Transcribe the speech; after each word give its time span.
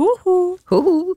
Hoho. 0.00 0.58
Hoho. 0.64 1.14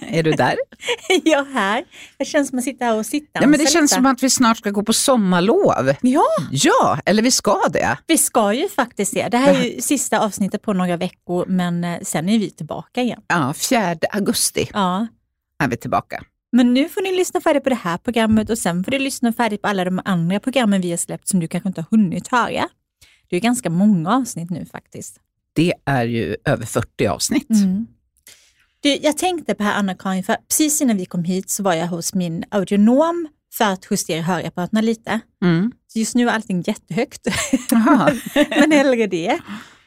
är 0.00 0.22
du 0.22 0.32
där? 0.32 0.56
Jag 1.24 1.48
är 1.48 1.52
här. 1.52 1.84
Det 2.18 2.24
känns 2.24 2.48
som 2.48 2.58
att 2.58 2.64
sitta 2.64 2.84
här 2.84 2.96
och 2.96 3.06
sitta. 3.06 3.40
Ja, 3.40 3.46
men 3.46 3.58
det 3.60 3.66
känns 3.70 3.90
som 3.90 4.06
att 4.06 4.22
vi 4.22 4.30
snart 4.30 4.56
ska 4.58 4.70
gå 4.70 4.82
på 4.82 4.92
sommarlov. 4.92 5.94
Ja, 6.02 6.24
Ja, 6.50 6.98
eller 7.06 7.22
vi 7.22 7.30
ska 7.30 7.60
det. 7.72 7.98
vi 8.06 8.18
ska 8.18 8.52
ju 8.52 8.68
faktiskt 8.68 9.14
det. 9.14 9.28
Det 9.28 9.36
här 9.38 9.54
är 9.54 9.64
ju 9.64 9.80
sista 9.80 10.20
avsnittet 10.20 10.62
på 10.62 10.72
några 10.72 10.96
veckor, 10.96 11.46
men 11.48 11.84
eh, 11.84 12.00
sen 12.02 12.28
är 12.28 12.38
vi 12.38 12.50
tillbaka 12.50 13.02
igen. 13.02 13.20
Ja, 13.28 13.54
4 13.70 13.96
augusti 14.12 14.68
Ja. 14.72 15.06
är 15.64 15.68
vi 15.68 15.76
tillbaka. 15.76 16.22
Men 16.52 16.74
nu 16.74 16.88
får 16.88 17.02
ni 17.02 17.16
lyssna 17.16 17.40
färdigt 17.40 17.62
på 17.64 17.68
det 17.70 17.74
här 17.82 17.98
programmet 17.98 18.50
och 18.50 18.58
sen 18.58 18.84
får 18.84 18.90
du 18.90 18.98
lyssna 18.98 19.32
färdigt 19.32 19.62
på 19.62 19.68
alla 19.68 19.84
de 19.84 20.00
andra 20.04 20.40
programmen 20.40 20.80
vi 20.80 20.90
har 20.90 20.96
släppt 20.96 21.28
som 21.28 21.40
du 21.40 21.48
kanske 21.48 21.68
inte 21.68 21.80
har 21.80 21.98
hunnit 21.98 22.28
höra. 22.28 22.68
Det 23.30 23.36
är 23.36 23.40
ganska 23.40 23.70
många 23.70 24.14
avsnitt 24.16 24.50
nu 24.50 24.64
faktiskt. 24.66 25.20
Det 25.52 25.74
är 25.84 26.04
ju 26.04 26.36
över 26.44 26.66
40 26.66 27.06
avsnitt. 27.06 27.48
Du, 28.86 28.98
jag 29.02 29.18
tänkte 29.18 29.54
på 29.54 29.62
här 29.62 29.78
Anna-Karin, 29.78 30.24
för 30.24 30.36
precis 30.48 30.80
innan 30.80 30.96
vi 30.96 31.06
kom 31.06 31.24
hit 31.24 31.50
så 31.50 31.62
var 31.62 31.74
jag 31.74 31.86
hos 31.86 32.14
min 32.14 32.44
audionom 32.50 33.28
för 33.52 33.64
att 33.64 33.86
justera 33.90 34.22
hörapparaterna 34.22 34.80
lite. 34.80 35.20
Mm. 35.42 35.72
Just 35.94 36.14
nu 36.14 36.28
är 36.28 36.32
allting 36.32 36.64
jättehögt, 36.66 37.26
men 38.50 38.72
hellre 38.72 39.06
det. 39.06 39.40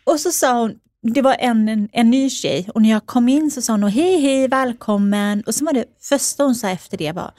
Och 0.04 0.20
så 0.20 0.32
sa 0.32 0.60
hon, 0.62 0.80
det 1.14 1.22
var 1.22 1.36
en, 1.40 1.70
en, 1.70 1.90
en 1.92 2.10
ny 2.10 2.30
tjej 2.30 2.70
och 2.74 2.82
när 2.82 2.90
jag 2.90 3.06
kom 3.06 3.30
in 3.30 3.52
så 3.52 3.62
sa 3.62 3.74
hon 3.74 3.84
hej 3.84 4.22
hej 4.22 4.48
välkommen 4.48 5.44
och 5.48 5.56
så 5.56 5.66
var 5.66 5.74
det 5.74 5.86
första 6.02 6.44
hon 6.44 6.56
sa 6.56 6.70
efter 6.70 6.98
det 6.98 7.12
var, 7.12 7.32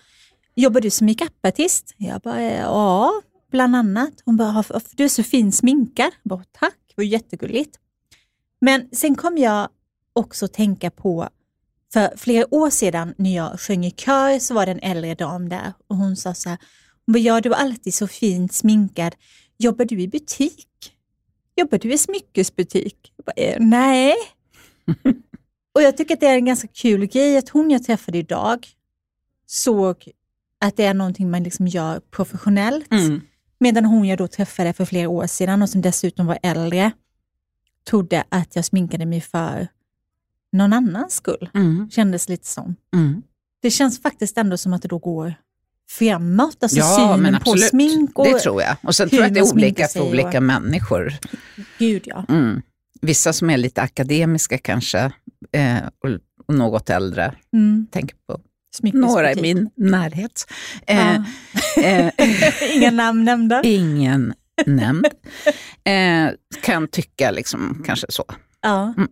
jobbar 0.54 0.80
du 0.80 0.90
som 0.90 1.06
makeupartist? 1.06 1.94
Jag 1.96 2.20
bara, 2.20 2.42
ja, 2.42 3.12
bland 3.50 3.76
annat. 3.76 4.12
Hon 4.24 4.36
bara, 4.36 4.64
du 4.92 5.04
är 5.04 5.08
så 5.08 5.22
fin 5.22 5.52
sminkad. 5.52 6.10
Jag 6.22 6.28
bara, 6.28 6.44
tack, 6.52 6.78
det 6.88 6.94
var 6.96 7.04
jättegulligt. 7.04 7.76
Men 8.60 8.88
sen 8.92 9.14
kom 9.14 9.38
jag 9.38 9.68
också 10.12 10.48
tänka 10.48 10.90
på, 10.90 11.28
för 11.92 12.16
flera 12.16 12.54
år 12.54 12.70
sedan 12.70 13.14
när 13.18 13.36
jag 13.36 13.60
sjöng 13.60 13.84
i 13.84 13.90
kör 13.90 14.38
så 14.38 14.54
var 14.54 14.66
det 14.66 14.72
en 14.72 14.80
äldre 14.82 15.14
dam 15.14 15.48
där 15.48 15.72
och 15.86 15.96
hon 15.96 16.16
sa 16.16 16.34
så 16.34 16.48
här, 16.48 16.58
hon 17.06 17.12
bara, 17.12 17.18
ja 17.18 17.40
du 17.40 17.52
är 17.52 17.56
alltid 17.56 17.94
så 17.94 18.08
fint 18.08 18.52
sminkad, 18.52 19.14
jobbar 19.58 19.84
du 19.84 20.00
i 20.00 20.08
butik? 20.08 20.66
Jobbar 21.56 21.78
du 21.78 21.92
i 21.92 21.98
smyckesbutik? 21.98 23.12
Jag 23.16 23.24
bara, 23.24 23.42
eh, 23.42 23.56
nej. 23.60 24.14
och 25.74 25.82
jag 25.82 25.96
tycker 25.96 26.14
att 26.14 26.20
det 26.20 26.26
är 26.26 26.34
en 26.34 26.44
ganska 26.44 26.68
kul 26.68 27.06
grej 27.06 27.36
att 27.36 27.48
hon 27.48 27.70
jag 27.70 27.84
träffade 27.84 28.18
idag 28.18 28.66
såg 29.46 30.08
att 30.60 30.76
det 30.76 30.84
är 30.84 30.94
någonting 30.94 31.30
man 31.30 31.42
liksom 31.42 31.66
gör 31.66 32.00
professionellt. 32.00 32.92
Mm. 32.92 33.20
Medan 33.60 33.84
hon 33.84 34.04
jag 34.04 34.18
då 34.18 34.28
träffade 34.28 34.72
för 34.72 34.84
flera 34.84 35.08
år 35.08 35.26
sedan 35.26 35.62
och 35.62 35.68
som 35.68 35.80
dessutom 35.80 36.26
var 36.26 36.38
äldre 36.42 36.92
trodde 37.90 38.24
att 38.28 38.56
jag 38.56 38.64
sminkade 38.64 39.06
mig 39.06 39.20
för 39.20 39.68
någon 40.52 40.72
annans 40.72 41.14
skull. 41.14 41.50
Mm. 41.54 41.90
Kändes 41.90 42.28
lite 42.28 42.46
som. 42.46 42.76
Mm. 42.94 43.22
Det 43.62 43.70
känns 43.70 44.02
faktiskt 44.02 44.38
ändå 44.38 44.56
som 44.56 44.72
att 44.72 44.82
det 44.82 44.88
då 44.88 44.98
går 44.98 45.34
framåt, 45.90 46.56
alltså 46.62 46.78
Ja, 46.78 46.96
synen 46.96 47.32
men 47.32 47.40
på 47.40 47.56
smink. 47.56 48.18
Och, 48.18 48.24
Det 48.26 48.38
tror 48.38 48.62
jag. 48.62 48.76
Och 48.82 48.94
sen 48.94 49.08
tror 49.08 49.20
jag 49.22 49.28
att 49.28 49.34
det 49.34 49.40
är 49.40 49.52
olika 49.52 49.88
för 49.88 50.00
och- 50.00 50.08
olika 50.08 50.40
människor. 50.40 51.14
Gud 51.78 52.02
ja. 52.06 52.24
Mm. 52.28 52.62
Vissa 53.00 53.32
som 53.32 53.50
är 53.50 53.56
lite 53.56 53.82
akademiska 53.82 54.58
kanske, 54.58 54.98
eh, 55.52 55.76
och, 56.04 56.10
och 56.48 56.54
något 56.54 56.90
äldre. 56.90 57.34
Mm. 57.52 57.86
Tänker 57.90 58.16
på 58.26 58.40
några 58.92 59.32
i 59.32 59.42
min 59.42 59.70
närhet. 59.76 60.46
Eh, 60.86 61.16
Ja. 61.76 61.82
eh, 61.82 62.10
Inga 62.76 62.90
namn 62.90 63.24
nämnda. 63.24 63.62
ingen 63.64 64.34
nämnd. 64.66 65.06
Eh, 65.84 66.30
kan 66.62 66.88
tycka 66.88 67.30
liksom 67.30 67.82
kanske 67.86 68.06
så. 68.08 68.24
Ja. 68.60 68.94
Mm. 68.96 69.08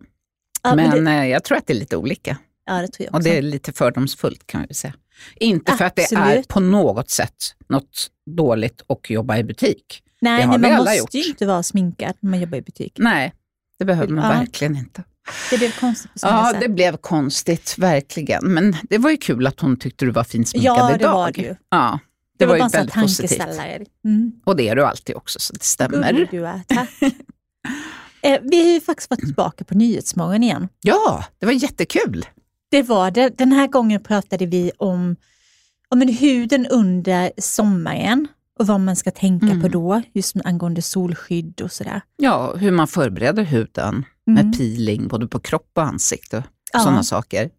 Ja, 0.63 0.75
men 0.75 1.03
det, 1.05 1.11
eh, 1.11 1.25
jag 1.27 1.43
tror 1.43 1.57
att 1.57 1.67
det 1.67 1.73
är 1.73 1.77
lite 1.77 1.97
olika. 1.97 2.37
ja, 2.65 2.73
det 2.81 2.87
tror 2.87 3.05
jag 3.05 3.07
också. 3.07 3.15
Och 3.17 3.23
det 3.23 3.37
är 3.37 3.41
lite 3.41 3.73
fördomsfullt 3.73 4.47
kan 4.47 4.65
vi 4.67 4.73
säga. 4.73 4.93
Inte 5.35 5.71
för 5.73 5.85
att 5.85 5.95
det 5.95 6.11
är 6.13 6.17
Absolut. 6.21 6.47
på 6.47 6.59
något 6.59 7.09
sätt 7.09 7.35
något 7.69 8.07
dåligt 8.31 8.81
att 8.89 9.09
jobba 9.09 9.37
i 9.37 9.43
butik. 9.43 10.03
Nej, 10.21 10.41
det 10.41 10.47
har 10.47 10.57
vi 10.57 10.61
man 10.69 10.77
måste 10.77 10.95
gjort. 10.95 11.13
ju 11.13 11.23
inte 11.23 11.45
vara 11.45 11.63
sminkad 11.63 12.13
när 12.19 12.29
man 12.29 12.39
jobbar 12.39 12.57
i 12.57 12.61
butik. 12.61 12.93
Nej, 12.97 13.33
det 13.79 13.85
behöver 13.85 14.13
man 14.13 14.23
Ja. 14.33 14.39
verkligen 14.39 14.75
inte. 14.77 15.03
Det 15.49 15.57
blev 15.57 15.71
konstigt 15.79 16.11
på 16.13 16.19
Ja, 16.27 16.49
sätt. 16.51 16.61
det 16.61 16.69
blev 16.69 16.97
konstigt, 16.97 17.75
verkligen. 17.77 18.53
Men 18.53 18.75
det 18.89 18.97
var 18.97 19.09
ju 19.09 19.17
kul 19.17 19.47
att 19.47 19.59
hon 19.59 19.77
tyckte 19.79 20.05
du 20.05 20.11
var 20.11 20.23
finsminkad 20.23 20.77
Ja, 20.77 20.87
det 20.89 20.95
idag. 20.95 21.13
var 21.13 21.31
det 21.31 21.41
ju. 21.41 21.55
Ja, 21.69 21.99
det, 22.37 22.45
Det 22.45 22.49
var, 22.49 22.57
var 22.59 22.65
ju 22.65 22.69
väldigt 22.71 22.95
positivt. 22.95 23.41
Mm. 24.05 24.31
Och 24.45 24.55
det 24.55 24.69
är 24.69 24.75
du 24.75 24.85
alltid 24.85 25.15
också, 25.15 25.39
så 25.39 25.53
det 25.53 25.63
stämmer. 25.63 26.11
Gullig 26.13 26.27
du 26.31 26.47
är, 26.47 26.61
tack. 26.67 26.89
eh, 28.21 28.39
vi 28.43 28.63
har 28.65 28.73
ju 28.73 28.81
faktiskt 28.81 29.09
varit 29.09 29.19
tillbaka 29.25 29.63
på 29.63 29.75
Nyhetsmorgon 29.75 30.43
igen. 30.43 30.67
Ja, 30.81 31.23
det 31.39 31.45
var 31.45 31.53
jättekul. 31.53 32.25
Det 32.71 32.83
var 32.83 33.11
det. 33.11 33.29
Den 33.37 33.51
här 33.51 33.67
gången 33.67 34.03
pratade 34.03 34.45
vi 34.45 34.71
om, 34.77 35.15
om 35.89 36.01
en 36.01 36.07
huden 36.07 36.65
under 36.67 37.31
sommaren 37.37 38.27
och 38.59 38.67
vad 38.67 38.79
man 38.79 38.95
ska 38.95 39.11
tänka 39.11 39.45
Mm. 39.45 39.61
på 39.61 39.67
då, 39.67 40.01
just 40.13 40.35
angående 40.43 40.81
solskydd 40.81 41.61
och 41.61 41.71
sådär. 41.71 42.01
Ja, 42.17 42.55
hur 42.55 42.71
man 42.71 42.87
förbereder 42.87 43.43
huden 43.43 44.05
Mm. 44.27 44.45
med 44.45 44.57
peeling 44.57 45.07
både 45.07 45.27
på 45.27 45.39
kropp 45.39 45.71
och 45.73 45.83
ansikte 45.83 46.37
och 46.37 46.43
Ja. 46.73 46.79
sådana 46.79 47.03
saker. 47.03 47.49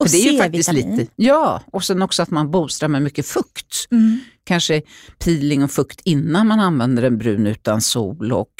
Och 0.00 0.08
det 0.08 0.16
är 0.16 0.32
ju 0.32 0.38
faktiskt 0.38 0.72
lite, 0.72 1.06
ja, 1.16 1.62
och 1.72 1.84
sen 1.84 2.02
också 2.02 2.22
att 2.22 2.30
man 2.30 2.50
boostrar 2.50 2.88
med 2.88 3.02
mycket 3.02 3.26
fukt. 3.26 3.86
Mm. 3.90 4.20
Kanske 4.44 4.82
peeling 5.24 5.64
och 5.64 5.70
fukt 5.70 6.00
innan 6.04 6.46
man 6.46 6.60
använder 6.60 7.02
en 7.02 7.18
brun 7.18 7.46
utan 7.46 7.80
sol 7.80 8.32
och 8.32 8.50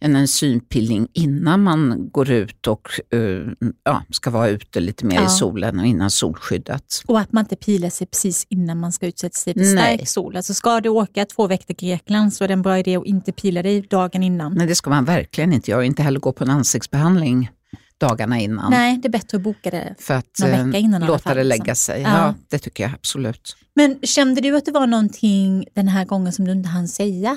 en 0.00 0.16
enzympeeling 0.16 1.08
innan 1.12 1.62
man 1.62 2.10
går 2.10 2.30
ut 2.30 2.66
och 2.66 2.88
eh, 3.12 3.20
ja, 3.84 4.02
ska 4.10 4.30
vara 4.30 4.48
ute 4.48 4.80
lite 4.80 5.06
mer 5.06 5.16
Ja. 5.16 5.26
i 5.26 5.28
solen 5.28 5.78
och 5.78 5.86
innan 5.86 6.10
solskyddet. 6.10 7.02
Och 7.06 7.20
att 7.20 7.32
man 7.32 7.44
inte 7.44 7.56
pilar 7.56 7.90
sig 7.90 8.06
precis 8.06 8.46
innan 8.48 8.80
man 8.80 8.92
ska 8.92 9.06
utsätta 9.06 9.34
sig 9.38 9.54
för 9.54 9.64
stark 9.64 10.08
sol. 10.08 10.36
Alltså 10.36 10.54
ska 10.54 10.80
du 10.80 10.88
åka 10.88 11.24
två 11.24 11.46
veckor 11.46 11.74
till 11.74 11.88
Grekland 11.88 12.34
så 12.34 12.44
är 12.44 12.48
det 12.48 12.54
en 12.54 12.62
bra 12.62 12.78
idé 12.78 12.96
att 12.96 13.06
inte 13.06 13.32
pila 13.32 13.62
dig 13.62 13.80
dagen 13.80 14.22
innan. 14.22 14.54
Nej, 14.54 14.66
det 14.66 14.74
ska 14.74 14.90
man 14.90 15.04
verkligen 15.04 15.52
inte 15.52 15.70
göra. 15.70 15.84
Inte 15.84 16.02
heller 16.02 16.20
gå 16.20 16.32
på 16.32 16.44
en 16.44 16.50
ansiktsbehandling 16.50 17.50
dagarna 18.00 18.38
innan. 18.40 18.70
Nej, 18.70 18.98
det 18.98 19.08
är 19.08 19.10
bättre 19.10 19.36
att 19.36 19.42
boka 19.42 19.70
det. 19.70 19.94
För 19.98 20.14
att 20.14 20.26
Någon 20.40 20.50
eh, 20.50 20.64
vecka 20.66 20.78
innan 20.78 21.00
låta 21.06 21.18
fall, 21.18 21.36
det 21.36 21.44
liksom. 21.44 21.64
lägga 21.64 21.74
sig. 21.74 22.02
Ja. 22.02 22.08
Ja. 22.08 22.34
det 22.48 22.58
tycker 22.58 22.82
jag 22.84 22.92
absolut. 22.94 23.56
Men 23.74 23.98
kände 24.02 24.40
du 24.40 24.56
att 24.56 24.64
det 24.64 24.72
var 24.72 24.86
någonting 24.86 25.64
den 25.74 25.88
här 25.88 26.04
gången 26.04 26.32
som 26.32 26.44
du 26.44 26.52
inte 26.52 26.68
hann 26.68 26.88
säga? 26.88 27.36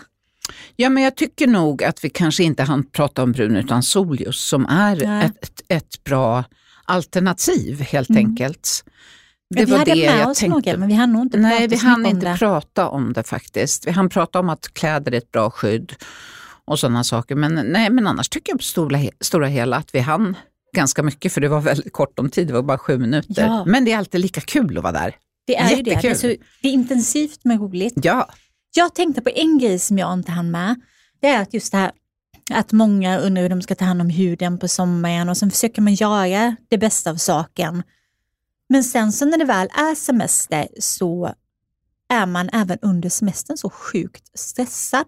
Ja, 0.75 0.89
men 0.89 1.03
jag 1.03 1.16
tycker 1.16 1.47
nog 1.47 1.83
att 1.83 2.03
vi 2.03 2.09
kanske 2.09 2.44
inte 2.44 2.63
hann 2.63 2.83
prata 2.83 3.23
om 3.23 3.31
brun 3.31 3.55
utan 3.55 3.83
sol 3.83 4.21
just, 4.21 4.47
som 4.47 4.66
är 4.66 4.95
Nej. 4.95 5.25
ett, 5.25 5.44
ett, 5.44 5.61
ett 5.67 6.03
bra 6.03 6.44
alternativ 6.85 7.81
helt 7.81 8.09
Mm. 8.09 8.25
enkelt. 8.25 8.83
Ja, 9.55 9.66
vi 9.66 9.77
hade 9.77 9.95
med 9.95 10.27
oss 10.27 10.41
några, 10.44 10.77
men 10.77 10.88
vi 10.88 10.94
hann 10.94 11.13
nog 11.13 11.21
inte 11.21 11.38
Nej, 11.38 11.51
prata 11.59 11.67
vi 11.67 11.77
så 11.77 11.88
hann 11.88 12.05
inte 12.05 12.31
det. 12.31 12.38
prata 12.38 12.89
om 12.89 13.13
det 13.13 13.23
faktiskt. 13.23 13.88
Vi 13.88 13.91
hann 13.91 14.09
prata 14.09 14.39
om 14.39 14.50
att 14.50 14.73
kläder 14.73 15.11
är 15.13 15.17
ett 15.17 15.31
bra 15.31 15.50
skydd 15.50 15.94
och 16.66 16.79
sådana 16.79 17.03
saker. 17.03 17.35
Men, 17.35 17.55
nej, 17.55 17.89
men 17.89 18.07
annars 18.07 18.29
tycker 18.29 18.51
jag 18.51 18.59
på 18.59 18.63
stora, 18.63 19.00
stora 19.21 19.47
hela 19.47 19.77
att 19.77 19.95
vi 19.95 20.00
hann 20.00 20.35
ganska 20.75 21.03
mycket, 21.03 21.33
för 21.33 21.41
det 21.41 21.47
var 21.47 21.61
väldigt 21.61 21.93
kort 21.93 22.19
om 22.19 22.29
tid, 22.29 22.47
det 22.47 22.53
var 22.53 22.61
bara 22.61 22.77
sju 22.77 22.97
minuter. 22.97 23.45
Ja. 23.45 23.65
Men 23.65 23.85
det 23.85 23.91
är 23.91 23.97
alltid 23.97 24.21
lika 24.21 24.41
kul 24.41 24.77
att 24.77 24.83
vara 24.83 24.93
där. 24.93 25.15
Det 25.47 25.57
är 25.57 25.69
ju 25.69 25.75
det. 25.75 25.81
Det 25.83 25.91
är, 25.91 25.95
Jättekul. 25.95 26.17
så, 26.17 26.27
det 26.61 26.67
är 26.67 26.71
intensivt 26.73 27.39
men 27.43 27.59
roligt. 27.59 27.93
Ja, 27.95 28.29
Jag 28.75 28.95
tänkte 28.95 29.21
på 29.21 29.29
en 29.35 29.57
grej 29.59 29.79
som 29.79 29.97
jag 29.97 30.13
inte 30.13 30.31
hann 30.31 30.51
med. 30.51 30.81
Det 31.21 31.27
är 31.27 31.41
att 31.41 31.53
just 31.53 31.71
det 31.71 31.77
här 31.77 31.91
att 32.53 32.71
många 32.71 33.17
undrar 33.19 33.41
hur 33.41 33.49
de 33.49 33.61
ska 33.61 33.75
ta 33.75 33.85
hand 33.85 34.01
om 34.01 34.09
huden 34.09 34.57
på 34.57 34.67
sommaren 34.67 35.29
och 35.29 35.37
sen 35.37 35.51
försöker 35.51 35.81
man 35.81 35.93
göra 35.93 36.55
det 36.69 36.77
bästa 36.77 37.09
av 37.11 37.15
saken. 37.15 37.83
Men 38.69 38.83
sen 38.83 39.11
så 39.11 39.25
när 39.25 39.38
det 39.38 39.45
väl 39.45 39.67
är 39.67 39.95
semester 39.95 40.67
så 40.79 41.33
är 42.09 42.25
man 42.25 42.49
även 42.53 42.77
under 42.81 43.09
semestern 43.09 43.57
så 43.57 43.69
sjukt 43.69 44.39
stressad. 44.39 45.05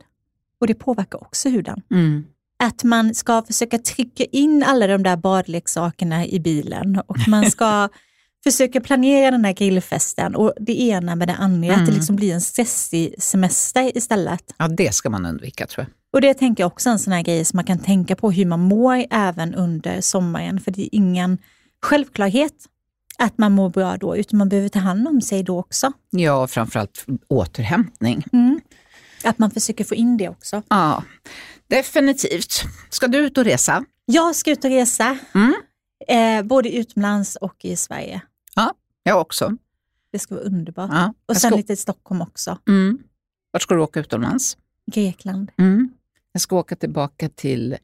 Och 0.60 0.68
det 0.68 0.76
påverkar 0.76 1.24
också 1.24 1.50
huden. 1.50 1.82
mm. 1.92 2.26
Att 2.64 2.84
man 2.84 3.16
ska 3.16 3.42
försöka 3.42 3.78
trycka 3.78 4.24
in 4.24 4.64
alla 4.64 4.88
de 4.88 5.04
där 5.04 5.16
badleksakerna 5.18 6.26
i 6.26 6.40
bilen 6.40 7.02
och 7.08 7.18
man 7.28 7.52
ska 7.52 7.90
försöka 8.44 8.82
planera 8.82 9.32
den 9.32 9.46
här 9.46 9.54
grillfesten 9.54 10.36
och 10.36 10.54
det 10.60 10.82
ena 10.82 11.16
med 11.16 11.28
det 11.28 11.34
andra, 11.36 11.70
att 11.72 11.78
det 11.78 11.84
Mm. 11.84 11.96
liksom 11.96 12.16
blir 12.16 12.34
en 12.34 12.42
stressig 12.42 13.16
semester 13.18 13.98
istället. 13.98 14.44
ja, 14.58 14.68
det 14.68 14.94
ska 14.96 15.10
man 15.10 15.26
undvika 15.26 15.68
tror 15.68 15.86
jag. 15.86 15.94
Och 16.14 16.22
det 16.22 16.34
tänker 16.34 16.64
jag 16.64 16.68
också 16.68 16.90
är 16.90 16.94
en 16.94 17.00
sån 17.00 17.14
här 17.14 17.22
grej 17.22 17.46
som 17.46 17.58
man 17.58 17.64
kan 17.66 17.80
tänka 17.80 18.16
på 18.16 18.32
hur 18.32 18.46
man 18.46 18.60
mår 18.60 19.06
även 19.12 19.56
under 19.56 20.02
sommaren, 20.02 20.60
för 20.60 20.72
det 20.72 20.82
är 20.82 20.90
ingen 20.92 21.38
självklarhet 21.82 22.54
att 23.18 23.38
man 23.38 23.52
mår 23.52 23.70
bra 23.70 23.98
då, 23.98 24.18
utan 24.18 24.38
man 24.38 24.50
behöver 24.50 24.70
ta 24.70 24.80
hand 24.80 25.08
om 25.08 25.22
sig 25.22 25.44
då 25.44 25.60
också. 25.60 25.92
Ja, 26.10 26.48
framförallt 26.48 27.06
återhämtning. 27.28 28.24
Mm. 28.34 28.60
Att 29.24 29.40
man 29.40 29.52
försöker 29.52 29.84
få 29.84 29.96
in 29.96 30.18
det 30.18 30.30
också. 30.30 30.62
Ja, 30.70 31.04
definitivt. 31.68 32.64
Ska 32.90 33.08
du 33.08 33.18
ut 33.18 33.38
och 33.38 33.44
resa? 33.44 33.86
Jag 34.06 34.36
ska 34.36 34.52
ut 34.52 34.64
och 34.66 34.70
resa, 34.72 35.18
Mm. 35.36 35.54
eh, 36.08 36.48
både 36.48 36.70
utomlands 36.76 37.36
och 37.36 37.66
i 37.66 37.76
Sverige. 37.76 38.22
Jag 39.06 39.22
också. 39.22 39.58
Det 40.12 40.20
ska 40.20 40.36
vara 40.36 40.46
underbart. 40.46 40.90
Ja. 40.94 41.14
Och 41.26 41.38
sen 41.38 41.50
ska, 41.50 41.58
lite 41.58 41.74
i 41.74 41.76
Stockholm 41.76 42.22
också. 42.22 42.58
mm. 42.68 42.98
Vart 43.52 43.62
ska 43.62 43.76
du 43.76 43.82
åka 43.82 44.00
utomlands? 44.00 44.58
Grekland. 44.92 45.52
Mm. 45.58 45.90
Jag 46.32 46.42
ska 46.42 46.56
åka 46.56 46.76
tillbaka 46.76 47.30
till 47.30 47.78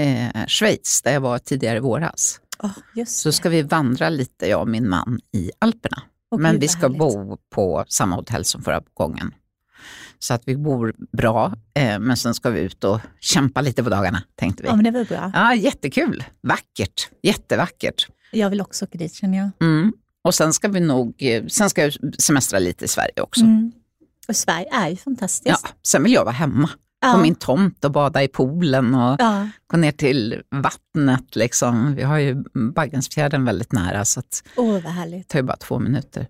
eh, 0.00 0.46
Schweiz, 0.46 1.02
där 1.02 1.12
jag 1.12 1.20
var 1.20 1.38
tidigare 1.38 1.76
i 1.76 1.80
våras. 1.80 2.40
Oh, 2.62 3.04
Så 3.06 3.32
ska 3.32 3.48
vi 3.48 3.62
vandra 3.62 4.08
lite, 4.08 4.46
jag 4.46 4.60
och 4.60 4.68
min 4.68 4.88
man, 4.88 5.20
i 5.32 5.50
Alperna. 5.58 6.02
Åh, 6.30 6.40
Men 6.40 6.58
vi 6.58 6.68
ska 6.68 6.80
härligt. 6.80 6.98
bo 6.98 7.36
på 7.50 7.84
samma 7.88 8.16
hotell 8.16 8.44
som 8.44 8.62
förra 8.62 8.82
gången. 8.94 9.34
Så 10.24 10.34
att 10.34 10.42
vi 10.46 10.56
bor 10.56 10.94
bra, 11.12 11.54
eh, 11.74 11.98
men 11.98 12.16
sen 12.16 12.34
ska 12.34 12.50
vi 12.50 12.60
ut 12.60 12.84
och 12.84 13.00
kämpa 13.20 13.60
lite 13.60 13.84
på 13.84 13.90
dagarna, 13.90 14.22
tänkte 14.36 14.62
vi. 14.62 14.68
Ja, 14.68 14.74
men 14.76 14.84
det 14.84 14.90
var 14.90 15.04
bra. 15.04 15.30
Ja, 15.34 15.54
jättekul. 15.54 16.24
Vackert. 16.42 17.08
Jättevackert. 17.22 18.06
Jag 18.32 18.50
vill 18.50 18.60
också 18.60 18.84
åka 18.84 18.98
dit 18.98 19.14
känner 19.14 19.38
jag. 19.38 19.50
Mm. 19.60 19.92
Och 20.24 20.34
sen 20.34 20.52
ska 20.52 20.68
vi 20.68 20.80
nog, 20.80 21.14
eh, 21.18 21.46
sen 21.46 21.70
ska 21.70 21.82
jag 21.82 21.92
semestra 22.18 22.58
lite 22.58 22.84
i 22.84 22.88
Sverige 22.88 23.20
också. 23.22 23.40
Mm. 23.44 23.72
Och 24.28 24.36
Sverige 24.36 24.68
är 24.72 24.86
ju 24.88 24.92
Ja, 24.94 24.96
fantastiskt. 25.04 25.74
sen 25.82 26.02
vill 26.02 26.12
jag 26.12 26.24
vara 26.24 26.34
hemma 26.34 26.70
Ja. 27.00 27.12
på 27.12 27.18
min 27.20 27.34
tomt 27.34 27.84
och 27.84 27.90
bada 27.92 28.22
i 28.22 28.28
poolen 28.28 28.94
och 28.94 29.16
Ja. 29.20 29.48
gå 29.66 29.76
ner 29.76 29.92
till 29.92 30.42
vattnet. 30.50 31.36
Liksom. 31.36 31.94
Vi 31.94 32.02
har 32.02 32.18
ju 32.18 32.44
Baggensfjärden 32.74 33.44
väldigt 33.44 33.72
nära 33.72 34.04
så 34.04 34.20
att 34.20 34.42
Åh, 34.56 34.72
vad 34.72 34.92
härligt. 34.92 35.28
det 35.28 35.32
tar 35.32 35.38
ju 35.38 35.42
bara 35.42 35.56
två 35.56 35.78
minuter. 35.78 36.26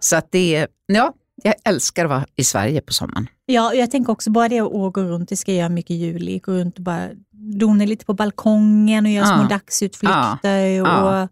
Så 0.00 0.16
att 0.16 0.32
det 0.32 0.54
är, 0.56 0.68
ja, 0.86 1.14
jag 1.42 1.54
älskar 1.64 2.04
att 2.04 2.08
vara 2.10 2.26
i 2.36 2.44
Sverige 2.44 2.80
på 2.80 2.92
sommaren. 2.92 3.26
Ja, 3.46 3.68
och 3.68 3.76
jag 3.76 3.90
tänker 3.90 4.12
också 4.12 4.30
bara 4.30 4.48
det 4.48 4.60
att 4.60 4.92
gå 4.92 5.02
runt, 5.02 5.28
det 5.28 5.36
ska 5.36 5.52
jag 5.52 5.58
göra 5.58 5.68
mycket 5.68 5.90
i 5.90 5.94
juli, 5.94 6.38
gå 6.38 6.52
runt 6.52 6.76
och 6.76 6.82
bara 6.82 7.08
dona 7.32 7.84
lite 7.84 8.04
på 8.04 8.14
balkongen 8.14 9.04
och 9.06 9.10
göra 9.12 9.26
Ja. 9.28 9.38
små 9.38 9.48
dagsutflykter 9.48 10.58
Ja. 10.66 11.22
och 11.22 11.28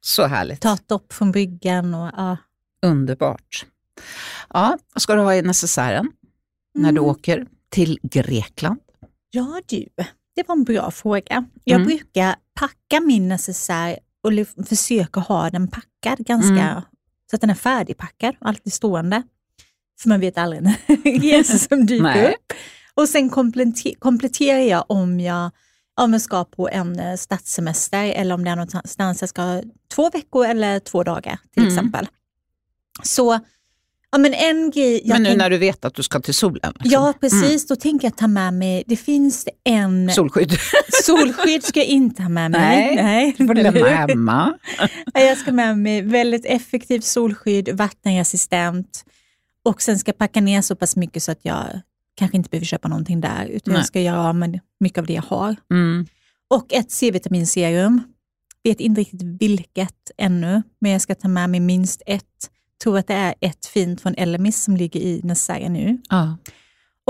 Så 0.00 0.26
härligt. 0.26 0.60
ta 0.60 0.74
ett 0.74 0.88
dopp 0.88 1.12
från 1.12 1.32
bryggan. 1.32 1.94
Och, 1.94 2.10
ja. 2.16 2.36
Underbart. 2.82 3.66
Ja, 4.54 4.78
vad 4.94 5.02
ska 5.02 5.14
du 5.14 5.20
ha 5.20 5.34
i 5.34 5.42
necessären 5.42 6.12
när 6.74 6.92
du 6.92 6.98
Mm. 6.98 7.10
åker 7.10 7.46
till 7.68 7.98
Grekland? 8.02 8.80
Ja 9.30 9.60
du, 9.66 9.86
det 10.36 10.48
var 10.48 10.54
en 10.56 10.64
bra 10.64 10.90
fråga. 10.90 11.44
Jag 11.64 11.76
Mm. 11.76 11.86
brukar 11.86 12.34
packa 12.60 13.00
min 13.06 13.28
necessär 13.28 13.98
och 14.22 14.66
försöka 14.68 15.20
ha 15.20 15.50
den 15.50 15.68
packad 15.68 16.26
ganska, 16.26 16.52
Mm. 16.70 16.82
så 17.30 17.36
att 17.36 17.40
den 17.40 17.50
är 17.50 17.54
färdigpackad 17.54 18.34
och 18.40 18.48
alltid 18.48 18.72
stående. 18.72 19.22
För 20.02 20.08
man 20.08 20.20
vet 20.20 20.38
aldrig 20.38 20.62
när 20.62 20.74
resor 21.20 21.58
som 21.58 21.86
dyker 21.86 22.02
Nej. 22.02 22.28
upp. 22.28 22.52
Och 22.94 23.08
sen 23.08 23.30
kompletter- 23.30 23.94
kompletterar 23.98 24.58
jag 24.58 24.84
om 24.88 25.20
jag, 25.20 25.50
om 26.00 26.12
jag 26.12 26.22
ska 26.22 26.44
på 26.44 26.68
en 26.68 26.98
eh, 27.00 27.16
stadssemester 27.16 28.04
eller 28.04 28.34
om 28.34 28.44
det 28.44 28.50
är 28.50 28.56
någonstans 28.56 29.20
jag 29.20 29.28
ska 29.28 29.62
två 29.94 30.10
veckor 30.10 30.46
eller 30.46 30.78
två 30.80 31.02
dagar 31.02 31.38
till 31.54 31.62
Mm. 31.62 31.74
exempel. 31.74 32.08
Så 33.02 33.40
ja, 34.12 34.18
men 34.18 34.34
en 34.34 34.70
grej... 34.70 35.02
Men 35.04 35.22
nu 35.22 35.28
tänk- 35.28 35.38
när 35.38 35.50
du 35.50 35.58
vet 35.58 35.84
att 35.84 35.94
du 35.94 36.02
ska 36.02 36.20
till 36.20 36.34
solen? 36.34 36.72
liksom. 36.74 36.90
Ja, 36.90 37.14
precis. 37.20 37.66
Då 37.66 37.76
tänker 37.76 38.06
jag 38.06 38.16
ta 38.16 38.26
med 38.26 38.54
mig, 38.54 38.84
det 38.86 38.96
finns 38.96 39.48
en 39.64 40.10
Solskydd. 40.14 40.52
solskydd 41.04 41.64
ska 41.64 41.80
jag 41.80 41.86
inte 41.88 42.22
ha 42.22 42.28
med 42.28 42.50
mig. 42.50 42.60
Nej, 42.60 43.04
Nej 43.04 43.34
Du 43.38 43.46
får 43.46 43.54
lämna 43.54 43.88
hemma. 43.88 44.54
Jag 45.14 45.38
ska 45.38 45.52
med 45.52 45.78
mig 45.78 46.02
väldigt 46.02 46.44
effektivt 46.46 47.04
solskydd, 47.04 47.68
vattenresistent 47.68 49.04
och 49.64 49.82
sen 49.82 49.98
ska 49.98 50.08
jag 50.08 50.18
packa 50.18 50.40
ner 50.40 50.62
så 50.62 50.76
pass 50.76 50.96
mycket 50.96 51.22
så 51.22 51.32
att 51.32 51.44
jag 51.44 51.80
kanske 52.14 52.36
inte 52.36 52.50
behöver 52.50 52.66
köpa 52.66 52.88
någonting 52.88 53.20
där, 53.20 53.46
utan 53.46 53.72
Nej. 53.72 53.80
jag 53.80 53.86
ska 53.86 54.00
göra 54.00 54.28
av 54.28 54.34
med 54.34 54.60
mycket 54.80 54.98
av 54.98 55.06
det 55.06 55.12
jag 55.12 55.22
har. 55.22 55.56
Mm. 55.70 56.06
Och 56.50 56.72
ett 56.72 56.90
C-vitaminserum. 56.90 58.02
Vet 58.64 58.80
inte 58.80 59.00
riktigt 59.00 59.22
vilket 59.22 60.10
ännu, 60.16 60.62
men 60.78 60.92
jag 60.92 61.00
ska 61.00 61.14
ta 61.14 61.28
med 61.28 61.50
mig 61.50 61.60
minst 61.60 62.02
ett. 62.06 62.50
Tror 62.82 62.98
att 62.98 63.06
det 63.06 63.14
är 63.14 63.34
ett 63.40 63.66
fint 63.66 64.00
från 64.00 64.14
Elemis 64.14 64.62
som 64.62 64.76
ligger 64.76 65.00
i 65.00 65.20
Necessaire 65.24 65.68
nu. 65.68 65.98
Ja. 66.08 66.36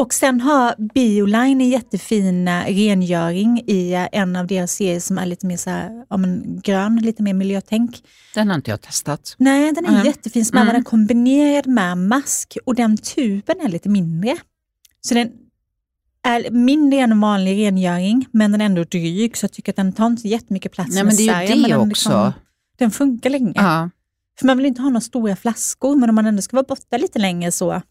Och 0.01 0.15
sen 0.15 0.41
har 0.41 0.75
Bioline 0.95 1.61
en 1.61 1.69
jättefin 1.69 2.49
eh, 2.49 2.65
rengöring 2.65 3.63
i 3.67 3.93
eh, 3.93 4.09
en 4.13 4.37
av 4.37 4.47
deras 4.47 4.73
serier 4.73 5.01
som 5.01 5.19
är 5.19 5.27
lite 5.27 5.47
mer 5.47 5.57
så 5.57 5.71
här, 5.71 6.05
ja, 6.11 6.17
men 6.17 6.61
grön, 6.65 6.97
lite 6.97 7.23
mer 7.23 7.35
miljötänk. 7.35 8.03
Den 8.35 8.49
har 8.49 8.55
inte 8.55 8.71
jag 8.71 8.81
testat. 8.81 9.35
Nej, 9.39 9.73
den 9.73 9.85
är 9.85 9.89
Mm. 9.91 10.07
jättefin, 10.07 10.45
som 10.45 10.59
Mm. 10.59 10.77
är 10.77 10.83
kombinerad 10.83 11.67
med 11.67 11.99
mask 11.99 12.57
och 12.67 12.75
den 12.75 12.97
tuben 12.97 13.61
är 13.61 13.69
lite 13.69 13.89
mindre. 13.89 14.37
Så 15.01 15.15
den 15.15 15.31
är 16.23 16.51
mindre 16.51 16.99
än 17.01 17.13
en 17.13 17.21
vanlig 17.21 17.67
rengöring, 17.67 18.27
men 18.33 18.53
den 18.53 18.61
är 18.61 18.65
ändå 18.65 18.85
dryg, 18.85 19.37
så 19.37 19.45
jag 19.45 19.53
tycker 19.53 19.73
att 19.73 19.77
den 19.77 19.93
tar 19.93 20.07
inte 20.07 20.29
jättemycket 20.29 20.73
plats 20.73 20.95
Nej, 20.95 21.05
men 21.05 21.17
det 21.17 21.29
är 21.29 21.43
ju 21.57 21.63
det 21.63 21.69
den, 21.69 21.91
också. 21.91 22.33
den 22.79 22.91
funkar 22.91 23.31
länge. 23.31 23.53
Ja. 23.55 23.91
För 24.39 24.47
man 24.47 24.57
vill 24.57 24.67
inte 24.67 24.83
ha 24.83 24.89
några 24.89 25.01
stora 25.01 25.37
flaskor, 25.37 25.97
men 25.97 26.09
om 26.09 26.15
man 26.15 26.27
ändå 26.27 26.43
ska 26.43 26.57
vara 26.57 26.67
borta 26.69 26.97
lite 26.97 27.19
längre 27.19 27.53
så 27.53 27.83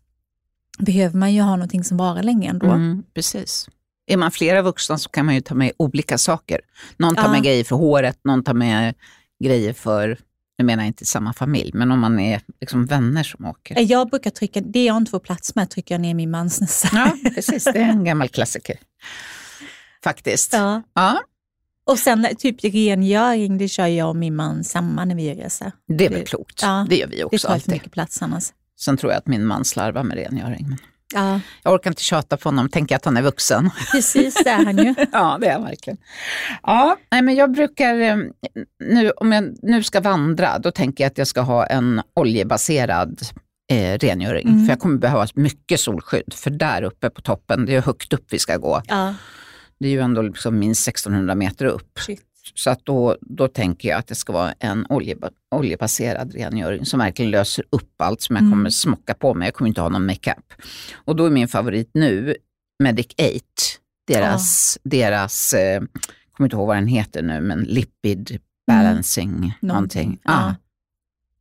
behöver 0.79 1.17
man 1.17 1.33
ju 1.33 1.41
ha 1.41 1.51
någonting 1.55 1.83
som 1.83 1.97
varar 1.97 2.23
länge 2.23 2.49
ändå. 2.49 2.67
Mm, 2.67 3.03
precis. 3.13 3.69
Är 4.07 4.17
man 4.17 4.31
flera 4.31 4.61
vuxna 4.61 4.97
så 4.97 5.09
kan 5.09 5.25
man 5.25 5.35
ju 5.35 5.41
ta 5.41 5.55
med 5.55 5.71
olika 5.77 6.17
saker. 6.17 6.59
Någon 6.97 7.15
tar 7.15 7.23
Ja. 7.23 7.31
med 7.31 7.43
grejer 7.43 7.63
för 7.63 7.75
håret, 7.75 8.19
någon 8.23 8.43
tar 8.43 8.53
med 8.53 8.93
grejer 9.43 9.73
för, 9.73 10.17
nu 10.57 10.65
menar 10.65 10.83
jag 10.83 10.87
inte 10.87 11.05
samma 11.05 11.33
familj, 11.33 11.71
men 11.73 11.91
om 11.91 11.99
man 11.99 12.19
är 12.19 12.41
liksom 12.61 12.85
vänner 12.85 13.23
som 13.23 13.45
åker. 13.45 13.79
Jag 13.91 14.09
brukar 14.09 14.29
trycka, 14.29 14.61
det 14.61 14.85
jag 14.85 14.97
inte 14.97 15.11
får 15.11 15.19
plats 15.19 15.55
med 15.55 15.69
trycker 15.69 15.93
jag 15.95 16.01
ner 16.01 16.13
min 16.13 16.31
mans 16.31 16.61
näsa. 16.61 16.89
Ja, 16.93 17.29
precis. 17.35 17.63
Det 17.63 17.69
är 17.79 17.89
en 17.89 18.03
gammal 18.03 18.29
klassiker. 18.29 18.77
Faktiskt. 20.03 20.53
Ja. 20.53 20.81
Ja, 20.93 21.21
Och 21.85 21.99
sen 21.99 22.27
typ 22.39 22.63
rengöring, 22.63 23.57
det 23.57 23.67
kör 23.67 23.87
jag 23.87 24.09
och 24.09 24.15
min 24.15 24.35
man 24.35 24.63
samma 24.63 25.05
när 25.05 25.15
vi 25.15 25.33
reser. 25.35 25.71
det 25.87 26.05
är 26.05 26.09
väl 26.09 26.19
Det- 26.19 26.25
klokt. 26.25 26.59
ja, 26.61 26.85
det 26.89 26.95
gör 26.97 27.07
vi 27.07 27.15
Det 27.17 27.23
också 27.23 27.37
tar 27.37 27.49
för 27.49 27.53
alltid. 27.55 27.71
mycket 27.73 27.91
plats 27.91 28.21
annars. 28.21 28.43
Sen 28.79 28.97
tror 28.97 29.11
jag 29.11 29.17
att 29.17 29.27
min 29.27 29.45
man 29.45 29.65
slarvar 29.65 30.03
med 30.03 30.17
rengöring. 30.17 30.77
Ja, 31.13 31.39
jag 31.63 31.73
orkar 31.73 31.89
inte 31.91 32.03
tjata 32.03 32.37
på 32.37 32.49
honom, 32.49 32.69
tänker 32.69 32.95
att 32.95 33.05
han 33.05 33.17
är 33.17 33.21
vuxen. 33.21 33.69
precis 33.91 34.43
det 34.43 34.49
är 34.49 34.65
han 34.65 34.77
ju. 34.77 34.95
Ja, 35.11 35.37
det 35.41 35.47
är 35.47 35.53
han 35.53 35.63
verkligen. 35.63 35.97
Ja, 36.63 36.97
nej, 37.11 37.21
men 37.21 37.35
jag 37.35 37.51
brukar, 37.51 37.99
eh, 37.99 38.17
nu, 38.83 39.11
om 39.11 39.31
jag 39.31 39.55
nu 39.61 39.83
ska 39.83 40.01
vandra, 40.01 40.59
då 40.59 40.71
tänker 40.71 41.03
jag 41.03 41.11
att 41.11 41.17
jag 41.17 41.27
ska 41.27 41.41
ha 41.41 41.65
en 41.65 42.01
oljebaserad 42.15 43.21
eh, 43.71 43.97
rengöring. 43.97 44.47
Mm. 44.47 44.65
För 44.65 44.71
jag 44.71 44.79
kommer 44.79 44.97
behöva 44.97 45.27
mycket 45.33 45.79
solskydd, 45.79 46.33
för 46.33 46.49
där 46.49 46.83
uppe 46.83 47.09
på 47.09 47.21
toppen, 47.21 47.65
det 47.65 47.75
är 47.75 47.81
högt 47.81 48.13
upp 48.13 48.25
vi 48.29 48.39
ska 48.39 48.57
gå. 48.57 48.81
Ja, 48.87 49.13
Det 49.79 49.87
är 49.87 49.91
ju 49.91 49.99
ändå 49.99 50.21
liksom 50.21 50.59
minst 50.59 50.87
1600 50.87 51.35
meter 51.35 51.65
upp. 51.65 51.99
shit. 51.99 52.21
Så 52.55 52.69
att 52.69 52.85
då, 52.85 53.17
då 53.21 53.47
tänker 53.47 53.89
jag 53.89 53.99
att 53.99 54.07
det 54.07 54.15
ska 54.15 54.33
vara 54.33 54.53
en 54.59 54.85
oljeba, 54.89 55.29
oljebaserad 55.55 56.33
rengöring 56.33 56.85
som 56.85 56.99
verkligen 56.99 57.31
löser 57.31 57.65
upp 57.69 58.01
allt 58.01 58.21
som 58.21 58.35
jag 58.35 58.41
Mm. 58.43 58.51
kommer 58.51 58.69
smocka 58.69 59.13
på 59.13 59.33
mig. 59.33 59.47
Jag 59.47 59.53
kommer 59.53 59.67
inte 59.69 59.81
ha 59.81 59.89
någon 59.89 60.05
makeup. 60.05 60.53
Och 60.93 61.15
då 61.15 61.25
är 61.25 61.29
min 61.29 61.47
favorit 61.47 61.89
nu 61.93 62.35
Medic 62.83 63.07
8. 63.07 63.19
Deras, 64.07 64.77
deras 64.83 65.53
eh, 65.53 65.61
jag 65.73 65.87
kommer 66.31 66.45
inte 66.47 66.55
ihåg 66.55 66.67
vad 66.67 66.77
den 66.77 66.87
heter 66.87 67.21
nu, 67.21 67.41
men 67.41 67.59
lipid 67.63 68.39
balancing 68.67 69.53
någonting. 69.61 70.19
Ja. 70.23 70.31
Ah, 70.33 70.55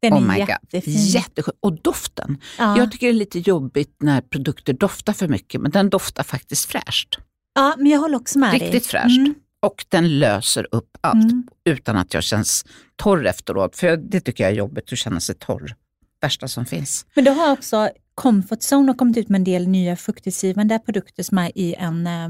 Den 0.02 0.12
oh 0.12 0.16
är 0.16 0.28
my 0.28 0.38
god, 0.38 0.48
jättefin. 0.48 0.94
jätteskön. 1.06 1.54
Och 1.60 1.72
doften. 1.82 2.38
Ja. 2.58 2.78
Jag 2.78 2.92
tycker 2.92 3.06
det 3.06 3.12
är 3.12 3.14
lite 3.14 3.38
jobbigt 3.38 3.96
när 4.00 4.20
produkter 4.20 4.72
doftar 4.72 5.12
för 5.12 5.28
mycket, 5.28 5.60
men 5.60 5.70
den 5.70 5.90
doftar 5.90 6.22
faktiskt 6.22 6.64
fräscht. 6.64 7.18
ja, 7.54 7.74
men 7.78 7.86
jag 7.86 7.98
håller 7.98 8.16
också 8.16 8.38
med 8.38 8.50
dig. 8.52 8.60
Riktigt 8.60 8.86
fräscht. 8.86 9.18
Mm. 9.18 9.34
Och 9.62 9.84
den 9.88 10.18
löser 10.18 10.66
upp 10.70 10.96
allt 11.00 11.24
Mm. 11.24 11.46
utan 11.64 11.96
att 11.96 12.14
jag 12.14 12.22
känns 12.22 12.64
torr 12.96 13.26
efteråt. 13.26 13.76
För 13.76 13.96
det 13.96 14.20
tycker 14.20 14.44
jag 14.44 14.50
är 14.52 14.56
jobbigt 14.56 14.92
att 14.92 14.98
känna 14.98 15.20
sig 15.20 15.34
torr. 15.34 15.74
Värsta 16.20 16.48
som 16.48 16.66
finns. 16.66 17.06
Men 17.14 17.24
då 17.24 17.30
har 17.32 17.52
också 17.52 17.90
Comfort 18.14 18.58
Zone 18.72 18.88
har 18.92 18.94
kommit 18.96 19.16
ut 19.16 19.28
med 19.28 19.38
en 19.38 19.44
del 19.44 19.68
nya 19.68 19.96
fuktighetsgivande 19.96 20.78
produkter 20.78 21.22
som 21.22 21.38
är 21.38 21.58
i 21.58 21.74
en 21.74 22.06
eh, 22.06 22.28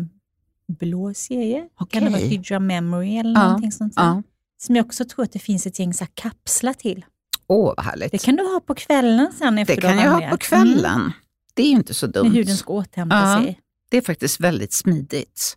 blå 0.78 1.14
serie. 1.14 1.68
Kan 1.90 2.04
det 2.04 2.11
vara. 2.11 2.20
Hydra 2.20 2.58
Memory 2.61 3.18
eller 3.18 3.40
Ja, 3.40 3.47
någonting 3.47 3.73
sånt? 3.73 3.92
Ja. 3.97 4.23
Som 4.62 4.76
jag 4.76 4.87
också 4.87 5.04
tror 5.04 5.25
att 5.25 5.32
det 5.32 5.38
finns 5.38 5.66
ett 5.66 5.78
gäng 5.78 5.94
så 5.94 6.06
kapslar 6.14 6.73
till. 6.73 7.04
Åh, 7.47 7.75
vad 7.76 7.85
härligt. 7.87 8.12
Det 8.12 8.18
kan 8.18 8.37
du 8.37 8.42
ha 8.42 8.61
på 8.61 8.75
kvällen 8.75 9.32
sen 9.38 9.58
efter 9.58 9.75
Det 9.75 9.80
du 9.80 9.87
kan 9.87 9.99
jag 9.99 10.11
ha 10.20 10.30
på 10.30 10.37
kvällen. 10.37 11.00
Mm. 11.00 11.12
Det 11.54 11.62
är 11.62 11.66
ju 11.66 11.73
inte 11.76 11.94
så 11.94 12.06
När 12.06 12.12
dumt. 12.12 12.30
huden 12.35 12.56
ska 12.56 12.73
återhämta 12.73 13.16
Ja. 13.16 13.42
sig. 13.42 13.61
Det 13.90 13.97
är 13.97 14.00
faktiskt 14.02 14.40
väldigt 14.40 14.73
smidigt. 14.73 15.56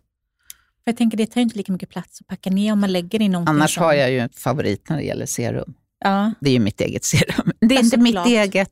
För 0.84 0.90
jag 0.90 0.96
tänker 0.96 1.16
det 1.16 1.26
tar 1.26 1.40
ju 1.40 1.42
inte 1.42 1.56
lika 1.56 1.72
mycket 1.72 1.88
plats 1.90 2.20
att 2.20 2.26
packa 2.26 2.50
ner 2.50 2.72
om 2.72 2.80
man 2.80 2.92
lägger 2.92 3.18
det 3.18 3.24
i 3.24 3.28
någonting 3.28 3.54
Annars 3.54 3.74
som... 3.74 3.82
har 3.84 3.92
jag 3.92 4.10
ju 4.10 4.18
en 4.18 4.28
favorit 4.30 4.88
när 4.88 4.96
det 4.96 5.02
gäller 5.02 5.26
serum. 5.26 5.74
Ja, 6.04 6.32
Det 6.40 6.50
är 6.50 6.54
ju 6.54 6.60
mitt 6.60 6.80
eget 6.80 7.04
serum. 7.04 7.52
Det 7.60 7.66
är 7.66 7.72
Ja, 7.78 7.80
inte 7.84 7.96
mitt 7.96 8.12
såklart. 8.14 8.26
eget. 8.26 8.70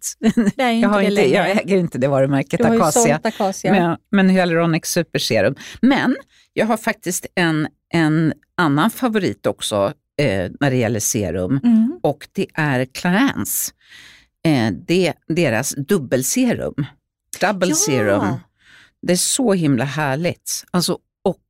är 0.56 0.70
Jag, 0.72 1.02
inte 1.04 1.28
jag 1.30 1.50
äger 1.50 1.76
inte 1.76 1.98
det 1.98 2.08
varumärket 2.08 2.60
du 2.60 2.66
har 2.66 2.76
Acacia. 2.76 3.20
Acacia. 3.24 3.72
Men, 3.72 3.96
men 4.10 4.28
Hyaluronic 4.30 4.86
Superserum. 4.86 5.54
Men 5.82 6.16
jag 6.52 6.66
har 6.66 6.76
faktiskt 6.76 7.26
en, 7.34 7.68
en 7.94 8.32
annan 8.56 8.90
favorit 8.90 9.46
också 9.46 9.92
eh, 10.22 10.50
när 10.60 10.70
det 10.70 10.76
gäller 10.76 11.00
serum 11.00 11.60
Mm. 11.64 12.00
och 12.02 12.28
det 12.32 12.46
är 12.54 12.84
Clarins. 12.84 13.74
Eh, 14.46 14.72
det, 14.86 15.12
deras 15.28 15.74
dubbelserum. 15.74 16.74
Double 17.40 17.68
Ja. 17.68 17.74
serum. 17.74 18.26
Det 19.02 19.12
är 19.12 19.16
så 19.16 19.52
himla 19.52 19.84
härligt. 19.84 20.64
Alltså, 20.70 20.98
och 21.24 21.42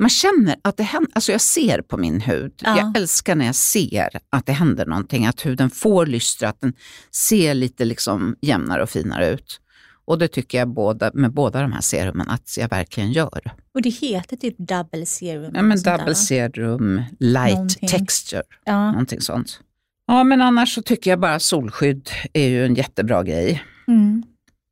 man 0.00 0.10
känner 0.10 0.56
att 0.62 0.76
det 0.76 0.82
händer, 0.82 1.10
alltså 1.14 1.32
jag 1.32 1.40
ser 1.40 1.82
på 1.82 1.96
min 1.96 2.20
hud, 2.20 2.52
Ja. 2.64 2.76
jag 2.78 2.96
älskar 2.96 3.34
när 3.34 3.46
jag 3.46 3.54
ser 3.54 4.08
att 4.30 4.46
det 4.46 4.52
händer 4.52 4.86
någonting, 4.86 5.26
att 5.26 5.46
huden 5.46 5.70
får 5.70 6.06
lystra, 6.06 6.48
att 6.48 6.60
den 6.60 6.72
ser 7.10 7.54
lite 7.54 7.84
liksom 7.84 8.36
jämnare 8.40 8.82
och 8.82 8.90
finare 8.90 9.28
ut. 9.30 9.60
Och 10.04 10.18
det 10.18 10.28
tycker 10.28 10.58
jag 10.58 10.68
båda, 10.68 11.10
med 11.14 11.32
båda 11.32 11.62
de 11.62 11.72
här 11.72 11.80
serumen 11.80 12.28
att 12.28 12.56
jag 12.58 12.68
verkligen 12.68 13.12
gör. 13.12 13.52
Och 13.74 13.82
det 13.82 13.90
heter 13.90 14.36
typ 14.36 14.54
double 14.58 15.06
serum. 15.06 15.52
Ja, 15.54 15.62
men 15.62 15.82
där, 15.82 15.90
double 15.98 16.10
va? 16.10 16.14
serum, 16.14 17.02
light 17.20 17.52
Någonting. 17.54 17.88
texture, 17.88 18.42
Ja. 18.64 18.90
någonting 18.92 19.20
sånt. 19.20 19.60
Ja, 20.06 20.24
men 20.24 20.42
annars 20.42 20.74
så 20.74 20.82
tycker 20.82 21.10
jag 21.10 21.20
bara 21.20 21.40
solskydd 21.40 22.10
är 22.32 22.48
ju 22.48 22.66
en 22.66 22.74
jättebra 22.74 23.22
grej. 23.22 23.64
Mm. 23.88 24.22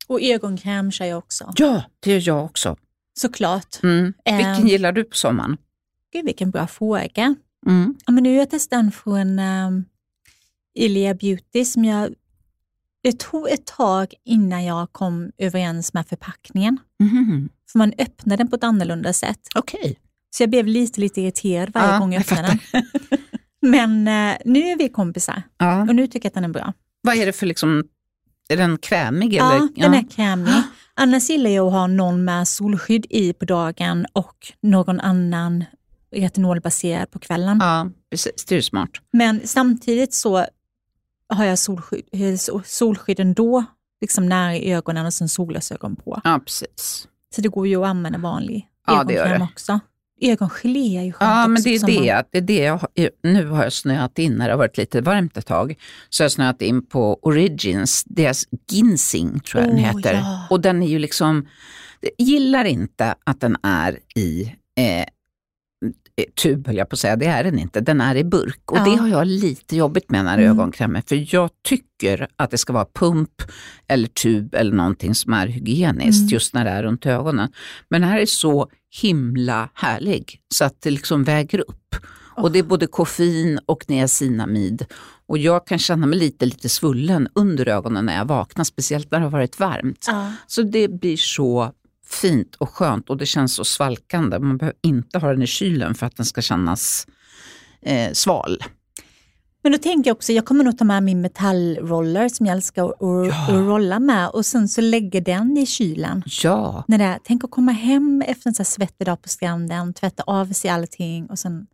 Och 0.07 0.21
ögonkräm 0.21 0.91
kör 0.91 1.05
jag 1.05 1.17
också. 1.17 1.53
Ja, 1.55 1.83
det 1.99 2.11
gör 2.11 2.21
jag 2.37 2.45
också. 2.45 2.77
Såklart. 3.19 3.83
Mm. 3.83 4.13
Ehm. 4.25 4.37
Vilken 4.37 4.67
gillar 4.67 4.91
du 4.91 5.03
på 5.03 5.15
sommaren? 5.15 5.57
Gud 6.13 6.25
vilken 6.25 6.51
bra 6.51 6.67
fråga. 6.67 7.35
Mm. 7.67 7.95
Ja, 8.05 8.11
men 8.11 8.23
nu 8.23 8.29
har 8.31 8.37
jag 8.39 8.49
testat 8.49 8.79
en 8.79 8.91
från 8.91 9.39
um, 9.39 9.85
Ilia 10.75 11.13
Beauty 11.13 11.65
som 11.65 11.85
jag... 11.85 12.13
Det 13.03 13.19
tog 13.19 13.49
ett 13.49 13.65
tag 13.65 14.13
innan 14.25 14.65
jag 14.65 14.91
kom 14.91 15.31
överens 15.37 15.93
med 15.93 16.07
förpackningen. 16.07 16.77
Mhm. 16.99 17.49
För 17.71 17.77
man 17.77 17.93
öppnar 17.97 18.37
den 18.37 18.47
på 18.49 18.55
ett 18.55 18.63
annorlunda 18.63 19.13
sätt. 19.13 19.39
Okej. 19.55 19.99
Så 20.29 20.43
jag 20.43 20.49
blev 20.49 20.67
lite, 20.67 21.01
lite 21.01 21.21
irriterad 21.21 21.69
varje 21.73 21.93
Ja, 21.93 21.99
gång 21.99 22.13
jag 22.13 22.23
jag 22.29 22.31
öppnade 22.39 22.59
den. 22.71 22.83
Men 23.71 24.07
eh, 24.07 24.37
nu 24.45 24.59
är 24.59 24.77
vi 24.77 24.89
kompisar 24.89 25.43
Ja. 25.57 25.81
och 25.81 25.95
nu 25.95 26.07
tycker 26.07 26.25
jag 26.25 26.29
att 26.29 26.33
den 26.33 26.43
är 26.43 26.49
bra. 26.49 26.73
Vad 27.01 27.15
är 27.15 27.25
det 27.25 27.33
för 27.33 27.45
liksom, 27.45 27.83
är 28.49 28.57
den 28.57 28.77
krämig 28.77 29.33
eller? 29.33 29.55
Ja, 29.55 29.69
den 29.75 29.93
är 29.93 30.09
krämig. 30.09 30.53
Annars 31.01 31.29
gillar 31.29 31.49
jag 31.49 31.67
att 31.67 31.73
ha 31.73 31.87
någon 31.87 32.23
med 32.25 32.47
solskydd 32.47 33.05
i 33.09 33.33
på 33.33 33.45
dagen 33.45 34.05
och 34.13 34.35
någon 34.61 34.99
annan 34.99 35.63
retinolbaserad 36.15 37.11
på 37.11 37.19
kvällen. 37.19 37.57
Ja, 37.61 37.89
precis. 38.11 38.45
Det 38.45 38.55
är 38.55 38.61
smart. 38.61 38.89
Men 39.13 39.41
samtidigt 39.47 40.13
så 40.13 40.45
har 41.33 41.45
jag 41.45 41.59
solskydd, 41.59 42.05
eh, 42.11 42.17
so- 42.19 42.61
solskydden 42.65 43.33
då, 43.33 43.63
liksom 44.01 44.25
nära 44.29 44.55
i 44.55 44.73
ögonen 44.73 45.05
och 45.05 45.13
sen 45.13 45.29
solglasögon 45.29 45.95
på. 45.95 46.21
Ja, 46.23 46.39
precis. 46.45 47.07
Så 47.35 47.41
det 47.41 47.49
går 47.49 47.67
ju 47.67 47.75
att 47.83 47.87
använda 47.87 48.19
vanlig 48.19 48.67
Ja, 48.87 49.03
det 49.03 49.13
gör 49.13 49.25
ögonkräm 49.25 49.47
också. 49.53 49.79
Ögongelé 50.21 50.97
är 50.97 51.03
ju 51.03 51.11
skönt 51.13 51.29
Ja, 51.31 51.47
men 51.47 51.61
det 51.63 51.69
är 51.75 51.85
det. 51.87 52.23
det, 52.31 52.37
är 52.37 52.41
det 52.41 52.57
jag, 52.59 52.77
har- 52.77 52.89
nu 53.23 53.45
har 53.47 53.63
jag 53.63 53.73
snöat 53.73 54.19
in 54.19 54.33
när 54.35 54.45
det 54.47 54.53
har 54.53 54.57
varit 54.57 54.77
lite 54.77 55.01
varmt 55.01 55.37
ett 55.37 55.45
tag. 55.45 55.75
Så 56.09 56.23
har 56.23 56.25
jag 56.25 56.31
snöat 56.31 56.61
in 56.61 56.85
på 56.85 57.19
Origins, 57.21 58.03
deras 58.05 58.43
ginseng 58.71 59.39
tror 59.39 59.63
jag 59.63 59.69
den 59.75 59.79
Oh, 59.79 59.97
heter. 59.97 60.13
ja. 60.13 60.47
Och 60.49 60.61
den 60.61 60.83
är 60.83 60.87
ju 60.87 60.99
liksom, 60.99 61.47
jag 62.01 62.11
gillar 62.27 62.65
inte 62.65 63.15
att 63.23 63.41
den 63.41 63.57
är 63.63 63.99
i 64.15 64.41
eh, 64.79 65.05
tub 66.35 66.67
höll 66.67 66.77
jag 66.77 66.89
på 66.89 66.93
att 66.93 66.99
säga, 66.99 67.15
det 67.15 67.25
är 67.25 67.43
den 67.43 67.59
inte. 67.59 67.81
Den 67.81 68.01
är 68.01 68.15
i 68.15 68.23
burk 68.23 68.71
och 68.71 68.77
Ja. 68.77 68.83
det 68.83 68.95
har 68.95 69.07
jag 69.07 69.27
lite 69.27 69.75
jobbigt 69.75 70.09
med 70.11 70.25
när 70.25 70.37
det 70.37 70.43
Mm. 70.43 70.59
ögonkrämer. 70.59 71.03
För 71.07 71.35
jag 71.35 71.49
tycker 71.67 72.27
att 72.35 72.51
det 72.51 72.57
ska 72.57 72.73
vara 72.73 72.85
pump 72.93 73.41
eller 73.87 74.07
tub 74.07 74.55
eller 74.55 74.71
någonting 74.75 75.15
som 75.15 75.33
är 75.33 75.47
hygieniskt 75.47 76.19
Mm. 76.21 76.29
just 76.29 76.53
när 76.53 76.65
det 76.65 76.71
är 76.71 76.83
runt 76.83 77.05
ögonen. 77.05 77.51
Men 77.89 78.01
den 78.01 78.09
här 78.09 78.19
är 78.19 78.25
så 78.25 78.67
himla 79.01 79.69
härlig 79.73 80.39
så 80.53 80.65
att 80.65 80.81
det 80.81 80.89
liksom 80.91 81.23
väger 81.23 81.59
upp. 81.59 81.95
Och 82.35 82.51
det 82.51 82.59
är 82.59 82.63
både 82.63 82.87
koffein 82.87 83.59
och 83.65 83.83
niacinamid. 83.87 84.85
Och 85.27 85.37
jag 85.37 85.67
kan 85.67 85.79
känna 85.79 86.05
mig 86.07 86.19
lite, 86.19 86.45
lite 86.45 86.69
svullen 86.69 87.27
under 87.35 87.67
ögonen 87.67 88.05
när 88.05 88.17
jag 88.17 88.25
vaknar, 88.25 88.63
speciellt 88.63 89.11
när 89.11 89.19
det 89.19 89.25
har 89.25 89.31
varit 89.31 89.59
varmt. 89.59 90.05
Ja. 90.07 90.31
Så 90.47 90.61
det 90.61 90.87
blir 90.87 91.17
så 91.17 91.73
fint 92.09 92.55
och 92.55 92.69
skönt 92.69 93.09
och 93.09 93.17
det 93.17 93.25
känns 93.25 93.53
så 93.53 93.63
svalkande. 93.65 94.39
Man 94.39 94.57
behöver 94.57 94.77
inte 94.83 95.19
ha 95.19 95.29
den 95.31 95.41
i 95.41 95.47
kylen 95.47 95.95
för 95.95 96.05
att 96.05 96.15
den 96.15 96.25
ska 96.25 96.41
kännas 96.41 97.07
eh, 97.81 98.11
sval. 98.13 98.57
Men 99.63 99.71
då 99.71 99.77
tänker 99.77 100.09
jag 100.09 100.15
också, 100.15 100.31
jag 100.33 100.45
kommer 100.45 100.63
nog 100.63 100.77
ta 100.77 100.83
med 100.85 101.03
min 101.03 101.21
metallroller 101.21 102.29
som 102.29 102.45
jag 102.45 102.53
älskar 102.53 102.83
att, 102.89 102.95
Ja. 102.99 103.47
rolla 103.51 103.99
med 103.99 104.29
och 104.29 104.45
sen 104.45 104.69
så 104.69 104.81
lägger 104.81 105.21
den 105.21 105.57
i 105.57 105.65
kylen. 105.65 106.23
Ja, 106.43 106.83
När 106.87 106.97
det 106.97 107.19
tänk 107.23 107.43
att 107.43 107.51
komma 107.51 107.71
hem 107.71 108.23
efter 108.27 108.49
en 108.49 108.53
så 108.53 108.63
svettig 108.63 109.07
dag 109.07 109.21
på 109.21 109.29
stranden, 109.29 109.93
tvätta 109.93 110.23
av 110.27 110.45
sig 110.53 110.69
allting 110.71 111.25
och 111.29 111.39
sen 111.39 111.67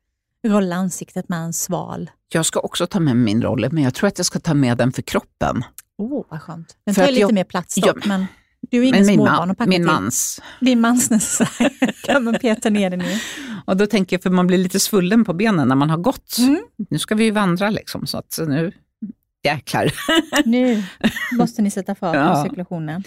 rolla 0.47 0.75
ansiktet 0.75 1.29
med 1.29 1.39
en 1.39 1.53
sval. 1.53 2.09
jag 2.33 2.45
ska 2.45 2.59
också 2.59 2.87
ta 2.87 2.99
med 2.99 3.15
min 3.17 3.41
roller 3.41 3.69
men 3.69 3.83
jag 3.83 3.93
tror 3.93 4.07
att 4.07 4.19
jag 4.19 4.25
ska 4.25 4.39
ta 4.39 4.53
med 4.53 4.77
den 4.77 4.91
för 4.91 5.01
kroppen. 5.01 5.63
Åh, 5.97 6.13
oh, 6.19 6.25
vad 6.29 6.41
skönt. 6.41 6.75
Den 6.85 6.95
För 6.95 7.01
tar 7.01 7.09
lite 7.11 7.21
jag- 7.21 7.33
mer 7.33 7.43
plats 7.43 7.77
Ja, 7.77 7.93
dock, 7.93 8.05
men 8.05 8.25
du 8.71 8.77
är 8.77 8.83
ingen 8.83 8.91
Men 8.99 9.05
min, 9.05 9.15
småbarn 9.15 9.51
att 9.51 9.57
packa 9.57 9.69
min 9.69 9.79
till. 9.79 9.85
mans. 9.85 10.41
Din 10.61 10.81
mans 10.81 11.09
necessär 11.09 11.71
kan 12.03 12.23
man 12.23 12.33
peta 12.39 12.69
ner 12.69 12.89
den 12.89 13.01
i. 13.01 13.21
Och 13.65 13.77
då 13.77 13.87
tänker 13.87 14.15
jag, 14.15 14.23
för 14.23 14.29
man 14.29 14.47
blir 14.47 14.57
lite 14.57 14.79
svullen 14.79 15.25
på 15.25 15.33
benen 15.33 15.67
när 15.67 15.75
man 15.75 15.89
har 15.89 15.97
gått. 15.97 16.37
Mm. 16.39 16.61
Nu 16.89 16.99
ska 16.99 17.15
vi 17.15 17.23
ju 17.23 17.31
vandra 17.31 17.69
liksom, 17.69 18.07
så 18.07 18.17
att 18.17 18.39
nu, 18.47 18.71
jäklar. 19.43 19.91
Nu 20.45 20.83
måste 21.37 21.61
ni 21.61 21.71
sätta 21.71 21.95
fart 21.95 22.13
på 22.13 22.19
Ja. 22.19 22.43
cirkulationen. 22.43 23.03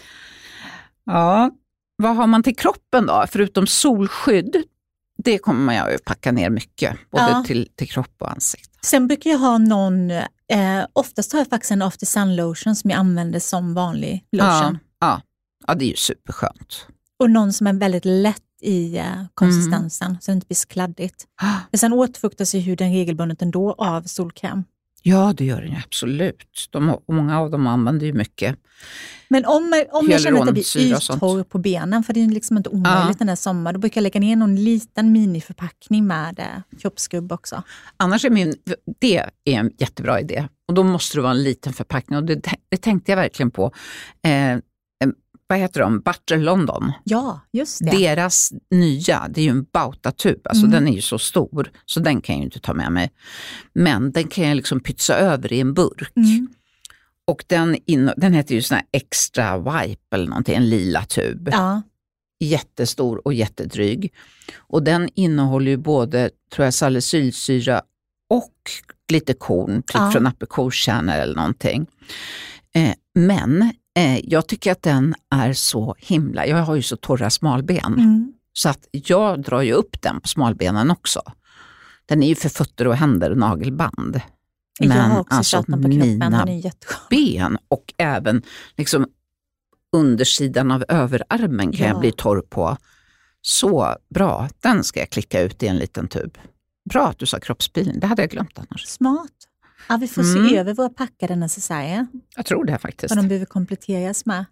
Ja, 1.05 1.51
vad 1.97 2.17
har 2.17 2.27
man 2.27 2.43
till 2.43 2.57
kroppen 2.57 3.07
då? 3.07 3.25
Förutom 3.31 3.67
solskydd, 3.67 4.57
det 5.25 5.39
kommer 5.39 5.75
jag 5.75 5.93
ju 5.93 5.99
packa 5.99 6.33
ner 6.33 6.51
mycket, 6.51 6.97
både 7.11 7.31
Ja. 7.31 7.45
till, 7.47 7.69
till 7.77 7.89
kropp 7.89 8.15
och 8.19 8.31
ansikte. 8.31 8.79
Sen 8.83 9.07
brukar 9.07 9.31
jag 9.31 9.39
ha 9.39 9.59
någon, 9.59 10.11
eh, 10.11 10.25
oftast 10.93 11.33
har 11.33 11.41
jag 11.41 11.49
faktiskt 11.49 11.71
en 11.71 11.83
after 11.83 12.07
sun 12.07 12.37
lotion 12.37 12.77
som 12.77 12.91
jag 12.91 12.99
använder 12.99 13.41
som 13.41 13.75
vanlig 13.75 14.25
lotion. 14.33 14.79
Ja, 15.01 15.07
ja. 15.07 15.21
Ja, 15.69 15.75
det 15.75 15.85
är 15.85 15.89
ju 15.89 15.97
superskönt. 15.97 16.87
Och 17.19 17.31
någon 17.31 17.53
som 17.53 17.67
är 17.67 17.73
väldigt 17.73 18.05
lätt 18.05 18.43
i 18.61 18.97
eh, 18.99 19.05
konsistensen 19.35 20.17
så 20.21 20.31
det 20.31 20.35
inte 20.35 20.47
blir 20.47 20.57
så 20.57 20.69
kladdigt. 20.69 21.27
Men 21.71 21.79
sen 21.79 21.93
återfuktas 21.93 22.55
ju 22.55 22.59
huden 22.59 22.93
regelbundet 22.93 23.43
ändå 23.43 23.73
av 23.79 24.03
solkräm. 24.03 24.65
Ja, 25.03 25.33
det 25.37 25.45
gör 25.45 25.61
den 25.61 25.71
ju 25.71 25.77
absolut. 25.85 26.69
De, 26.71 26.99
många 27.09 27.41
av 27.41 27.51
dem 27.51 27.67
använder 27.67 28.07
ju 28.07 28.13
mycket. 28.13 28.57
Men 29.29 29.45
om, 29.45 29.85
om 29.93 30.09
jag 30.11 30.21
känner 30.21 30.41
att 30.41 30.47
jag 30.47 30.55
Hyaluronsyra 30.55 30.99
blir 30.99 31.17
yttorr 31.17 31.43
på 31.43 31.59
benen, 31.59 32.03
för 32.03 32.13
det 32.13 32.21
är 32.21 32.25
ju 32.25 32.31
liksom 32.31 32.57
inte 32.57 32.69
omöjligt 32.69 33.09
Ja. 33.09 33.15
den 33.19 33.27
där 33.27 33.37
sommaren, 33.37 33.75
då 33.75 33.81
brukar 33.81 34.01
jag 34.01 34.03
lägga 34.03 34.21
ner 34.21 34.37
någon 34.37 34.57
liten 34.57 35.13
miniförpackning 35.13 36.07
med 36.07 36.39
eh, 36.39 36.79
kroppsskrubb 36.81 37.33
också. 37.33 37.63
Annars 37.97 38.25
är 38.25 38.31
min, 38.31 38.55
det 38.99 39.17
är 39.17 39.31
en 39.45 39.73
jättebra 39.79 40.21
idé. 40.21 40.49
Och 40.69 40.75
då 40.75 40.83
måste 40.83 41.17
det 41.19 41.23
vara 41.23 41.33
en 41.33 41.43
liten 41.43 41.73
förpackning. 41.73 42.19
Och 42.19 42.25
det, 42.25 42.43
det 42.69 42.77
tänkte 42.77 43.13
jag 43.13 43.17
verkligen 43.17 43.51
på. 43.51 43.73
Eh, 44.23 44.53
eh, 44.53 44.59
vad 45.49 45.59
heter 45.59 45.81
de? 45.81 46.01
Butter 46.01 46.39
London. 46.39 46.93
Ja, 47.05 47.41
just 47.53 47.79
det. 47.85 47.91
Deras 47.91 48.53
nya, 48.71 49.29
det 49.29 49.41
är 49.41 49.45
ju 49.45 49.51
en 49.51 49.67
bautatub, 49.73 50.41
alltså 50.45 50.67
Mm. 50.67 50.71
den 50.71 50.89
är 50.89 50.93
ju 50.93 51.01
så 51.01 51.19
stor, 51.19 51.71
så 51.87 52.01
den 52.01 52.21
kan 52.21 52.35
jag 52.35 52.41
ju 52.41 52.45
inte 52.45 52.61
ta 52.61 52.75
med 52.75 52.93
mig. 52.93 53.11
Men 53.73 54.13
den 54.13 54.29
kan 54.29 54.49
jag 54.49 54.57
liksom 54.57 54.81
pytsa 54.81 55.15
över 55.17 55.53
i 55.53 55.61
en 55.61 55.75
burk. 55.75 56.13
Mm. 56.17 56.49
Och 57.27 57.45
den, 57.47 57.77
in, 57.87 58.11
den 58.17 58.33
heter 58.33 58.55
ju 58.55 58.63
sån 58.63 58.75
här 58.75 58.85
extra 58.93 59.59
wipe 59.59 60.15
eller 60.17 60.27
någonting, 60.27 60.55
en 60.55 60.69
lila 60.71 61.05
tub. 61.05 61.49
Ja, 61.53 61.83
Jättestor 62.41 63.23
och 63.27 63.35
jättedryg. 63.35 64.13
Och 64.57 64.83
den 64.83 65.09
innehåller 65.15 65.71
ju 65.71 65.77
både, 65.77 66.31
tror 66.55 66.65
jag, 66.65 66.75
salicylsyra 66.75 67.83
och 68.31 68.55
lite 69.13 69.35
korn, 69.35 69.77
typ 69.83 69.95
Ja. 69.95 70.11
från 70.11 70.27
aprikoskärnor 70.27 71.15
eller 71.15 71.35
någonting. 71.35 71.87
Eh, 72.75 72.95
men 73.15 73.73
jag 74.25 74.47
tycker 74.47 74.73
att 74.73 74.83
den 74.83 75.15
är 75.31 75.53
så 75.53 75.95
himla, 75.99 76.47
jag 76.47 76.57
har 76.57 76.77
ju 76.77 76.83
så 76.83 76.97
torra 76.97 77.31
smalben. 77.31 77.95
mm. 77.95 78.33
Så 78.53 78.69
att 78.69 78.89
jag 78.91 79.43
drar 79.43 79.63
ju 79.63 79.73
upp 79.73 80.03
den 80.03 80.21
på 80.21 80.29
smalbenen 80.29 80.91
också. 80.91 81.23
Den 82.07 82.23
är 82.23 82.29
ju 82.29 82.35
för 82.35 82.49
fötter 82.49 82.87
och 82.87 82.97
händer 82.97 83.31
och 83.31 83.37
nagelband. 83.39 84.21
jag 84.81 84.89
Men 84.89 85.11
har 85.11 85.21
också 85.21 85.35
alltså 85.35 85.57
på 85.63 85.73
kroppen, 85.73 85.91
mina 85.91 86.47
ben 87.11 87.59
och 87.69 87.95
även 87.97 88.43
liksom 88.77 89.07
undersidan 89.93 90.71
av 90.71 90.85
överarmen 90.89 91.73
kan 91.73 91.81
Ja. 91.87 91.93
jag 91.93 92.01
bli 92.01 92.13
torr 92.13 92.41
på. 92.41 92.77
Så 93.43 93.97
bra, 94.15 94.49
den 94.61 94.85
ska 94.85 95.01
jag 95.01 95.11
klicka 95.11 95.41
ut 95.43 95.63
i 95.63 95.67
en 95.67 95.77
liten 95.77 96.09
tub. 96.09 96.39
Bra 96.91 97.09
att 97.09 97.19
du 97.19 97.27
sa 97.27 97.41
kroppspeeling, 97.41 98.01
det 98.01 98.07
hade 98.07 98.23
jag 98.23 98.31
glömt 98.31 98.59
annars. 98.59 98.87
Smart. 98.87 99.48
Ja, 99.89 99.97
vi 99.97 100.09
får 100.09 100.23
Mm. 100.23 100.49
se 100.49 100.57
över 100.57 100.75
våra 100.75 100.89
packade 100.89 101.37
necessärer, 101.37 102.07
Jag 102.37 102.47
tror 102.47 102.65
det 102.65 102.79
faktiskt. 102.79 103.15
vad 103.15 103.25
de 103.25 103.29
behöver 103.29 103.47
kompletteras 103.47 104.27
med. 104.27 104.45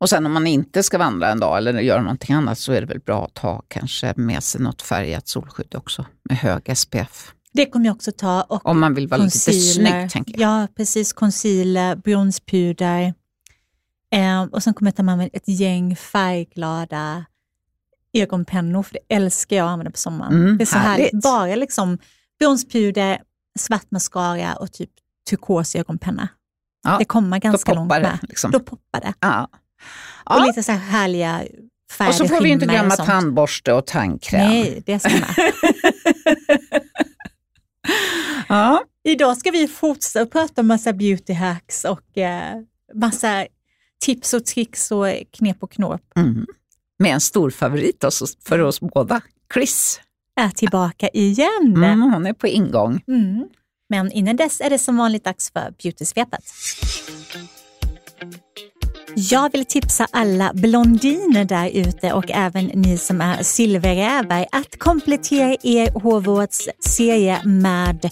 Och 0.00 0.08
sen 0.08 0.26
om 0.26 0.32
man 0.32 0.46
inte 0.46 0.82
ska 0.82 0.98
vandra 0.98 1.28
en 1.30 1.40
dag 1.40 1.58
eller 1.58 1.80
göra 1.80 2.02
någonting 2.02 2.34
annat 2.34 2.58
så 2.58 2.72
är 2.72 2.80
det 2.80 2.86
väl 2.86 3.00
bra 3.00 3.24
att 3.24 3.34
ta 3.34 3.62
kanske 3.68 4.12
med 4.16 4.42
sig 4.42 4.60
något 4.60 4.82
färgat 4.82 5.28
solskydd 5.28 5.74
också 5.74 6.06
med 6.22 6.36
hög 6.38 6.76
SPF. 6.78 7.32
Det 7.52 7.66
kommer 7.66 7.86
jag 7.86 7.94
också 7.94 8.12
ta. 8.12 8.42
Och 8.42 8.66
Om 8.66 8.80
man 8.80 8.94
vill 8.94 9.08
vara 9.08 9.22
lite 9.22 9.52
snygg 9.52 10.10
tänker 10.10 10.40
jag. 10.40 10.62
Ja, 10.62 10.68
precis. 10.76 11.12
Concealer, 11.12 11.96
bronspuder. 11.96 13.14
Eh, 14.12 14.42
och 14.42 14.62
sen 14.62 14.74
kommer 14.74 14.90
jag 14.90 14.96
ta 14.96 15.02
med 15.02 15.18
mig 15.18 15.30
ett 15.32 15.48
gäng 15.48 15.96
färgglada 15.96 17.24
ögonpennor, 18.12 18.82
för 18.82 18.92
det 18.94 19.14
älskar 19.14 19.56
jag 19.56 19.64
att 19.66 19.70
använda 19.70 19.90
på 19.90 19.98
sommaren. 19.98 20.32
Mm, 20.32 20.58
det 20.58 20.64
är 20.64 20.66
så 20.66 20.78
härligt. 20.78 21.06
härligt. 21.06 21.22
Bara 21.22 21.54
liksom 21.54 21.98
bronspuder, 22.38 23.22
svart 23.58 23.90
mascara 23.90 24.54
och 24.56 24.72
typ 24.72 24.90
turkos 25.30 25.74
ögonpenna. 25.76 26.28
Ja, 26.84 26.96
det 26.98 27.04
kommer 27.04 27.38
ganska 27.38 27.74
långt 27.74 27.88
med. 27.88 28.02
det. 28.02 28.18
Liksom. 28.28 28.50
Då 28.50 28.60
poppar 28.60 29.00
det. 29.00 29.14
Ja. 29.20 29.48
Och 30.24 30.36
Ja. 30.36 30.44
lite 30.46 30.62
så 30.62 30.72
här 30.72 30.78
härliga 30.78 31.42
färger, 31.92 32.10
Och 32.10 32.14
så 32.14 32.28
får 32.28 32.40
vi 32.40 32.48
inte 32.48 32.66
och 32.66 32.70
glömma 32.72 32.96
sånt. 32.96 33.08
tandborste 33.08 33.72
och 33.72 33.86
tandkräm. 33.86 34.48
Nej, 34.48 34.82
det 34.86 34.98
ska 34.98 35.08
med. 35.10 35.34
Ja. 38.48 38.82
Idag 39.04 39.36
ska 39.36 39.50
vi 39.50 39.68
fortsätta 39.68 40.26
prata 40.26 40.60
om 40.60 40.66
massa 40.66 40.92
beauty 40.92 41.32
hacks 41.32 41.84
och 41.84 42.18
eh, 42.18 42.60
massa 42.94 43.46
tips 44.00 44.34
och 44.34 44.46
tricks 44.46 44.90
och 44.90 45.06
knep 45.38 45.56
och 45.62 45.72
knåp. 45.72 46.02
Mm. 46.16 46.46
Med 46.98 47.12
en 47.14 47.20
stor 47.20 47.50
favorit 47.50 48.04
för 48.44 48.58
oss 48.58 48.80
båda, 48.80 49.20
Chris. 49.54 50.00
Är 50.40 50.50
tillbaka 50.50 51.08
igen. 51.12 51.74
Mm, 51.76 52.02
hon 52.02 52.26
är 52.26 52.32
på 52.32 52.46
ingång. 52.46 53.02
Mm. 53.08 53.48
Men 53.88 54.12
innan 54.12 54.36
dess 54.36 54.60
är 54.60 54.70
det 54.70 54.78
som 54.78 54.96
vanligt 54.96 55.24
dags 55.24 55.52
för 55.52 55.74
beautysvepet. 55.82 56.44
Jag 59.14 59.52
vill 59.52 59.64
tipsa 59.64 60.06
alla 60.10 60.52
blondiner 60.54 61.44
där 61.44 61.70
ute 61.70 62.12
och 62.12 62.30
även 62.30 62.64
ni 62.64 62.98
som 62.98 63.20
är 63.20 63.42
silverrävar 63.42 64.46
att 64.52 64.78
komplettera 64.78 65.56
er 65.62 66.00
hårvårdsserie 66.00 67.44
med 67.44 68.10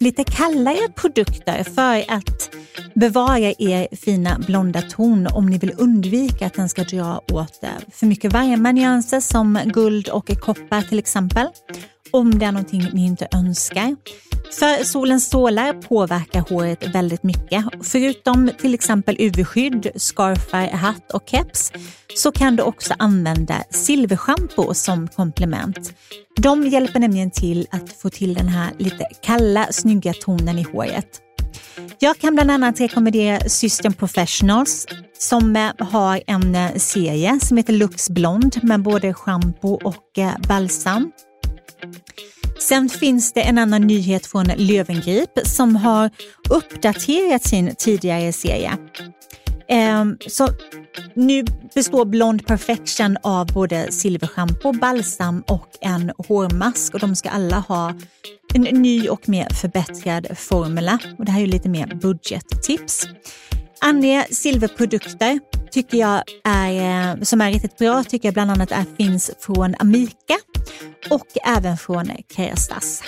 lite 0.00 0.24
kallare 0.24 0.88
produkter 0.94 1.64
för 1.64 2.12
att 2.12 2.50
bevara 2.94 3.54
er 3.58 3.96
fina 3.96 4.38
blonda 4.38 4.82
ton 4.82 5.26
om 5.26 5.46
ni 5.46 5.58
vill 5.58 5.74
undvika 5.78 6.46
att 6.46 6.54
den 6.54 6.68
ska 6.68 6.84
dra 6.84 7.20
åt 7.32 7.60
för 7.92 8.06
mycket 8.06 8.32
varma 8.32 8.72
nyanser 8.72 9.20
som 9.20 9.58
guld 9.64 10.08
och 10.08 10.40
koppar 10.40 10.82
till 10.82 10.98
exempel. 10.98 11.46
Om 12.12 12.38
det 12.38 12.46
är 12.46 12.52
någonting 12.52 12.90
ni 12.92 13.06
inte 13.06 13.28
önskar. 13.34 13.96
För 14.58 14.84
solens 14.84 15.24
strålar 15.24 15.72
påverkar 15.72 16.40
håret 16.40 16.94
väldigt 16.94 17.22
mycket. 17.22 17.64
Förutom 17.82 18.50
till 18.58 18.74
exempel 18.74 19.16
UV-skydd, 19.18 19.90
scarfar, 19.96 20.66
hatt 20.66 21.12
och 21.12 21.22
keps 21.26 21.72
så 22.14 22.32
kan 22.32 22.56
du 22.56 22.62
också 22.62 22.94
använda 22.98 23.54
silverschampo 23.70 24.74
som 24.74 25.08
komplement. 25.08 25.92
De 26.36 26.66
hjälper 26.66 27.00
nämligen 27.00 27.30
till 27.30 27.66
att 27.70 27.92
få 27.92 28.10
till 28.10 28.34
den 28.34 28.48
här 28.48 28.70
lite 28.78 29.06
kalla, 29.22 29.66
snygga 29.70 30.12
tonen 30.12 30.58
i 30.58 30.62
håret. 30.62 31.20
Jag 31.98 32.18
kan 32.18 32.34
bland 32.34 32.50
annat 32.50 32.80
rekommendera 32.80 33.40
System 33.48 33.92
Professionals 33.92 34.86
som 35.18 35.56
eh, 35.56 35.70
har 35.78 36.22
en 36.26 36.54
eh, 36.54 36.74
serie 36.74 37.40
som 37.40 37.56
heter 37.56 37.72
Lux 37.72 38.10
Blond 38.10 38.58
med 38.62 38.82
både 38.82 39.14
schampo 39.14 39.68
och 39.68 40.18
eh, 40.18 40.32
balsam. 40.48 41.12
Sen 42.58 42.88
finns 42.88 43.32
det 43.32 43.40
en 43.40 43.58
annan 43.58 43.86
nyhet 43.86 44.26
från 44.26 44.46
Lövengrip 44.56 45.30
som 45.44 45.76
har 45.76 46.10
uppdaterat 46.50 47.42
sin 47.42 47.74
tidigare 47.78 48.32
serie. 48.32 48.78
Ehm, 49.68 50.18
så 50.26 50.48
nu 51.14 51.44
består 51.74 52.04
Blond 52.04 52.46
Perfection 52.46 53.16
av 53.22 53.46
både 53.46 53.92
silverschampo, 53.92 54.72
balsam 54.72 55.42
och 55.46 55.68
en 55.80 56.12
hårmask 56.28 56.94
och 56.94 57.00
de 57.00 57.16
ska 57.16 57.28
alla 57.28 57.58
ha 57.58 57.94
en 58.54 58.62
ny 58.62 59.08
och 59.08 59.28
mer 59.28 59.48
förbättrad 59.54 60.38
formula. 60.38 60.98
Och 61.18 61.24
det 61.24 61.32
här 61.32 61.42
är 61.42 61.46
lite 61.46 61.68
mer 61.68 61.86
budgettips. 61.86 63.08
Andra 63.80 64.24
silverprodukter 64.30 65.40
tycker 65.70 65.98
jag 65.98 66.22
är, 66.44 66.72
eh, 66.72 67.22
som 67.22 67.40
är 67.40 67.52
riktigt 67.52 67.78
bra 67.78 68.04
tycker 68.04 68.28
jag 68.28 68.34
bland 68.34 68.50
annat 68.50 68.72
är, 68.72 68.84
finns 68.98 69.30
från 69.40 69.74
Amika 69.78 70.36
och 71.10 71.26
även 71.44 71.76
från 71.76 72.10
Kerastas. 72.36 73.02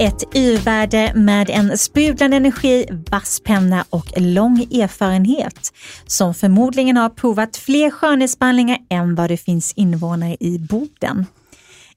Ett 0.00 0.24
urvärde 0.34 1.12
med 1.14 1.50
en 1.50 1.78
sprudlande 1.78 2.36
energi, 2.36 2.86
vass 3.10 3.40
penna 3.44 3.84
och 3.90 4.06
lång 4.16 4.60
erfarenhet 4.60 5.72
som 6.06 6.34
förmodligen 6.34 6.96
har 6.96 7.08
provat 7.08 7.56
fler 7.56 7.90
skönhetsbehandlingar 7.90 8.78
än 8.90 9.14
vad 9.14 9.30
det 9.30 9.36
finns 9.36 9.72
invånare 9.72 10.36
i 10.40 10.58
Boden. 10.58 11.26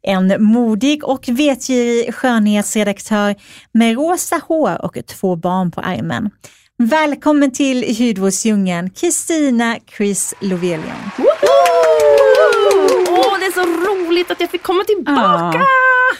En 0.07 0.43
modig 0.43 1.03
och 1.03 1.29
vetgirig 1.29 2.15
skönhetsredaktör 2.15 3.35
med 3.71 3.95
rosa 3.95 4.41
hår 4.47 4.85
och 4.85 4.97
två 5.07 5.35
barn 5.35 5.71
på 5.71 5.81
armen. 5.81 6.29
Välkommen 6.77 7.51
till 7.51 7.95
hudvårdsdjungeln, 7.97 8.89
Kristina 8.89 9.77
Chris 9.97 10.33
Lovelion. 10.39 11.11
Åh, 11.17 11.25
oh, 13.13 13.39
det 13.39 13.45
är 13.45 13.51
så 13.51 13.61
roligt 13.61 14.31
att 14.31 14.39
jag 14.41 14.49
fick 14.49 14.63
komma 14.63 14.83
tillbaka! 14.83 15.57
Ja, 15.57 15.65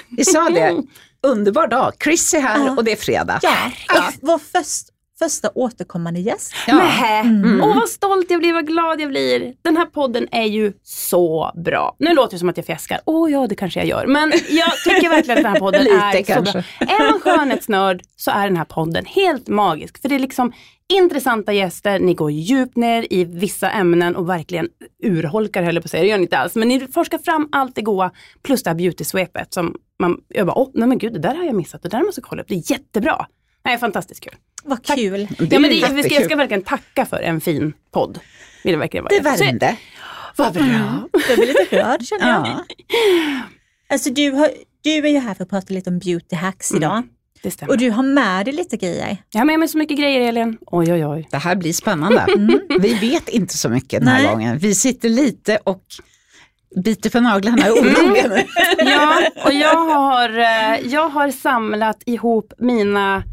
vi 0.09 0.25
sa 0.25 0.49
det, 0.49 0.83
underbar 1.27 1.67
dag. 1.67 1.93
Chris 2.03 2.33
är 2.33 2.39
här 2.39 2.65
ja. 2.65 2.71
och 2.71 2.83
det 2.83 2.91
är 2.91 2.95
fredag. 2.95 3.39
Ja, 3.41 3.71
och 3.97 4.13
vår 4.21 4.37
först, 4.37 4.87
första 5.19 5.49
återkommande 5.55 6.19
gäst. 6.19 6.53
Ja. 6.67 6.75
Nähä. 6.75 7.19
Mm. 7.19 7.61
Åh 7.63 7.75
vad 7.75 7.89
stolt 7.89 8.31
jag 8.31 8.39
blir, 8.39 8.53
vad 8.53 8.67
glad 8.67 9.01
jag 9.01 9.09
blir. 9.09 9.53
Den 9.61 9.77
här 9.77 9.85
podden 9.85 10.27
är 10.31 10.43
ju 10.45 10.73
så 10.83 11.51
bra. 11.65 11.95
Nu 11.99 12.13
låter 12.13 12.31
det 12.35 12.39
som 12.39 12.49
att 12.49 12.57
jag 12.57 12.65
fjäskar. 12.65 12.99
Åh 13.05 13.31
ja, 13.31 13.47
det 13.47 13.55
kanske 13.55 13.79
jag 13.79 13.87
gör. 13.87 14.07
Men 14.07 14.31
jag 14.49 14.71
tycker 14.83 15.09
verkligen 15.09 15.37
att 15.37 15.43
den 15.43 15.53
här 15.53 15.59
podden 15.65 15.83
Lite, 15.83 15.95
är 15.95 16.23
kanske. 16.23 16.51
så 16.51 16.85
bra. 16.85 16.95
Är 16.95 17.11
man 17.11 17.19
skönhetsnörd 17.19 18.01
så 18.15 18.31
är 18.31 18.43
den 18.47 18.57
här 18.57 18.65
podden 18.65 19.05
helt 19.05 19.47
magisk. 19.47 20.01
För 20.01 20.09
det 20.09 20.15
är 20.15 20.19
liksom 20.19 20.53
intressanta 20.93 21.53
gäster, 21.53 21.99
ni 21.99 22.13
går 22.13 22.31
djupt 22.31 22.77
ner 22.77 23.07
i 23.13 23.23
vissa 23.25 23.69
ämnen 23.71 24.15
och 24.15 24.29
verkligen 24.29 24.67
urholkar 25.03 25.63
höll 25.63 25.75
jag 25.75 25.83
på 25.83 25.87
att 25.87 25.91
säga, 25.91 26.03
det 26.03 26.09
gör 26.09 26.17
ni 26.17 26.23
inte 26.23 26.37
alls. 26.37 26.55
Men 26.55 26.67
ni 26.67 26.87
forskar 26.87 27.17
fram 27.17 27.49
allt 27.51 27.75
det 27.75 27.81
goa 27.81 28.11
plus 28.43 28.63
det 28.63 28.69
här 28.69 28.77
beauty-svepet 28.77 29.53
som 29.53 29.75
man, 29.99 30.17
jag 30.27 30.47
bara, 30.47 30.57
åh, 30.57 30.69
nej 30.73 30.87
men 30.87 30.97
gud, 30.97 31.13
det 31.13 31.19
där 31.19 31.35
har 31.35 31.43
jag 31.43 31.55
missat, 31.55 31.83
det 31.83 31.89
där 31.89 32.03
måste 32.03 32.21
jag 32.21 32.29
kolla 32.29 32.41
upp, 32.41 32.47
det 32.47 32.55
är 32.55 32.71
jättebra. 32.71 33.25
Nej, 33.65 33.77
fantastiskt 33.77 34.23
kul. 34.23 34.35
Vad 34.63 34.85
kul. 34.85 35.27
Tack. 35.27 35.47
Ja, 35.51 35.59
men 35.59 35.69
det, 35.69 35.75
jag, 35.75 36.05
ska, 36.05 36.15
jag 36.15 36.25
ska 36.25 36.35
verkligen 36.35 36.63
tacka 36.63 37.05
för 37.05 37.21
en 37.21 37.41
fin 37.41 37.73
podd. 37.91 38.19
Vill 38.63 38.73
det 38.73 38.79
verkligen 38.79 39.03
vara. 39.03 39.15
Det 39.17 39.43
värmde. 39.43 39.77
Vad 40.35 40.53
bra. 40.53 40.63
Mm. 40.63 41.09
Jag 41.29 41.37
blir 41.37 41.47
lite 41.47 41.83
rörd 41.83 42.05
känner 42.05 42.29
jag. 42.29 42.47
Ja. 42.47 42.65
Alltså 43.89 44.09
du, 44.09 44.31
har, 44.31 44.49
du 44.81 44.89
är 44.89 45.07
ju 45.07 45.19
här 45.19 45.33
för 45.33 45.43
att 45.43 45.49
prata 45.49 45.73
lite 45.73 45.89
om 45.89 45.99
beauty 45.99 46.35
hacks 46.35 46.71
mm. 46.71 46.83
idag. 46.83 47.03
Det 47.43 47.63
Och 47.63 47.77
du 47.77 47.89
har 47.89 48.03
med 48.03 48.45
dig 48.45 48.53
lite 48.53 48.77
grejer. 48.77 49.17
Jag 49.31 49.39
har 49.39 49.45
med 49.45 49.59
mig 49.59 49.67
så 49.67 49.77
mycket 49.77 49.97
grejer 49.97 50.21
Elin. 50.21 50.57
Oj 50.65 50.93
oj 50.93 51.05
oj. 51.05 51.27
Det 51.31 51.37
här 51.37 51.55
blir 51.55 51.73
spännande. 51.73 52.25
Mm. 52.35 52.59
Vi 52.79 52.93
vet 52.93 53.29
inte 53.29 53.57
så 53.57 53.69
mycket 53.69 53.99
den 53.99 54.07
här 54.07 54.23
Nej. 54.23 54.31
gången. 54.31 54.57
Vi 54.57 54.75
sitter 54.75 55.09
lite 55.09 55.57
och 55.63 55.83
biter 56.83 57.09
på 57.09 57.19
naglarna 57.19 57.65
mm. 57.67 58.25
Ja, 58.77 59.21
och 59.45 59.53
jag 59.53 59.75
har, 59.75 60.29
eh, 60.29 60.87
jag 60.87 61.09
har 61.09 61.31
samlat 61.31 62.03
ihop 62.05 62.53
mina 62.57 63.23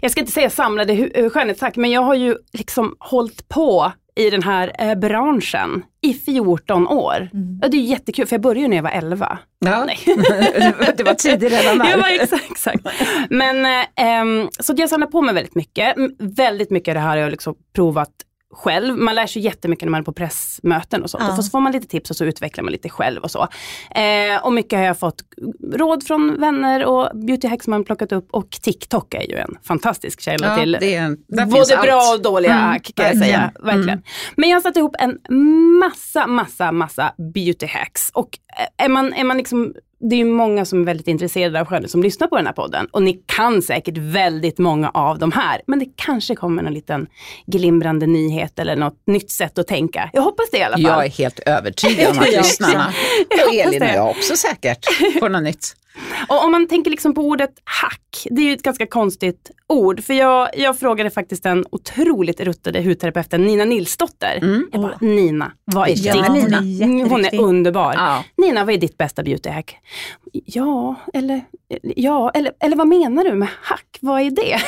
jag 0.00 0.10
ska 0.10 0.20
inte 0.20 0.32
säga 0.32 0.50
samlade 0.50 0.92
eh, 0.92 1.30
skönhetshack, 1.30 1.76
men 1.76 1.90
jag 1.90 2.00
har 2.00 2.14
ju 2.14 2.36
liksom 2.52 2.96
hållit 2.98 3.48
på 3.48 3.92
i 4.16 4.30
den 4.30 4.42
här 4.42 4.72
eh, 4.78 4.94
branschen 4.94 5.82
i 6.00 6.14
14 6.14 6.88
år. 6.88 7.28
Mm. 7.32 7.58
Ja, 7.62 7.68
det 7.68 7.76
är 7.76 7.80
jättekul, 7.80 8.26
för 8.26 8.36
jag 8.36 8.42
började 8.42 8.68
när 8.68 8.76
jag 8.76 8.82
var 8.82 8.90
11. 8.90 9.38
Ja. 9.58 9.84
Nej. 9.84 9.98
det 10.96 11.02
var 11.04 11.14
tidigt 11.14 11.52
redan 11.52 11.78
där. 11.78 11.86
Ja, 11.98 12.10
exakt, 12.10 12.50
exakt. 12.50 12.86
Men, 13.30 13.66
eh, 13.66 14.48
så 14.60 14.74
jag 14.76 14.88
samlar 14.90 15.06
på 15.06 15.22
mig 15.22 15.34
väldigt 15.34 15.54
mycket. 15.54 15.94
Väldigt 16.18 16.70
mycket 16.70 16.88
av 16.88 16.94
det 16.94 17.00
här 17.00 17.08
har 17.08 17.16
jag 17.16 17.30
liksom 17.30 17.54
provat 17.74 18.10
själv. 18.54 18.98
Man 18.98 19.14
lär 19.14 19.26
sig 19.26 19.42
jättemycket 19.42 19.84
när 19.84 19.90
man 19.90 20.00
är 20.00 20.04
på 20.04 20.12
pressmöten 20.12 21.02
och 21.02 21.10
sånt. 21.10 21.24
Ja. 21.26 21.36
Och 21.36 21.44
så 21.44 21.50
får 21.50 21.60
man 21.60 21.72
lite 21.72 21.86
tips 21.86 22.10
och 22.10 22.16
så 22.16 22.24
utvecklar 22.24 22.64
man 22.64 22.72
lite 22.72 22.88
själv 22.88 23.22
och 23.22 23.30
så. 23.30 23.48
Eh, 23.90 24.44
och 24.44 24.52
mycket 24.52 24.78
har 24.78 24.86
jag 24.86 24.98
fått 24.98 25.22
råd 25.72 26.06
från 26.06 26.40
vänner 26.40 26.84
och 26.84 27.10
beauty 27.14 27.48
hacks 27.48 27.66
man 27.66 27.84
plockat 27.84 28.12
upp 28.12 28.28
och 28.30 28.50
TikTok 28.50 29.14
är 29.14 29.30
ju 29.30 29.36
en 29.36 29.58
fantastisk 29.62 30.20
källa 30.20 30.46
ja, 30.46 30.56
till 30.56 30.74
en, 30.74 31.24
både 31.28 31.76
bra 31.82 32.14
och 32.14 32.22
dåliga 32.22 32.54
mm, 32.54 32.80
kan 32.80 33.06
jag 33.06 33.18
säga. 33.18 33.52
Verkligen. 33.60 33.88
Mm. 33.88 34.02
Men 34.36 34.48
jag 34.48 34.56
har 34.56 34.62
satt 34.62 34.76
ihop 34.76 34.96
en 34.98 35.18
massa, 35.78 36.26
massa, 36.26 36.72
massa 36.72 37.12
beauty 37.34 37.66
hacks. 37.66 38.10
Och 38.14 38.38
är 38.76 38.88
man, 38.88 39.12
är 39.12 39.24
man 39.24 39.36
liksom 39.36 39.74
det 40.08 40.14
är 40.14 40.18
ju 40.18 40.24
många 40.24 40.64
som 40.64 40.80
är 40.80 40.84
väldigt 40.84 41.08
intresserade 41.08 41.60
av 41.60 41.66
skönhet 41.66 41.90
som 41.90 42.02
lyssnar 42.02 42.28
på 42.28 42.36
den 42.36 42.46
här 42.46 42.52
podden. 42.52 42.86
Och 42.90 43.02
ni 43.02 43.22
kan 43.26 43.62
säkert 43.62 43.96
väldigt 43.96 44.58
många 44.58 44.90
av 44.90 45.18
de 45.18 45.32
här. 45.32 45.60
Men 45.66 45.78
det 45.78 45.86
kanske 45.96 46.34
kommer 46.34 46.62
någon 46.62 46.74
liten 46.74 47.06
glimrande 47.46 48.06
nyhet 48.06 48.58
eller 48.58 48.76
något 48.76 49.02
nytt 49.06 49.30
sätt 49.30 49.58
att 49.58 49.66
tänka. 49.66 50.10
Jag 50.12 50.22
hoppas 50.22 50.50
det 50.50 50.58
i 50.58 50.62
alla 50.62 50.76
fall. 50.76 50.82
Jag 50.82 51.04
är 51.04 51.10
helt 51.10 51.38
övertygad 51.38 52.10
om 52.10 52.18
att 52.18 52.32
lyssnarna 52.32 52.92
och 53.46 53.54
Elin 53.54 53.82
och 53.82 53.88
jag 53.88 54.10
också 54.10 54.36
säkert 54.36 54.84
får 55.20 55.28
något 55.28 55.42
nytt. 55.42 55.76
Och 56.28 56.44
om 56.44 56.52
man 56.52 56.68
tänker 56.68 56.90
liksom 56.90 57.14
på 57.14 57.20
ordet 57.20 57.50
hack, 57.64 58.26
det 58.30 58.42
är 58.42 58.46
ju 58.46 58.52
ett 58.52 58.62
ganska 58.62 58.86
konstigt 58.86 59.50
ord. 59.66 60.04
För 60.04 60.14
jag, 60.14 60.48
jag 60.56 60.78
frågade 60.78 61.10
faktiskt 61.10 61.42
den 61.42 61.64
otroligt 61.70 62.40
ruttade 62.40 62.82
hudterapeuten 62.82 63.42
Nina 63.44 63.64
Nilsdotter. 63.64 64.38
Mm. 64.42 64.68
Jag 64.72 64.80
bara, 64.80 64.98
Nina, 65.00 65.52
vad 65.64 65.88
är 65.88 66.06
ja, 66.06 66.32
ditt? 66.32 66.32
Nina. 66.32 67.08
Hon 67.08 67.24
är 67.24 67.40
underbar. 67.40 67.94
Ja. 67.94 68.24
Nina, 68.36 68.64
vad 68.64 68.74
är 68.74 68.78
ditt 68.78 68.98
bästa 68.98 69.22
beautyhack? 69.22 69.76
Ja, 70.32 70.94
eller, 71.14 71.40
ja 71.82 72.30
eller, 72.30 72.52
eller 72.60 72.76
vad 72.76 72.86
menar 72.86 73.24
du 73.24 73.34
med 73.34 73.48
hack? 73.62 73.98
Vad 74.00 74.20
är 74.20 74.30
det? 74.30 74.60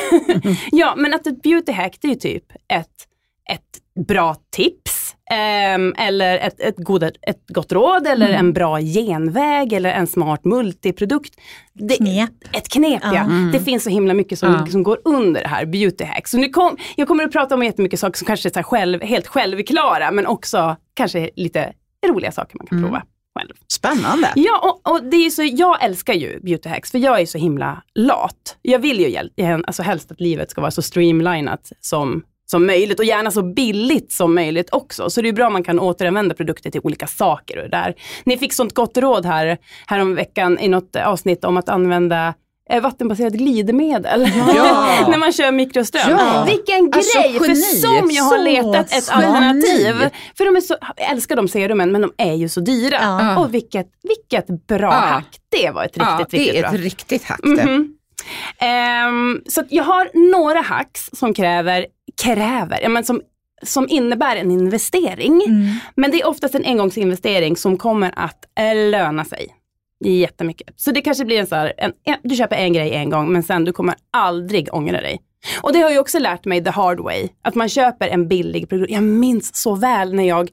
Ja, 0.72 0.94
men 0.96 1.14
att 1.14 1.26
ett 1.26 1.42
beautyhack 1.42 1.98
det 2.00 2.10
är 2.10 2.14
typ 2.14 2.44
ett, 2.68 3.05
ett 3.50 4.06
bra 4.06 4.36
tips 4.50 4.96
Um, 5.30 5.94
eller 5.98 6.38
ett, 6.38 6.60
ett, 6.60 6.76
goda, 6.76 7.10
ett 7.22 7.44
gott 7.48 7.72
råd 7.72 8.06
eller 8.06 8.26
mm. 8.26 8.38
en 8.38 8.52
bra 8.52 8.80
genväg 8.80 9.72
eller 9.72 9.90
en 9.90 10.06
smart 10.06 10.44
multiprodukt. 10.44 11.34
Det, 11.72 11.96
knep. 11.96 12.30
Ett 12.52 12.68
knep 12.68 13.02
ja. 13.02 13.20
Mm. 13.20 13.52
Det 13.52 13.60
finns 13.60 13.84
så 13.84 13.90
himla 13.90 14.14
mycket 14.14 14.38
som, 14.38 14.52
ja. 14.52 14.66
som 14.66 14.82
går 14.82 14.98
under 15.04 15.42
det 15.42 15.48
här 15.48 15.66
beauty 15.66 16.04
hack. 16.04 16.28
Så 16.28 16.38
nu 16.38 16.48
kom, 16.48 16.76
jag 16.96 17.08
kommer 17.08 17.24
att 17.24 17.32
prata 17.32 17.54
om 17.54 17.62
jättemycket 17.62 18.00
saker 18.00 18.18
som 18.18 18.26
kanske 18.26 18.48
är 18.48 18.62
själv, 18.62 19.02
helt 19.02 19.26
självklara 19.26 20.10
men 20.10 20.26
också 20.26 20.76
kanske 20.94 21.30
lite 21.36 21.72
roliga 22.06 22.32
saker 22.32 22.58
man 22.58 22.66
kan 22.66 22.78
mm. 22.78 22.90
prova. 22.90 23.02
själv. 23.38 23.52
Spännande. 23.72 24.32
Ja, 24.34 24.80
och, 24.84 24.92
och 24.92 25.04
det 25.04 25.16
är 25.16 25.30
så, 25.30 25.42
jag 25.42 25.84
älskar 25.84 26.14
ju 26.14 26.40
beauty 26.40 26.68
hacks 26.68 26.90
för 26.90 26.98
jag 26.98 27.20
är 27.20 27.26
så 27.26 27.38
himla 27.38 27.82
lat. 27.94 28.56
Jag 28.62 28.78
vill 28.78 29.00
ju 29.00 29.30
alltså 29.66 29.82
helst 29.82 30.10
att 30.10 30.20
livet 30.20 30.50
ska 30.50 30.60
vara 30.60 30.70
så 30.70 30.82
streamlinat 30.82 31.72
som 31.80 32.22
som 32.46 32.66
möjligt 32.66 32.98
och 32.98 33.04
gärna 33.04 33.30
så 33.30 33.42
billigt 33.42 34.12
som 34.12 34.34
möjligt 34.34 34.68
också. 34.72 35.10
Så 35.10 35.22
det 35.22 35.28
är 35.28 35.32
bra 35.32 35.46
om 35.46 35.52
man 35.52 35.64
kan 35.64 35.80
återanvända 35.80 36.34
produkter 36.34 36.70
till 36.70 36.80
olika 36.84 37.06
saker. 37.06 37.62
Och 37.64 37.70
där. 37.70 37.94
Ni 38.24 38.38
fick 38.38 38.52
sånt 38.52 38.74
gott 38.74 38.96
råd 38.96 39.26
här, 39.26 39.58
här 39.86 40.00
om 40.00 40.14
veckan 40.14 40.58
i 40.58 40.68
något 40.68 40.96
avsnitt 40.96 41.44
om 41.44 41.56
att 41.56 41.68
använda 41.68 42.34
eh, 42.70 42.82
vattenbaserat 42.82 43.32
glidmedel 43.32 44.30
Ja. 44.56 44.88
när 45.08 45.18
man 45.18 45.32
kör 45.32 45.52
mikroström. 45.52 46.10
Ja. 46.10 46.44
Vilken 46.50 46.90
Alltså, 46.94 47.18
grej! 47.20 47.38
För 47.38 47.44
geni. 47.46 47.62
som 47.62 48.10
jag 48.10 48.24
har 48.24 48.36
Så 48.38 48.42
letat 48.44 48.92
ett 48.92 49.04
smart. 49.04 49.24
alternativ. 49.24 49.86
Geni. 49.86 50.10
För 50.38 50.44
de 50.44 50.56
är 50.56 50.60
så, 50.60 50.76
jag 50.96 51.10
älskar 51.10 51.36
de 51.36 51.48
serumen 51.48 51.92
men 51.92 52.00
de 52.02 52.12
är 52.18 52.34
ju 52.34 52.48
så 52.48 52.60
dyra. 52.60 52.98
Ja. 53.00 53.38
Och 53.38 53.54
vilket, 53.54 53.86
vilket 54.02 54.66
bra 54.66 54.78
Ja. 54.80 54.90
hack. 54.90 55.36
Det 55.60 55.70
var 55.70 55.84
ett 55.84 55.96
riktigt, 55.96 56.02
Ja, 56.06 56.18
riktigt 56.20 56.52
det 56.52 56.58
är 56.58 56.62
bra. 56.62 56.70
ett 56.74 56.80
riktigt 56.80 57.24
hack 57.24 57.40
det. 57.42 57.64
Mhm. 57.66 57.88
Ehm, 58.58 59.40
så 59.48 59.60
att 59.60 59.66
jag 59.70 59.84
har 59.84 60.30
några 60.32 60.60
hacks 60.60 61.10
som 61.12 61.34
kräver, 61.34 61.86
kräver, 62.22 62.78
ja, 62.82 62.88
men 62.88 63.04
som, 63.04 63.22
som 63.62 63.88
innebär 63.88 64.36
en 64.36 64.50
investering. 64.50 65.42
Mm. 65.46 65.74
Men 65.94 66.10
det 66.10 66.20
är 66.20 66.26
oftast 66.26 66.54
en 66.54 66.64
engångsinvestering 66.64 67.56
som 67.56 67.76
kommer 67.76 68.12
att 68.16 68.44
eh, 68.58 68.90
löna 68.90 69.24
sig 69.24 69.48
jättemycket. 70.04 70.80
Så 70.80 70.90
det 70.90 71.00
kanske 71.00 71.24
blir 71.24 71.40
en 71.40 71.46
så 71.46 71.54
här, 71.54 71.72
en, 71.76 71.92
en, 72.04 72.16
du 72.22 72.36
köper 72.36 72.56
en 72.56 72.72
grej 72.72 72.94
en 72.94 73.10
gång 73.10 73.32
men 73.32 73.42
sen 73.42 73.64
du 73.64 73.72
kommer 73.72 73.94
aldrig 74.10 74.74
ångra 74.74 75.00
dig. 75.00 75.20
Och 75.60 75.72
det 75.72 75.78
har 75.80 75.90
jag 75.90 76.00
också 76.00 76.18
lärt 76.18 76.44
mig 76.44 76.64
the 76.64 76.70
hard 76.70 77.00
way. 77.00 77.28
Att 77.42 77.54
man 77.54 77.68
köper 77.68 78.08
en 78.08 78.28
billig 78.28 78.68
produkt. 78.68 78.90
Jag 78.92 79.02
minns 79.02 79.56
så 79.62 79.74
väl 79.74 80.14
när 80.14 80.28
jag, 80.28 80.50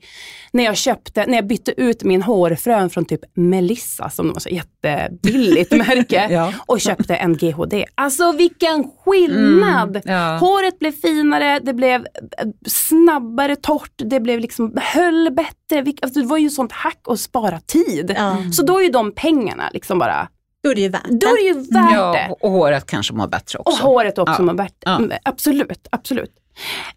när 0.51 0.63
jag 0.63 0.77
köpte, 0.77 1.25
när 1.25 1.35
jag 1.35 1.47
bytte 1.47 1.81
ut 1.81 2.03
min 2.03 2.21
hårfrön 2.21 2.89
från 2.89 3.05
typ 3.05 3.21
Melissa 3.33 4.09
som 4.09 4.27
var 4.33 4.39
så 4.39 4.49
jättebilligt 4.49 5.71
märke 5.87 6.27
Ja. 6.31 6.53
och 6.65 6.81
köpte 6.81 7.15
en 7.15 7.37
GHD. 7.37 7.85
Alltså 7.95 8.31
vilken 8.31 8.83
skillnad! 9.05 9.95
Mm, 9.95 10.01
ja. 10.05 10.37
Håret 10.37 10.79
blev 10.79 10.91
finare, 10.91 11.59
det 11.59 11.73
blev 11.73 12.01
eh, 12.01 12.47
snabbare 12.67 13.55
torrt, 13.55 13.91
det 13.95 14.19
blev 14.19 14.39
liksom, 14.39 14.73
höll 14.81 15.31
bättre. 15.31 15.93
Alltså, 16.01 16.19
det 16.19 16.25
var 16.25 16.37
ju 16.37 16.49
sånt 16.49 16.71
hack 16.71 16.99
att 17.07 17.19
spara 17.19 17.59
tid. 17.59 18.13
Ja. 18.17 18.37
Så 18.53 18.63
då 18.65 18.79
är 18.79 18.83
ju 18.83 18.89
de 18.89 19.11
pengarna 19.11 19.69
liksom 19.73 19.99
bara, 19.99 20.27
Då 20.63 20.69
är 20.71 20.75
det 20.75 20.81
ju 20.81 20.89
värt 20.89 21.03
då 21.07 21.27
är 21.27 21.35
det 21.35 21.47
ju 21.47 21.53
värt 21.53 22.13
det. 22.13 22.25
Ja, 22.29 22.37
och 22.41 22.51
håret 22.51 22.85
kanske 22.85 23.13
mår 23.13 23.27
bättre 23.27 23.59
Och 23.59 23.67
också. 23.67 23.83
håret 23.83 24.17
också 24.17 24.35
Ja. 24.37 24.45
mår 24.45 24.53
bättre. 24.53 24.75
Ja. 24.85 24.95
Mm, 24.97 25.11
Absolut, 25.23 25.87
absolut. 25.91 26.31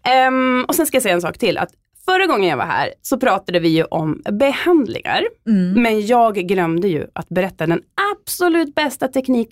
Ehm, 0.03 0.65
och 0.67 0.75
sen 0.75 0.85
ska 0.85 0.95
jag 0.95 1.03
säga 1.03 1.15
en 1.15 1.21
sak 1.21 1.37
till. 1.37 1.57
Att 1.57 1.69
förra 2.05 2.25
gången 2.25 2.49
jag 2.49 2.57
var 2.57 2.65
här 2.65 2.93
så 3.01 3.17
pratade 3.19 3.59
vi 3.59 3.69
ju 3.69 3.83
om 3.83 4.21
behandlingar. 4.31 5.23
Mm. 5.47 5.81
Men 5.83 6.05
jag 6.07 6.35
glömde 6.35 6.87
ju 6.87 7.05
att 7.15 7.29
berätta 7.29 7.65
den 7.67 7.81
absolut 8.13 8.75
bästa 8.75 9.07
teknik, 9.07 9.49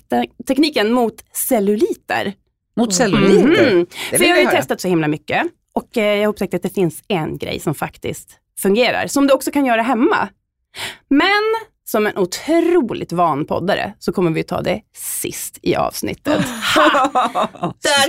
tekniken 0.48 0.92
mot 0.92 1.16
celluliter. 1.50 2.34
Mot 2.78 2.94
celluliter. 2.94 3.72
Mhm. 3.76 3.86
Det 4.12 4.18
För 4.18 4.26
jag 4.26 4.36
har 4.36 4.42
ju 4.42 4.48
testat 4.48 4.82
så 4.82 4.88
himla 4.88 5.08
mycket. 5.08 5.44
Och 5.74 5.98
eh, 5.98 6.04
jag 6.16 6.22
har 6.22 6.28
upptäckt 6.28 6.54
att 6.54 6.64
det 6.64 6.74
finns 6.74 7.04
en 7.08 7.38
grej 7.38 7.60
som 7.60 7.76
faktiskt 7.76 8.30
fungerar. 8.60 9.08
Som 9.08 9.28
du 9.28 9.34
också 9.34 9.52
kan 9.52 9.66
göra 9.66 9.82
hemma. 9.82 10.28
Men 11.10 11.44
som 11.88 12.08
en 12.08 12.18
otroligt 12.18 13.12
van 13.14 13.46
poddare 13.46 13.94
så 14.00 14.12
kommer 14.12 14.32
vi 14.32 14.44
ta 14.44 14.62
det 14.62 14.82
sist 15.22 15.60
i 15.62 15.76
avsnittet. 15.76 16.42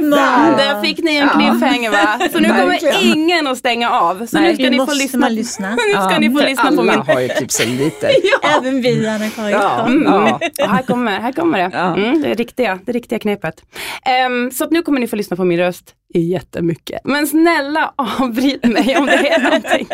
Där, 0.00 0.56
där 0.56 0.82
fick 0.82 0.98
ni 0.98 1.16
en 1.16 1.26
Ja. 1.26 1.32
cliffhanger 1.38 1.90
va? 1.90 2.28
Så 2.32 2.38
nu 2.38 2.48
kommer 2.48 3.04
ingen 3.04 3.46
att 3.46 3.58
stänga 3.58 3.90
av. 3.90 4.26
Så 4.26 4.38
Nej, 4.40 4.48
nu 4.50 4.54
ska 4.56 4.70
ni 4.70 4.78
få 4.78 4.94
lyssna. 4.94 5.28
lyssna. 5.28 5.70
Nu 5.70 5.92
ska 5.92 6.18
ni 6.18 6.30
få 6.30 6.38
lyssna 6.46 6.62
på 6.72 6.80
alla 6.80 6.82
min... 6.82 7.00
har 7.14 7.20
ju 7.20 7.28
typ 7.28 7.50
celluliter. 7.52 8.10
Ja. 8.42 8.48
Även 8.58 8.82
vi. 8.82 9.04
Ja. 9.52 9.86
Mm. 9.86 10.02
Ja. 10.04 10.40
Och 10.64 10.70
här 10.70 10.82
kommer, 10.82 11.20
här 11.20 11.32
kommer 11.32 11.58
det. 11.58 11.70
Ja. 11.72 11.96
Mm, 11.96 12.22
det, 12.22 12.34
riktiga, 12.34 12.78
det 12.86 12.92
riktiga 12.92 13.18
knepet. 13.18 13.62
Ehm, 14.06 14.50
så 14.50 14.66
nu 14.70 14.82
kommer 14.82 15.00
ni 15.00 15.06
få 15.08 15.16
lyssna 15.16 15.36
på 15.36 15.44
min 15.44 15.58
röst 15.58 15.94
jättemycket. 16.14 17.00
Men 17.04 17.26
snälla 17.26 17.92
avbryt 17.96 18.64
mig 18.64 18.96
om 18.98 19.06
det 19.06 19.28
är 19.28 19.42
någonting, 19.42 19.88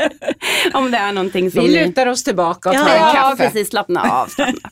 om 0.74 0.90
det 0.90 0.96
är 0.98 1.12
någonting 1.12 1.50
som 1.50 1.62
Vi 1.64 1.68
ni... 1.68 1.84
lutar 1.86 2.06
oss 2.06 2.24
tillbaka 2.24 2.70
och 2.70 2.76
tar 2.76 2.88
Ja, 2.88 2.94
en 2.94 3.00
Ja, 3.00 3.12
kaffe. 3.12 3.44
precis. 3.44 3.71
Slappna 3.72 4.02
av. 4.02 4.26
Slappna. 4.26 4.70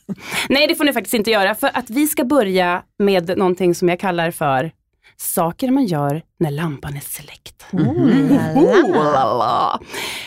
Nej, 0.49 0.67
det 0.67 0.75
får 0.75 0.83
ni 0.83 0.93
faktiskt 0.93 1.13
inte 1.13 1.31
göra. 1.31 1.55
För 1.55 1.69
att 1.73 1.89
vi 1.89 2.07
ska 2.07 2.23
börja 2.23 2.83
med 2.99 3.37
någonting 3.37 3.75
som 3.75 3.89
jag 3.89 3.99
kallar 3.99 4.31
för 4.31 4.71
saker 5.17 5.71
man 5.71 5.85
gör 5.85 6.21
när 6.39 6.51
lampan 6.51 6.95
är 6.95 6.99
släckt. 6.99 7.65
La. 7.71 9.79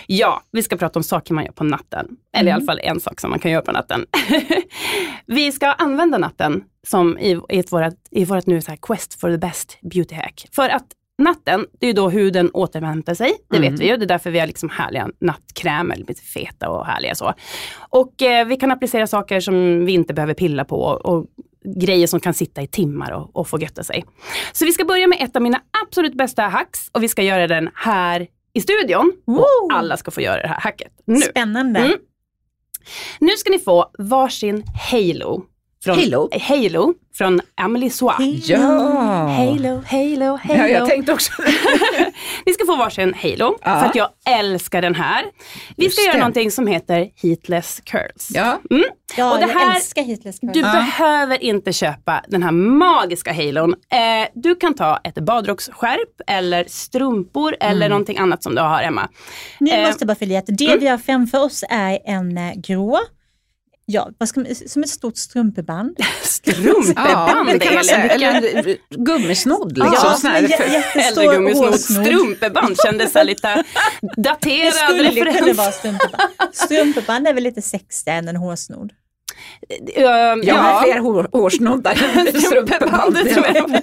Ja, 0.07 0.43
vi 0.51 0.63
ska 0.63 0.77
prata 0.77 0.99
om 0.99 1.03
saker 1.03 1.35
man 1.35 1.45
gör 1.45 1.53
på 1.53 1.65
natten. 1.65 2.07
Eller 2.37 2.51
i 2.51 2.55
alla 2.55 2.65
fall 2.65 2.81
en 2.83 3.01
sak 3.01 3.21
som 3.21 3.31
man 3.31 3.39
kan 3.39 3.51
göra 3.51 3.63
på 3.63 3.73
natten. 3.73 4.07
vi 5.27 5.53
ska 5.53 5.67
använda 5.67 6.19
natten 6.19 6.65
som 6.87 7.19
i, 7.19 7.41
i, 7.49 7.59
ett 7.59 7.73
vårat, 7.73 7.95
i 8.11 8.25
vårat 8.25 8.47
nu 8.47 8.63
så 8.63 8.71
här 8.71 8.79
quest 8.83 9.21
for 9.21 9.31
the 9.31 9.39
best 9.39 9.79
beauty 9.83 10.15
hack. 10.15 10.49
För 10.53 10.69
att 10.69 10.87
natten, 11.19 11.67
det 11.81 11.87
är 11.87 11.89
ju 11.89 11.93
då 11.93 12.09
huden 12.09 12.51
återhämtar 12.51 13.15
sig. 13.15 13.33
Det 13.51 13.57
Mm. 13.57 13.73
vet 13.73 13.81
vi 13.81 13.89
ju. 13.89 13.97
Det 13.97 14.05
är 14.05 14.07
därför 14.07 14.31
vi 14.31 14.39
har 14.39 14.47
liksom 14.47 14.69
härliga 14.71 15.09
nattkrämer, 15.21 15.97
lite 15.97 16.23
feta 16.23 16.69
och 16.71 16.87
härliga 16.87 17.15
så. 17.15 17.35
Och 17.89 18.23
eh, 18.23 18.47
vi 18.47 18.57
kan 18.57 18.71
applicera 18.71 19.07
saker 19.07 19.41
som 19.41 19.85
vi 19.85 19.93
inte 19.93 20.15
behöver 20.15 20.35
pilla 20.35 20.65
på 20.65 20.81
och, 20.81 21.07
och 21.07 21.27
grejer 21.81 22.07
som 22.07 22.21
kan 22.21 22.35
sitta 22.35 22.63
i 22.63 22.67
timmar 22.67 23.13
och, 23.13 23.37
och 23.37 23.49
få 23.49 23.61
götta 23.61 23.85
sig. 23.85 24.05
Så 24.53 24.65
vi 24.65 24.73
ska 24.73 24.85
börja 24.85 25.07
med 25.07 25.19
ett 25.21 25.37
av 25.37 25.43
mina 25.43 25.61
absolut 25.87 26.15
bästa 26.15 26.43
hacks 26.43 26.89
och 26.93 27.03
vi 27.03 27.09
ska 27.09 27.23
göra 27.23 27.47
den 27.47 27.69
här 27.75 28.27
i 28.53 28.61
studion. 28.61 29.13
Och 29.27 29.35
Woo! 29.35 29.73
alla 29.73 29.97
ska 29.97 30.11
få 30.11 30.21
göra 30.21 30.43
det 30.43 30.49
här 30.49 30.61
hacket 30.61 30.93
nu. 31.07 31.21
Spännande. 31.21 31.81
Mm. 31.81 31.99
Nu 33.21 33.31
ska 33.37 33.51
ni 33.51 33.59
få 33.59 33.91
varsin 33.99 34.65
Halo. 34.91 35.45
Från, 35.85 35.99
Halo? 35.99 36.29
Halo 36.41 36.95
från 37.15 37.41
Amelie 37.57 37.91
Soie. 37.91 38.41
Ja. 38.45 38.59
Halo, 38.59 39.83
Halo, 39.87 40.37
Halo. 40.43 40.59
ja, 40.61 40.69
jag 40.69 40.89
tänkte 40.89 41.13
också. 41.13 41.33
Ni 42.47 42.53
ska 42.53 42.67
få 42.67 42.77
varsin 42.77 43.15
Halo, 43.23 43.59
Ja. 43.63 43.81
för 43.81 43.87
att 43.89 43.95
jag 43.95 44.09
älskar 44.29 44.83
den 44.83 44.95
här. 44.95 45.25
Vi 45.77 45.85
Just 45.85 45.97
ska 45.97 46.05
göra 46.05 46.13
det. 46.13 46.19
någonting 46.19 46.51
som 46.51 46.67
heter 46.67 47.09
Heatless 47.23 47.81
Curls. 47.85 48.29
Ja. 48.35 48.61
Ja, 49.17 49.33
Och 49.33 49.39
det 49.41 49.47
jag 49.53 49.59
här- 49.61 49.77
älskar 49.77 50.03
Hitlers 50.03 50.37
Du 50.41 50.63
behöver 50.63 51.45
inte 51.45 51.73
köpa 51.73 52.25
den 52.29 52.43
här 52.43 52.51
magiska 52.53 53.33
halon. 53.33 53.75
Eh, 53.93 54.29
du 54.35 54.55
kan 54.55 54.75
ta 54.75 54.97
ett 55.05 55.15
badrocksskärp 55.15 56.21
eller 56.27 56.65
strumpor 56.69 57.57
eller 57.61 57.89
någonting 57.89 58.19
annat 58.19 58.43
som 58.43 58.55
du 58.55 58.61
har 58.63 58.79
hemma. 58.83 59.09
Nu 59.61 59.71
Eh, 59.71 59.87
måste 59.87 60.03
jag 60.03 60.07
bara 60.07 60.15
fylla 60.15 60.35
i 60.35 60.37
att 60.37 60.45
det 60.47 60.77
vi 60.81 60.87
har 60.87 60.99
framför 60.99 61.45
oss 61.45 61.65
är 61.71 61.99
en 62.05 62.39
eh, 62.39 62.53
grå, 62.57 62.99
ja, 63.87 64.11
vad 64.19 64.29
ska 64.29 64.41
man, 64.41 64.55
som 64.55 64.83
ett 64.83 64.89
stort 64.91 65.17
strumpeband. 65.17 65.97
Strumpeband 66.23 67.49
det 67.49 67.59
kan 67.59 67.75
man 67.75 67.85
säga. 67.85 67.99
Eller 68.09 68.57
en 68.57 68.77
gummisnodd 69.05 69.79
liksom. 69.79 69.95
Ja, 70.05 70.15
sån 70.21 70.31
här. 70.31 70.39
som 70.39 70.45
en 70.45 70.51
jä- 70.51 70.63
Eller 70.63 70.73
jättestor 70.75 71.33
gummisnodd. 71.33 71.71
hårsnodd. 71.71 72.07
Strumpeband 72.07 72.77
kändes 72.87 73.13
så 73.13 73.23
lite 73.23 73.49
Det 74.17 74.23
daterad 74.23 74.75
skulle 74.75 75.33
kunna 75.39 75.53
vara 75.53 75.73
strumpeband. 75.73 76.31
Strumpeband 76.53 77.29
är 77.29 77.33
väl 77.35 77.43
lite 77.45 77.63
sexigare 77.63 78.19
än 78.19 78.29
en 78.29 78.37
hårsnodd. 78.37 78.93
Eh, 79.95 80.03
Jag 80.43 80.55
har 80.55 80.83
fler 80.83 80.99
hår, 80.99 81.29
hårsnoddar 81.33 82.05
än 82.17 82.41
strumpeband. 82.41 83.15
det 83.15 83.25
tror 83.25 83.47
jag. 83.55 83.81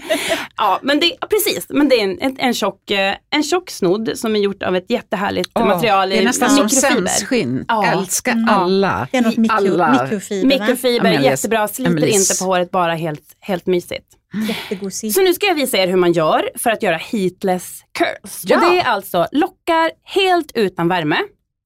Ja, 0.57 0.79
men 0.83 0.99
det, 0.99 1.05
ja, 1.21 1.27
precis. 1.27 1.65
Men 1.69 1.89
det 1.89 1.95
är 1.99 2.03
en, 2.03 2.17
en, 2.21 2.35
en, 2.39 2.53
tjock, 2.53 2.91
eh, 2.91 3.15
en 3.29 3.43
tjock 3.43 3.69
snodd 3.69 4.11
som 4.15 4.35
är 4.35 4.39
gjort 4.39 4.63
av 4.63 4.75
ett 4.75 4.85
jättehärligt 4.89 5.49
Åh, 5.55 5.65
material 5.67 6.09
det 6.09 6.17
är 6.17 6.23
nästan 6.25 6.49
som 6.49 6.69
sämsskinn. 6.69 7.65
Ja. 7.67 7.85
Älskar 7.91 8.31
Mm. 8.31 8.49
alla. 8.49 9.07
Det 9.11 9.17
är 9.17 9.21
något 9.21 9.37
mikro, 9.37 9.55
Alla- 9.55 10.03
mikrofiber? 10.03 10.47
Mikrofiber, 10.47 11.11
Amelies- 11.11 11.23
jättebra, 11.23 11.67
sliter 11.67 12.05
inte 12.05 12.35
på 12.39 12.45
håret, 12.45 12.71
bara 12.71 12.93
helt, 12.93 13.23
helt 13.39 13.65
mysigt. 13.65 14.05
Så 15.13 15.21
nu 15.21 15.33
ska 15.33 15.45
jag 15.45 15.55
visa 15.55 15.77
er 15.77 15.87
hur 15.87 15.95
man 15.95 16.11
gör 16.11 16.49
för 16.55 16.69
att 16.71 16.83
göra 16.83 16.97
heatless 16.97 17.81
curls. 17.99 18.41
Ja. 18.45 18.55
Och 18.55 18.61
det 18.71 18.79
är 18.79 18.83
alltså 18.85 19.27
lockar 19.31 19.91
helt 20.03 20.51
utan 20.55 20.87
värme. 20.87 21.17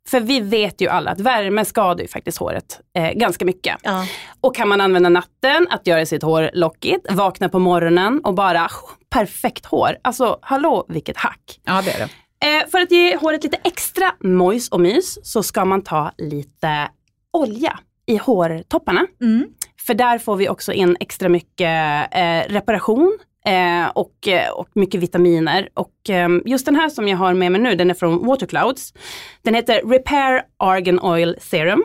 För 0.10 0.20
vi 0.20 0.39
vet 0.39 0.82
ju 0.82 0.88
alla 0.88 1.12
att 1.12 1.20
värme 1.20 1.65
skadar 1.65 2.02
ju 2.02 2.08
faktiskt 2.08 2.38
håret 2.38 2.82
eh, 2.98 3.12
ganska 3.12 3.46
mycket. 3.46 3.78
Ja. 3.84 4.06
Och 4.41 4.56
kan 4.56 4.68
man 4.68 4.82
använda 4.82 5.10
natten 5.10 5.68
att 5.70 5.88
göra 5.88 6.06
sitt 6.06 6.24
hår 6.24 6.50
lockigt, 6.54 7.12
vakna 7.12 7.50
på 7.50 7.60
morgonen 7.60 8.22
och 8.24 8.34
bara 8.34 8.65
oh, 8.65 8.91
perfekt 9.10 9.65
hår. 9.65 9.98
Alltså 10.02 10.39
hallå 10.41 10.86
vilket 10.88 11.18
hack. 11.18 11.60
Ja, 11.63 11.82
det 11.86 11.91
är 11.91 12.00
det. 12.00 12.10
Eh, 12.48 12.68
för 12.70 12.80
att 12.80 12.91
ge 12.91 13.18
håret 13.18 13.44
lite 13.44 13.58
extra 13.63 14.12
mojs 14.24 14.70
och 14.70 14.80
mys 14.80 15.20
så 15.24 15.44
ska 15.44 15.65
man 15.65 15.82
ta 15.82 16.12
lite 16.18 16.89
olja 17.34 17.80
i 18.06 18.18
hårtopparna. 18.18 19.08
Mm. 19.22 19.48
För 19.86 19.94
där 19.94 20.20
får 20.20 20.36
vi 20.36 20.50
också 20.50 20.74
in 20.74 20.98
extra 21.00 21.30
mycket 21.30 22.15
eh, 22.15 22.54
reparation 22.54 23.18
eh, 23.46 23.88
och, 23.96 24.28
eh, 24.28 24.50
och 24.50 24.70
mycket 24.74 25.02
vitaminer. 25.02 25.70
Och 25.74 26.10
eh, 26.10 26.30
just 26.46 26.66
den 26.66 26.76
här 26.76 26.90
som 26.90 27.08
jag 27.08 27.18
har 27.18 27.34
med 27.34 27.52
mig 27.52 27.62
nu, 27.62 27.76
den 27.76 27.90
är 27.90 27.94
från 27.94 28.26
Waterclouds. 28.26 28.94
Den 29.42 29.56
heter 29.56 29.82
Repair 29.90 30.42
Argan 30.58 31.00
Oil 31.00 31.36
Serum. 31.42 31.84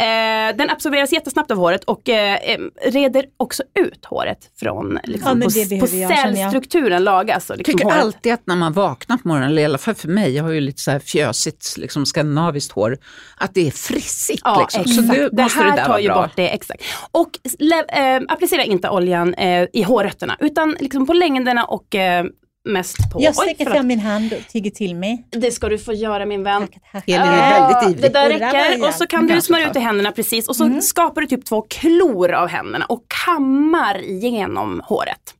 Eh, 0.00 0.56
den 0.56 0.70
absorberas 0.70 1.12
jättesnabbt 1.12 1.50
av 1.50 1.58
håret 1.58 1.84
och 1.84 2.08
eh, 2.08 2.34
eh, 2.34 2.58
reder 2.90 3.24
också 3.36 3.62
ut 3.74 4.04
håret 4.04 4.38
från 4.60 4.98
liksom, 5.04 5.40
Ja, 5.42 5.44
på, 5.44 5.50
det 5.54 5.80
på 5.80 5.86
behöver 5.86 6.14
jag, 6.16 6.36
cellstrukturen 6.36 7.04
lagas. 7.04 7.50
Och, 7.50 7.56
liksom, 7.56 7.72
tycker 7.72 7.84
håret. 7.84 7.98
alltid 7.98 8.32
att 8.32 8.46
när 8.46 8.56
man 8.56 8.72
vaknar 8.72 9.16
på 9.16 9.28
morgonen, 9.28 9.50
eller 9.50 9.62
i 9.62 9.64
alla 9.64 9.78
fall 9.78 9.94
för 9.94 10.08
mig, 10.08 10.36
jag 10.36 10.44
har 10.44 10.50
ju 10.50 10.60
lite 10.60 10.80
så 10.82 10.90
här 10.90 10.98
fjösigt 10.98 11.76
liksom 11.76 12.06
skandinaviskt 12.06 12.72
hår, 12.72 12.98
att 13.36 13.54
det 13.54 13.66
är 13.66 13.70
frissigt. 13.70 14.42
Ja, 14.44 14.60
liksom. 14.60 14.80
exakt. 14.80 14.96
Så 14.96 15.02
nu 15.12 15.28
det 15.32 15.42
måste 15.42 15.58
här 15.62 15.70
det 15.70 15.76
där 15.76 15.84
tar 15.86 15.98
ju 15.98 16.08
bra. 16.08 16.22
bort 16.22 16.32
det. 16.36 16.48
Exakt. 16.48 16.82
Och 17.10 17.30
le- 17.58 17.84
eh, 18.16 18.22
applicera 18.28 18.64
inte 18.64 18.88
oljan 18.90 19.34
eh, 19.34 19.66
i 19.72 19.82
hårrötterna 19.82 20.36
utan 20.40 20.76
liksom 20.80 21.06
på 21.06 21.12
längderna 21.12 21.64
och 21.64 21.94
eh, 21.94 22.24
mest 22.64 22.96
på... 23.12 23.22
Jag 23.22 23.34
sträcker 23.36 23.64
fram 23.70 23.86
min 23.86 24.00
hand 24.00 24.32
och 24.32 24.48
tigger 24.48 24.70
till 24.70 24.94
mig. 24.96 25.26
Det 25.30 25.50
ska 25.50 25.68
du 25.68 25.78
få 25.78 25.92
göra 25.92 26.26
min 26.26 26.42
vän. 26.42 26.62
Tack, 26.68 26.82
tack. 26.92 27.04
Elin 27.08 27.20
är 27.20 27.60
väldigt 27.60 27.90
ivrig. 27.90 28.12
Det 28.12 28.18
där 28.18 28.28
räcker 28.28 28.88
och 28.88 28.94
så 28.94 29.06
kan 29.06 29.26
du 29.26 29.40
smörja 29.40 29.70
ut 29.70 29.76
i 29.76 29.78
händerna 29.78 30.12
precis 30.12 30.48
och 30.48 30.56
så 30.56 30.64
Mm. 30.64 30.80
skapar 30.80 31.20
du 31.20 31.26
typ 31.26 31.44
två 31.44 31.62
klor 31.62 32.32
av 32.32 32.48
händerna 32.48 32.84
och 32.84 33.04
kammar 33.26 34.02
igenom 34.02 34.82
håret. 34.84 35.34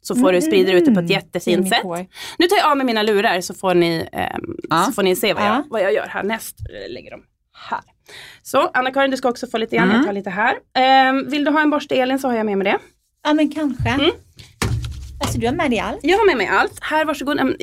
Så 0.00 0.14
får 0.14 0.32
du 0.32 0.42
sprida 0.42 0.72
ut 0.72 0.84
det 0.84 0.92
på 0.94 1.00
ett 1.00 1.06
Ser 1.08 1.14
jättefint 1.14 1.60
mitt 1.62 1.68
sätt. 1.72 1.82
Nu 2.38 2.46
tar 2.46 2.56
jag 2.56 2.70
av 2.70 2.76
mig 2.76 2.86
mina 2.86 3.02
lurar 3.02 3.40
så 3.40 3.54
får 3.54 3.74
ni, 3.74 4.08
ehm, 4.12 4.56
Ja. 4.70 4.82
så 4.86 4.92
får 4.92 5.02
ni 5.02 5.16
se 5.16 5.32
vad 5.34 5.42
jag, 5.42 5.50
Ja. 5.50 5.64
vad 5.70 5.82
jag 5.82 5.92
gör 5.94 6.06
härnäst. 6.06 6.56
Lägger 6.90 7.10
dem 7.10 7.20
här. 7.70 7.80
Så 8.42 8.70
Anna-Karin 8.74 9.10
du 9.10 9.16
ska 9.16 9.28
också 9.28 9.46
få 9.46 9.58
lite 9.58 9.76
grann, 9.76 9.84
Mm. 9.88 9.96
jag 9.96 10.06
tar 10.06 10.12
lite 10.12 10.30
här. 10.30 10.54
Ehm, 10.74 11.30
vill 11.30 11.44
du 11.44 11.50
ha 11.50 11.60
en 11.60 11.70
borste 11.70 11.94
Elin 11.94 12.18
så 12.18 12.28
har 12.28 12.36
jag 12.36 12.46
med 12.46 12.58
mig 12.58 12.64
det. 12.64 12.78
Ja 13.24 13.34
men 13.34 13.50
kanske. 13.52 13.94
Alltså 15.20 15.38
du 15.38 15.46
har 15.46 15.54
med 15.54 15.70
dig 15.70 15.78
allt. 15.80 15.98
Jag 16.02 16.18
har 16.18 16.26
med 16.26 16.36
mig 16.36 16.46
allt. 16.46 16.78
Här 16.80 17.04
varsågod. 17.04 17.40
Mm, 17.40 17.54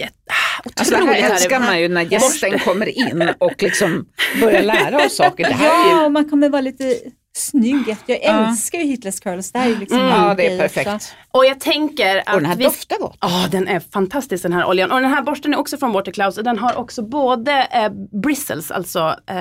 Otroligt 0.65 0.79
Alltså 0.79 0.95
det 0.95 1.05
här 1.05 1.29
är 1.29 1.31
älskar 1.33 1.59
man 1.59 1.79
ju 1.81 1.87
när 1.87 2.01
gästen 2.01 2.51
Borste. 2.51 2.65
kommer 2.69 2.97
in 2.97 3.29
och 3.39 3.63
liksom 3.63 4.05
börjar 4.41 4.61
lära 4.63 5.05
oss 5.05 5.15
saker. 5.15 5.43
Det 5.47 5.53
här 5.53 5.85
är 5.87 5.91
Ja, 5.91 5.99
ju, 5.99 6.05
och 6.05 6.11
man 6.11 6.29
kommer 6.29 6.49
vara 6.49 6.61
lite 6.61 6.95
snygg. 7.37 7.95
Jag 8.05 8.19
Ja. 8.23 8.47
älskar 8.49 8.77
ju 8.79 8.83
Hitlers 8.85 9.19
curls. 9.19 9.51
Det 9.51 9.59
här 9.59 9.71
är 9.71 9.75
liksom 9.75 9.97
Mm. 9.99 10.09
ja, 10.09 10.33
det 10.37 10.47
är 10.47 10.59
perfekt. 10.59 10.89
också. 10.93 11.13
Och 11.31 11.45
jag 11.45 11.59
tänker 11.59 12.17
att 12.17 12.27
Och 12.35 12.41
den 12.41 12.45
här 12.49 12.55
vi 12.57 12.63
doftar 12.63 12.97
gott. 12.99 13.17
Ja, 13.21 13.47
den 13.51 13.67
är 13.67 13.79
fantastisk 13.79 14.43
den 14.43 14.53
här 14.53 14.65
oljan. 14.65 14.91
Och 14.91 15.01
den 15.01 15.09
här 15.09 15.21
borsten 15.21 15.53
är 15.53 15.57
också 15.59 15.77
från 15.77 15.91
Waterclouds 15.91 16.37
och 16.37 16.43
den 16.43 16.59
har 16.59 16.75
också 16.75 17.01
både 17.01 17.67
eh, 17.71 17.89
bristles, 18.21 18.71
alltså 18.71 19.15
eh, 19.29 19.35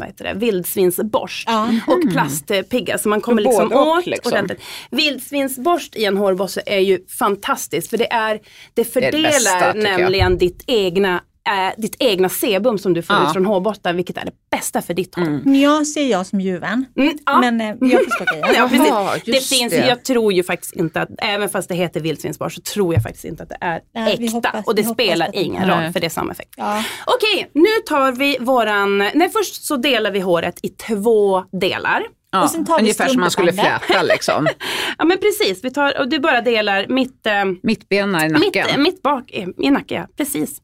vad 0.00 0.08
det, 0.18 0.34
vildsvinsborst 0.34 1.48
Ja. 1.48 1.68
och 1.86 2.12
plastpiggar 2.12 2.98
så 2.98 3.08
man 3.08 3.20
kommer 3.20 3.42
liksom 3.42 3.72
och, 3.72 3.86
åt 3.86 4.06
liksom. 4.06 4.32
ordentligt. 4.32 4.60
Vildsvinsborst 4.90 5.96
i 5.96 6.04
en 6.04 6.16
hårbosse 6.16 6.62
är 6.66 6.80
ju 6.80 7.06
fantastiskt 7.18 7.90
för 7.90 7.98
det, 7.98 8.12
är, 8.12 8.40
det 8.74 8.84
fördelar 8.84 9.22
bästa, 9.22 9.72
tycker 9.72 9.88
jag. 9.88 10.00
nämligen 10.00 10.38
ditt 10.38 10.64
egna 10.66 11.20
eh, 11.48 11.80
ditt 11.80 11.96
egna 11.98 12.28
sebum 12.28 12.78
som 12.78 12.94
du 12.94 13.02
får 13.02 13.16
Ja. 13.16 13.26
ut 13.26 13.32
från 13.32 13.46
hårbotten 13.46 13.96
vilket 13.96 14.16
är 14.18 14.24
det 14.24 14.32
bästa 14.50 14.82
för 14.82 14.94
ditt 14.94 15.14
hår. 15.14 15.40
Nja 15.44 15.84
ser 15.84 16.06
jag 16.10 16.26
som 16.26 16.40
djurvän. 16.40 16.86
Mm, 16.98 17.18
ja. 17.26 17.40
Men 17.40 17.60
eh, 17.60 17.66
jag 17.80 18.04
förstår 18.04 18.24
grejen. 18.32 18.54
Ja, 18.86 19.14
precis. 19.24 19.48
Det 19.50 19.56
finns, 19.56 19.72
det. 19.72 19.86
Jag 19.88 20.04
tror 20.04 20.32
ju 20.32 20.42
faktiskt 20.44 20.74
inte 20.76 21.00
att, 21.00 21.08
även 21.18 21.48
fast 21.48 21.68
det 21.68 21.74
heter 21.74 22.00
vildsvinsborst 22.00 22.56
så 22.56 22.62
tror 22.62 22.94
jag 22.94 23.02
faktiskt 23.02 23.24
inte 23.24 23.42
att 23.42 23.48
det 23.48 23.58
är 23.60 23.80
Nej, 23.94 24.12
äkta. 24.14 24.32
hoppas- 24.36 24.66
och 24.66 24.74
det 24.74 24.84
spelar 24.84 25.28
det- 25.32 25.38
ingen 25.38 25.68
roll 25.68 25.78
Nej. 25.78 25.92
för 25.92 26.00
det 26.00 26.06
är 26.06 26.10
samma 26.10 26.32
effekt. 26.32 26.54
Ja. 26.56 26.84
Okej, 27.06 27.50
nu 27.54 27.66
tar 27.88 28.12
vi 28.12 28.36
våran, 28.40 28.98
nej 28.98 29.30
först 29.32 29.64
så 29.64 29.76
delar 29.76 30.10
vi 30.10 30.20
håret 30.20 30.54
i 30.62 30.68
två 30.68 31.44
delar. 31.60 32.02
Ja, 32.34 32.42
Och 32.44 32.50
sen 32.50 32.64
tar 32.66 32.76
vi 32.76 32.82
ungefär 32.82 33.08
som 33.08 33.20
man 33.20 33.30
skulle 33.30 33.52
fläta 33.52 34.02
liksom. 34.02 34.46
Ja 34.98 35.04
men 35.04 35.18
precis, 35.18 35.64
vi 35.64 35.70
tar, 35.70 36.00
och 36.00 36.08
du 36.08 36.18
bara 36.18 36.40
delar 36.40 36.86
mitt, 36.88 37.26
eh, 37.26 37.32
Mittbena 37.62 38.26
i 38.26 38.28
mitt, 38.28 38.54
nacken. 38.54 38.82
mitt 38.82 39.02
bak 39.02 39.30
i, 39.30 39.46
i 39.58 39.70
nacken, 39.70 39.96
ja, 40.02 40.06
precis. 40.16 40.58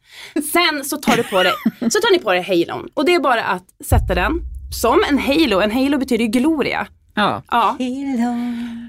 Sen 0.52 0.84
så 0.84 0.96
tar, 0.96 1.16
du 1.16 1.22
på 1.22 1.42
dig, 1.42 1.52
så 1.80 2.00
tar 2.00 2.12
ni 2.12 2.18
på 2.18 2.32
dig 2.32 2.42
halon 2.42 2.88
och 2.94 3.04
det 3.04 3.14
är 3.14 3.20
bara 3.20 3.44
att 3.44 3.64
sätta 3.84 4.14
den 4.14 4.32
som 4.80 5.04
en 5.08 5.18
halo. 5.18 5.60
En 5.60 5.70
halo 5.70 5.98
betyder 5.98 6.24
ju 6.24 6.30
gloria. 6.30 6.86
Ja. 7.14 7.42
Ja. 7.50 7.76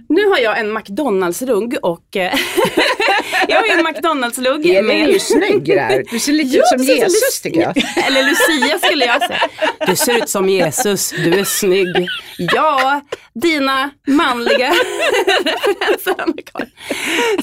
Nu 0.10 0.26
har 0.30 0.38
jag 0.44 0.60
en 0.60 0.78
McDonalds-rugg 0.78 1.78
och 1.82 2.16
eh, 2.18 2.34
jag 3.48 3.58
har 3.58 3.66
ju 3.68 3.72
en 3.72 3.84
McDonalds-lugg 3.86 4.66
Elin 4.66 4.92
är 4.92 5.08
ju 5.08 5.20
snygg 5.20 5.66
där. 5.66 6.04
Du 6.12 6.20
ser 6.20 6.32
lite 6.34 6.58
ut 6.58 6.68
som 6.68 6.84
Jesus 6.84 7.42
tycker 7.42 7.62
jag. 7.62 7.78
Eller 8.08 8.24
Lucia 8.24 8.80
skulle 8.80 9.06
jag 9.06 9.22
säga. 9.22 9.42
Du 9.88 9.96
ser 9.96 10.18
ut 10.18 10.30
som 10.30 10.50
Jesus, 10.50 11.12
du 11.12 11.40
är 11.40 11.44
snygg. 11.44 12.08
Ja, 12.38 13.02
dina 13.34 13.90
manliga 14.08 14.74
referenser. 15.94 16.70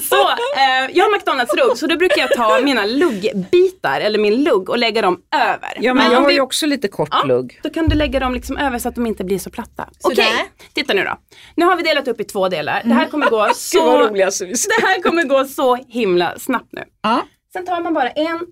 Så, 0.09 0.29
eh, 0.29 0.89
jag 0.93 1.05
har 1.05 1.11
McDonalds-rugg 1.17 1.77
så 1.77 1.87
då 1.87 1.97
brukar 1.97 2.17
jag 2.21 2.31
ta 2.31 2.59
mina 2.61 2.85
luggbitar, 2.85 4.01
eller 4.01 4.19
min 4.19 4.43
lugg 4.43 4.69
och 4.69 4.77
lägga 4.77 5.01
dem 5.01 5.19
över. 5.35 5.77
Ja 5.79 5.93
men 5.93 6.03
jag 6.05 6.17
om 6.17 6.23
har 6.23 6.29
vi- 6.29 6.35
ju 6.35 6.41
också 6.41 6.65
lite 6.65 6.87
kort 6.87 7.09
Ja, 7.11 7.23
lugg. 7.23 7.59
då 7.63 7.69
kan 7.69 7.87
du 7.87 7.95
lägga 7.95 8.19
dem 8.19 8.33
liksom 8.33 8.57
över 8.57 8.79
så 8.79 8.89
att 8.89 8.95
de 8.95 9.05
inte 9.07 9.23
blir 9.23 9.39
så 9.39 9.49
platta. 9.49 9.89
Okej, 10.01 10.15
Sådär. 10.15 10.31
titta 10.73 10.93
nu 10.93 11.03
då. 11.03 11.17
Nu 11.55 11.65
har 11.65 11.75
vi 11.75 11.83
delat 11.83 12.07
upp 12.07 12.19
i 12.21 12.23
två 12.23 12.49
delar. 12.49 12.81
Det 12.85 12.93
här 12.93 13.05
kommer 13.05 13.29
gå 13.29 13.49
så, 13.55 14.07
det 14.07 14.87
här 14.87 15.01
kommer 15.01 15.23
gå 15.23 15.45
så 15.45 15.77
himla 15.89 16.39
snabbt 16.39 16.69
nu. 16.71 16.83
Ja. 17.01 17.21
Sen 17.53 17.65
tar 17.65 17.81
man 17.81 17.93
bara 17.93 18.09
en, 18.09 18.45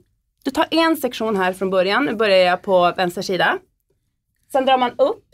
du 0.43 0.51
tar 0.51 0.67
en 0.71 0.97
sektion 0.97 1.35
här 1.35 1.53
från 1.53 1.69
början. 1.69 2.05
Nu 2.05 2.15
börjar 2.15 2.37
jag 2.37 2.61
på 2.61 2.93
vänster 2.97 3.21
sida. 3.21 3.57
Sen 4.51 4.65
drar 4.65 4.77
man 4.77 4.91
upp, 4.91 5.25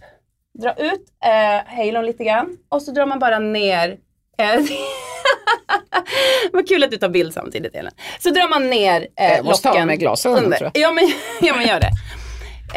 drar 0.61 0.75
ut 0.81 1.05
eh, 1.25 1.75
halon 1.77 2.05
lite 2.05 2.23
grann 2.23 2.57
och 2.69 2.81
så 2.81 2.91
drar 2.91 3.05
man 3.05 3.19
bara 3.19 3.39
ner. 3.39 3.97
Eh, 4.37 4.61
Vad 6.53 6.67
kul 6.67 6.83
att 6.83 6.91
du 6.91 6.97
tar 6.97 7.09
bild 7.09 7.33
samtidigt 7.33 7.75
Elin. 7.75 7.91
Så 8.19 8.29
drar 8.29 8.49
man 8.49 8.69
ner 8.69 9.07
eh, 9.19 9.31
Jag 9.31 9.45
måste 9.45 9.67
ha 9.67 9.73
locken 9.73 9.87
med 9.87 9.99
glasögonen, 9.99 10.53
tror 10.57 10.71
Ja 10.73 10.91
men, 10.91 11.11
ja 11.47 11.55
men 11.55 11.67
gör 11.67 11.79
det. 11.79 11.91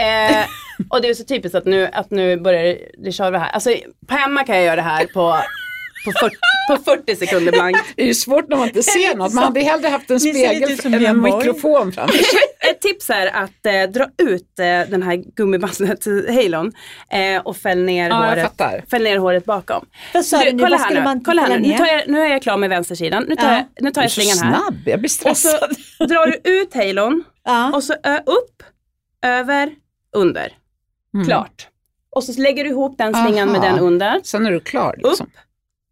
Eh, 0.03 0.47
och 0.91 1.03
det 1.03 1.09
är 1.09 1.15
så 1.15 1.25
typiskt 1.25 1.55
att 1.55 1.65
nu, 1.65 1.89
att 1.93 2.11
nu 2.11 2.37
börjar 2.37 2.79
det 2.99 3.13
köra 3.13 3.39
här. 3.39 3.51
Alltså 3.51 3.71
på 4.07 4.15
hemma 4.15 4.45
kan 4.45 4.57
jag 4.57 4.65
göra 4.65 4.77
det 4.77 4.83
här 4.83 5.07
på, 5.07 5.37
på, 6.07 6.13
40, 6.13 6.37
på 6.71 6.77
40 6.97 7.17
sekunder 7.17 7.53
blankt. 7.53 7.81
Det 7.97 8.03
är 8.03 8.07
ju 8.07 8.15
svårt 8.15 8.49
när 8.49 8.57
man 8.57 8.67
inte 8.69 8.83
ser 8.83 9.15
något. 9.17 9.33
Man 9.35 9.45
hade 9.45 9.61
hellre 9.61 9.89
haft 9.89 10.11
en 10.11 10.21
spegel 10.21 10.79
än 10.85 11.07
en 11.07 11.23
mikrofon 11.23 11.93
framför 11.93 12.19
sig. 12.19 12.39
Ett 12.71 12.81
tips 12.81 13.11
är 13.11 13.27
att 13.27 13.67
eh, 13.67 13.83
dra 13.93 14.05
ut 14.19 14.59
eh, 14.59 14.91
den 14.91 15.03
här 15.03 15.17
gummibandet, 15.37 16.05
halon, 16.29 16.73
eh, 17.11 17.43
och 17.43 17.57
fäll 17.57 17.83
ner, 17.85 18.09
Ja, 18.11 18.17
håret, 18.17 18.91
fäll 18.91 19.03
ner 19.03 19.19
håret 19.19 19.45
bakom. 19.45 19.85
Vad 20.15 20.25
sa 20.25 20.45
du 20.45 20.53
nu? 20.53 20.63
kolla 20.63 20.77
här 20.77 20.95
nu, 20.95 21.03
man 21.03 21.25
kolla 21.25 21.43
här 21.43 21.59
nu. 21.59 21.77
Tar 21.77 21.87
jag, 21.87 22.09
nu 22.09 22.21
är 22.21 22.27
jag 22.29 22.43
klar 22.43 22.57
med 22.57 22.71
vänstersidan. 22.71 23.25
Nu 23.29 23.37
tar, 23.37 23.53
Ja. 23.53 23.55
jag, 23.57 23.65
nu 23.85 23.91
tar 23.91 24.03
jag 24.03 24.11
så 24.11 24.21
slingan 24.21 24.39
här. 24.39 24.61
snabb, 24.61 24.75
jag 24.87 25.01
blir 25.01 25.11
Och 25.31 25.37
så 25.37 25.49
stressad. 25.49 26.09
drar 26.09 26.27
du 26.27 26.51
ut 26.51 26.75
halon 26.75 27.25
Ja. 27.45 27.73
och 27.75 27.85
så 27.85 27.93
ö, 28.03 28.19
upp, 28.27 28.63
över, 29.27 29.71
under. 30.17 30.53
Mm. 31.15 31.27
Klart. 31.27 31.69
Och 32.11 32.25
så 32.25 32.41
lägger 32.41 32.65
du 32.65 32.71
ihop 32.71 32.99
den 32.99 33.15
slingan 33.15 33.49
med 33.53 33.61
Aha. 33.61 33.71
den 33.71 33.79
under. 33.79 34.21
Sen 34.25 34.47
är 34.47 34.51
du 34.53 34.61
klar 34.61 34.95
liksom. 34.99 35.31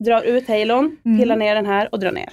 Drar 0.05 0.23
ut 0.23 0.49
halon, 0.49 0.97
Mm. 1.05 1.19
pillar 1.19 1.37
ner 1.37 1.55
den 1.55 1.67
här 1.67 1.89
och 1.93 2.01
drar 2.01 2.13
ner. 2.13 2.29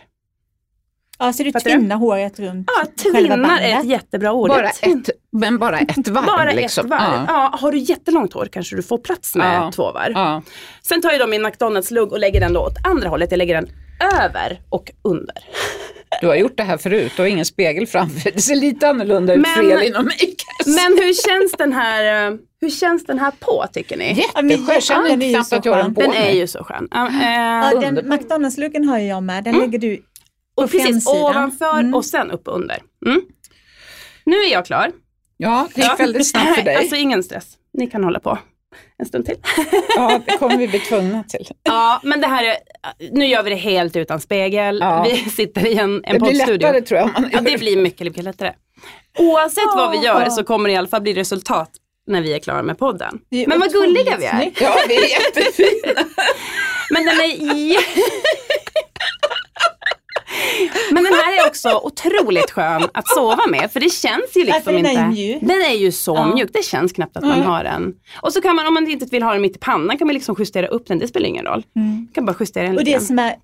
ja, 1.19 1.33
så 1.33 1.43
du 1.43 1.51
Fattar 1.51 1.69
du? 1.69 1.75
tvinnar 1.77 1.95
håret 1.95 2.39
runt 2.39 2.69
Ja, 2.77 2.85
själva 3.13 3.19
tvinnar 3.35 3.59
är 3.59 3.67
ett 3.67 3.73
bandet. 3.73 3.85
jättebra 3.91 4.31
ord. 4.33 4.49
Bara 4.49 4.67
ett, 4.69 5.09
men 5.31 5.57
bara 5.57 5.79
ett 5.79 6.07
varv. 6.07 6.25
Bara 6.25 6.51
liksom. 6.51 6.85
ett 6.85 6.89
varv. 6.89 7.01
Ja. 7.27 7.49
Ja. 7.51 7.57
har 7.61 7.71
du 7.71 7.77
jättelångt 7.77 8.33
hår 8.33 8.45
kanske 8.51 8.75
du 8.75 8.83
får 8.83 8.97
plats 8.97 9.35
med 9.35 9.55
Ja. 9.55 9.71
två 9.71 9.91
varv. 9.91 10.11
Ja. 10.15 10.41
Sen 10.81 11.01
tar 11.01 11.11
jag 11.11 11.19
då 11.19 11.27
min 11.27 11.41
McDonalds-lugg 11.43 12.11
och 12.11 12.19
lägger 12.19 12.39
den 12.39 12.53
då 12.53 12.59
åt 12.59 12.75
andra 12.87 13.09
hållet. 13.09 13.31
Jag 13.31 13.37
lägger 13.37 13.55
den 13.55 13.69
över 14.23 14.61
och 14.69 14.91
under. 15.01 15.37
Du 16.21 16.27
har 16.27 16.35
gjort 16.35 16.57
det 16.57 16.63
här 16.63 16.77
förut 16.77 17.19
och 17.19 17.27
ingen 17.27 17.45
spegel 17.45 17.87
framför. 17.87 18.31
Det 18.31 18.41
ser 18.41 18.55
lite 18.55 18.89
annorlunda 18.89 19.33
ut 19.33 19.47
för 19.47 19.61
Men- 19.63 19.71
Elin 19.77 19.95
och 19.95 20.05
mig. 20.05 20.35
Men 20.65 20.97
hur 21.03 21.13
känns 21.13 21.51
den 21.51 21.73
här, 21.73 22.27
eh, 22.31 22.37
hur 22.61 22.69
känns 22.69 23.05
den 23.05 23.19
här 23.19 23.31
på 23.39 23.65
tycker 23.73 23.97
ni? 23.97 24.07
Jätteskön. 24.13 24.59
Jag 24.67 24.83
känner 24.83 25.33
knappt 25.33 25.53
att 25.53 25.65
jag 25.65 25.73
har 25.73 25.83
den 25.83 25.95
på 25.95 26.01
Den 26.01 26.13
är 26.13 26.31
ju 26.31 26.47
så 26.47 26.63
skön. 26.63 26.87
Ja, 26.91 27.07
eh, 27.07 27.79
den 27.81 27.87
Underbar. 27.97 28.09
McDonalds-luggen 28.17 28.83
har 28.85 28.99
jag 28.99 29.23
med. 29.23 29.43
Den 29.43 29.59
lägger 29.59 29.79
du 29.79 29.97
på 29.97 30.03
och 30.63 30.71
precis 30.71 30.85
framsidan. 30.87 31.21
ovanför 31.21 31.79
Mm. 31.79 31.93
och 31.93 32.05
sen 32.05 32.31
upp 32.31 32.47
och 32.47 32.55
under. 32.55 32.79
Mm. 33.05 33.21
Nu 34.25 34.35
är 34.35 34.51
jag 34.51 34.65
klar. 34.65 34.91
Ja, 35.37 35.67
det 35.75 35.81
gick 35.81 35.99
väldigt 35.99 36.27
snabbt 36.29 36.55
för 36.55 36.61
dig. 36.63 36.75
Alltså 36.79 36.95
ingen 36.95 37.23
stress. 37.23 37.47
Ni 37.73 37.87
kan 37.87 38.03
hålla 38.03 38.19
på 38.19 38.37
en 39.01 39.07
stund 39.07 39.25
till. 39.25 39.35
Ja, 39.95 40.19
det 40.25 40.37
kommer 40.37 40.57
vi 40.57 40.67
bli 40.67 40.79
tvungna 40.79 41.23
till. 41.23 41.47
Ja, 41.63 41.99
men 42.03 42.21
det 42.21 42.27
här 42.27 42.43
är, 42.43 42.55
nu 43.11 43.25
gör 43.25 43.43
vi 43.43 43.49
det 43.49 43.55
helt 43.55 43.95
utan 43.95 44.21
spegel. 44.21 44.77
Ja. 44.81 45.03
Vi 45.09 45.29
sitter 45.29 45.67
i 45.67 45.77
en, 45.77 45.95
en 46.05 46.13
Det 46.13 46.19
blir 46.19 46.19
poddstudio. 46.19 46.67
lättare 46.67 46.81
tror 46.81 46.99
jag. 46.99 47.09
Ja, 47.31 47.41
det 47.41 47.57
blir 47.59 47.77
mycket, 47.77 48.07
mycket 48.07 48.23
lättare. 48.23 48.53
Oavsett 49.19 49.63
vad 49.75 49.91
vi 49.91 49.97
gör 49.97 50.21
Ja. 50.21 50.29
så 50.29 50.43
kommer 50.43 50.69
det 50.69 50.73
i 50.73 50.77
alla 50.77 50.87
fall 50.87 51.01
bli 51.01 51.13
resultat 51.13 51.69
när 52.07 52.21
vi 52.21 52.33
är 52.33 52.39
klara 52.39 52.63
med 52.63 52.77
podden. 52.77 53.19
Men 53.47 53.59
vad 53.59 53.71
gulliga 53.71 54.17
vi 54.19 54.25
är. 54.25 54.51
Ja, 54.59 54.75
det 54.87 54.95
är 54.95 55.09
jättefint. 55.09 55.83
Men 56.89 57.05
den 57.05 57.19
är 57.19 57.77
Men 60.91 61.03
den 61.03 61.13
här 61.13 61.43
är 61.43 61.47
också 61.47 61.81
otroligt 61.83 62.51
skön 62.51 62.83
att 62.93 63.07
sova 63.07 63.47
med 63.49 63.71
för 63.71 63.79
det 63.79 63.89
känns 63.89 64.35
ju 64.35 64.43
liksom 64.45 64.73
är 64.75 64.77
inte. 64.77 64.91
ju 64.91 65.07
mjuk. 65.07 65.37
Den 65.41 65.61
är 65.61 65.75
ju 65.75 65.91
så 65.91 66.15
Ja. 66.15 66.35
mjuk. 66.35 66.49
Det 66.53 66.65
känns 66.65 66.91
knappt 66.93 67.17
att 67.17 67.23
man 67.23 67.37
Nej. 67.39 67.47
har 67.47 67.63
den. 67.63 67.93
Och 68.21 68.33
så 68.33 68.41
kan 68.41 68.55
man 68.55 68.67
om 68.67 68.73
man 68.73 68.87
inte 68.89 69.05
vill 69.05 69.23
ha 69.23 69.33
den 69.33 69.41
mitt 69.41 69.55
i 69.55 69.59
pannan 69.59 69.97
kan 69.97 70.07
man 70.07 70.13
liksom 70.13 70.35
justera 70.39 70.67
upp 70.67 70.87
den. 70.87 70.99
Det 70.99 71.07
spelar 71.07 71.27
ingen 71.27 71.45
roll. 71.45 71.63
Mm. 71.75 71.87
Man 71.89 72.07
kan 72.13 72.25
bara 72.25 72.35
justera 72.39 72.63
den 72.63 72.77
Och 72.77 72.83
lite 72.83 72.97
det 72.99 73.05
som 73.05 73.19
är 73.19 73.35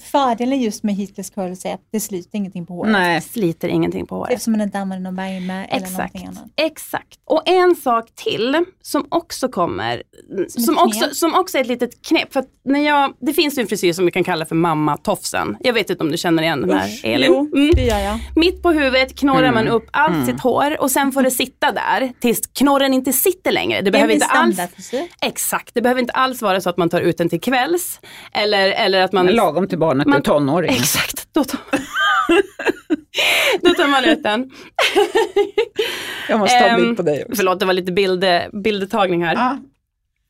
fördelen 0.00 0.60
just 0.60 0.82
med 0.84 0.94
heatless 0.94 1.30
curls 1.30 1.64
är 1.64 1.74
att 1.74 1.80
det 1.92 2.00
sliter 2.00 2.38
ingenting 2.38 2.66
på 2.66 2.74
håret. 2.74 2.92
Nej. 2.92 3.20
Sliter 3.20 3.68
ingenting 3.68 4.06
på 4.06 4.14
håret. 4.16 4.32
Eftersom 4.32 4.52
man 4.52 4.60
inte 4.60 4.78
använder 4.78 5.02
någon 5.10 5.16
värme 5.16 5.66
eller 5.70 5.82
Exakt. 5.82 5.92
någonting 6.14 6.26
annat. 6.26 6.44
Exakt. 6.56 7.18
Och 7.24 7.42
en 7.48 7.76
sak 7.76 8.04
till 8.14 8.64
som 8.82 9.06
också 9.08 9.48
kommer, 9.48 10.02
som, 10.48 10.74
ett 10.74 10.80
också, 10.84 11.08
som 11.14 11.34
också 11.34 11.56
är 11.58 11.60
ett 11.62 11.66
litet 11.66 12.06
knep. 12.06 12.32
För 12.32 12.40
att 12.40 12.46
när 12.64 12.80
jag, 12.80 13.14
det 13.20 13.32
finns 13.32 13.58
ju 13.58 13.60
en 13.62 13.66
frisyr 13.68 13.92
som 13.92 14.04
vi 14.04 14.10
kan 14.10 14.24
kalla 14.24 14.46
för 14.46 14.54
mamma-tofsen. 14.54 15.56
Jag 15.60 15.72
vet 15.72 15.90
inte 15.90 16.04
om 16.04 16.10
du 16.10 16.16
känner 16.18 16.42
igen 16.42 16.60
den 16.60 16.70
här 16.78 16.88
Usch, 16.88 17.00
Elin? 17.04 17.30
Jo, 17.32 17.50
Mm. 17.54 17.70
det 17.74 17.84
gör 17.84 17.98
jag. 17.98 18.18
Mitt 18.36 18.62
på 18.62 18.70
huvudet 18.72 19.18
knorrar 19.18 19.42
Mm. 19.42 19.54
man 19.54 19.68
upp 19.68 19.86
allt 19.92 20.26
sitt 20.26 20.40
hår 20.40 20.80
och 20.80 20.90
sen 20.90 21.12
får 21.12 21.22
det 21.22 21.30
sitta 21.30 21.72
där 21.72 22.12
tills 22.20 22.40
knorren 22.46 22.94
inte 22.94 23.12
sitter 23.12 23.52
längre. 23.52 23.80
Det 23.82 23.90
behöver 23.90 24.14
inte 24.14 24.26
alls. 24.26 24.60
Exakt, 25.22 25.74
det 25.74 25.82
behöver 25.82 26.00
inte 26.00 26.12
alls 26.12 26.42
vara 26.42 26.60
så 26.60 26.70
att 26.70 26.76
man 26.76 26.88
tar 26.88 27.00
ut 27.00 27.18
den 27.18 27.28
till 27.28 27.40
kvälls. 27.40 28.00
Eller, 28.32 28.68
eller 28.68 29.00
att 29.00 29.12
man... 29.12 29.26
Lagom 29.26 29.68
till 29.68 29.78
barnet 29.86 30.06
Man- 30.06 30.18
är 30.18 30.22
tonåring. 30.22 30.70
Exakt, 30.70 31.28
då 31.32 31.44
tar, 31.44 31.60
då 33.62 33.74
tar 33.74 33.88
man 33.88 34.04
ut 34.04 34.22
den. 34.22 34.50
Jag 36.28 36.38
måste 36.38 36.58
ta 36.58 36.64
en 36.64 36.74
Ehm, 36.74 36.80
bild 36.80 36.96
på 36.96 37.02
dig 37.02 37.24
också. 37.24 37.36
Förlåt, 37.36 37.60
det 37.60 37.66
var 37.66 37.72
lite 37.72 37.92
bild, 37.92 38.24
bildtagning 38.64 39.24
här. 39.24 39.34
Ja. 39.34 39.58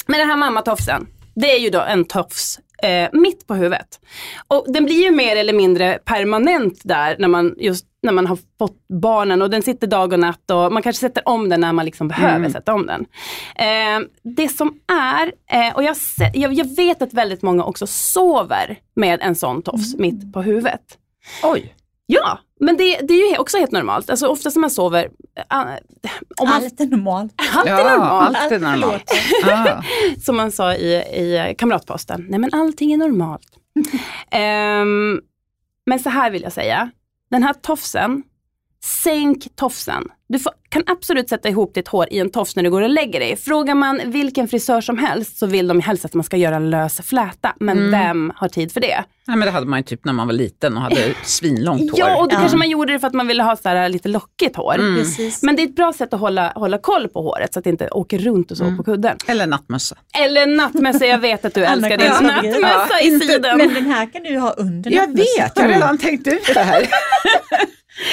Men 0.07 0.21
den 0.21 0.29
här 0.31 0.37
mammatofsen, 0.37 1.07
det 1.35 1.53
är 1.53 1.59
ju 1.59 1.71
då 1.71 1.81
en 1.81 2.05
tofs 2.05 2.59
eh, 2.85 3.09
mitt 3.13 3.47
på 3.47 3.55
huvudet. 3.55 4.01
Och 4.49 4.65
den 4.69 4.85
blir 4.85 5.05
ju 5.05 5.11
mer 5.11 5.37
eller 5.37 5.53
mindre 5.53 5.99
permanent 6.05 6.81
där 6.85 7.17
när 7.19 7.29
man, 7.29 7.55
just, 7.59 7.87
när 8.03 8.13
man 8.13 8.27
har 8.27 8.39
fått 8.59 8.89
barnen 8.89 9.43
och 9.43 9.51
den 9.51 9.63
sitter 9.63 9.87
dag 9.87 10.13
och 10.13 10.21
natt 10.21 10.51
och 10.51 10.73
man 10.73 10.83
kanske 10.83 11.01
sätter 11.01 11.29
om 11.29 11.49
den 11.49 11.61
när 11.61 11.73
man 11.73 11.85
liksom 11.85 12.09
behöver 12.09 12.37
Mm. 12.37 12.53
sätta 12.53 12.75
om 12.75 12.87
den. 12.87 13.07
Eh, 13.57 14.09
det 14.23 14.49
som 14.49 14.81
är, 14.93 15.33
eh, 15.51 15.75
och 15.75 15.83
jag, 15.83 15.97
jag, 16.35 16.77
vet 16.77 17.03
att 17.03 17.13
väldigt 17.13 17.43
många 17.43 17.65
också 17.65 17.87
sover 17.87 18.79
med 18.97 19.21
en 19.23 19.35
sån 19.35 19.63
tofs 19.63 19.95
mitt 19.99 20.33
på 20.33 20.43
huvudet. 20.43 20.99
Oj. 21.43 21.75
Ja, 22.07 22.39
men 22.65 22.77
det, 22.77 23.01
det 23.09 23.15
är 23.15 23.31
ju 23.33 23.39
också 23.39 23.59
helt 23.59 23.73
normalt. 23.73 24.11
Alltså 24.11 24.27
oftast 24.27 24.57
när 24.57 24.61
man 24.61 24.71
sover, 24.71 25.09
äh, 25.51 25.59
om 26.41 26.49
man, 26.49 26.55
Allt 26.57 26.81
är 26.81 26.87
normalt. 26.87 27.33
allt 27.55 27.67
är 27.67 27.71
Ja, 27.71 27.97
normalt. 27.97 28.37
allt 28.37 28.53
är 28.53 28.59
normalt. 28.59 29.11
Som 30.25 30.37
man 30.37 30.53
sa 30.53 30.75
i, 30.75 30.95
i 30.95 31.55
Kamratposten. 31.59 32.27
Nej 32.29 32.39
men 32.39 32.51
allting 32.55 32.93
är 32.93 32.97
normalt. 32.97 33.47
Ehm, 34.31 35.21
men 35.87 35.99
så 35.99 36.11
här 36.11 36.31
vill 36.31 36.43
jag 36.43 36.53
säga. 36.53 36.91
Den 37.31 37.43
här 37.43 37.53
tofsen, 37.53 38.23
sänk 38.85 39.57
tofsen. 39.57 40.05
Du 40.29 40.39
får, 40.39 40.53
kan 40.69 40.83
absolut 40.87 41.29
sätta 41.29 41.49
ihop 41.49 41.75
ditt 41.75 41.89
hår 41.89 42.07
i 42.11 42.19
en 42.19 42.31
tofs 42.31 42.57
när 42.57 42.63
du 42.63 42.71
går 42.71 42.83
och 42.83 42.89
lägger 42.89 43.21
dig. 43.21 43.37
Frågar 43.37 43.75
man 43.75 44.01
vilken 44.05 44.49
frisör 44.49 44.81
som 44.81 44.99
helst 44.99 45.39
så 45.39 45.47
vill 45.47 45.69
de 45.69 45.81
helst 45.81 46.05
att 46.05 46.15
man 46.15 46.25
ska 46.25 46.37
göra 46.37 46.57
en 46.57 46.71
lös 46.71 47.01
fläta. 47.01 47.55
Men 47.61 47.91
vem 47.91 48.33
har 48.37 48.49
tid 48.49 48.73
för 48.73 48.81
det? 48.81 49.05
Nej, 49.27 49.37
men 49.37 49.47
det 49.47 49.51
hade 49.53 49.67
man 49.67 49.79
ju 49.79 49.83
typ 49.83 50.05
när 50.05 50.13
man 50.13 50.27
var 50.27 50.35
liten 50.35 50.77
och 50.77 50.83
hade 50.83 51.15
svinlångt 51.25 51.81
hår. 51.91 52.01
Ja, 52.01 52.17
och 52.23 52.29
då 52.29 52.35
Ja. 52.37 52.41
kanske 52.41 52.59
man 52.59 52.69
gjorde 52.71 52.93
det 52.93 52.99
för 52.99 53.07
att 53.07 53.13
man 53.15 53.27
ville 53.27 53.43
ha 53.43 53.57
så 53.57 53.69
här 53.69 53.89
lite 53.89 54.09
lockigt 54.09 54.57
hår. 54.57 54.97
Precis. 54.99 55.43
Men 55.43 55.57
det 55.57 55.63
är 55.63 55.67
ett 55.67 55.77
bra 55.77 55.93
sätt 55.93 56.15
att 56.15 56.21
hålla, 56.21 56.53
hålla 56.55 56.79
koll 56.79 57.09
på 57.09 57.23
håret 57.23 57.53
så 57.53 57.59
att 57.59 57.65
det 57.65 57.71
inte 57.71 57.89
åker 57.89 58.19
runt 58.19 58.51
och 58.51 58.57
så 58.57 58.77
på 58.77 58.83
kudden. 58.85 59.17
Eller 59.27 59.47
nattmössa. 59.47 59.97
Eller 60.19 60.47
nattmössa, 60.47 61.07
jag 61.07 61.19
vet 61.19 61.45
att 61.45 61.55
du 61.55 61.65
älskar 61.65 61.97
din 61.97 62.09
nattmössa 62.09 62.87
Ja, 62.91 63.01
i 63.03 63.07
inte- 63.07 63.27
sidan. 63.27 63.59
Men 63.59 63.75
den 63.75 63.87
här 63.87 64.13
kan 64.13 64.23
du 64.23 64.39
ha 64.39 64.51
under 64.51 64.91
Jag 64.91 65.01
nattmössan. 65.09 65.45
vet, 65.45 65.53
jag 65.57 65.63
har 65.63 65.69
redan 65.69 65.99
tänkt 65.99 66.27
ut 66.29 66.51
det 66.55 66.61
här. 66.61 66.87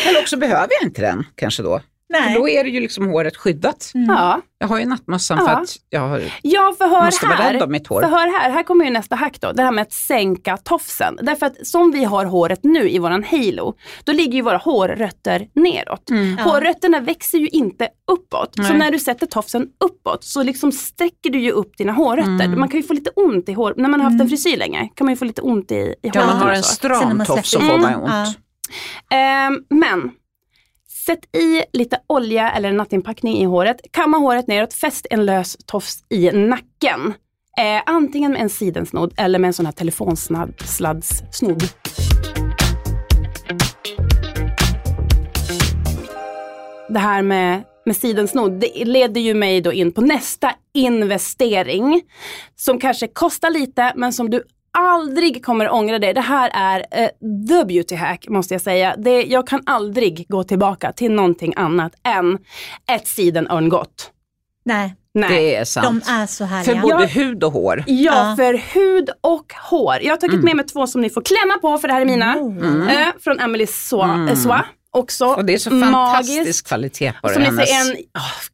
Eller 0.09 0.19
också 0.21 0.37
behöver 0.37 0.69
jag 0.79 0.87
inte 0.89 1.01
den 1.01 1.23
kanske 1.35 1.63
då. 1.63 1.81
För 2.13 2.19
Nej. 2.21 2.35
då 2.35 2.49
är 2.49 2.63
det 2.63 2.69
ju 2.69 2.79
liksom 2.79 3.07
håret 3.07 3.37
skyddat. 3.37 3.91
Ja. 3.93 4.41
Jag 4.59 4.67
har 4.67 4.79
ju 4.79 4.85
nattmössan 4.85 5.37
Ja. 5.41 5.45
för 5.45 5.51
att 5.53 5.75
jag 5.89 6.01
har... 6.01 6.21
Ja, 6.41 6.75
för 6.77 6.87
hör 6.87 7.05
Måste 7.05 7.25
vara 7.25 7.35
här. 7.35 7.53
rädd 7.53 7.63
om 7.63 7.71
mitt 7.71 7.87
hår. 7.87 8.01
För 8.01 8.09
hör 8.09 8.39
här, 8.39 8.51
här 8.51 8.63
kommer 8.63 8.85
ju 8.85 8.91
nästa 8.91 9.15
hack 9.15 9.37
då. 9.41 9.51
Det 9.51 9.63
här 9.63 9.71
med 9.71 9.81
att 9.81 9.93
sänka 9.93 10.57
tofsen. 10.57 11.19
Därför 11.21 11.45
att 11.45 11.67
som 11.67 11.91
vi 11.91 12.03
har 12.03 12.25
håret 12.25 12.59
nu 12.63 12.89
i 12.89 12.99
våran 12.99 13.23
halo, 13.23 13.73
då 14.03 14.11
ligger 14.11 14.33
ju 14.33 14.41
våra 14.41 14.57
hårrötter 14.57 15.47
neråt. 15.55 16.03
Ja. 16.37 16.43
Hårrötterna 16.43 16.99
växer 16.99 17.37
ju 17.37 17.47
inte 17.47 17.87
uppåt. 18.11 18.55
Så 18.55 18.61
Nej. 18.61 18.77
när 18.77 18.91
du 18.91 18.99
sätter 18.99 19.25
tofsen 19.25 19.67
uppåt 19.85 20.23
så 20.23 20.43
liksom 20.43 20.71
sträcker 20.71 21.29
du 21.29 21.39
ju 21.39 21.51
upp 21.51 21.77
dina 21.77 21.91
hårrötter. 21.93 22.45
Mm. 22.45 22.59
Man 22.59 22.69
kan 22.69 22.79
ju 22.79 22.87
få 22.87 22.93
lite 22.93 23.09
ont 23.15 23.49
i 23.49 23.53
hår, 23.53 23.73
när 23.77 23.89
man 23.89 24.01
har 24.01 24.09
haft 24.09 24.21
en 24.21 24.29
frisyr 24.29 24.57
länge 24.57 24.89
kan 24.95 25.05
man 25.05 25.11
ju 25.13 25.17
få 25.17 25.25
lite 25.25 25.41
ont 25.41 25.71
i, 25.71 25.75
i 25.75 25.95
Ja, 26.01 26.11
håret. 26.21 26.27
man 26.27 26.41
har 26.41 26.49
en 26.53 26.63
så. 26.63 26.73
Stram 26.75 27.25
tofs 27.25 27.49
så 27.51 27.59
får 27.59 27.77
man 27.77 27.91
in. 27.93 27.99
ont. 27.99 28.09
Ja. 28.13 28.33
Ehm, 29.11 29.63
men 29.69 30.11
sätt 31.05 31.35
i 31.35 31.63
lite 31.73 31.99
olja 32.07 32.51
eller 32.51 32.71
nattinpackning 32.71 33.37
i 33.37 33.45
håret. 33.45 33.77
Kamma 33.91 34.17
håret 34.17 34.47
neråt, 34.47 34.73
fäst 34.73 35.07
en 35.09 35.25
lös 35.25 35.57
tofs 35.65 36.03
i 36.09 36.31
nacken. 36.31 37.13
Eh, 37.57 37.81
antingen 37.85 38.31
med 38.31 38.41
en 38.41 38.49
sidensnodd 38.49 39.13
eller 39.17 39.39
med 39.39 39.47
en 39.47 39.53
sån 39.53 39.65
här 39.65 39.73
telefonsladdssnodd. 39.73 41.63
Det 46.89 46.99
här 46.99 47.21
med, 47.21 47.63
med 47.85 47.95
sidensnodd, 47.95 48.59
det 48.59 48.85
leder 48.85 49.21
ju 49.21 49.33
mig 49.33 49.61
då 49.61 49.73
in 49.73 49.91
på 49.91 50.01
nästa 50.01 50.53
investering. 50.73 52.01
Som 52.55 52.79
kanske 52.79 53.07
kostar 53.07 53.49
lite 53.49 53.93
men 53.95 54.13
som 54.13 54.29
du 54.29 54.43
aldrig 54.77 55.45
kommer 55.45 55.69
ångra 55.69 55.99
dig. 55.99 56.13
Det 56.13 56.21
här 56.21 56.49
är 56.53 56.85
eh, 56.91 57.09
the 57.47 57.65
beauty 57.65 57.95
hack 57.95 58.25
måste 58.29 58.53
jag 58.53 58.61
säga. 58.61 58.95
Det, 58.97 59.23
jag 59.23 59.47
kan 59.47 59.61
aldrig 59.65 60.25
gå 60.29 60.43
tillbaka 60.43 60.91
till 60.91 61.11
någonting 61.11 61.53
annat 61.55 61.93
än 62.03 62.37
ett 62.91 63.07
sidenörngott. 63.07 64.11
Nej, 64.65 64.95
Nej. 65.13 65.29
Det 65.29 65.55
är 65.55 65.65
sant. 65.65 66.05
de 66.05 66.11
är 66.11 66.25
så 66.25 66.37
För 66.47 66.55
härliga. 66.55 66.81
både 66.81 67.03
Ja. 67.03 67.05
hud 67.07 67.43
och 67.43 67.51
hår. 67.51 67.83
Ja, 67.87 68.29
Ja. 68.29 68.35
för 68.35 68.53
hud 68.53 69.09
och 69.21 69.53
hår. 69.69 69.95
Jag 70.01 70.09
har 70.11 70.17
tagit 70.17 70.43
med 70.43 70.55
mig 70.55 70.65
två 70.65 70.87
som 70.87 71.01
ni 71.01 71.09
får 71.09 71.21
klämma 71.21 71.57
på 71.61 71.77
för 71.77 71.87
det 71.87 71.93
här 71.93 72.01
är 72.01 72.05
mina. 72.05 72.35
Oh. 72.37 72.91
Eh, 73.01 73.07
från 73.19 73.39
Emily 73.39 73.67
Soa. 73.67 74.27
eh, 74.29 74.35
Soa. 74.35 74.65
Också 74.93 75.25
Och 75.25 75.45
det 75.45 75.53
är 75.53 75.57
så 75.57 75.69
magiskt. 75.71 75.93
fantastisk 75.93 76.67
kvalitet 76.67 77.13
på 77.21 77.27
det. 77.27 77.33
Som 77.33 77.43
hennes- 77.43 77.69
en, 77.71 77.95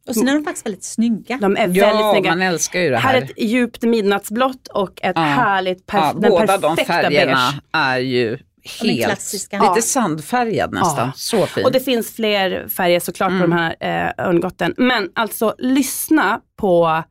Och 0.08 0.14
sen 0.14 0.28
är 0.28 0.34
de 0.34 0.44
faktiskt 0.44 0.66
väldigt 0.66 0.84
snygga. 0.84 1.38
de 1.40 1.56
är 1.56 1.60
väldigt 1.60 1.82
Ja, 1.82 2.12
snygga. 2.14 2.30
man 2.30 2.42
älskar 2.42 2.80
ju 2.80 2.90
det 2.90 2.96
Här 2.96 3.12
här. 3.12 3.18
är 3.20 3.22
ett 3.24 3.32
djupt 3.42 3.82
midnattsblått 3.82 4.68
och 4.68 4.90
ett 5.02 5.12
Ja. 5.16 5.22
härligt 5.22 5.86
perf- 5.86 6.10
ja, 6.14 6.20
den 6.20 6.30
båda 6.30 6.58
de 6.58 6.76
färgerna 6.76 7.52
beige. 7.52 7.60
är 7.72 7.98
ju 7.98 8.38
helt, 8.82 9.04
klassiska. 9.04 9.62
lite 9.74 9.86
sandfärgad 9.86 10.72
nästan. 10.72 11.06
Ja. 11.06 11.12
Så 11.16 11.46
fin. 11.46 11.64
Och 11.64 11.72
det 11.72 11.80
finns 11.80 12.14
fler 12.16 12.68
färger 12.68 13.00
såklart 13.00 13.30
Mm. 13.30 13.40
på 13.40 13.46
de 13.46 13.52
här 13.56 13.76
eh, 14.16 14.26
örngotten. 14.26 14.74
Men 14.76 15.08
alltså 15.14 15.54
lyssna 15.58 16.40
på, 16.58 17.02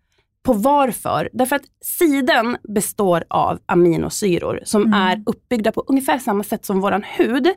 på 0.47 0.53
varför. 0.53 1.29
Därför 1.33 1.55
att 1.55 1.65
siden 1.81 2.57
består 2.63 3.23
av 3.27 3.59
aminosyror 3.65 4.59
som 4.63 4.81
Mm. 4.81 4.93
är 4.93 5.23
uppbyggda 5.25 5.71
på 5.71 5.83
ungefär 5.87 6.19
samma 6.19 6.43
sätt 6.43 6.65
som 6.65 6.81
våran 6.81 7.03
hud. 7.03 7.47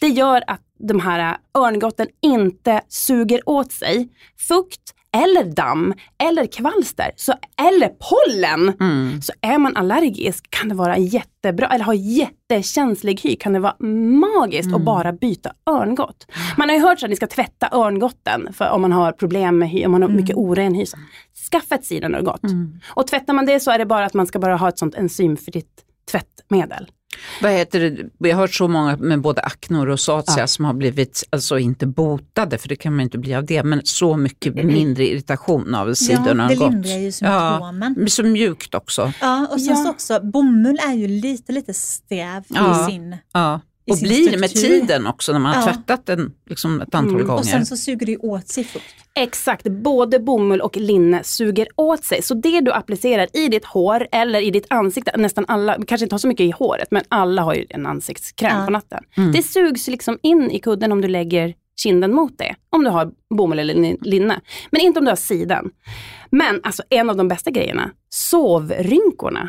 Det 0.00 0.08
gör 0.08 0.42
att 0.46 0.60
de 0.78 1.00
här 1.00 1.36
örngotten 1.58 2.06
inte 2.22 2.80
suger 2.88 3.48
åt 3.48 3.72
sig 3.72 4.08
fukt 4.48 4.94
eller 5.24 5.44
damm 5.44 5.94
eller 6.28 6.46
kvalster 6.46 7.10
så, 7.16 7.32
eller 7.70 7.88
pollen. 7.88 8.76
Mm. 8.80 9.22
Så 9.22 9.32
är 9.40 9.58
man 9.58 9.76
allergisk 9.76 10.50
kan 10.50 10.68
det 10.68 10.74
vara 10.74 10.98
jättebra, 10.98 11.68
eller 11.68 11.84
har 11.84 11.94
jättekänslig 11.94 13.20
hy 13.20 13.36
kan 13.36 13.52
det 13.52 13.58
vara 13.58 13.76
magiskt 14.20 14.74
att 14.74 14.84
bara 14.84 15.12
byta 15.12 15.52
örngott. 15.70 16.26
Man 16.58 16.68
har 16.68 16.76
ju 16.76 16.82
hört 16.82 17.02
att 17.02 17.10
ni 17.10 17.16
ska 17.16 17.26
tvätta 17.26 17.68
örngotten 17.72 18.52
för 18.52 18.70
om 18.70 18.80
man 18.80 18.92
har 18.92 19.12
problem 19.12 19.58
med 19.58 19.70
hy, 19.70 19.86
om 19.86 19.92
man 19.92 20.02
har 20.02 20.08
mycket 20.08 20.36
oren 20.36 20.74
hy. 20.74 20.86
Skaffa 21.50 21.74
ett 21.74 21.84
sidenörngott. 21.84 22.42
Och 22.88 23.06
tvättar 23.06 23.34
man 23.34 23.46
det 23.46 23.60
så 23.60 23.70
är 23.70 23.78
det 23.78 23.86
bara 23.86 24.04
att 24.04 24.14
man 24.14 24.26
ska 24.26 24.38
bara 24.38 24.56
ha 24.56 24.68
ett 24.68 24.78
sånt 24.78 24.94
enzym 24.94 25.36
för 25.36 25.52
ditt 25.52 25.84
tvättmedel. 26.10 26.90
Vad 27.42 27.52
heter 27.52 27.80
det? 27.80 27.96
Vi 28.18 28.30
har 28.30 28.40
hört 28.40 28.54
så 28.54 28.68
många 28.68 28.96
med 28.96 29.20
både 29.20 29.40
akne 29.40 29.78
och 29.78 29.86
rosacea 29.86 30.46
som 30.46 30.64
har 30.64 30.74
blivit, 30.74 31.24
alltså 31.30 31.58
inte 31.58 31.86
botade, 31.86 32.58
för 32.58 32.68
det 32.68 32.76
kan 32.76 32.92
man 32.96 33.00
inte 33.02 33.18
bli 33.18 33.34
av 33.34 33.44
det, 33.44 33.62
men 33.62 33.80
så 33.84 34.16
mycket 34.16 34.54
mindre 34.54 35.06
irritation 35.06 35.74
av 35.74 35.88
Ja, 35.88 35.94
sidorna 35.94 36.48
det 36.48 36.54
har 36.54 36.64
gått. 36.64 36.72
lindrar 36.72 36.98
ju 36.98 37.12
symptomen. 37.12 37.94
Ja, 37.98 38.06
så 38.06 38.22
mjukt 38.22 38.74
också. 38.74 39.12
Ja, 39.20 39.46
och 39.52 39.60
sen 39.60 39.76
Ja. 39.76 39.82
så 39.84 39.90
också, 39.90 40.20
bomull 40.22 40.78
är 40.88 40.94
ju 40.94 41.08
lite, 41.08 41.52
lite 41.52 41.74
sträv 41.74 42.42
Ja. 42.48 42.88
i 42.88 42.92
sin... 42.92 43.16
Och 43.90 43.98
blir 44.02 44.30
det 44.30 44.38
med 44.38 44.50
struktur. 44.50 44.80
tiden 44.80 45.06
också 45.06 45.32
när 45.32 45.38
man 45.38 45.54
har 45.54 45.62
Ja. 45.68 45.74
tvättat 45.74 46.06
den 46.06 46.32
liksom 46.50 46.80
ett 46.80 46.94
antal 46.94 47.14
Mm. 47.14 47.26
gånger. 47.26 47.38
Och 47.40 47.46
sen 47.46 47.66
så 47.66 47.76
suger 47.76 48.06
det 48.06 48.16
åt 48.16 48.48
sig 48.48 48.64
fukt. 48.64 48.84
Exakt, 49.14 49.68
både 49.68 50.20
bomull 50.20 50.60
och 50.60 50.76
linne 50.76 51.24
suger 51.24 51.68
åt 51.76 52.04
sig. 52.04 52.22
Så 52.22 52.34
det 52.34 52.60
du 52.60 52.72
applicerar 52.72 53.36
i 53.36 53.48
ditt 53.48 53.64
hår 53.64 54.08
eller 54.12 54.40
i 54.40 54.50
ditt 54.50 54.66
ansikte, 54.70 55.16
nästan 55.16 55.44
alla, 55.48 55.78
kanske 55.86 56.04
inte 56.04 56.14
har 56.14 56.18
så 56.18 56.28
mycket 56.28 56.44
i 56.46 56.50
håret, 56.50 56.90
men 56.90 57.02
alla 57.08 57.42
har 57.42 57.54
ju 57.54 57.66
en 57.70 57.86
ansiktskräm 57.86 58.58
Ja. 58.58 58.64
på 58.64 58.70
natten. 58.72 59.04
Mm. 59.16 59.32
Det 59.32 59.42
sugs 59.42 59.88
liksom 59.88 60.18
in 60.22 60.50
i 60.50 60.58
kudden 60.58 60.92
om 60.92 61.00
du 61.00 61.08
lägger 61.08 61.54
kinden 61.82 62.14
mot 62.14 62.38
det. 62.38 62.54
Om 62.70 62.84
du 62.84 62.90
har 62.90 63.10
bomull 63.36 63.58
eller 63.58 63.74
lin- 63.74 63.98
linne. 64.00 64.40
Men 64.70 64.80
inte 64.80 64.98
om 64.98 65.04
du 65.04 65.10
har 65.10 65.16
siden. 65.16 65.70
Men 66.30 66.60
alltså 66.62 66.82
en 66.90 67.10
av 67.10 67.16
de 67.16 67.28
bästa 67.28 67.50
grejerna, 67.50 67.90
sovrynkorna. 68.08 69.48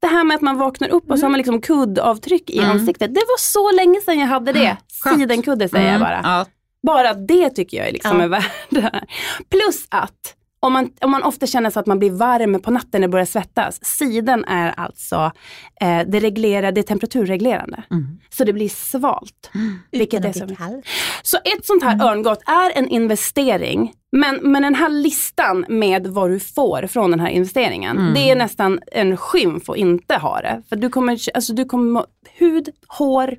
Det 0.00 0.06
här 0.06 0.24
med 0.24 0.34
att 0.34 0.40
man 0.40 0.56
vaknar 0.58 0.88
upp 0.88 1.10
och 1.10 1.18
så 1.18 1.24
har 1.24 1.30
man 1.30 1.38
liksom 1.38 1.60
kuddavtryck 1.60 2.50
i 2.50 2.58
Mm. 2.58 2.70
ansiktet. 2.70 3.14
Det 3.14 3.20
var 3.28 3.38
så 3.38 3.70
länge 3.72 4.00
sedan 4.00 4.18
jag 4.18 4.26
hade 4.26 4.52
det. 4.52 4.76
Skönt. 5.02 5.18
Sidenkudde 5.18 5.68
säger 5.68 5.86
jag 5.86 5.94
Mm, 5.96 6.08
bara. 6.08 6.20
Ja. 6.24 6.46
Bara 6.86 7.14
det 7.14 7.50
tycker 7.50 7.76
jag 7.84 7.92
liksom 7.92 8.16
Ja. 8.18 8.24
är 8.24 8.28
värt 8.28 8.50
det 8.70 8.80
här. 8.80 9.04
Plus 9.50 9.86
att 9.88 10.34
om 10.62 10.72
man, 10.72 10.90
om 11.00 11.10
man 11.10 11.22
ofta 11.22 11.46
känner 11.46 11.70
så 11.70 11.80
att 11.80 11.86
man 11.86 11.98
blir 11.98 12.10
varm 12.10 12.60
på 12.62 12.70
natten 12.70 12.88
när 12.92 13.00
det 13.00 13.08
börjar 13.08 13.26
svettas. 13.26 13.84
Siden 13.84 14.44
är 14.44 14.74
alltså, 14.76 15.32
eh, 15.80 16.00
det, 16.06 16.20
reglerar, 16.20 16.72
det 16.72 16.80
är 16.80 16.82
temperaturreglerande. 16.82 17.82
Mm. 17.90 18.18
Så 18.30 18.44
det 18.44 18.52
blir 18.52 18.68
svalt. 18.68 19.50
Vilket 19.92 20.20
Utan 20.20 20.50
är 20.50 20.56
så, 20.56 20.82
så 21.22 21.36
ett 21.36 21.66
sånt 21.66 21.82
här 21.82 22.04
örngott 22.10 22.42
är 22.46 22.78
en 22.78 22.88
investering. 22.88 23.92
Men, 24.12 24.36
men 24.42 24.62
den 24.62 24.74
här 24.74 24.88
listan 24.88 25.64
med 25.68 26.06
vad 26.06 26.30
du 26.30 26.40
får 26.40 26.86
från 26.86 27.10
den 27.10 27.20
här 27.20 27.28
investeringen. 27.28 28.14
Det 28.14 28.30
är 28.30 28.36
nästan 28.36 28.80
en 28.92 29.16
skymf 29.16 29.68
att 29.70 29.76
inte 29.76 30.14
ha 30.14 30.40
det. 30.40 30.62
För 30.68 30.76
du 30.76 30.88
kommer, 30.88 31.18
alltså 31.34 31.52
du 31.52 31.64
kommer 31.64 32.04
hud, 32.38 32.68
hår, 32.88 33.34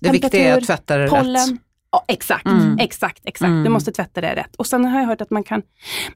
Det 0.00 0.10
viktiga 0.10 0.54
är 0.54 0.58
att 0.58 0.66
tvätta 0.66 0.96
det 0.96 1.08
pollen. 1.08 1.34
rätt. 1.34 1.60
Ja, 1.92 2.04
exakt, 2.08 2.46
Mm. 2.46 2.76
exakt, 2.78 3.22
exakt. 3.24 3.48
Mm. 3.48 3.64
Du 3.64 3.70
måste 3.70 3.92
tvätta 3.92 4.20
det 4.20 4.34
rätt. 4.36 4.56
Och 4.56 4.66
sen 4.66 4.84
har 4.84 5.00
jag 5.00 5.06
hört 5.06 5.20
att 5.20 5.30
man 5.30 5.44
kan, 5.44 5.62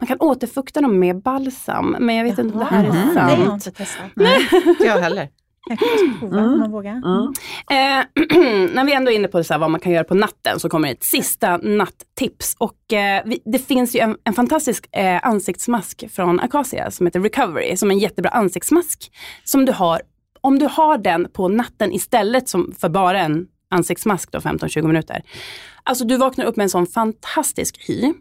man 0.01 0.07
kan 0.07 0.17
återfukta 0.21 0.81
dem 0.81 0.99
med 0.99 1.23
balsam. 1.23 1.97
Men 2.01 2.17
jag 2.17 2.25
vet 2.25 2.39
inte 2.39 2.53
om 2.55 2.59
det 2.59 2.65
här 2.65 2.85
är 2.85 2.89
Det 2.89 3.21
har 3.21 3.31
jag 3.31 3.39
sant. 3.39 3.67
inte 3.67 3.71
testat. 3.79 4.07
Nej, 4.15 4.49
jag 4.81 4.99
heller. 4.99 5.29
Kanske 5.67 5.87
ska 5.99 6.19
prova 6.19 6.45
om 6.45 6.59
man 6.59 6.71
vågar. 6.71 6.93
Mm. 6.93 7.33
Eh, 7.71 8.07
när 8.75 8.85
vi 8.85 8.93
ändå 8.93 9.11
är 9.11 9.15
inne 9.15 9.29
på 9.29 9.45
så 9.45 9.55
här, 9.55 9.61
vad 9.61 9.71
man 9.71 9.81
kan 9.81 9.93
göra 9.93 10.05
på 10.05 10.15
natten 10.15 10.61
så 10.61 10.69
kommer 10.69 10.93
ett 10.93 11.05
sista 11.05 11.57
natttips. 11.57 12.57
Och, 12.59 12.93
eh, 12.93 13.23
vi, 13.25 13.43
det 13.45 13.59
finns 13.59 13.97
ju 13.97 14.01
en, 14.01 14.17
en 14.25 14.35
fantastisk 14.35 14.97
eh, 14.97 15.27
ansiktsmask 15.27 16.05
från 16.11 16.41
Acacia 16.41 16.91
som 16.91 17.07
heter 17.07 17.21
Recovery, 17.21 17.77
som 17.77 17.91
är 17.91 17.95
en 17.95 17.99
jättebra 17.99 18.31
ansiktsmask. 18.31 19.13
Som 19.45 19.65
du 19.65 19.73
har, 19.73 20.01
om 20.41 20.59
du 20.59 20.67
har 20.67 20.99
den 20.99 21.29
på 21.33 21.49
natten 21.49 21.93
istället 21.93 22.49
som 22.49 22.75
för 22.79 22.89
bara 22.89 23.21
en 23.21 23.47
ansiktsmask 23.71 24.33
då 24.33 24.39
15-20 24.39 24.83
minuter. 24.83 25.23
Alltså 25.83 26.05
du 26.05 26.17
vaknar 26.17 26.45
upp 26.45 26.57
med 26.57 26.65
en 26.65 26.71
sån 26.71 26.87
fantastisk 26.87 27.89
hy. 27.89 28.13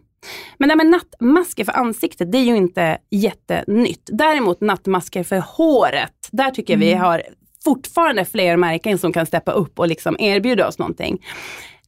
Men 0.58 0.68
det 0.68 0.72
här 0.72 0.76
med 0.76 0.86
nattmasker 0.86 1.64
för 1.64 1.72
ansiktet, 1.72 2.32
det 2.32 2.38
är 2.38 2.44
ju 2.44 2.56
inte 2.56 2.98
jättenytt. 3.10 4.10
Däremot 4.12 4.60
nattmasker 4.60 5.24
för 5.24 5.38
håret, 5.38 6.17
där 6.32 6.50
tycker 6.50 6.72
jag 6.72 6.78
vi 6.78 6.94
har 6.94 7.22
fortfarande 7.64 8.24
fler 8.24 8.56
märken 8.56 8.98
som 8.98 9.12
kan 9.12 9.26
steppa 9.26 9.52
upp 9.52 9.78
och 9.78 9.88
liksom 9.88 10.16
erbjuda 10.18 10.68
oss 10.68 10.78
någonting. 10.78 11.18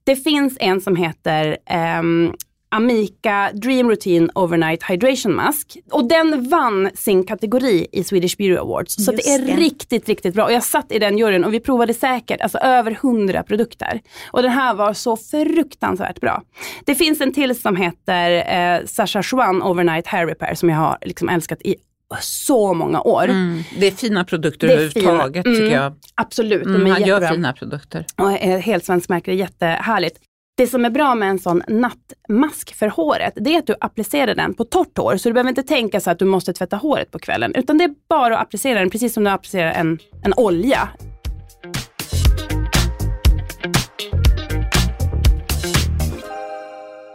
Det 0.04 0.16
finns 0.16 0.56
en 0.60 0.80
som 0.80 0.96
heter 0.96 1.58
ehm, 1.66 2.32
Amica 2.72 3.50
Dream 3.54 3.90
Routine 3.90 4.30
Overnight 4.34 4.82
Hydration 4.82 5.34
Mask. 5.34 5.78
Och 5.90 6.08
den 6.08 6.48
vann 6.48 6.90
sin 6.94 7.24
kategori 7.24 7.86
i 7.92 8.04
Swedish 8.04 8.36
Beauty 8.36 8.56
Awards. 8.56 9.04
Så 9.04 9.12
det 9.12 9.28
är 9.28 9.38
det. 9.38 9.56
riktigt, 9.56 10.08
riktigt 10.08 10.34
bra. 10.34 10.44
Och 10.44 10.52
jag 10.52 10.62
satt 10.62 10.92
i 10.92 10.98
den 10.98 11.18
juryn 11.18 11.44
och 11.44 11.54
vi 11.54 11.60
provade 11.60 11.94
säkert 11.94 12.40
alltså 12.40 12.58
över 12.58 12.90
100 12.92 13.42
produkter. 13.42 14.00
Och 14.30 14.42
den 14.42 14.50
här 14.50 14.74
var 14.74 14.92
så 14.92 15.16
fruktansvärt 15.16 16.20
bra. 16.20 16.42
Det 16.84 16.94
finns 16.94 17.20
en 17.20 17.32
till 17.32 17.60
som 17.60 17.76
heter 17.76 18.30
eh, 18.30 18.86
Sasha 18.86 19.22
Schwan 19.22 19.62
Overnight 19.62 20.06
Hair 20.06 20.26
Repair 20.26 20.54
som 20.54 20.68
jag 20.68 20.76
har 20.76 20.98
liksom 21.00 21.28
älskat 21.28 21.62
i 21.62 21.76
så 22.20 22.74
många 22.74 23.00
år. 23.00 23.24
Mm. 23.24 23.62
Det 23.78 23.86
är 23.86 23.90
fina 23.90 24.24
produkter 24.24 24.66
Det 24.66 24.72
är 24.72 24.76
överhuvudtaget 24.78 25.44
fina. 25.44 25.54
tycker 25.56 25.66
Mm. 25.66 25.82
jag. 25.82 25.94
Absolut, 26.14 26.66
Mm, 26.66 26.80
de 26.80 26.86
är 26.86 26.90
han 26.92 27.00
gör 27.00 27.06
jättebra. 27.08 27.28
fina 27.34 27.52
produkter. 27.52 28.06
Och 28.18 28.32
är 28.32 28.58
helt 28.58 28.84
svensk 28.84 29.08
märke, 29.08 29.30
det 29.30 29.34
är 29.34 29.38
jättehärligt. 29.38 30.18
Det 30.56 30.66
som 30.66 30.84
är 30.84 30.90
bra 30.90 31.14
med 31.14 31.30
en 31.30 31.38
sån 31.38 31.62
nattmask 31.68 32.74
för 32.74 32.88
håret, 32.88 33.32
det 33.36 33.54
är 33.54 33.58
att 33.58 33.66
du 33.66 33.74
applicerar 33.80 34.34
den 34.34 34.54
på 34.54 34.64
torrt 34.64 34.98
hår. 34.98 35.16
Så 35.16 35.28
du 35.28 35.32
behöver 35.32 35.48
inte 35.48 35.62
tänka 35.62 36.00
så 36.00 36.10
att 36.10 36.18
du 36.18 36.24
måste 36.24 36.52
tvätta 36.52 36.76
håret 36.76 37.10
på 37.10 37.18
kvällen. 37.18 37.54
Utan 37.54 37.78
det 37.78 37.84
är 37.84 37.94
bara 38.08 38.36
att 38.38 38.42
applicera 38.42 38.78
den 38.78 38.90
precis 38.90 39.14
som 39.14 39.24
du 39.24 39.30
applicerar 39.30 39.72
en, 39.72 39.98
en 40.24 40.34
olja. 40.36 40.88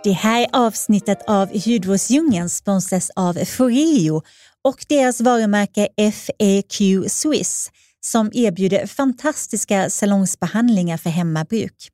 Det 0.03 0.11
här 0.11 0.47
avsnittet 0.53 1.17
av 1.27 1.47
Hudvårdsdjungeln 1.65 2.49
sponsras 2.49 3.11
av 3.15 3.33
Foreo 3.33 4.21
och 4.65 4.85
deras 4.87 5.21
varumärke 5.21 5.87
FAQ 5.97 7.09
Swiss 7.11 7.71
som 8.01 8.31
erbjuder 8.33 8.87
fantastiska 8.87 9.89
salongsbehandlingar 9.89 10.97
för 10.97 11.09
hemmabruk. 11.09 11.89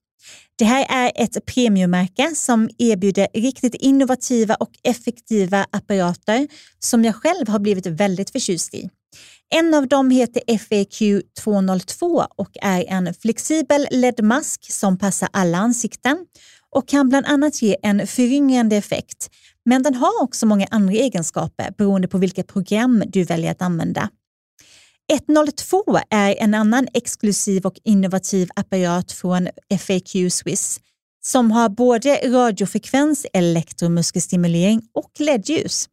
Det 0.56 0.66
här 0.66 0.86
är 0.90 1.12
ett 1.16 1.46
premiummärke 1.46 2.36
som 2.36 2.70
erbjuder 2.78 3.28
riktigt 3.34 3.76
innovativa 3.76 4.56
och 4.56 4.72
effektiva 4.84 5.66
apparater 5.72 6.48
som 6.80 7.06
jag 7.06 7.16
själv 7.16 7.48
har 7.48 7.60
blivit 7.60 7.86
väldigt 7.86 8.30
förtjust 8.30 8.74
i. 8.74 8.90
En 9.56 9.74
av 9.74 9.88
dem 9.88 10.10
heter 10.10 10.58
FAQ 10.58 11.24
202 11.44 12.26
och 12.36 12.50
är 12.62 12.86
en 12.88 13.14
flexibel 13.14 13.88
LED-mask 13.92 14.72
som 14.72 14.98
passar 14.98 15.30
alla 15.34 15.58
ansikten 15.58 16.26
och 16.70 16.88
kan 16.88 17.10
bland 17.10 17.26
annat 17.26 17.62
ge 17.62 17.78
en 17.84 18.08
föryngrande 18.08 18.76
effekt. 18.76 19.30
Men 19.66 19.84
den 19.84 19.96
har 19.96 20.24
också 20.24 20.46
många 20.46 20.68
andra 20.72 20.94
egenskaper 20.94 21.74
beroende 21.78 22.08
på 22.08 22.18
vilket 22.18 22.48
program 22.48 23.04
du 23.08 23.24
väljer 23.24 23.52
att 23.52 23.62
använda. 23.62 24.10
102 25.14 26.00
är 26.10 26.36
en 26.40 26.54
annan 26.54 26.88
exklusiv 26.94 27.66
och 27.66 27.80
innovativ 27.84 28.50
apparat 28.56 29.12
från 29.12 29.48
FAQ 29.80 30.32
Swiss 30.32 30.80
som 31.24 31.52
har 31.52 31.70
både 31.70 32.16
radiofrekvens, 32.16 33.26
elektromuskelstimulering 33.34 34.82
och 34.94 35.12
LED-ljus. 35.20 35.90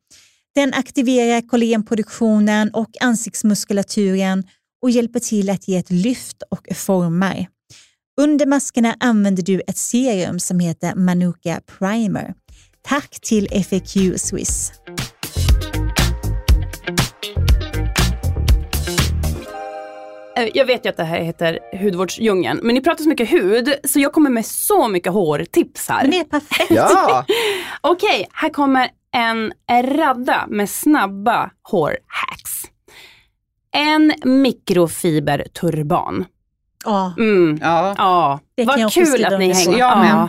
Den 0.55 0.75
aktiverar 0.75 1.41
kollagenproduktionen 1.41 2.71
och 2.71 2.91
ansiktsmuskulaturen 3.01 4.45
och 4.83 4.91
hjälper 4.91 5.21
till 5.21 5.51
att 5.51 5.69
ge 5.69 5.77
ett 5.77 5.91
lyft 5.91 6.43
och 6.51 6.69
formar. 6.77 7.47
Under 8.21 8.47
maskerna 8.47 8.97
använder 9.01 9.43
du 9.43 9.63
ett 9.67 9.77
serum 9.77 10.41
som 10.41 10.61
heter 10.61 10.95
Manuka 10.95 11.61
Primer. 11.79 12.35
Tack 12.89 13.21
till 13.21 13.49
FAQ 13.65 14.19
Swiss. 14.21 14.73
Eh, 20.37 20.49
Jag 20.55 20.67
vet 20.67 20.85
ju 20.87 20.91
att 20.91 20.97
det 20.97 21.05
här 21.05 21.21
heter 21.21 21.59
Hudvårdsdjungeln, 21.81 22.61
men 22.63 22.75
ni 22.75 22.81
pratar 22.81 23.03
så 23.03 23.09
mycket 23.09 23.33
hud 23.33 23.75
så 23.85 24.01
jag 24.01 24.13
kommer 24.13 24.31
med 24.31 24.47
så 24.47 24.89
mycket 24.89 25.13
hårtips 25.13 25.89
här. 25.89 26.03
Men 26.03 26.11
det 26.11 26.19
är 26.19 26.25
perfekt. 26.25 26.71
Ja, 26.71 27.25
Okej, 27.81 28.27
här 28.33 28.49
kommer 28.49 28.89
en 29.13 29.53
radda 29.97 30.45
med 30.49 30.71
snabba 30.71 31.51
hårhacks. 31.63 32.63
En 33.73 34.13
mikrofiberturban. 34.25 36.25
Ja, 36.85 37.13
Mm. 37.19 37.59
ja. 37.63 37.95
Ja, 37.99 38.41
Det 38.59 38.65
vad 38.65 38.93
kul 38.93 39.25
att 39.25 39.39
ni 39.39 39.53
hänger. 39.53 39.79
Jag 39.79 39.99
med. 39.99 40.11
Ja. 40.11 40.29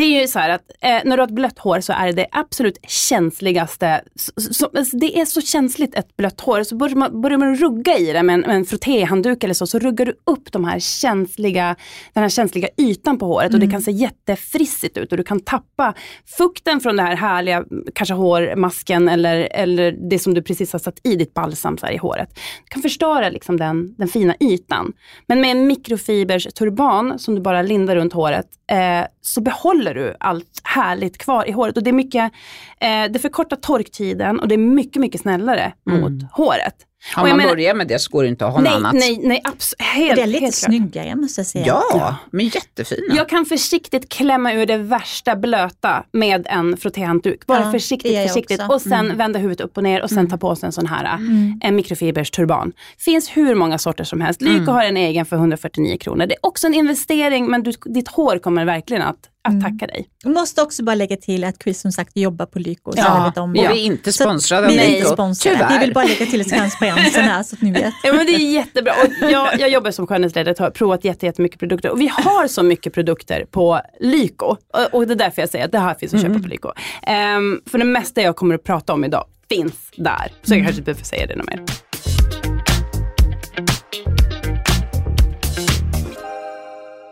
Det 0.00 0.04
är 0.04 0.20
ju 0.20 0.26
så 0.26 0.38
här 0.38 0.50
att 0.50 0.70
eh, 0.80 0.98
när 1.04 1.16
du 1.16 1.22
har 1.22 1.28
ett 1.28 1.34
blött 1.34 1.58
hår 1.58 1.80
så 1.80 1.92
är 1.92 2.06
det 2.06 2.12
det 2.12 2.26
absolut 2.32 2.78
känsligaste. 2.88 4.00
Så, 4.14 4.32
så, 4.40 4.70
alltså, 4.76 4.96
det 4.96 5.20
är 5.20 5.24
så 5.24 5.40
känsligt 5.40 5.94
ett 5.94 6.16
blött 6.16 6.40
hår. 6.40 6.62
Så 6.62 6.76
börjar 6.76 6.96
man, 6.96 7.20
börjar 7.20 7.38
man 7.38 7.56
rugga 7.56 7.98
i 7.98 8.12
det 8.12 8.22
med 8.22 8.34
en, 8.34 8.40
med 8.40 8.56
en 8.56 8.64
frottéhandduk 8.64 9.44
eller 9.44 9.54
så, 9.54 9.66
så 9.66 9.78
ruggar 9.78 10.06
du 10.06 10.14
upp 10.26 10.52
de 10.52 10.64
här 10.64 10.78
känsliga, 10.78 11.76
den 12.12 12.22
här 12.22 12.28
känsliga 12.28 12.68
ytan 12.76 13.18
på 13.18 13.26
håret 13.26 13.54
och 13.54 13.60
det 13.60 13.70
kan 13.70 13.82
se 13.82 13.90
jättefrissigt 13.90 14.96
ut 14.96 15.12
och 15.12 15.18
du 15.18 15.24
kan 15.24 15.40
tappa 15.40 15.94
fukten 16.38 16.80
från 16.80 16.96
det 16.96 17.02
här 17.02 17.16
härliga, 17.16 17.64
kanske 17.94 18.14
hårmasken 18.14 19.08
eller, 19.08 19.48
eller 19.50 19.92
det 20.10 20.18
som 20.18 20.34
du 20.34 20.42
precis 20.42 20.72
har 20.72 20.78
satt 20.78 20.98
i 21.02 21.16
ditt 21.16 21.34
balsam 21.34 21.78
så 21.78 21.88
i 21.88 21.96
håret. 21.96 22.28
Du 22.34 22.68
kan 22.68 22.82
förstöra 22.82 23.28
liksom 23.28 23.56
den, 23.56 23.94
den 23.98 24.08
fina 24.08 24.34
ytan. 24.40 24.92
Men 25.26 25.40
med 25.40 25.50
en 25.50 25.66
mikrofibers 25.66 26.44
turban 26.44 27.18
som 27.18 27.34
du 27.34 27.40
bara 27.40 27.59
lindar 27.62 27.96
runt 27.96 28.12
håret 28.12 28.46
eh, 28.70 29.06
så 29.20 29.40
behåller 29.40 29.94
du 29.94 30.16
allt 30.20 30.60
härligt 30.64 31.18
kvar 31.18 31.48
i 31.48 31.52
håret. 31.52 31.76
Och 31.76 31.82
det, 31.82 31.90
är 31.90 31.92
mycket, 31.92 32.32
eh, 32.80 33.12
det 33.12 33.18
förkortar 33.18 33.56
torktiden 33.56 34.40
och 34.40 34.48
det 34.48 34.54
är 34.54 34.58
mycket, 34.58 35.00
mycket 35.00 35.20
snällare 35.20 35.72
mot 35.86 36.32
håret. 36.32 36.86
Om 37.16 37.22
jag 37.22 37.28
man 37.28 37.36
menar- 37.36 37.50
börjar 37.50 37.74
med 37.74 37.88
det 37.88 37.98
så 37.98 38.10
går 38.10 38.22
det 38.22 38.28
inte 38.28 38.46
att 38.46 38.52
ha 38.52 38.58
något 38.60 38.64
Nej, 38.68 38.76
annat. 38.76 38.94
nej, 38.94 39.20
nej, 39.22 39.40
absolut. 39.44 39.82
Helt, 39.88 40.16
det 40.16 40.22
är 40.22 40.26
lite 40.26 40.44
helt 40.44 40.58
klart. 40.58 40.68
snyggare 40.74 41.16
måste 41.16 41.40
jag 41.40 41.46
säga. 41.46 41.66
Ja, 41.66 42.16
men 42.30 42.46
jättefina. 42.48 43.14
Jag 43.16 43.28
kan 43.28 43.44
försiktigt 43.46 44.08
klämma 44.08 44.52
ur 44.52 44.66
det 44.66 44.76
värsta 44.76 45.36
blöta 45.36 46.04
med 46.12 46.46
en 46.50 46.76
frottéhandduk. 46.76 47.46
Bara 47.46 47.60
Ja, 47.64 47.72
försiktigt, 47.72 48.12
jag 48.12 48.28
försiktigt. 48.28 48.60
också. 48.60 48.72
Och 48.74 48.80
sen 48.82 49.16
vända 49.16 49.38
huvudet 49.38 49.60
upp 49.64 49.76
och 49.76 49.82
ner 49.82 50.02
och 50.02 50.10
sen 50.10 50.28
ta 50.30 50.36
på 50.36 50.56
sig 50.56 50.66
en 50.66 50.72
sån 50.72 50.86
här 50.86 51.18
en 51.62 51.76
mikrofibers 51.76 52.30
turban. 52.30 52.72
Finns 52.98 53.36
hur 53.36 53.54
många 53.54 53.78
sorter 53.78 54.04
som 54.04 54.20
helst. 54.20 54.42
Lyko 54.42 54.72
har 54.72 54.84
en 54.84 54.96
egen 54.96 55.26
för 55.26 55.36
149 55.36 55.96
kronor. 56.00 56.26
Det 56.26 56.34
är 56.34 56.46
också 56.46 56.66
en 56.66 56.74
investering 56.74 57.46
men 57.50 57.62
du, 57.62 57.72
ditt 57.84 58.08
hår 58.08 58.38
kommer 58.38 58.64
verkligen 58.64 59.02
att, 59.02 59.16
att 59.48 59.60
tacka 59.60 59.86
dig. 59.86 60.08
Jag 60.22 60.32
måste 60.32 60.62
också 60.62 60.84
bara 60.84 60.94
lägga 60.94 61.16
till 61.16 61.44
att 61.44 61.62
Chris 61.62 61.80
som 61.80 61.92
sagt 61.92 62.16
jobbar 62.16 62.46
på 62.46 62.58
Lyko. 62.58 62.92
Ja, 62.96 63.32
Och 63.36 63.54
vi 63.54 63.60
är 63.60 63.70
inte 63.74 64.12
sponsrade 64.12 64.66
Vi 64.66 64.72
av 64.72 64.72
är 64.72 64.76
Nej, 64.76 64.86
inte 64.88 64.98
Lyko. 65.04 65.12
sponsrade. 65.14 65.56
Vi 65.56 65.62
Tyvärr. 65.64 65.80
vill 65.80 65.94
bara 65.94 66.04
lägga 66.04 66.26
till 66.26 66.50
transparensen 66.50 67.24
här 67.24 67.42
så 67.42 67.56
att 67.56 67.62
ni 67.62 67.72
vet. 67.72 67.94
Ja, 68.04 68.12
men 68.12 68.26
det 68.26 68.32
är 68.34 68.52
jättebra. 68.52 68.92
Och 69.22 69.30
jag, 69.30 69.60
jag 69.60 69.70
jobbar 69.70 69.90
som 69.90 70.06
skönhetsledare 70.06 70.52
och 70.52 70.58
har 70.58 70.70
provat 70.70 71.04
jätte- 71.04 71.26
jättemycket 71.26 71.58
produkter. 71.58 71.90
Och 71.90 72.00
vi 72.00 72.08
har 72.08 72.48
så 72.48 72.62
mycket 72.62 72.92
produkter 72.94 73.44
på 73.50 73.80
Lyko. 74.00 74.46
Och, 74.46 74.94
och 74.94 75.06
det 75.06 75.12
är 75.14 75.16
därför 75.16 75.42
jag 75.42 75.48
säger 75.48 75.64
att 75.64 75.72
det 75.72 75.78
här 75.78 75.94
finns 75.94 76.14
att 76.14 76.22
köpa 76.22 76.38
på 76.38 76.48
Lyko. 76.48 76.72
Ehm, 77.02 77.60
för 77.70 77.78
det 77.78 77.84
mesta 77.84 78.22
jag 78.22 78.36
kommer 78.36 78.54
att 78.54 78.64
prata 78.64 78.92
om 78.92 79.04
idag 79.04 79.24
finns 79.48 79.74
där. 79.96 80.32
Så 80.42 80.54
jag 80.54 80.58
kanske 80.58 80.70
inte 80.70 80.82
behöver 80.82 81.04
säga 81.04 81.26
det 81.26 81.36
något 81.36 81.46
mer. 81.46 81.64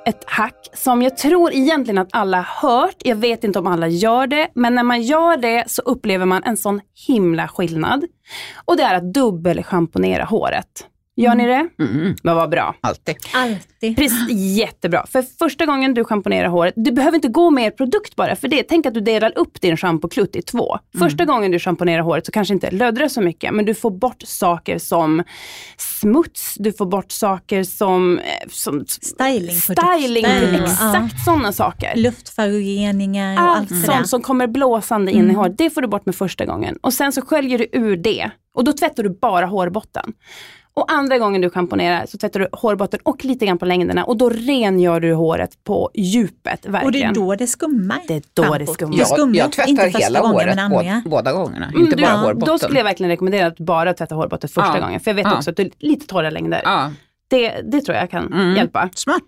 Ett 0.08 0.24
hack 0.26 0.68
som 0.72 1.02
jag 1.02 1.16
tror 1.16 1.52
egentligen 1.52 1.98
att 1.98 2.08
alla 2.12 2.36
har 2.36 2.70
hört. 2.70 2.96
Jag 2.98 3.16
vet 3.16 3.44
inte 3.44 3.58
om 3.58 3.66
alla 3.66 3.88
gör 3.88 4.26
det, 4.26 4.48
men 4.54 4.74
när 4.74 4.82
man 4.82 5.02
gör 5.02 5.36
det 5.36 5.64
så 5.66 5.82
upplever 5.82 6.26
man 6.26 6.42
en 6.42 6.56
sån 6.56 6.80
himla 7.06 7.48
skillnad. 7.48 8.04
Och 8.64 8.76
det 8.76 8.82
är 8.82 8.94
att 8.94 9.14
dubbelschamponera 9.14 10.24
håret. 10.24 10.86
Gör 11.22 11.34
ni 11.34 11.46
det? 11.46 11.68
Mm. 11.84 12.14
Men 12.22 12.36
vad 12.36 12.50
bra. 12.50 12.74
Alltid. 12.80 13.16
Alltid. 13.34 13.96
Precis, 13.96 14.30
jättebra. 14.58 15.06
För 15.08 15.22
första 15.38 15.66
gången 15.66 15.94
du 15.94 16.04
schamponerar 16.04 16.48
håret, 16.48 16.74
du 16.76 16.92
behöver 16.92 17.14
inte 17.14 17.28
gå 17.28 17.50
med 17.50 17.76
produkt 17.76 18.16
bara 18.16 18.36
för 18.36 18.48
det. 18.48 18.62
Tänk 18.62 18.86
att 18.86 18.94
du 18.94 19.00
delar 19.00 19.32
upp 19.38 19.60
din 19.60 19.76
schampoklutt 19.76 20.36
i 20.36 20.42
två. 20.42 20.78
Första 20.98 21.24
gången 21.24 21.50
du 21.50 21.58
schamponerar 21.58 22.02
håret 22.02 22.26
så 22.26 22.32
kanske 22.32 22.54
inte 22.54 22.70
löddrar 22.70 23.08
så 23.08 23.20
mycket, 23.20 23.54
men 23.54 23.64
du 23.64 23.74
får 23.74 23.90
bort 23.90 24.22
saker 24.26 24.78
som 24.78 25.22
smuts, 25.76 26.54
du 26.58 26.72
får 26.72 26.86
bort 26.86 27.12
saker 27.12 27.62
som, 27.64 28.18
eh, 28.18 28.24
som 28.50 28.84
Stylingprodukter. 28.88 29.96
styling, 29.98 30.24
Ja. 30.24 30.62
exakt 30.64 31.24
sådana 31.24 31.52
saker. 31.52 31.92
Luftföroreningar 31.96 33.34
och 33.34 33.56
allt 33.56 33.72
Allt 33.72 33.86
sånt 33.86 34.08
som 34.08 34.22
kommer 34.22 34.46
blåsande 34.46 35.12
in 35.12 35.30
i 35.30 35.34
håret, 35.34 35.58
det 35.58 35.70
får 35.70 35.82
du 35.82 35.88
bort 35.88 36.06
med 36.06 36.14
första 36.14 36.44
gången. 36.46 36.76
Och 36.80 36.92
sen 36.92 37.12
så 37.12 37.22
sköljer 37.22 37.58
du 37.58 37.68
ur 37.72 37.96
det 37.96 38.30
och 38.54 38.64
då 38.64 38.72
tvättar 38.72 39.02
du 39.02 39.18
bara 39.20 39.46
hårbotten. 39.46 40.12
Och 40.78 40.92
andra 40.92 41.18
gången 41.18 41.40
du 41.40 41.50
schamponerar 41.50 42.06
så 42.06 42.18
tvättar 42.18 42.40
du 42.40 42.48
hårbotten 42.52 43.00
och 43.02 43.24
lite 43.24 43.46
grann 43.46 43.58
på 43.58 43.64
längderna 43.64 44.04
och 44.04 44.16
då 44.16 44.28
rengör 44.30 45.00
du 45.00 45.12
håret 45.14 45.64
på 45.64 45.90
djupet. 45.94 46.66
Verkligen. 46.66 46.84
Och 46.86 46.92
det 46.92 47.02
är 47.02 47.12
då 47.14 47.34
det 47.34 47.46
skummar. 47.46 48.00
Det 48.08 48.14
är 48.14 48.22
då 48.34 48.42
det 48.42 48.48
schampot. 48.48 48.74
skummar. 48.74 48.92
Det 48.92 48.98
Jag, 48.98 49.08
skummar 49.08 49.34
jag 49.36 49.52
tvättar 49.52 49.70
inte 49.70 49.84
första 49.84 49.98
hela 49.98 50.20
gången, 50.20 50.34
håret 50.34 50.56
men 50.56 50.70
bå, 51.04 51.10
båda 51.10 51.32
gångerna, 51.32 51.66
Mm, 51.66 51.80
inte 51.80 51.96
du- 51.96 52.02
bara 52.02 52.10
ja, 52.12 52.16
hårbotten. 52.16 52.46
Då 52.52 52.58
skulle 52.58 52.78
jag 52.78 52.84
verkligen 52.84 53.10
rekommendera 53.10 53.46
att 53.46 53.58
bara 53.58 53.94
tvätta 53.94 54.14
hårbottet 54.14 54.52
första 54.52 54.74
Ja. 54.76 54.80
gången. 54.80 55.00
För 55.00 55.10
jag 55.10 55.16
vet 55.16 55.26
Ja. 55.26 55.36
också 55.36 55.50
att 55.50 55.56
det 55.56 55.62
är 55.62 55.70
lite 55.78 56.06
torra 56.06 56.30
längder. 56.30 56.60
ja. 56.64 56.90
Det, 57.30 57.60
det 57.72 57.80
tror 57.80 57.96
jag 57.96 58.10
kan 58.10 58.32
Mm. 58.32 58.56
hjälpa. 58.56 58.88
Smart. 58.94 59.22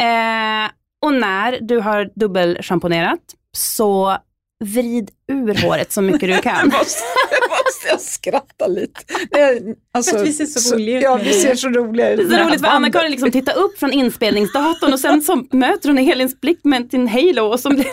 Eh, 0.00 0.70
och 1.02 1.12
när 1.14 1.58
du 1.60 1.80
har 1.80 2.10
dubbelschamponerat 2.14 3.18
så 3.56 4.16
vrid 4.62 5.10
ur 5.32 5.62
håret 5.66 5.92
så 5.92 6.02
mycket 6.02 6.28
du 6.28 6.38
kan. 6.38 6.66
måste, 6.78 7.02
måste 7.48 7.88
jag 7.88 8.00
skratta 8.00 8.66
lite. 8.66 9.00
Nej, 9.30 9.76
Alltså, 9.94 10.16
att 10.16 10.26
vi 10.26 10.32
ser 10.32 10.46
så 10.46 10.74
roliga 10.74 10.98
ut 10.98 11.02
Ja, 11.04 11.16
nu. 11.16 11.24
vi 11.24 11.32
ser 11.32 11.54
så 11.54 11.68
roliga 11.68 12.10
ut. 12.10 12.28
Det 12.28 12.34
är 12.34 12.38
så 12.42 12.48
roligt 12.48 12.60
för 12.60 12.68
Anna-Karin 12.68 13.10
liksom 13.10 13.30
tittar 13.30 13.56
upp 13.58 13.78
från 13.78 13.92
inspelningsdatorn 13.92 14.92
och 14.92 15.00
sen 15.00 15.22
så 15.22 15.44
möter 15.50 15.88
hon 15.88 15.98
Elins 15.98 16.40
blick 16.40 16.60
med 16.64 16.90
sin 16.90 17.08
halo 17.08 17.42
och 17.42 17.60
så 17.60 17.68
blir 17.68 17.84
det 17.84 17.90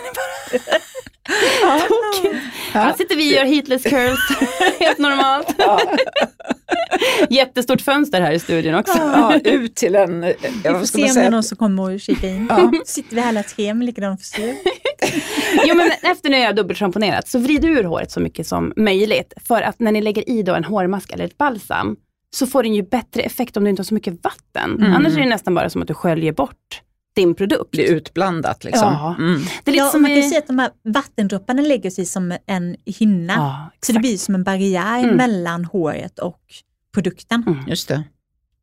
bara 1.64 1.78
tokigt. 1.88 2.34
Här 2.72 2.92
sitter 2.96 3.16
vi 3.16 3.30
och 3.32 3.36
gör 3.36 3.44
heatless 3.44 3.82
curls, 3.82 4.18
helt 4.80 4.98
normalt. 4.98 5.54
Jättestort 7.30 7.80
fönster 7.80 8.20
här 8.20 8.32
i 8.32 8.38
studion 8.38 8.74
också. 8.74 8.98
Ja, 8.98 9.38
ut 9.44 9.74
till 9.76 9.94
en, 9.96 10.22
ja, 10.22 10.32
Vi 10.62 10.68
får 10.78 10.84
se 10.86 11.02
om 11.08 11.14
det 11.14 11.20
är 11.20 11.30
någon 11.30 11.42
som 11.42 11.56
kommer 11.56 11.94
och 11.94 12.00
kikar 12.00 12.28
in. 12.28 12.46
Ja. 12.50 12.72
Sitter 12.86 13.14
vi 13.14 13.20
här 13.20 13.28
alla 13.28 13.42
tre 13.42 13.74
med 13.74 13.86
likadan 13.86 14.18
frisyr. 14.18 14.54
Jo 15.66 15.74
men 15.74 15.90
efter 16.02 16.30
när 16.30 16.38
jag 16.38 16.46
har 16.46 16.52
dubbelschamponerat 16.52 17.28
så 17.28 17.38
vrid 17.38 17.64
ur 17.64 17.84
håret 17.84 18.10
så 18.10 18.20
mycket 18.20 18.46
som 18.46 18.72
möjligt. 18.76 19.32
För 19.48 19.62
att 19.62 19.80
när 19.80 19.92
ni 19.92 20.00
lägger 20.02 20.28
i 20.30 20.42
då 20.42 20.54
en 20.54 20.64
hårmask 20.64 21.12
eller 21.12 21.24
ett 21.24 21.38
balsam 21.38 21.96
så 22.36 22.46
får 22.46 22.62
den 22.62 22.74
ju 22.74 22.82
bättre 22.82 23.22
effekt 23.22 23.56
om 23.56 23.64
du 23.64 23.70
inte 23.70 23.80
har 23.80 23.84
så 23.84 23.94
mycket 23.94 24.24
vatten. 24.24 24.82
Annars 24.96 25.16
är 25.16 25.20
det 25.20 25.26
nästan 25.28 25.54
bara 25.54 25.70
som 25.70 25.82
att 25.82 25.88
du 25.88 25.94
sköljer 25.94 26.32
bort 26.32 26.82
din 27.16 27.34
produkt. 27.34 27.70
Blir 27.70 27.84
utblandat 27.92 28.64
liksom. 28.64 28.92
Ja. 28.92 29.14
Mm. 29.18 29.40
Det 29.64 29.70
är 29.70 29.72
lite 29.72 29.84
Ja, 29.84 29.88
som 29.90 30.02
man 30.02 30.10
kan 30.10 30.18
i- 30.18 30.22
säga 30.28 30.38
att 30.38 30.46
de 30.46 30.58
här 30.58 30.70
vattendropparna 30.84 31.62
lägger 31.62 31.90
sig 31.90 32.06
som 32.06 32.34
en 32.46 32.76
hinna. 32.86 33.32
Ja, 33.32 33.70
så 33.86 33.92
det 33.92 33.98
blir 33.98 34.16
som 34.16 34.34
en 34.34 34.44
barriär 34.44 34.98
Mm. 35.04 35.16
mellan 35.16 35.64
håret 35.64 36.18
och 36.18 36.40
produkten. 36.94 37.44
Mm. 37.46 37.68
Just 37.68 37.88
det. 37.88 38.02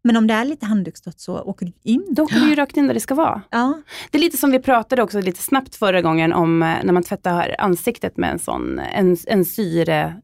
Men 0.04 0.18
om 0.18 0.28
det 0.28 0.34
är 0.34 0.46
lite 0.46 0.66
handduksdott 0.66 1.20
så 1.20 1.40
åker 1.40 1.66
du 1.66 1.72
in. 1.84 2.06
Då 2.10 2.24
åker 2.24 2.40
du 2.40 2.50
ju 2.50 2.56
rakt 2.56 2.78
in 2.78 2.88
där 2.88 2.94
det 2.94 3.00
ska 3.00 3.16
vara. 3.16 3.42
Ja. 3.50 3.82
Det 4.12 4.18
är 4.18 4.22
lite 4.22 4.38
som 4.38 4.52
vi 4.52 4.60
pratade 4.60 5.02
också 5.04 5.22
lite 5.22 5.42
snabbt 5.44 5.76
förra 5.76 6.02
gången 6.02 6.34
om 6.34 6.64
eh, 6.64 6.76
när 6.84 6.94
man 6.94 7.04
tvättar 7.04 7.56
ansiktet 7.60 8.18
med 8.18 8.32
en 8.32 8.40
sån 8.40 8.80
en, 8.80 9.18
en, 9.28 9.46
syre, 9.46 10.16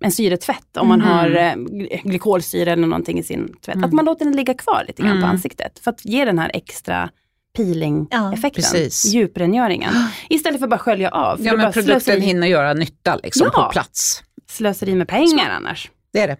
en 0.00 0.12
syretvätt. 0.12 0.76
Om 0.76 0.88
man 0.88 0.98
Mhm. 0.98 1.08
har 1.08 1.30
eh, 1.30 1.52
gly- 1.54 2.00
glykolsyra 2.04 2.72
eller 2.72 2.86
någonting 2.86 3.18
i 3.18 3.22
sin 3.22 3.52
tvätt. 3.64 3.84
Att 3.84 3.92
man 3.92 4.04
låter 4.04 4.24
den 4.24 4.36
ligga 4.36 4.54
kvar 4.54 4.84
lite 4.88 5.02
grann 5.02 5.10
på 5.12 5.16
Mm. 5.16 5.30
ansiktet. 5.30 5.78
För 5.78 5.90
att 5.90 6.04
ge 6.04 6.24
den 6.24 6.38
här 6.38 6.50
extra 6.54 7.10
peeling-effekten, 7.56 8.50
precis. 8.62 9.04
djuprengöringen. 9.14 9.92
Istället 10.28 10.60
för 10.60 10.66
att 10.66 10.70
bara 10.70 10.78
skölja 10.78 11.10
av. 11.10 11.36
För 11.36 11.44
Ja, 11.44 11.52
men 11.52 11.60
bara 11.62 11.72
produkten 11.72 12.00
slöseri, 12.00 12.20
hinner 12.26 12.46
göra 12.46 12.74
nytta 12.74 13.16
liksom, 13.22 13.50
Ja. 13.54 13.62
på 13.66 13.72
plats. 13.72 14.22
slöseri 14.50 14.94
med 14.94 15.08
pengar 15.08 15.50
annars. 15.50 15.90
Det 16.12 16.20
är 16.20 16.28
det. 16.28 16.36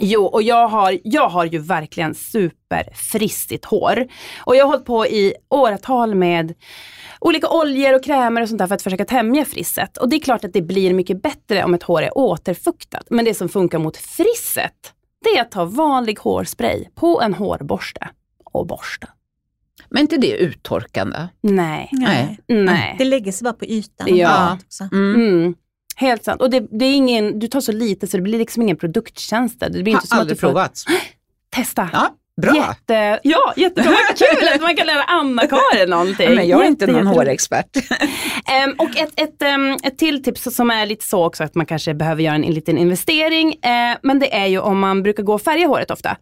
Jo, 0.00 0.24
och 0.24 0.42
jag 0.42 0.68
har, 0.68 0.98
jag 1.04 1.28
har 1.28 1.44
ju 1.44 1.58
verkligen 1.58 2.14
superfrissigt 2.14 3.64
hår. 3.64 4.06
Och 4.44 4.56
jag 4.56 4.64
har 4.64 4.70
hållit 4.70 4.84
på 4.84 5.06
i 5.06 5.34
åratal 5.48 6.14
med 6.14 6.54
olika 7.20 7.48
oljor 7.48 7.94
och 7.94 8.04
krämer 8.04 8.42
och 8.42 8.48
sånt 8.48 8.58
där 8.58 8.66
för 8.66 8.74
att 8.74 8.82
försöka 8.82 9.04
tämja 9.04 9.44
frisset. 9.44 9.96
Och 9.96 10.08
det 10.08 10.16
är 10.16 10.20
klart 10.20 10.44
att 10.44 10.52
det 10.52 10.62
blir 10.62 10.94
mycket 10.94 11.22
bättre 11.22 11.64
om 11.64 11.74
ett 11.74 11.82
hår 11.82 12.02
är 12.02 12.18
återfuktat. 12.18 13.06
Men 13.10 13.24
det 13.24 13.34
som 13.34 13.48
funkar 13.48 13.78
mot 13.78 13.96
frisset, 13.96 14.92
det 15.24 15.38
är 15.38 15.42
att 15.42 15.50
ta 15.50 15.64
vanlig 15.64 16.18
hårspray 16.18 16.88
på 16.94 17.20
en 17.20 17.34
hårborste 17.34 18.08
och 18.44 18.66
borsta. 18.66 19.08
Men 19.88 20.00
inte 20.00 20.16
det 20.16 20.36
uttorkande? 20.36 21.28
Nej, 21.40 21.88
Nej. 21.92 22.38
nej. 22.46 22.94
Det 22.98 23.04
lägger 23.04 23.32
sig 23.32 23.44
bara 23.44 23.54
på 23.54 23.64
ytan. 23.64 24.16
Ja. 24.16 24.58
Också. 24.64 24.88
Mm. 24.92 25.14
Mm. 25.14 25.54
Helt 25.98 26.24
sant. 26.24 26.42
Och 26.42 26.50
det, 26.50 26.66
det 26.70 26.84
är 26.84 26.94
ingen, 26.94 27.38
du 27.38 27.48
tar 27.48 27.60
så 27.60 27.72
lite 27.72 28.06
så 28.06 28.16
det 28.16 28.22
blir 28.22 28.38
liksom 28.38 28.62
ingen 28.62 28.76
produkttjänst. 28.76 29.60
Det 29.60 29.70
blir 29.70 29.88
inte 29.88 30.06
Har 30.10 30.16
du 30.16 30.20
aldrig 30.20 30.40
provat. 30.40 30.84
testa. 31.50 31.90
Ja, 31.92 32.14
bra. 32.42 32.54
Jätte, 32.56 33.20
ja, 33.22 33.52
jättebra. 33.56 33.90
Vad 34.08 34.18
kul 34.18 34.48
att 34.54 34.60
man 34.60 34.76
kan 34.76 34.86
lära 34.86 35.02
Anna-Karin 35.02 35.90
någonting. 35.90 36.34
Men 36.34 36.48
jag 36.48 36.62
är 36.62 36.66
inte 36.68 36.86
någon 36.86 37.06
hårexpert. 37.06 37.76
Ehm, 38.48 38.74
och 38.78 38.96
ett, 38.96 39.12
ett, 39.20 39.42
ehm, 39.42 39.76
ett 39.82 39.98
till 39.98 40.22
tips 40.22 40.54
som 40.56 40.70
är 40.70 40.86
lite 40.86 41.04
så 41.04 41.24
också 41.26 41.44
att 41.44 41.54
man 41.54 41.66
kanske 41.66 41.94
behöver 41.94 42.22
göra 42.22 42.34
en, 42.34 42.44
en 42.44 42.54
liten 42.54 42.78
investering. 42.78 43.52
Eh, 43.62 43.96
men 44.02 44.18
det 44.18 44.34
är 44.36 44.46
ju 44.46 44.58
om 44.58 44.78
man 44.78 45.02
brukar 45.02 45.22
gå 45.22 45.34
och 45.34 45.42
färga 45.42 45.66
håret 45.66 45.90
ofta. 45.90 46.16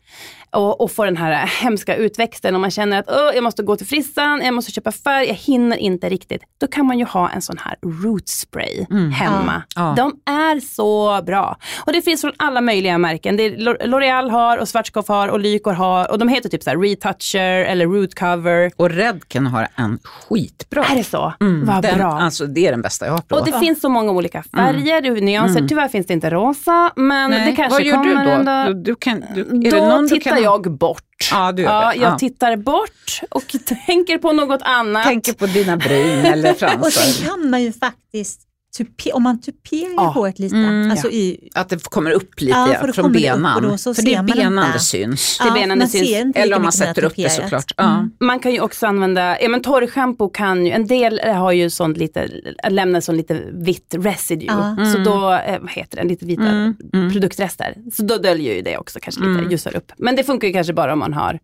Och, 0.50 0.80
och 0.80 0.92
få 0.92 1.04
den 1.04 1.16
här 1.16 1.46
hemska 1.62 1.96
utväxten 1.96 2.54
och 2.54 2.60
man 2.60 2.70
känner 2.70 2.98
att 2.98 3.10
"Åh, 3.10 3.30
jag 3.34 3.44
måste 3.44 3.62
gå 3.62 3.76
till 3.76 3.86
frissan, 3.86 4.40
jag 4.44 4.54
måste 4.54 4.72
köpa 4.72 4.92
färg, 4.92 5.26
jag 5.26 5.34
hinner 5.34 5.76
inte 5.76 6.08
riktigt. 6.08 6.42
Då 6.60 6.66
kan 6.66 6.86
man 6.86 6.98
ju 6.98 7.04
ha 7.04 7.30
en 7.30 7.42
sån 7.42 7.58
här 7.58 7.76
root 8.04 8.28
spray 8.28 8.86
hemma. 9.14 9.62
Ja. 9.76 9.94
De 9.96 10.12
är 10.32 10.60
så 10.60 11.22
bra. 11.26 11.56
Och 11.86 11.92
det 11.92 12.02
finns 12.02 12.20
från 12.20 12.32
alla 12.36 12.60
möjliga 12.60 12.98
märken. 12.98 13.40
L'Oreal 13.40 14.30
har 14.30 14.58
och 14.58 14.68
Schwarzkopf 14.68 15.08
har 15.08 15.28
och 15.28 15.40
Lycor 15.40 15.72
har 15.72 16.03
och 16.10 16.18
de 16.18 16.28
heter 16.28 16.48
typ 16.48 16.62
så 16.62 16.70
här 16.70 16.76
retoucher 16.76 17.64
eller 17.64 17.86
root 17.86 18.14
cover. 18.14 18.70
Och 18.76 18.90
Redken 18.90 19.46
har 19.46 19.68
en 19.76 19.98
skitbra. 20.04 20.84
Är 20.84 20.96
det 20.96 21.04
så? 21.04 21.32
Mm, 21.40 21.66
Vad 21.66 21.82
den, 21.82 21.98
bra. 21.98 22.12
Alltså, 22.12 22.46
det 22.46 22.66
är 22.66 22.70
den 22.70 22.82
bästa 22.82 23.04
jag 23.06 23.12
har 23.12 23.18
Och 23.18 23.28
provat. 23.28 23.46
det 23.46 23.58
finns 23.58 23.80
så 23.80 23.88
många 23.88 24.12
olika 24.12 24.42
färger 24.56 25.10
och 25.10 25.22
nyanser. 25.22 25.66
Tyvärr 25.68 25.88
finns 25.88 26.06
det 26.06 26.14
inte 26.14 26.30
rosa, 26.30 26.90
men 26.96 27.30
Nej, 27.30 27.50
det 27.50 27.56
kanske 27.56 27.70
Vad 27.78 27.82
gör 27.84 27.94
kommer 27.96 28.24
du 28.24 28.24
då? 28.24 28.30
ändå. 28.50 28.72
Du, 28.72 28.82
du 28.82 28.94
kan, 28.94 29.24
du, 29.34 29.40
är 29.40 29.70
Då 29.70 29.76
det 29.76 29.88
någon 29.88 30.02
du 30.06 30.08
tittar 30.08 30.30
kan... 30.30 30.42
jag 30.42 30.72
bort. 30.78 31.00
Ja, 31.32 31.52
du 31.52 31.62
gör 31.62 31.70
ja, 31.70 31.94
jag 31.94 32.12
Ja. 32.12 32.18
tittar 32.18 32.56
bort 32.56 33.20
och 33.30 33.44
tänker 33.86 34.18
på 34.18 34.32
något 34.32 34.62
annat. 34.62 35.04
Tänker 35.04 35.32
på 35.32 35.46
dina 35.46 35.76
bryn 35.76 36.24
eller 36.24 36.50
Och 36.52 36.58
sen 36.58 36.68
fransar. 36.70 37.26
kan 37.28 37.50
man 37.50 37.62
ju 37.62 37.72
faktiskt, 37.72 38.40
tupe, 38.76 39.12
om 39.12 39.22
man 39.22 39.40
tuperar 39.40 39.94
Ja. 39.96 40.02
håret 40.02 40.38
lite, 40.38 40.56
Mm, 40.56 40.90
alltså 40.90 41.10
i, 41.10 41.48
Att 41.54 41.68
det 41.68 41.84
kommer 41.84 42.10
upp 42.10 42.40
lite 42.40 42.52
Ja, 42.52 42.72
ja, 42.72 42.80
för 42.80 42.92
från 42.92 43.04
och 43.04 43.10
benan. 43.10 43.78
så 43.78 43.94
för 43.94 44.02
det 44.02 44.14
är 44.14 44.22
benan 44.22 44.72
det 44.72 44.78
syns. 44.80 45.38
Det 45.54 45.60
är 45.60 45.76
det 45.76 45.86
syns. 45.88 46.36
Eller 46.36 46.56
om 46.56 46.62
man 46.62 46.72
sätter 46.72 47.04
upp 47.04 47.12
det 47.16 47.32
såklart. 47.32 47.72
Ja. 47.76 48.08
Man 48.20 48.38
kan 48.40 48.52
ju 48.52 48.60
också 48.60 48.86
använda, 48.86 49.40
ja 49.40 49.48
men 49.48 49.62
torrschampo 49.62 50.28
kan 50.28 50.66
ju, 50.66 50.72
en 50.72 50.86
del 50.86 51.20
har 51.20 51.52
ju 51.52 51.70
sånt 51.70 51.96
lite, 51.96 52.28
lämnar 52.70 53.00
sån 53.00 53.16
lite 53.16 53.40
vitt 53.52 53.94
residue. 53.98 54.46
Ja. 54.46 54.76
Så 54.92 54.98
då, 54.98 55.32
eh, 55.32 55.60
vad 55.60 55.70
heter 55.70 55.96
det, 55.96 56.04
lite 56.04 56.26
vita 56.26 56.42
Mm, 56.42 56.76
mm. 56.92 57.12
produktrester. 57.12 57.74
Så 57.92 58.02
då 58.02 58.16
döljer 58.16 58.54
ju 58.54 58.62
det 58.62 58.78
också 58.78 58.98
kanske 59.02 59.20
lite, 59.20 59.38
Mm. 59.38 59.50
ljusar 59.50 59.76
upp. 59.76 59.92
Men 59.96 60.16
det 60.16 60.24
funkar 60.24 60.48
ju 60.48 60.54
kanske 60.54 60.72
bara 60.72 60.92
om 60.92 60.98
man 60.98 61.12
har 61.12 61.38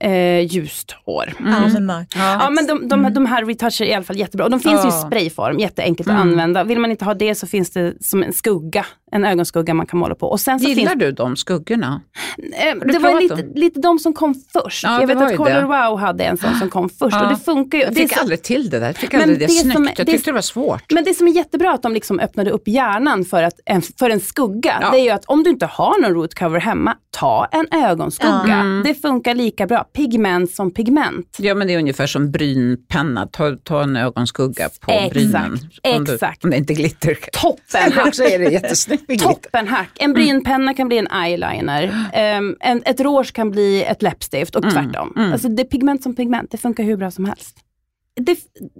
eh, 0.00 0.40
ljust 0.40 0.92
hår. 1.04 1.32
Ja, 1.38 1.44
men 1.72 1.86
mörkt. 1.86 2.14
Ja 2.16 2.50
men 2.50 2.66
de, 2.66 2.88
de, 2.88 3.14
de 3.14 3.26
här 3.26 3.44
retoucher 3.44 3.82
är 3.84 3.88
i 3.88 3.94
alla 3.94 4.04
fall 4.04 4.16
jättebra. 4.18 4.44
Och 4.44 4.50
de 4.50 4.60
finns 4.60 4.84
ju 4.84 4.88
i 4.88 4.92
Ja. 4.92 5.02
sprayform, 5.06 5.58
jätteenkelt 5.58 6.08
Mm. 6.08 6.20
att 6.20 6.26
använda. 6.26 6.64
Vill 6.64 6.78
man 6.80 6.90
inte 6.90 7.04
ha 7.04 7.14
det 7.14 7.34
så 7.34 7.46
finns 7.46 7.70
det 7.70 7.94
som 8.00 8.22
en 8.22 8.32
skugga, 8.32 8.86
en 9.12 9.24
ögonskugga 9.24 9.74
man 9.74 9.86
kan 9.86 9.98
måla 9.98 10.14
på. 10.14 10.26
Och 10.26 10.40
sen 10.40 10.60
så 10.60 10.68
Gillar 10.68 10.90
finns, 10.90 11.00
du 11.00 11.12
de 11.12 11.36
skuggorna? 11.36 12.00
eh, 12.38 12.74
du 12.84 12.92
det 12.92 12.98
var 12.98 13.20
lite, 13.20 13.34
dem? 13.34 13.52
lite 13.54 13.80
de 13.80 13.98
som 13.98 14.12
kom 14.12 14.34
först. 14.52 14.84
Ja, 14.84 15.00
jag 15.00 15.08
det 15.08 15.14
vet 15.14 15.22
att 15.30 15.36
Color 15.36 15.50
det. 15.50 15.64
Wow 15.66 15.98
hade 15.98 16.24
en 16.24 16.36
sån 16.36 16.54
som 16.54 16.70
kom 16.70 16.88
först. 16.88 17.16
Ja. 17.16 17.22
Och 17.24 17.30
det 17.38 17.44
funkar 17.44 17.78
ju. 17.78 17.84
Jag 17.84 17.92
det 17.94 18.00
fick 18.00 18.14
så- 18.14 18.20
aldrig 18.20 18.42
till 18.42 18.70
det 18.70 18.78
där. 18.78 18.86
Jag 18.86 18.96
fick 18.96 19.12
Men 19.12 19.22
aldrig 19.22 19.38
det, 19.38 19.46
det 19.46 19.52
som- 19.52 19.70
snyggt. 19.70 19.98
Jag 19.98 20.06
det- 20.06 20.12
tyckte 20.12 20.30
det 20.30 20.34
var 20.34 20.40
svårt. 20.40 20.92
Men 20.92 21.04
det 21.04 21.14
som 21.14 21.28
är 21.28 21.32
jättebra 21.32 21.72
att 21.72 21.82
de 21.82 21.92
liksom 21.92 22.20
öppnade 22.20 22.50
upp 22.50 22.68
hjärnan 22.68 23.24
för, 23.24 23.42
att, 23.42 23.54
en, 23.64 23.82
för 23.82 24.10
en 24.10 24.20
skugga, 24.20 24.78
Ja. 24.80 24.90
det 24.90 24.98
är 24.98 25.02
ju 25.04 25.10
att 25.10 25.24
om 25.24 25.42
du 25.42 25.50
inte 25.50 25.66
har 25.66 26.02
någon 26.02 26.14
root 26.14 26.34
cover 26.34 26.60
hemma, 26.60 26.94
ta 27.10 27.48
en 27.52 27.66
ögonskugga. 27.84 28.54
Mm. 28.54 28.82
Det 28.84 28.94
funkar 28.94 29.34
lika 29.34 29.66
bra. 29.66 29.84
pigment 29.84 30.50
som 30.50 30.70
pigment. 30.74 31.36
Ja 31.38 31.54
men 31.54 31.66
det 31.66 31.74
är 31.74 31.78
ungefär 31.78 32.06
som 32.06 32.30
brynpenna, 32.30 33.26
ta, 33.26 33.56
ta 33.64 33.82
en 33.82 33.96
ögonskugga 33.96 34.68
på 34.80 34.90
Exakt, 34.92 35.12
brynen. 35.14 35.58
Om, 35.96 36.04
du, 36.04 36.14
exakt. 36.14 36.44
om 36.44 36.50
det 36.50 36.56
inte 36.56 36.74
glitter. 36.74 37.18
Toppen 37.32 38.06
också 38.08 38.22
är 38.22 38.38
det 38.38 38.44
jättesnyggt. 38.52 38.96
Toppenhack. 39.18 39.90
En 39.94 40.12
brynpenna 40.12 40.74
kan 40.74 40.88
bli 40.88 40.98
en 40.98 41.06
eyeliner. 41.06 41.84
Um, 42.38 42.56
en, 42.60 42.82
ett 42.84 43.00
rouge 43.00 43.32
kan 43.32 43.50
bli 43.50 43.84
ett 43.84 44.02
läppstift 44.02 44.56
och 44.56 44.70
tvärtom. 44.70 45.12
Alltså 45.32 45.48
det 45.48 45.62
är 45.62 45.66
pigment 45.66 46.02
som 46.02 46.14
pigment, 46.14 46.50
det 46.50 46.58
funkar 46.58 46.84
hur 46.84 46.96
bra 46.96 47.10
som 47.10 47.24
helst. 47.24 47.65
Det, 48.20 48.38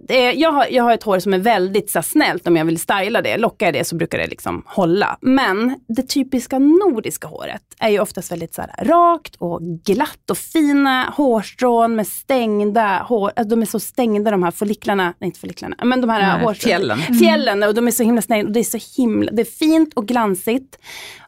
det, 0.08 0.32
jag, 0.32 0.52
har, 0.52 0.66
jag 0.70 0.84
har 0.84 0.94
ett 0.94 1.02
hår 1.02 1.18
som 1.18 1.34
är 1.34 1.38
väldigt 1.38 1.90
så, 1.90 2.02
snällt 2.02 2.46
om 2.46 2.56
jag 2.56 2.64
vill 2.64 2.80
styla 2.80 3.22
det. 3.22 3.36
Lockar 3.36 3.66
jag 3.66 3.74
det 3.74 3.84
så 3.84 3.96
brukar 3.96 4.18
det 4.18 4.26
liksom 4.26 4.62
hålla. 4.66 5.18
Men 5.20 5.80
det 5.88 6.02
typiska 6.02 6.58
nordiska 6.58 7.28
håret 7.28 7.62
är 7.80 7.88
ju 7.88 8.00
oftast 8.00 8.32
väldigt 8.32 8.54
så 8.54 8.62
här, 8.62 8.84
rakt 8.84 9.36
och 9.38 9.60
glatt 9.62 10.30
och 10.30 10.38
fina 10.38 11.12
hårstrån 11.16 11.96
med 11.96 12.06
stängda 12.06 13.02
hår. 13.08 13.32
Alltså, 13.36 13.56
de 13.56 13.62
är 13.62 13.66
så 13.66 13.80
stängda 13.80 14.30
de 14.30 14.42
här 14.42 14.50
folliklarna, 14.50 15.14
nej 15.18 15.26
inte 15.28 15.40
folliklarna, 15.40 15.76
men 15.84 16.00
de 16.00 16.10
här 16.10 16.36
Nej, 16.36 16.44
hårstrån. 16.44 16.68
fjällen. 16.68 16.98
Fjällen 16.98 17.62
och 17.62 17.74
de 17.74 17.86
är 17.86 17.90
så 17.90 18.02
himla 18.02 18.22
stängda 18.22 18.46
och 18.46 18.52
det 18.52 18.60
är 18.60 18.78
så 18.78 19.02
himla, 19.02 19.32
det 19.32 19.42
är 19.42 19.44
fint 19.58 19.94
och 19.94 20.08
glansigt 20.08 20.78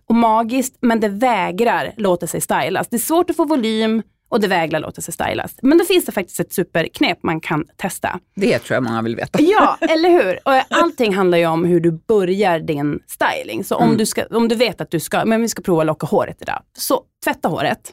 och 0.06 0.14
magiskt 0.14 0.76
men 0.80 1.00
det 1.00 1.08
vägrar 1.08 1.92
låta 1.96 2.26
sig 2.26 2.40
stylas. 2.40 2.88
Det 2.88 2.96
är 2.96 2.98
svårt 2.98 3.30
att 3.30 3.36
få 3.36 3.44
volym 3.44 4.02
och 4.28 4.40
det 4.40 4.48
vägrar 4.48 4.80
låta 4.80 5.00
sig 5.00 5.14
stylas. 5.14 5.54
Men 5.62 5.78
då 5.78 5.84
finns 5.84 6.04
det 6.04 6.12
faktiskt 6.12 6.40
ett 6.40 6.52
superknep 6.52 7.18
man 7.22 7.40
kan 7.40 7.64
testa. 7.76 8.20
Det 8.34 8.58
tror 8.58 8.74
jag 8.74 8.82
många 8.82 9.02
vill 9.02 9.16
veta. 9.16 9.42
Ja, 9.42 9.78
eller 9.90 10.08
hur? 10.08 10.38
Och 10.44 10.52
allting 10.68 11.14
handlar 11.14 11.38
ju 11.38 11.46
om 11.46 11.64
hur 11.64 11.80
du 11.80 11.90
börjar 11.90 12.60
din 12.60 13.00
styling. 13.06 13.64
Så 13.64 13.76
om, 13.76 13.96
du, 13.96 14.06
ska, 14.06 14.26
om 14.26 14.48
du 14.48 14.54
vet 14.54 14.80
att 14.80 14.90
du 14.90 15.00
ska, 15.00 15.24
men 15.24 15.40
vi 15.40 15.48
ska 15.48 15.62
prova 15.62 15.80
att 15.82 15.86
locka 15.86 16.06
håret 16.06 16.42
idag. 16.42 16.62
Så 16.78 17.02
tvätta 17.24 17.48
håret, 17.48 17.92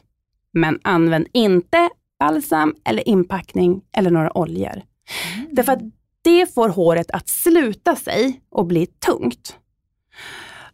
men 0.52 0.80
använd 0.82 1.26
inte 1.32 1.88
balsam 2.18 2.74
eller 2.84 3.08
inpackning 3.08 3.82
eller 3.96 4.10
några 4.10 4.38
oljor. 4.38 4.82
Därför 5.50 5.72
att 5.72 5.82
det 6.22 6.54
får 6.54 6.68
håret 6.68 7.10
att 7.10 7.28
sluta 7.28 7.96
sig 7.96 8.40
och 8.50 8.66
bli 8.66 8.86
tungt. 8.86 9.56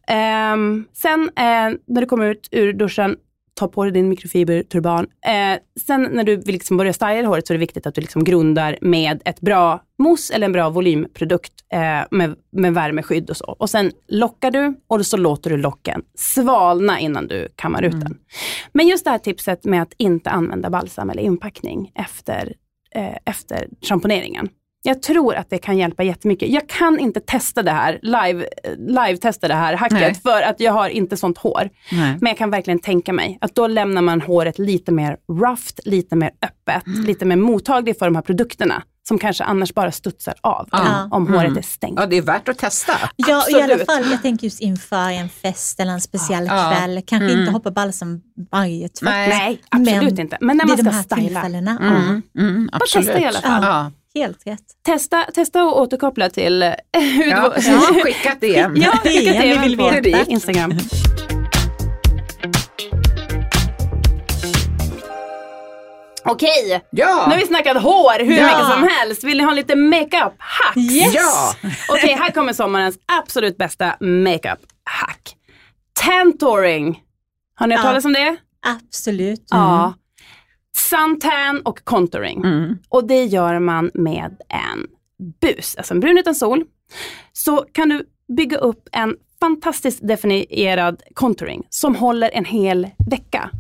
Ehm, 0.07 0.85
sen 0.93 1.23
eh, 1.37 1.71
när 1.87 2.01
du 2.01 2.07
kommer 2.07 2.27
ut 2.27 2.49
ur 2.51 2.73
duschen, 2.73 3.17
ta 3.55 3.69
på 3.69 3.85
dig 3.85 3.93
din 3.93 4.09
mikrofiberturban. 4.09 5.07
Eh, 5.27 5.61
sen 5.81 6.03
när 6.03 6.25
du 6.25 6.37
vill 6.37 6.55
liksom 6.55 6.77
börja 6.77 6.93
styla 6.93 7.29
håret 7.29 7.47
så 7.47 7.53
är 7.53 7.55
det 7.55 7.61
viktigt 7.61 7.87
att 7.87 7.95
du 7.95 8.01
liksom 8.01 8.25
grundar 8.25 8.79
med 8.81 9.23
ett 9.25 9.41
bra 9.41 9.83
mousse 9.99 10.35
eller 10.35 10.47
en 10.47 10.53
bra 10.53 10.71
volymprodukt 10.71 11.53
eh, 11.73 12.01
med, 12.11 12.37
med 12.53 12.75
värmeskydd 12.75 13.31
och 13.31 13.37
så. 13.37 13.57
Och 13.59 13.71
sen 13.71 13.93
lockar 14.09 14.51
du 14.51 14.75
och 14.87 15.07
så 15.07 15.17
låter 15.17 15.51
du 15.51 15.57
locken 15.57 16.03
svalna 16.15 17.01
innan 17.01 17.27
du 17.27 17.49
kammar 17.57 17.83
ut 17.83 18.01
den. 18.01 18.19
Men 18.73 18.89
just 18.89 19.05
det 19.05 19.11
här 19.11 19.19
tipset 19.19 19.65
med 19.65 19.83
att 19.83 19.93
inte 19.97 20.31
använda 20.31 20.71
balsam 20.71 21.11
eller 21.11 21.23
inpackning 21.23 21.93
efter, 21.95 22.55
eh, 22.95 23.17
efter 23.25 23.69
schamponeringen. 23.81 24.49
Jag 24.85 25.03
tror 25.03 25.35
att 25.35 25.51
det 25.51 25.59
kan 25.59 25.79
hjälpa 25.79 26.03
jättemycket. 26.03 26.49
Jag 26.49 26.69
kan 26.69 26.99
inte 26.99 27.21
testa 27.21 27.63
det 27.63 27.71
här, 27.71 27.99
live, 28.03 28.47
live 28.79 29.17
testa 29.17 29.49
det 29.49 29.55
här 29.55 29.75
hacket 29.77 30.01
Nej. 30.01 30.15
för 30.15 30.43
att 30.43 30.61
jag 30.61 30.73
har 30.73 30.89
inte 30.89 31.17
sånt 31.17 31.39
hår. 31.39 31.71
Nej. 31.93 32.17
Men 32.21 32.31
jag 32.31 32.39
kan 32.39 32.51
verkligen 32.51 32.79
tänka 32.79 33.13
mig 33.13 33.39
att 33.41 33.55
då 33.55 33.67
lämnar 33.67 34.03
man 34.03 34.21
håret 34.21 34.59
lite 34.59 34.93
mer 34.93 35.17
roughed, 35.33 35.81
lite 35.85 36.17
mer 36.17 36.31
öppet, 36.43 36.87
lite 37.07 37.25
mer 37.25 37.37
mottagligt 37.37 37.99
för 37.99 38.07
de 38.07 38.15
här 38.15 38.23
produkterna 38.23 38.83
som 39.09 39.19
kanske 39.19 39.45
annars 39.45 39.75
bara 39.75 39.93
studsar 39.93 40.35
av 40.41 40.69
Ja. 40.73 41.09
om 41.11 41.35
håret 41.35 41.57
är 41.57 41.63
stängt. 41.63 42.01
Ja, 42.01 42.07
det 42.07 42.17
är 42.17 42.23
värt 42.23 42.49
att 42.49 42.59
testa. 42.59 42.93
Ja, 43.17 43.45
i 43.51 43.63
alla 43.63 43.79
fall. 43.85 44.11
Jag 44.11 44.23
tänker 44.23 44.45
just 44.45 44.61
inför 44.61 45.11
en 45.11 45.29
fest 45.29 45.81
eller 45.81 45.93
en 45.93 46.01
speciell 46.01 46.47
Ja. 46.47 46.73
kväll. 46.77 47.03
Kanske 47.07 47.33
inte 47.33 47.53
hoppa 47.53 47.71
balsam 47.71 48.21
varje 48.51 48.89
tvätt. 48.89 49.03
Nej. 49.11 49.29
Nej, 49.29 49.61
absolut 49.71 50.03
Men 50.13 50.21
inte. 50.21 50.39
Men 50.41 50.57
när 50.57 50.65
det 50.65 50.69
man 50.69 50.79
är 50.81 50.83
de 50.83 51.03
ska 51.03 51.15
här 51.17 51.23
styla. 51.23 51.41
Mm, 51.47 52.23
mm, 52.39 52.69
absolut. 52.73 53.07
testa 53.07 53.21
i 53.21 53.25
alla 53.27 53.41
fall. 53.41 53.91
Ja. 54.13 54.23
helt 54.23 54.47
rätt. 54.47 54.63
Testa, 54.87 55.25
testa 55.35 55.65
och 55.65 55.81
återkoppla 55.81 56.31
till 56.31 56.63
eh, 56.63 56.71
hur 56.93 57.31
Ja, 57.31 57.37
det 57.37 57.43
var. 57.43 57.51
precis. 57.51 58.03
Skicka 58.03 58.33
ett 58.33 58.41
DM. 58.41 58.77
Ja, 58.77 58.91
skicka 58.93 59.33
DM, 59.33 59.63
vi 59.63 59.69
vill 59.69 59.77
veta. 60.13 60.31
Instagram. 60.31 60.73
Okej, 66.25 66.83
Ja. 66.91 67.25
nu 67.27 67.33
har 67.35 67.41
vi 67.41 67.47
snackat 67.47 67.83
hår 67.83 68.25
hur 68.25 68.37
Ja. 68.37 68.47
mycket 68.47 68.67
som 68.73 68.89
helst. 68.89 69.25
Vill 69.25 69.39
ni 69.39 69.45
ha 69.45 69.53
lite 69.53 69.77
makeup 69.77 70.35
hacks? 70.39 70.77
Yes! 70.77 71.15
Ja. 71.15 71.55
Okej, 71.89 72.17
här 72.21 72.31
kommer 72.31 72.53
sommarens 72.53 72.97
absolut 73.23 73.57
bästa 73.57 73.97
makeup 74.01 74.59
hack. 74.85 75.37
Tantouring. 76.05 77.01
Har 77.55 77.67
ni 77.67 77.75
hört 77.75 77.85
Ja. 77.85 77.89
talas 77.91 78.05
om 78.05 78.13
det? 78.13 78.37
Absolut. 78.67 79.47
Ja. 79.51 79.95
Suntan 80.93 81.61
och 81.65 81.85
contouring. 81.85 82.45
Mm. 82.45 82.79
Och 82.89 83.07
det 83.07 83.25
gör 83.25 83.59
man 83.59 83.91
med 83.95 84.37
en 84.49 84.87
bus, 85.41 85.77
alltså 85.77 85.95
en 85.95 86.01
brun 86.01 86.19
utan 86.19 86.35
sol. 86.35 86.65
Så 87.33 87.65
kan 87.73 87.89
du 87.89 88.07
bygga 88.37 88.57
upp 88.57 88.89
en 88.93 89.17
fantastiskt 89.41 90.09
definierad 90.09 91.03
contouring 91.15 91.67
som 91.71 91.95
håller 91.97 92.31
en 92.35 92.45
hel 92.45 92.89
vecka. 93.11 93.51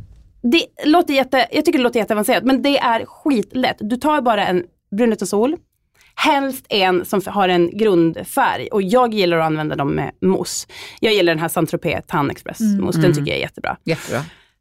Det 0.42 0.66
låter 0.84 1.14
jätte, 1.14 1.48
jag 1.52 1.64
tycker 1.64 1.78
det 1.78 1.82
låter 1.82 2.00
jätteavancerat 2.00 2.44
men 2.44 2.62
det 2.62 2.78
är 2.78 3.04
skitlätt. 3.04 3.76
Du 3.80 3.96
tar 3.96 4.20
bara 4.20 4.46
en 4.46 4.64
brun 4.96 5.12
utan 5.12 5.28
sol, 5.28 5.56
helst 6.14 6.66
en 6.68 7.04
som 7.04 7.20
har 7.26 7.48
en 7.48 7.78
grundfärg 7.78 8.68
och 8.68 8.82
jag 8.82 9.14
gillar 9.14 9.38
att 9.38 9.46
använda 9.46 9.76
dem 9.76 9.88
med 9.94 10.12
mousse. 10.20 10.68
Jag 11.00 11.14
gillar 11.14 11.32
den 11.32 11.40
här 11.40 11.48
Saint-Tropez 11.48 12.02
Tan 12.06 12.30
Express 12.30 12.60
mousse, 12.60 13.00
den 13.00 13.12
tycker 13.14 13.26
jag 13.26 13.36
är 13.36 13.42
jättebra. 13.42 13.76
Jättebra. 13.84 14.20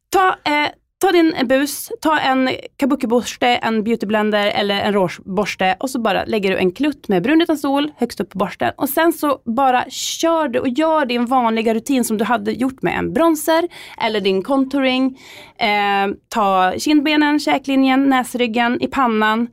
Ta, 0.09 0.27
eh, 0.43 0.67
ta 1.01 1.11
din 1.11 1.35
bus, 1.47 1.91
ta 2.01 2.19
en 2.19 2.49
kabukiborste, 2.77 3.47
en 3.47 3.83
beautyblender 3.83 4.47
eller 4.47 4.81
en 4.81 4.93
rougeborste 4.93 5.75
och 5.79 5.89
så 5.89 5.99
bara 5.99 6.25
lägger 6.25 6.51
du 6.51 6.57
en 6.57 6.71
klutt 6.71 7.07
med 7.07 7.23
brun 7.23 7.41
utan 7.41 7.57
sol 7.57 7.91
högst 7.97 8.19
upp 8.19 8.29
på 8.29 8.37
borsten 8.37 8.71
och 8.77 8.89
sen 8.89 9.13
så 9.13 9.41
bara 9.45 9.89
kör 9.89 10.47
du 10.47 10.59
och 10.59 10.69
gör 10.69 11.05
din 11.05 11.25
vanliga 11.25 11.73
rutin 11.73 12.03
som 12.03 12.17
du 12.17 12.25
hade 12.25 12.51
gjort 12.51 12.81
med 12.81 12.97
en 12.97 13.13
bronzer 13.13 13.67
eller 14.01 14.21
din 14.21 14.43
contouring. 14.43 15.19
Eh, 15.57 16.15
ta 16.29 16.73
kindbenen, 16.77 17.39
käklinjen, 17.39 18.09
näsryggen, 18.09 18.81
i 18.81 18.87
pannan. 18.87 19.47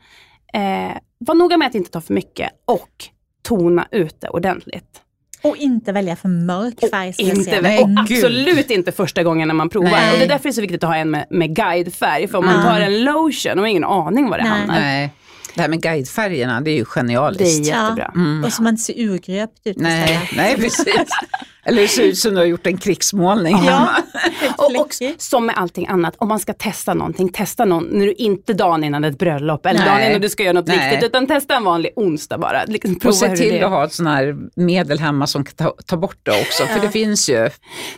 Eh, 0.55 0.97
var 1.19 1.35
noga 1.35 1.57
med 1.57 1.69
att 1.69 1.75
inte 1.75 1.91
ta 1.91 2.01
för 2.01 2.15
mycket 2.15 2.51
och 2.65 3.05
tona 3.43 3.87
ut 3.91 4.21
det 4.21 4.29
ordentligt. 4.29 5.03
Och 5.43 5.57
inte 5.57 5.93
välja 5.93 6.17
för 6.17 6.29
mörk 6.29 6.81
färg. 6.91 7.15
jag 7.19 7.37
Inte, 7.37 7.79
och 7.83 7.89
absolut 7.99 8.71
inte 8.71 8.93
första 8.93 9.23
gången 9.23 9.49
när 9.49 9.55
man 9.55 9.69
provar. 9.69 9.91
Nej. 9.91 10.13
Och 10.13 10.19
det 10.19 10.25
är 10.25 10.29
därför 10.29 10.43
det 10.43 10.49
är 10.49 10.53
så 10.53 10.61
viktigt 10.61 10.85
att 10.85 10.91
ha 10.91 10.97
en 10.97 11.11
med, 11.11 11.27
med 11.31 11.57
guidefärg. 11.57 12.29
För 12.29 12.39
om 12.39 12.47
man 12.47 12.63
tar 12.63 12.81
en 12.81 13.05
lotion 13.05 13.53
och 13.53 13.59
har 13.59 13.67
ingen 13.67 13.85
aning 13.85 14.29
var 14.31 14.39
det 14.39 14.45
Nej. 14.45 14.53
hamnar. 14.53 14.81
Nej. 14.81 15.11
Det 15.55 15.61
här 15.63 15.69
med 15.69 15.83
guidefärgerna, 15.83 16.61
det 16.61 16.71
är 16.71 16.73
ju 16.73 16.79
Det 16.79 16.83
är 16.83 16.85
genialiskt. 16.85 17.67
jättebra. 17.67 18.13
Och 18.45 18.53
så 18.53 18.63
man 18.63 18.73
inte 18.73 18.83
ser 18.83 19.01
urgröpt 19.01 19.67
ut. 19.67 19.77
Nej, 19.77 20.31
nej, 20.37 20.57
precis. 20.57 20.87
Eller 21.69 21.83
det 21.83 21.89
ser 21.89 22.03
ut 22.03 22.19
som 22.19 22.31
du 22.31 22.37
har 22.37 22.45
gjort 22.45 22.67
en 22.67 22.79
krigsmålning. 22.79 23.57
Ja. 23.67 23.89
Och 24.57 24.75
också, 24.81 25.05
som 25.19 25.47
med 25.47 25.59
allting 25.59 25.87
annat, 25.87 26.15
om 26.19 26.29
man 26.29 26.39
ska 26.39 26.53
testa 26.53 26.95
någonting, 26.95 27.29
testa 27.29 27.65
någon 27.65 27.85
när 27.85 28.07
du 28.07 28.13
inte 28.13 28.53
dagen 28.55 28.85
innan 28.85 29.05
ett 29.05 29.19
bröllop 29.19 29.67
eller 29.67 29.81
Nej. 29.81 29.89
dagen 29.89 30.09
innan 30.09 30.21
du 30.21 30.29
ska 30.29 30.43
göra 30.43 30.53
något 30.53 30.67
Nej. 30.67 30.91
viktigt, 30.91 31.09
utan 31.09 31.27
testa 31.27 31.57
en 31.57 31.65
vanlig 31.65 31.93
onsdag 31.97 32.39
bara. 32.39 32.65
Liksom, 32.65 32.95
prova 32.99 33.09
Och 33.11 33.17
se 33.17 33.37
till 33.37 33.65
att 33.65 33.71
ha 33.71 33.85
ett 33.85 33.93
sånt 33.93 34.09
här 34.09 34.37
medel 34.57 34.99
hemma 34.99 35.27
som 35.27 35.45
kan 35.45 35.55
ta, 35.55 35.75
ta 35.87 35.97
bort 35.97 36.19
det 36.23 36.31
också. 36.41 36.65
För 36.67 36.81
det 36.81 36.91
finns 36.91 37.29
ju, 37.31 37.35
Det, 37.35 37.51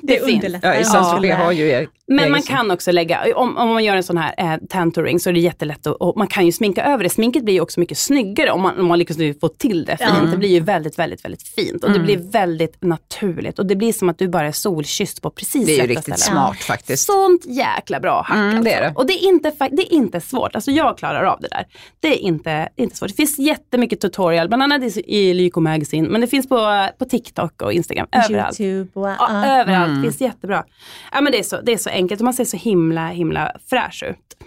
Det 0.02 0.20
underlättar. 0.20 0.68
ja, 0.74 0.80
i 0.80 0.84
Saint-Tropez 0.84 1.36
har 1.36 1.52
ju 1.52 1.68
er, 1.68 1.88
Men 2.06 2.30
man 2.30 2.42
sån. 2.42 2.56
kan 2.56 2.70
också 2.70 2.92
lägga, 2.92 3.20
om, 3.36 3.56
om 3.56 3.68
man 3.68 3.84
gör 3.84 3.96
en 3.96 4.02
sån 4.02 4.16
här 4.18 4.34
eh, 4.38 4.56
tantouring 4.68 5.20
så 5.20 5.28
är 5.30 5.34
det 5.34 5.40
jättelätt 5.40 5.86
att, 5.86 5.96
och 5.96 6.16
man 6.16 6.26
kan 6.26 6.46
ju 6.46 6.52
sminka 6.52 6.84
över 6.84 7.04
det. 7.04 7.10
Sminket 7.10 7.44
blir 7.44 7.54
ju 7.54 7.60
också 7.60 7.80
mycket 7.80 7.98
snyggare 7.98 8.50
om 8.50 8.60
man, 8.62 8.80
om 8.80 8.86
man 8.86 8.98
lyckas 8.98 9.16
nu 9.18 9.34
få 9.34 9.48
till 9.48 9.84
det 9.84 9.96
fint. 9.96 10.10
Ja. 10.24 10.30
Det 10.30 10.36
blir 10.36 10.48
ju 10.48 10.60
väldigt, 10.60 10.98
väldigt, 10.98 11.24
väldigt 11.24 11.42
fint 11.42 11.84
och 11.84 11.90
Mm. 11.90 12.00
det 12.00 12.04
blir 12.06 12.30
väldigt 12.30 12.76
naturligt 12.82 13.58
och 13.60 13.66
det 13.66 13.76
blir 13.76 13.92
som 13.92 14.08
att 14.08 14.18
du 14.18 14.28
bara 14.28 14.46
är 14.46 14.52
solkysst 14.52 15.22
på 15.22 15.30
precis 15.30 15.66
Det 15.66 15.72
är 15.72 15.82
ju 15.82 15.86
riktigt 15.86 16.18
ställen. 16.18 16.18
smart 16.42 16.56
faktiskt. 16.56 17.06
Sånt 17.06 17.44
jäkla 17.46 18.00
bra 18.00 18.22
hack 18.22 18.36
Mm, 18.36 18.64
det 18.64 18.72
är 18.72 18.76
alltså. 18.82 18.92
det. 18.94 18.98
Och 19.00 19.06
det 19.06 19.12
är, 19.24 19.28
inte, 19.28 19.52
det 19.70 19.82
är 19.82 19.92
inte 19.92 20.20
svårt, 20.20 20.54
alltså 20.54 20.70
jag 20.70 20.98
klarar 20.98 21.24
av 21.24 21.40
det 21.40 21.48
där. 21.50 21.66
Det 22.00 22.08
är 22.08 22.18
inte, 22.18 22.50
det 22.50 22.82
är 22.82 22.82
inte 22.82 22.96
svårt. 22.96 23.08
Det 23.08 23.14
finns 23.16 23.38
jättemycket 23.38 24.00
tutorial, 24.00 24.48
bland 24.48 24.62
annat 24.62 24.82
i- 24.82 25.04
i 25.16 25.34
Lyko 25.34 25.60
Magazine, 25.60 26.08
men 26.08 26.20
det 26.20 26.26
finns 26.26 26.48
på, 26.48 26.86
på 26.98 27.04
TikTok 27.04 27.62
och 27.62 27.72
Instagram, 27.72 28.06
överallt. 28.12 28.60
Youtube 28.60 29.00
och... 29.00 29.08
Ja, 29.08 29.16
ja. 29.18 29.60
överallt. 29.60 29.88
Mm. 29.90 30.02
finns 30.02 30.20
jättebra. 30.20 30.64
Ja, 31.12 31.20
men 31.20 31.32
det, 31.32 31.38
är 31.38 31.42
så, 31.42 31.60
det 31.62 31.72
är 31.72 31.78
så 31.78 31.90
enkelt 31.90 32.20
och 32.20 32.24
man 32.24 32.34
ser 32.34 32.44
så 32.44 32.56
himla, 32.56 33.08
himla 33.08 33.52
fräsch 33.70 34.04
ut. 34.10 34.39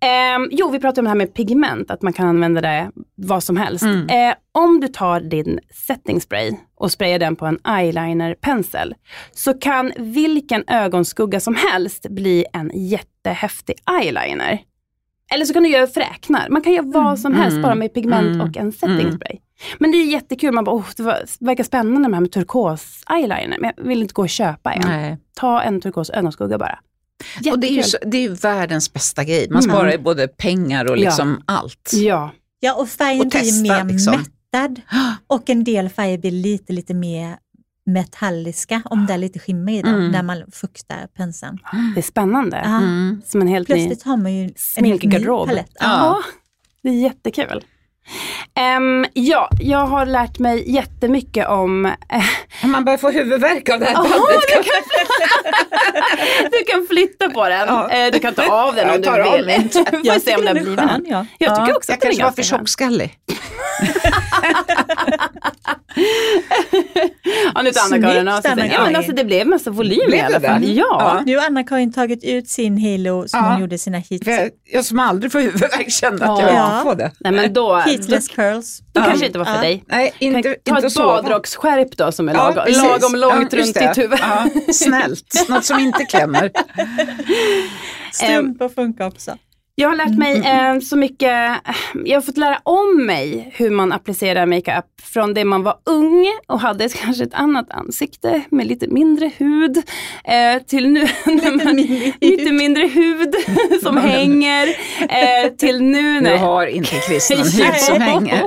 Ehm, 0.00 0.48
jo, 0.50 0.70
vi 0.70 0.78
pratade 0.80 1.00
om 1.00 1.04
det 1.04 1.10
här 1.10 1.16
med 1.16 1.34
pigment, 1.34 1.90
att 1.90 2.02
man 2.02 2.12
kan 2.12 2.26
använda 2.28 2.60
det 2.60 2.90
vad 3.14 3.42
som 3.42 3.56
helst. 3.56 3.84
Mm. 3.84 4.08
Eh, 4.30 4.34
om 4.52 4.80
du 4.80 4.88
tar 4.88 5.20
din 5.20 5.58
setting 5.86 6.20
spray 6.20 6.52
och 6.74 6.92
sprayar 6.92 7.18
den 7.18 7.36
på 7.36 7.46
en 7.46 7.58
eyelinerpensel 7.78 8.94
så 9.32 9.54
kan 9.54 9.92
vilken 9.98 10.64
ögonskugga 10.68 11.40
som 11.40 11.54
helst 11.72 12.06
bli 12.10 12.44
en 12.52 12.70
jättehäftig 12.74 13.74
eyeliner. 14.00 14.58
Eller 15.32 15.44
så 15.44 15.52
kan 15.54 15.62
du 15.62 15.68
göra 15.68 15.86
fräknar. 15.86 16.48
Man 16.48 16.62
kan 16.62 16.72
göra 16.72 16.86
vad 16.86 17.18
som 17.18 17.34
helst 17.34 17.52
Mm. 17.52 17.62
bara 17.62 17.74
med 17.74 17.94
pigment 17.94 18.26
Mm. 18.34 18.40
och 18.40 18.56
en 18.56 18.72
setting 18.72 19.00
Mm. 19.00 19.12
spray. 19.16 19.38
Men 19.78 19.90
det 19.92 19.96
är 19.98 20.04
jättekul, 20.04 20.52
man 20.54 20.64
bara, 20.64 20.76
oh, 20.76 20.84
det 20.96 21.02
var, 21.02 21.18
verkar 21.40 21.64
spännande 21.64 22.08
med 22.08 22.14
här 22.16 22.20
med 22.20 22.32
turkos 22.32 23.02
eyeliner, 23.10 23.56
men 23.60 23.72
jag 23.76 23.84
vill 23.84 24.02
inte 24.02 24.14
gå 24.14 24.22
och 24.22 24.28
köpa 24.28 24.72
en. 24.72 24.82
Nej. 24.88 25.18
Ta 25.34 25.62
en 25.62 25.80
turkos 25.80 26.10
ögonskugga 26.10 26.58
bara. 26.58 26.78
Och 27.52 27.58
det 27.58 27.66
är 27.66 27.72
ju 27.72 27.82
så, 27.82 27.98
det 28.06 28.16
är 28.16 28.22
ju 28.22 28.34
världens 28.34 28.92
bästa 28.92 29.24
grej. 29.24 29.46
Man 29.50 29.62
sparar 29.62 29.92
ju 29.92 29.98
både 29.98 30.28
pengar 30.28 30.90
och 30.90 30.96
liksom 30.96 31.42
allt. 31.46 31.90
Ja. 31.94 32.30
Ja, 32.60 32.74
och 32.74 32.88
färgen 32.88 33.20
Och 33.20 33.26
blir 33.26 33.40
testa, 33.40 33.62
mer 33.62 33.84
liksom. 33.84 34.14
mättad 34.52 34.80
och 35.26 35.50
en 35.50 35.64
del 35.64 35.88
färger 35.88 36.18
blir 36.18 36.30
lite, 36.30 36.72
lite 36.72 36.94
mer 36.94 37.36
metalliska, 37.86 38.82
om 38.84 39.06
det 39.06 39.12
är 39.14 39.18
lite 39.18 39.38
skimmer 39.38 39.72
i 39.72 39.82
dem, 39.82 39.94
Mm. 39.94 40.10
när 40.10 40.22
man 40.22 40.42
fuktar 40.52 41.06
penseln. 41.16 41.58
Det 41.94 42.00
är 42.00 42.02
spännande. 42.02 42.60
Ja. 42.64 42.76
Mm. 42.76 43.22
Som 43.26 43.40
en 43.40 43.48
helt 43.48 43.68
ny 43.68 43.74
Plötsligt 43.74 44.02
har 44.02 44.16
man 44.16 44.34
ju 44.34 44.50
en 44.76 44.84
helt 44.84 45.02
ny 45.02 45.24
palett. 45.24 45.70
Ja. 45.80 46.22
det 46.82 46.88
är 46.88 46.92
jättekul. 46.92 47.64
Ehm, 48.56 49.06
ja, 49.12 49.48
jag 49.60 49.86
har 49.86 50.06
lärt 50.06 50.38
mig 50.38 50.74
jättemycket 50.74 51.48
om... 51.48 51.86
eh, 51.86 51.92
Man 52.64 52.84
börjar 52.84 52.98
få 52.98 53.10
huvudvärk 53.10 53.68
av 53.68 53.78
det 53.80 53.86
här 53.86 53.92
Jaha, 53.92 54.02
bandet. 54.08 54.66
du 56.52 56.64
kan 56.72 56.86
flytta 56.86 57.30
på 57.30 57.48
den. 57.48 57.68
Ja. 57.68 57.90
Eh, 57.90 58.12
du 58.12 58.18
kan 58.18 58.34
ta 58.34 58.46
av 58.52 58.74
den 58.74 58.90
om 58.90 59.02
Jag 59.02 59.02
du 59.02 59.22
av 59.22 59.32
vill. 59.32 59.46
Vi 60.02 60.10
får 60.10 60.20
se 60.20 60.36
om 60.36 60.44
den 60.44 60.54
blir 60.64 61.00
ja. 61.06 61.26
Jag 61.38 61.56
tycker 61.56 61.76
också 61.76 61.92
jag 61.92 61.96
att 61.96 62.00
den 62.00 62.10
är 62.10 62.14
kanske 62.14 62.22
var 62.22 62.30
för 62.30 62.36
ganska 62.36 62.42
tjockskallig. 62.42 63.18
Ja, 67.54 67.62
nu 67.62 67.70
tar 67.72 67.84
Anna-Karin 67.94 68.28
av 68.28 68.40
sig. 68.40 68.70
Ja, 68.72 68.84
men 68.84 68.96
alltså, 68.96 69.12
det 69.12 69.24
blev 69.24 69.46
massa 69.46 69.70
volym 69.70 70.14
i 70.14 70.20
alla 70.20 70.38
det 70.38 70.48
fall. 70.48 70.60
det? 70.60 70.66
Ja. 70.72 70.86
Ja. 70.90 71.22
Nu 71.26 71.36
har 71.38 71.46
Anna-Karin 71.46 71.92
tagit 71.92 72.24
ut 72.24 72.48
sin 72.48 72.78
halo 72.78 73.28
som 73.28 73.40
Ja. 73.44 73.50
hon 73.52 73.60
gjorde 73.60 73.78
sina 73.78 73.98
hits. 73.98 74.26
Jag, 74.26 74.50
jag 74.64 74.84
som 74.84 74.98
aldrig 75.00 75.32
får 75.32 75.40
huvudvärk 75.40 75.90
kände 75.90 76.24
att 76.26 76.40
jag 76.40 76.52
Ja. 76.54 76.70
inte 76.78 76.82
får 76.82 76.94
det. 76.94 77.12
Nej, 77.20 77.32
men 77.32 77.52
då, 77.52 77.68
då, 77.68 77.76
Heatless 77.76 78.28
curls. 78.28 78.80
då 78.92 79.00
kanske 79.00 79.18
det 79.20 79.26
inte 79.26 79.38
var 79.38 79.44
för 79.46 79.54
Ja. 79.54 79.60
dig. 79.60 79.84
Nej, 79.88 80.14
inte, 80.18 80.42
Ta 80.64 80.74
inte 80.76 80.86
ett 80.86 80.92
så. 80.92 81.02
badrocksskärp 81.02 81.96
då 81.96 82.12
som 82.12 82.28
är 82.28 82.34
Ja, 82.34 82.50
lagom, 82.54 82.72
lagom 82.82 83.14
långt 83.16 83.54
runt 83.54 83.64
ditt 83.66 83.74
det. 83.74 83.92
huvud. 83.96 84.18
Ja, 84.22 84.46
snällt, 84.72 85.44
något 85.48 85.64
som 85.64 85.78
inte 85.78 86.04
klämmer. 86.04 86.50
Strumpor 88.12 88.68
funkar 88.68 89.06
också. 89.06 89.36
Jag 89.78 89.88
har 89.88 89.96
lärt 89.96 90.18
mig 90.18 90.36
eh, 90.38 90.80
så 90.80 90.96
mycket, 90.96 91.32
jag 92.04 92.16
har 92.16 92.20
fått 92.22 92.36
lära 92.36 92.58
om 92.62 93.06
mig 93.06 93.50
hur 93.56 93.70
man 93.70 93.92
applicerar 93.92 94.46
makeup 94.46 94.84
från 95.02 95.34
det 95.34 95.44
man 95.44 95.62
var 95.62 95.74
ung 95.84 96.26
och 96.46 96.60
hade 96.60 96.88
kanske 97.04 97.24
ett 97.24 97.34
annat 97.34 97.66
ansikte 97.70 98.42
med 98.50 98.66
lite 98.66 98.86
mindre 98.88 99.30
hud 99.36 99.76
eh, 100.24 100.62
till 100.66 100.88
nu 100.88 101.00
när 101.26 101.64
man, 101.64 101.74
mindre 101.76 102.12
lite 102.20 102.52
mindre 102.52 102.86
hud 102.86 103.34
som 103.82 103.96
hänger 103.96 104.68
eh, 105.00 105.50
till 105.58 105.82
nu 105.82 106.20
när 106.20 106.36
har 106.36 106.66
inte 106.66 106.90
Chris 107.00 107.30
någon 107.30 107.38
hud 107.38 107.74
som 107.80 108.00
hänger. 108.00 108.42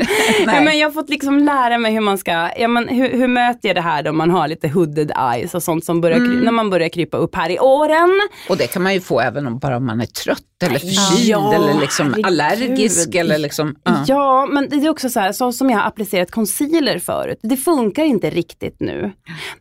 Nej. 0.45 0.63
Men 0.63 0.77
jag 0.79 0.87
har 0.87 0.93
fått 0.93 1.09
liksom 1.09 1.39
lära 1.39 1.77
mig 1.77 1.93
hur 1.93 2.01
man 2.01 2.17
ska, 2.17 2.49
ja, 2.57 2.67
men 2.67 2.87
hur, 2.87 3.09
hur 3.09 3.27
möter 3.27 3.69
jag 3.69 3.75
det 3.75 3.81
här 3.81 4.03
då 4.03 4.11
man 4.13 4.31
har 4.31 4.47
lite 4.47 4.67
hooded 4.67 5.11
eyes 5.33 5.55
och 5.55 5.63
sånt 5.63 5.85
som 5.85 6.01
börjar, 6.01 6.17
Mm. 6.19 6.39
när 6.39 6.51
man 6.51 6.69
börjar 6.69 6.89
krypa 6.89 7.17
upp 7.17 7.35
här 7.35 7.49
i 7.49 7.59
åren. 7.59 8.09
Och 8.49 8.57
det 8.57 8.67
kan 8.67 8.83
man 8.83 8.93
ju 8.93 9.01
få 9.01 9.19
även 9.19 9.47
om 9.47 9.59
bara 9.59 9.79
man 9.79 10.01
är 10.01 10.05
trött 10.05 10.39
eller 10.63 10.79
förkyld 10.79 11.18
Ja, 11.27 11.53
eller 11.55 11.81
liksom 11.81 12.15
allergisk. 12.23 13.15
Eller 13.15 13.37
liksom, 13.37 13.75
ja. 13.83 14.03
Ja, 14.07 14.45
men 14.51 14.69
det 14.69 14.75
är 14.75 14.89
också 14.89 15.09
så 15.09 15.19
här, 15.19 15.31
så 15.31 15.51
som 15.51 15.69
jag 15.69 15.77
har 15.79 15.87
applicerat 15.87 16.31
concealer 16.31 16.99
förut, 16.99 17.39
det 17.43 17.57
funkar 17.57 18.03
inte 18.03 18.29
riktigt 18.29 18.75
nu. 18.79 19.11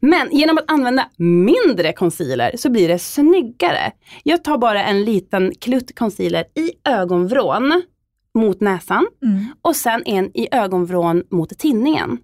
Men 0.01 0.29
genom 0.33 0.59
att 0.59 0.71
använda 0.71 1.09
mindre 1.17 1.93
concealer 1.93 2.57
så 2.57 2.71
blir 2.71 2.89
det 2.89 2.99
snyggare. 2.99 3.93
Jag 4.23 4.45
tar 4.45 4.59
bara 4.59 4.85
en 4.85 5.05
liten 5.05 5.53
klutt 5.61 5.99
concealer 5.99 6.45
i 6.55 6.71
ögonvrån 6.89 7.83
mot 8.35 8.61
näsan 8.61 9.07
Mm. 9.23 9.45
och 9.63 9.77
sen 9.77 10.03
en 10.07 10.31
i 10.37 10.49
ögonvrån 10.53 11.23
mot 11.31 11.59
tinningen. 11.59 12.19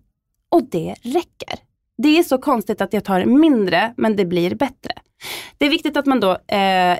Och 0.50 0.62
det 0.70 0.94
räcker. 1.02 1.58
Det 1.98 2.18
är 2.18 2.22
så 2.22 2.38
konstigt 2.38 2.80
att 2.80 2.92
jag 2.92 3.04
tar 3.04 3.24
mindre, 3.24 3.94
men 3.96 4.16
det 4.16 4.24
blir 4.24 4.54
bättre. 4.54 4.92
Det 5.58 5.66
är 5.66 5.70
viktigt 5.70 5.96
att 5.96 6.06
man 6.06 6.20
då, 6.20 6.30
eh, 6.30 6.98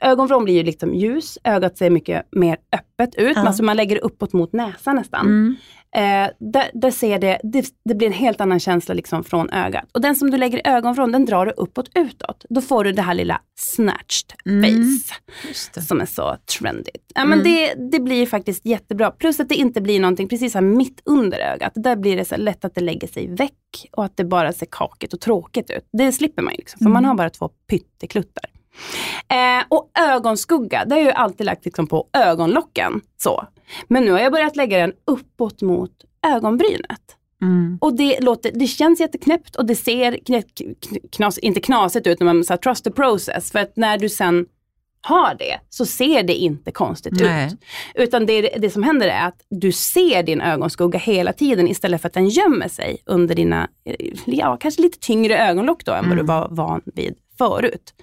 ögonvrån 0.00 0.44
blir 0.44 0.54
ju 0.54 0.62
liksom 0.62 0.94
ljus, 0.94 1.38
ögat 1.44 1.78
ser 1.78 1.90
mycket 1.90 2.26
mer 2.32 2.56
öppet 2.72 3.14
ut, 3.14 3.36
Ja. 3.36 3.46
alltså 3.46 3.62
man 3.62 3.76
lägger 3.76 3.94
det 3.94 4.00
uppåt 4.00 4.32
mot 4.32 4.52
näsan 4.52 4.96
nästan. 4.96 5.26
Mm. 5.26 5.56
Eh, 5.96 6.30
där, 6.52 6.70
där 6.74 6.90
ser 6.90 7.18
det, 7.18 7.40
det, 7.42 7.66
det 7.84 7.94
blir 7.94 8.06
en 8.06 8.12
helt 8.12 8.40
annan 8.40 8.60
känsla 8.60 8.94
liksom 8.94 9.24
från 9.24 9.50
ögat. 9.50 9.84
Och 9.92 10.00
den 10.00 10.16
som 10.16 10.30
du 10.30 10.36
lägger 10.38 10.60
ögonvrån, 10.64 11.12
den 11.12 11.24
drar 11.24 11.46
du 11.46 11.52
uppåt 11.52 11.90
utåt. 11.94 12.44
Då 12.48 12.60
får 12.60 12.84
du 12.84 12.92
det 12.92 13.02
här 13.02 13.14
lilla 13.14 13.40
snatched 13.58 14.32
Mm. 14.46 14.62
face 14.62 15.70
det. 15.74 15.80
som 15.80 16.00
är 16.00 16.06
så 16.06 16.36
trendy. 16.58 16.90
Ja, 17.14 17.24
men 17.24 17.42
det, 17.42 17.74
det 17.92 18.00
blir 18.00 18.26
faktiskt 18.26 18.66
jättebra. 18.66 19.10
Plus 19.10 19.40
att 19.40 19.48
det 19.48 19.54
inte 19.54 19.80
blir 19.80 20.00
någonting 20.00 20.28
precis 20.28 20.54
här 20.54 20.60
mitt 20.60 21.02
under 21.04 21.38
ögat. 21.38 21.72
Där 21.74 21.96
blir 21.96 22.16
det 22.16 22.24
så 22.24 22.36
lätt 22.36 22.64
att 22.64 22.74
det 22.74 22.80
lägger 22.80 23.08
sig 23.08 23.26
väck 23.34 23.88
och 23.92 24.04
att 24.04 24.16
det 24.16 24.24
bara 24.24 24.52
ser 24.52 24.66
kakigt 24.70 25.12
och 25.12 25.20
tråkigt 25.20 25.70
ut. 25.70 25.84
Det 25.92 26.12
slipper 26.12 26.42
man 26.42 26.52
ju, 26.52 26.56
liksom, 26.58 26.78
för 26.78 26.90
man 26.90 27.04
har 27.04 27.14
bara 27.14 27.30
två 27.30 27.48
pyttekluttar. 27.70 28.44
Eh, 29.28 29.64
och 29.68 29.90
ögonskugga, 29.98 30.84
det 30.84 30.94
har 30.94 31.00
jag 31.00 31.06
ju 31.06 31.12
alltid 31.12 31.46
lagt 31.46 31.64
liksom 31.64 31.86
på 31.86 32.06
ögonlocken. 32.12 33.00
Så. 33.16 33.44
Men 33.88 34.04
nu 34.04 34.12
har 34.12 34.18
jag 34.18 34.32
börjat 34.32 34.56
lägga 34.56 34.78
den 34.78 34.92
uppåt 35.04 35.62
mot 35.62 35.92
ögonbrynet. 36.26 37.00
Mm. 37.42 37.78
Och 37.80 37.96
det, 37.96 38.20
låter, 38.20 38.52
det 38.54 38.66
känns 38.66 39.00
jätteknäppt 39.00 39.56
och 39.56 39.66
det 39.66 39.76
ser 39.76 40.18
knä, 40.26 40.40
kn- 40.40 40.98
knas, 41.12 41.38
inte 41.38 41.60
knasigt 41.60 42.06
ut, 42.06 42.20
men 42.20 42.44
så 42.44 42.52
här, 42.52 42.58
trust 42.58 42.84
the 42.84 42.90
process. 42.90 43.52
För 43.52 43.58
att 43.58 43.76
när 43.76 43.98
du 43.98 44.08
sen 44.08 44.46
har 45.00 45.34
det 45.34 45.60
så 45.68 45.86
ser 45.86 46.22
det 46.22 46.34
inte 46.34 46.70
konstigt 46.70 47.20
Nej. 47.20 47.46
ut. 47.46 47.58
Utan 47.94 48.26
det, 48.26 48.40
det 48.40 48.70
som 48.70 48.82
händer 48.82 49.08
är 49.08 49.26
att 49.26 49.46
du 49.50 49.72
ser 49.72 50.22
din 50.22 50.40
ögonskugga 50.40 50.98
hela 50.98 51.32
tiden 51.32 51.68
istället 51.68 52.00
för 52.00 52.08
att 52.08 52.14
den 52.14 52.28
gömmer 52.28 52.68
sig 52.68 53.02
under 53.06 53.34
dina, 53.34 53.68
eh, 53.84 53.94
ja 54.26 54.56
kanske 54.60 54.82
lite 54.82 54.98
tyngre 54.98 55.38
ögonlock 55.48 55.84
då 55.84 55.92
än 55.92 56.08
vad 56.08 56.18
du 56.18 56.22
var 56.22 56.48
van 56.50 56.82
vid 56.84 57.14
förut. 57.38 57.94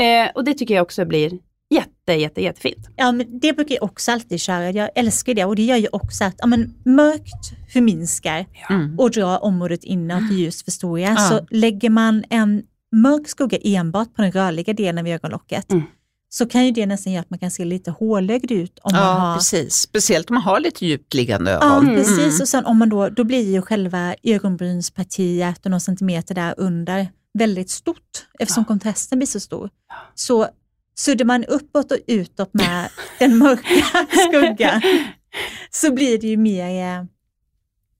Eh, 0.00 0.30
och 0.34 0.44
det 0.44 0.54
tycker 0.54 0.74
jag 0.74 0.82
också 0.82 1.04
blir 1.04 1.32
jätte, 1.74 2.12
jätte, 2.12 2.42
jättefint. 2.42 2.88
Ja, 2.96 3.12
men 3.12 3.38
det 3.40 3.52
brukar 3.52 3.74
jag 3.74 3.82
också 3.84 4.12
alltid 4.12 4.40
köra. 4.40 4.70
Jag 4.70 4.90
älskar 4.94 5.34
det 5.34 5.44
och 5.44 5.56
det 5.56 5.62
gör 5.62 5.76
ju 5.76 5.88
också 5.92 6.24
att 6.24 6.34
ja, 6.38 6.46
men, 6.46 6.74
mörkt 6.84 7.72
förminskar 7.72 8.46
Mm. 8.70 8.98
och 8.98 9.10
drar 9.10 9.44
området 9.44 9.84
inåt 9.84 10.30
och 10.30 10.36
ljus 10.36 10.64
förstorar. 10.64 11.02
Ja. 11.02 11.16
Så 11.16 11.46
lägger 11.50 11.90
man 11.90 12.24
en 12.30 12.62
mörk 12.92 13.28
skugga 13.28 13.58
enbart 13.64 14.14
på 14.14 14.22
den 14.22 14.32
rörliga 14.32 14.72
delen 14.72 14.98
av 15.06 15.12
ögonlocket 15.12 15.70
Mm. 15.72 15.82
så 16.28 16.46
kan 16.46 16.66
ju 16.66 16.72
det 16.72 16.86
nästan 16.86 17.12
göra 17.12 17.20
att 17.20 17.30
man 17.30 17.38
kan 17.38 17.50
se 17.50 17.64
lite 17.64 17.90
hålögd 17.90 18.50
ut. 18.52 18.78
Om 18.82 18.92
man 18.92 19.02
Ja, 19.02 19.12
har... 19.12 19.34
precis. 19.36 19.74
Speciellt 19.74 20.30
om 20.30 20.34
man 20.34 20.42
har 20.42 20.60
lite 20.60 20.86
djupt 20.86 21.14
liggande 21.14 21.50
Ja, 21.50 21.76
ögon. 21.76 21.86
precis. 21.86 22.40
Och 22.40 22.48
sen 22.48 22.64
om 22.66 22.78
man 22.78 22.88
då, 22.88 23.08
då 23.08 23.24
blir 23.24 23.52
ju 23.52 23.62
själva 23.62 24.14
ögonbrynspartiet 24.22 25.64
och 25.64 25.70
några 25.70 25.80
centimeter 25.80 26.34
där 26.34 26.54
under 26.56 27.08
väldigt 27.32 27.70
stort 27.70 28.26
eftersom 28.38 28.64
kontrasten 28.64 29.18
blir 29.18 29.26
så 29.26 29.40
stor. 29.40 29.70
Så 30.14 30.48
suddar 30.98 31.24
man 31.24 31.44
uppåt 31.44 31.92
och 31.92 31.98
utåt 32.06 32.54
med 32.54 32.90
den 33.18 33.38
mörka 33.38 34.06
skuggan 34.28 34.82
så 35.70 35.92
blir 35.92 36.18
det 36.18 36.26
ju 36.26 36.36
mer, 36.36 37.06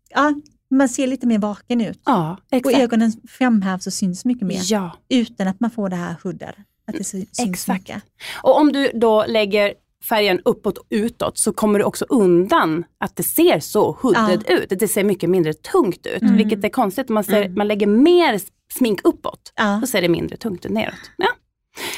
ja, 0.09 0.35
man 0.71 0.89
ser 0.89 1.07
lite 1.07 1.27
mer 1.27 1.39
vaken 1.39 1.81
ut. 1.81 2.01
Ja, 2.05 2.37
Och 2.51 2.57
exakt. 2.57 2.79
ögonen 2.79 3.13
framhävs 3.29 3.87
och 3.87 3.93
syns 3.93 4.25
mycket 4.25 4.47
mer 4.47 4.61
Ja. 4.65 4.97
utan 5.09 5.49
att 5.49 5.61
man 5.61 5.71
får 5.71 5.89
det 5.89 5.97
här 5.97 6.17
hooded. 6.23 6.55
Att 6.87 6.95
det 6.99 7.05
syns 7.05 7.39
Exakt. 7.41 7.81
mycket. 7.81 8.03
Och 8.43 8.57
om 8.61 8.73
du 8.73 8.91
då 8.95 9.25
lägger 9.29 9.75
färgen 10.09 10.41
uppåt 10.45 10.79
och 10.79 10.87
utåt 10.91 11.39
så 11.39 11.53
kommer 11.53 11.79
du 11.79 11.85
också 11.85 12.05
undan 12.09 12.85
att 13.01 13.17
det 13.17 13.23
ser 13.23 13.61
så 13.61 13.93
hooded 14.01 14.45
ut. 14.49 14.73
Det 14.81 14.89
ser 14.89 15.05
mycket 15.05 15.31
mindre 15.31 15.53
tungt 15.53 16.07
ut, 16.07 16.23
Mm. 16.23 16.37
vilket 16.37 16.65
är 16.65 16.69
konstigt. 16.69 17.09
Man, 17.09 17.25
ser, 17.25 17.49
man 17.49 17.69
lägger 17.69 17.87
mer 17.87 18.41
smink 18.73 19.01
uppåt, 19.05 19.53
Ja. 19.57 19.79
då 19.81 19.87
ser 19.87 20.03
det 20.03 20.09
mindre 20.09 20.37
tungt 20.37 20.67
ut 20.67 20.73
neråt. 20.73 20.95
Ja. 21.17 21.29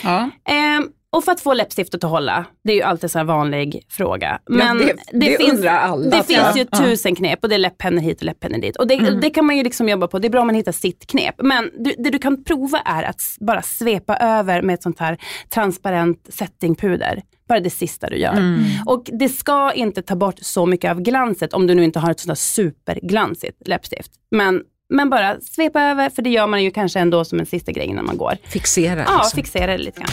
Ja. 0.02 0.30
Ehm, 0.54 0.88
och 1.16 1.24
för 1.24 1.32
att 1.32 1.40
få 1.40 1.54
läppstiftet 1.54 2.04
att 2.04 2.10
hålla, 2.10 2.44
det 2.64 2.72
är 2.72 2.76
ju 2.76 2.82
alltid 2.82 3.04
en 3.04 3.08
sån 3.08 3.18
här 3.18 3.24
vanlig 3.26 3.82
fråga. 3.88 4.38
Men 4.46 4.78
det- 4.78 4.94
det 5.12 5.36
finns, 5.36 5.52
undrar 5.52 5.78
alla. 5.78 6.10
Det 6.10 6.16
Ja. 6.16 6.22
finns 6.22 6.56
ju 6.56 6.66
Ja. 6.72 6.78
tusen 6.78 7.14
knep 7.14 7.38
och 7.42 7.48
det 7.48 7.54
är 7.54 7.58
läpppennor 7.58 8.00
hit 8.00 8.18
och 8.18 8.24
läpppennor 8.24 8.58
dit. 8.58 8.76
Och 8.76 8.86
det, 8.86 9.20
det 9.20 9.30
kan 9.30 9.46
man 9.46 9.56
ju 9.56 9.62
liksom 9.64 9.88
jobba 9.88 10.06
på, 10.08 10.18
det 10.18 10.28
är 10.28 10.30
bra 10.30 10.40
om 10.40 10.46
man 10.46 10.56
hittar 10.56 10.72
sitt 10.72 11.06
knep. 11.06 11.34
Men 11.42 11.70
du, 11.78 11.94
det 11.98 12.10
du 12.10 12.18
kan 12.18 12.44
prova 12.44 12.78
är 12.78 13.02
att 13.02 13.20
bara 13.40 13.62
svepa 13.62 14.16
över 14.16 14.62
med 14.62 14.74
ett 14.74 14.82
sånt 14.82 14.98
här 14.98 15.18
transparent 15.54 16.26
settingpuder. 16.28 17.22
Bara 17.52 17.60
det 17.60 17.70
sista 17.70 18.06
du 18.10 18.16
gör. 18.16 18.42
Och 18.86 19.10
det 19.12 19.28
ska 19.28 19.72
inte 19.72 20.02
ta 20.02 20.16
bort 20.16 20.34
så 20.40 20.66
mycket 20.66 20.90
av 20.90 21.00
glanset 21.00 21.52
om 21.52 21.66
du 21.66 21.74
nu 21.74 21.84
inte 21.84 21.98
har 21.98 22.10
ett 22.10 22.20
sånt 22.20 22.28
här 22.30 22.34
superglansigt 22.34 23.68
läppstift. 23.68 24.10
Men, 24.30 24.62
men 24.88 25.10
bara 25.10 25.40
svepa 25.40 25.82
över, 25.82 26.10
för 26.10 26.22
det 26.22 26.30
gör 26.30 26.46
man 26.46 26.62
ju 26.64 26.70
kanske 26.70 27.00
ändå 27.00 27.24
som 27.24 27.40
en 27.40 27.46
sista 27.46 27.72
grej 27.72 27.86
innan 27.86 28.04
man 28.04 28.16
går. 28.16 28.36
Fixera 28.44 29.04
Ja, 29.06 29.16
liksom. 29.22 29.36
fixera 29.42 29.72
det 29.72 29.78
lite 29.78 30.00
grann. 30.00 30.10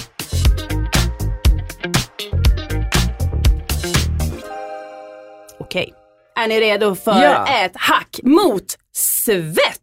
Okej, 5.60 5.94
är 6.36 6.48
ni 6.48 6.60
redo 6.62 6.96
för 6.96 7.24
Ja. 7.24 7.48
ett 7.66 7.72
hack 7.76 8.20
mot 8.24 8.66
svett? 8.94 9.80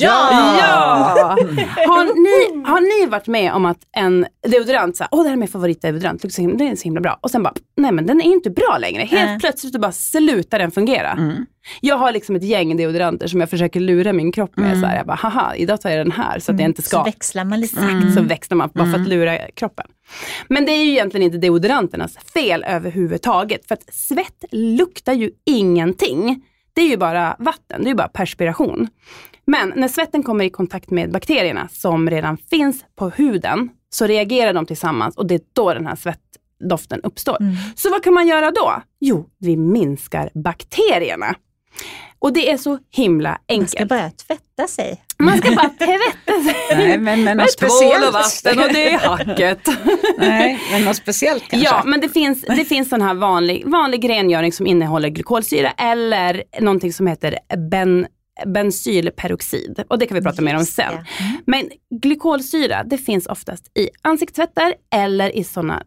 Ja! 0.00 0.58
Ja! 0.60 1.20
Har 1.86 2.04
ni, 2.04 2.64
har 2.66 2.80
ni 2.80 3.10
varit 3.10 3.26
med 3.26 3.52
om 3.52 3.66
att 3.66 3.78
en 3.96 4.26
deodorant, 4.48 4.96
så 4.96 5.02
här, 5.04 5.08
åh 5.12 5.22
det 5.22 5.28
här 5.28 5.36
är 5.36 5.40
min 5.40 5.48
favoritdeodorant, 5.48 6.22
det 6.22 6.28
är 6.38 6.76
så 6.76 6.84
himla 6.84 7.00
bra. 7.00 7.18
Och 7.20 7.30
sen 7.30 7.42
bara, 7.42 7.54
nej 7.76 7.92
men 7.92 8.06
den 8.06 8.20
är 8.20 8.24
inte 8.24 8.50
bra 8.50 8.78
längre. 8.80 9.02
Helt 9.02 9.30
Nej. 9.30 9.40
plötsligt 9.40 9.72
så 9.72 9.78
bara 9.80 9.92
slutar 9.92 10.58
den 10.58 10.70
fungera. 10.70 11.40
Jag 11.80 11.96
har 11.96 12.12
liksom 12.12 12.36
ett 12.36 12.42
gäng 12.42 12.76
deodoranter 12.76 13.26
som 13.26 13.40
jag 13.40 13.50
försöker 13.50 13.80
lura 13.80 14.12
min 14.12 14.32
kropp 14.32 14.56
med. 14.56 14.80
Så 14.80 14.86
här, 14.86 14.96
jag 14.96 15.06
bara, 15.06 15.14
haha, 15.14 15.56
idag 15.56 15.80
tar 15.80 15.90
jag 15.90 16.06
den 16.06 16.12
här 16.12 16.38
så 16.38 16.52
att 16.52 16.60
jag 16.60 16.68
inte 16.68 16.82
ska. 16.82 16.96
Så 16.96 17.04
växlar 17.04 17.44
man 17.44 17.60
lite. 17.60 17.80
Exakt, 17.80 18.14
så 18.14 18.22
växlar 18.22 18.56
man 18.56 18.70
bara 18.74 18.92
för 18.92 18.98
att 18.98 19.08
lura 19.08 19.38
kroppen. 19.38 19.86
Men 20.48 20.64
det 20.64 20.72
är 20.72 20.84
ju 20.84 20.90
egentligen 20.90 21.24
inte 21.26 21.38
deodoranternas 21.38 22.18
fel 22.34 22.64
överhuvudtaget. 22.68 23.66
För 23.68 23.74
att 23.74 23.94
svett 23.94 24.44
luktar 24.52 25.12
ju 25.12 25.30
ingenting. 25.46 26.42
Det 26.72 26.80
är 26.80 26.88
ju 26.88 26.96
bara 26.96 27.36
vatten, 27.38 27.82
det 27.82 27.86
är 27.86 27.90
ju 27.90 27.94
bara 27.94 28.08
perspiration. 28.08 28.88
Men 29.46 29.72
när 29.76 29.88
svetten 29.88 30.22
kommer 30.22 30.44
i 30.44 30.50
kontakt 30.50 30.90
med 30.90 31.12
bakterierna 31.12 31.68
som 31.72 32.10
redan 32.10 32.36
finns 32.50 32.84
på 32.96 33.08
huden 33.10 33.68
så 33.90 34.06
reagerar 34.06 34.52
de 34.52 34.66
tillsammans 34.66 35.16
och 35.16 35.26
det 35.26 35.34
är 35.34 35.40
då 35.52 35.74
den 35.74 35.86
här 35.86 35.96
svettdoften 35.96 37.00
uppstår. 37.02 37.36
Så 37.76 37.90
vad 37.90 38.02
kan 38.04 38.14
man 38.14 38.26
göra 38.28 38.50
då? 38.50 38.82
Jo, 39.00 39.28
vi 39.38 39.56
minskar 39.56 40.30
bakterierna. 40.34 41.34
Och 42.18 42.32
det 42.32 42.50
är 42.50 42.56
så 42.56 42.78
himla 42.90 43.28
Man 43.28 43.38
ska 43.38 43.54
enkelt. 43.78 43.88
bara 43.88 44.10
tvätta 44.10 44.66
sig. 44.68 45.02
Man 45.18 45.38
ska 45.38 45.50
bara 45.50 45.68
tvätta 45.68 46.42
sig. 46.44 46.54
Nej, 46.76 46.98
men, 46.98 47.04
men 47.04 47.24
Med 47.24 47.36
något 47.36 47.50
speciellt. 47.52 48.06
och 48.06 48.12
vatten 48.12 48.58
och 48.58 48.72
det 48.72 48.90
är 48.92 48.98
hacket. 48.98 49.68
Nej, 50.18 50.60
men 50.72 50.84
något 50.84 50.96
speciellt 50.96 51.48
kanske. 51.48 51.68
Ja, 51.68 51.82
men 51.86 52.00
det 52.00 52.08
finns, 52.08 52.40
det 52.40 52.64
finns 52.64 52.88
sån 52.88 53.02
här 53.02 53.14
vanlig, 53.14 53.62
vanlig 53.66 54.08
rengöring 54.08 54.52
som 54.52 54.66
innehåller 54.66 55.08
glykolsyra 55.08 55.70
eller 55.70 56.42
någonting 56.60 56.92
som 56.92 57.06
heter 57.06 57.38
ben, 57.70 58.06
bensylperoxid. 58.46 59.84
Och 59.88 59.98
det 59.98 60.06
kan 60.06 60.14
vi 60.14 60.22
prata 60.22 60.42
mer 60.42 60.54
om 60.54 60.60
Just 60.60 60.74
sen. 60.74 60.92
det. 60.92 61.24
Mm. 61.24 61.42
Men 61.46 61.70
glykolsyra, 62.02 62.84
det 62.84 62.98
finns 62.98 63.26
oftast 63.26 63.78
i 63.78 63.88
ansiktstvättar 64.02 64.74
eller 64.94 65.36
i 65.36 65.44
såna 65.44 65.82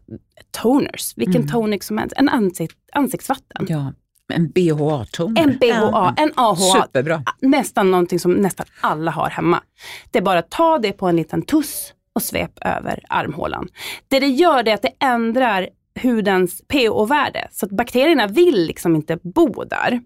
toners. 0.50 1.12
Vilken 1.16 1.48
tonic 1.48 1.84
som 1.84 1.98
helst. 1.98 2.14
En 2.16 2.28
ansikt, 2.28 2.76
ansiktsvatten. 2.92 3.66
Ja, 3.68 3.92
en 4.32 4.50
BHA-ton. 4.50 5.36
En 5.36 5.58
BHA, 5.58 6.14
en 6.16 6.32
AHA. 6.34 6.82
Superbra. 6.82 7.22
Nästan 7.40 7.90
någonting 7.90 8.18
som 8.18 8.32
nästan 8.32 8.66
alla 8.80 9.10
har 9.10 9.30
hemma. 9.30 9.62
Det 10.10 10.18
är 10.18 10.22
bara 10.22 10.38
att 10.38 10.50
ta 10.50 10.78
det 10.78 10.92
på 10.92 11.06
en 11.06 11.16
liten 11.16 11.42
tuss 11.42 11.92
och 12.12 12.22
svep 12.22 12.58
över 12.60 13.04
armhålan. 13.08 13.68
Det 14.08 14.20
det 14.20 14.26
gör 14.26 14.62
det 14.62 14.70
är 14.70 14.74
att 14.74 14.82
det 14.82 14.92
ändrar 15.00 15.68
hudens 16.02 16.62
pH-värde. 16.68 17.48
Så 17.50 17.66
att 17.66 17.72
bakterierna 17.72 18.26
vill 18.26 18.66
liksom 18.66 18.96
inte 18.96 19.18
bo 19.22 19.64
där. 19.64 20.00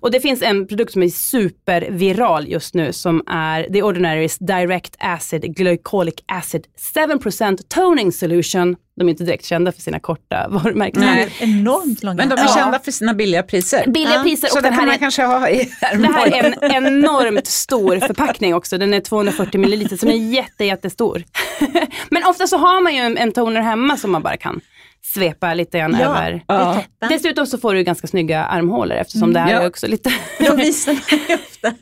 Och 0.00 0.10
det 0.10 0.20
finns 0.20 0.42
en 0.42 0.66
produkt 0.66 0.92
som 0.92 1.02
är 1.02 1.08
superviral 1.08 2.48
just 2.48 2.74
nu 2.74 2.92
som 2.92 3.22
är 3.26 3.62
The 3.62 3.82
Ordinary's 3.82 4.36
Direct 4.40 4.96
Acid 4.98 5.56
Glycolic 5.56 6.14
Acid 6.26 6.66
7% 6.94 7.58
Toning 7.68 8.12
Solution. 8.12 8.76
De 8.96 9.08
är 9.08 9.10
inte 9.10 9.24
direkt 9.24 9.44
kända 9.44 9.72
för 9.72 9.80
sina 9.80 10.00
korta 10.00 10.46
varumärken. 10.50 11.00
Nej. 11.00 11.32
Enormt 11.40 12.02
långa. 12.02 12.16
Men 12.16 12.28
de 12.28 12.34
är 12.34 12.42
Ja. 12.44 12.54
kända 12.54 12.78
för 12.78 12.92
sina 12.92 13.14
billiga 13.14 13.42
priser. 13.42 13.84
Billiga 13.86 14.14
Ja, 14.14 14.22
priser 14.22 14.48
Så 14.48 14.56
och 14.56 14.62
det 14.62 14.68
den 14.68 14.78
kan 14.78 14.80
här 14.80 14.86
man 14.86 14.94
är 14.94 14.98
kanske 14.98 15.22
ha 15.22 15.48
i 15.50 15.56
det 15.80 16.06
här 16.12 16.26
är 16.26 16.44
en 16.44 16.86
enormt 16.86 17.46
stor 17.46 17.98
förpackning 18.06 18.54
också. 18.54 18.78
Den 18.78 18.94
är 18.94 19.00
240 19.00 19.60
milliliter 19.60 19.96
så 19.96 20.06
den 20.06 20.14
är 20.14 20.34
jätte, 20.34 20.64
jättestor. 20.64 21.24
Men 22.10 22.24
ofta 22.24 22.46
så 22.46 22.56
har 22.56 22.80
man 22.82 22.94
ju 22.94 23.00
en, 23.00 23.18
en 23.18 23.32
toner 23.32 23.60
hemma 23.60 23.96
som 23.96 24.10
man 24.12 24.22
bara 24.22 24.36
kan 24.36 24.60
svepa 25.14 25.54
lite 25.54 25.78
grann 25.78 25.96
Ja. 26.00 26.06
över. 26.06 26.42
Ja. 26.46 26.82
Dessutom 27.08 27.46
så 27.46 27.58
får 27.58 27.74
du 27.74 27.82
ganska 27.82 28.06
snygga 28.06 28.44
armhålor 28.44 28.96
eftersom 28.96 29.32
det 29.32 29.40
här 29.40 29.52
Ja. 29.52 29.60
är 29.62 29.66
också 29.66 29.86
lite... 29.86 30.12
De 30.38 30.56
visar 30.56 30.92
mig 30.92 31.38
ofta. 31.48 31.72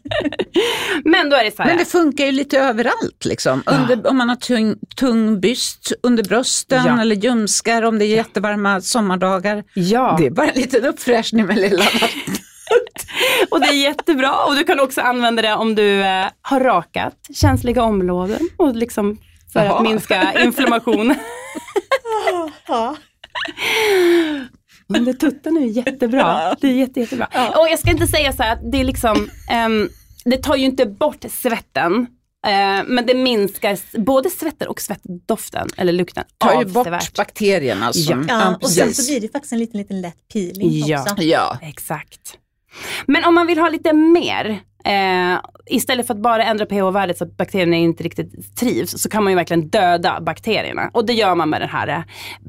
Men 1.04 1.30
då 1.30 1.36
är 1.36 1.44
det 1.44 1.56
så 1.56 1.62
här. 1.62 1.68
Men 1.70 1.78
det 1.78 1.84
funkar 1.84 2.24
ju 2.26 2.32
lite 2.32 2.58
överallt. 2.58 3.24
Liksom. 3.24 3.62
Under, 3.66 4.06
om 4.10 4.16
man 4.16 4.28
har 4.28 4.36
tung, 4.36 4.74
tung 4.96 5.40
byst 5.40 5.92
under 6.02 6.24
brösten 6.24 6.82
Ja. 6.86 7.00
eller 7.00 7.16
ljumskar 7.16 7.82
om 7.82 7.98
det 7.98 8.04
är 8.04 8.16
jättevarma 8.16 8.80
sommardagar. 8.80 9.64
Ja, 9.74 10.16
Det 10.20 10.26
är 10.26 10.30
bara 10.30 10.48
en 10.48 10.60
liten 10.60 10.84
uppfräschning 10.84 11.46
med 11.46 11.56
lilla 11.58 11.84
och 13.50 13.60
det 13.60 13.66
är 13.66 13.72
jättebra. 13.82 14.44
Och 14.44 14.54
du 14.56 14.64
kan 14.64 14.80
också 14.80 15.00
använda 15.00 15.42
det 15.42 15.54
om 15.54 15.74
du 15.74 16.00
eh, 16.00 16.26
har 16.42 16.60
rakat 16.60 17.14
känsliga 17.34 17.82
områden 17.82 18.48
och 18.56 18.74
liksom 18.76 19.18
för 19.52 19.64
Jaha. 19.64 19.76
att 19.76 19.82
minska 19.82 20.32
inflammation. 20.44 21.14
Ja. 24.88 24.98
Under 24.98 25.12
tutten 25.12 25.56
är 25.56 25.66
jättebra. 25.66 26.54
Det 26.60 26.66
är 26.68 26.72
jätte, 26.72 27.00
jättebra. 27.00 27.26
Och 27.56 27.68
jag 27.70 27.78
ska 27.78 27.90
inte 27.90 28.06
säga 28.06 28.32
så 28.32 28.42
här 28.42 28.52
att 28.52 28.72
det 28.72 28.80
är 28.80 28.84
liksom, 28.84 29.30
ehm, 29.50 29.88
det 30.24 30.36
tar 30.36 30.56
ju 30.56 30.64
inte 30.64 30.86
bort 30.86 31.24
svetten. 31.30 32.06
eh, 32.46 32.84
men 32.86 33.06
det 33.06 33.14
minskar 33.14 33.78
både 33.98 34.30
svetten 34.30 34.68
och 34.68 34.80
svettdoften, 34.80 35.68
eller 35.76 35.92
lukten, 35.92 36.24
tar 36.38 36.58
ju 36.62 36.64
bort 36.68 37.14
bakterierna. 37.16 37.92
Som, 37.92 38.26
Ja, 38.28 38.58
och 38.62 38.70
sen 38.70 38.94
så 38.94 39.10
blir 39.12 39.20
det 39.20 39.32
faktiskt 39.32 39.52
en 39.52 39.58
liten, 39.58 39.78
liten 39.80 40.00
lätt 40.00 40.28
peeling 40.32 40.86
Ja. 40.86 41.02
också. 41.02 41.22
Ja, 41.22 41.58
Exakt. 41.62 42.38
Men 43.06 43.24
om 43.24 43.34
man 43.34 43.46
vill 43.46 43.58
ha 43.58 43.68
lite 43.68 43.92
mer, 43.92 44.60
eh, 44.86 45.40
istället 45.66 46.06
för 46.06 46.14
att 46.14 46.20
bara 46.20 46.44
ändra 46.44 46.66
pH-värdet 46.66 47.18
så 47.18 47.24
att 47.24 47.36
bakterierna 47.36 47.76
inte 47.76 48.02
riktigt 48.02 48.56
trivs, 48.56 49.02
så 49.02 49.08
kan 49.08 49.24
man 49.24 49.32
ju 49.32 49.36
verkligen 49.36 49.68
döda 49.68 50.20
bakterierna. 50.20 50.90
Och 50.92 51.06
det 51.06 51.12
gör 51.12 51.34
man 51.34 51.50
med 51.50 51.60
den 51.60 51.68
här 51.68 51.88
eh, 51.88 52.02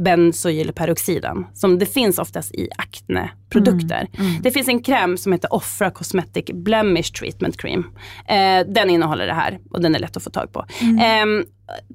bensylperoxiden, 0.03 1.45
som 1.53 1.79
det 1.79 1.85
finns 1.85 2.19
oftast 2.19 2.55
i 2.55 2.69
akneprodukter. 2.77 4.07
Det 4.41 4.51
finns 4.51 4.67
en 4.67 4.83
kräm 4.83 5.17
som 5.17 5.31
heter 5.31 5.53
Offra 5.53 5.91
Cosmetic 5.91 6.45
Blemish 6.53 7.11
Treatment 7.19 7.61
Cream. 7.61 7.87
Eh, 8.27 8.73
den 8.73 8.89
innehåller 8.89 9.27
det 9.27 9.33
här 9.33 9.59
och 9.71 9.81
den 9.81 9.95
är 9.95 9.99
lätt 9.99 10.17
att 10.17 10.23
få 10.23 10.29
tag 10.29 10.53
på. 10.53 10.65
Ehm, 11.01 11.45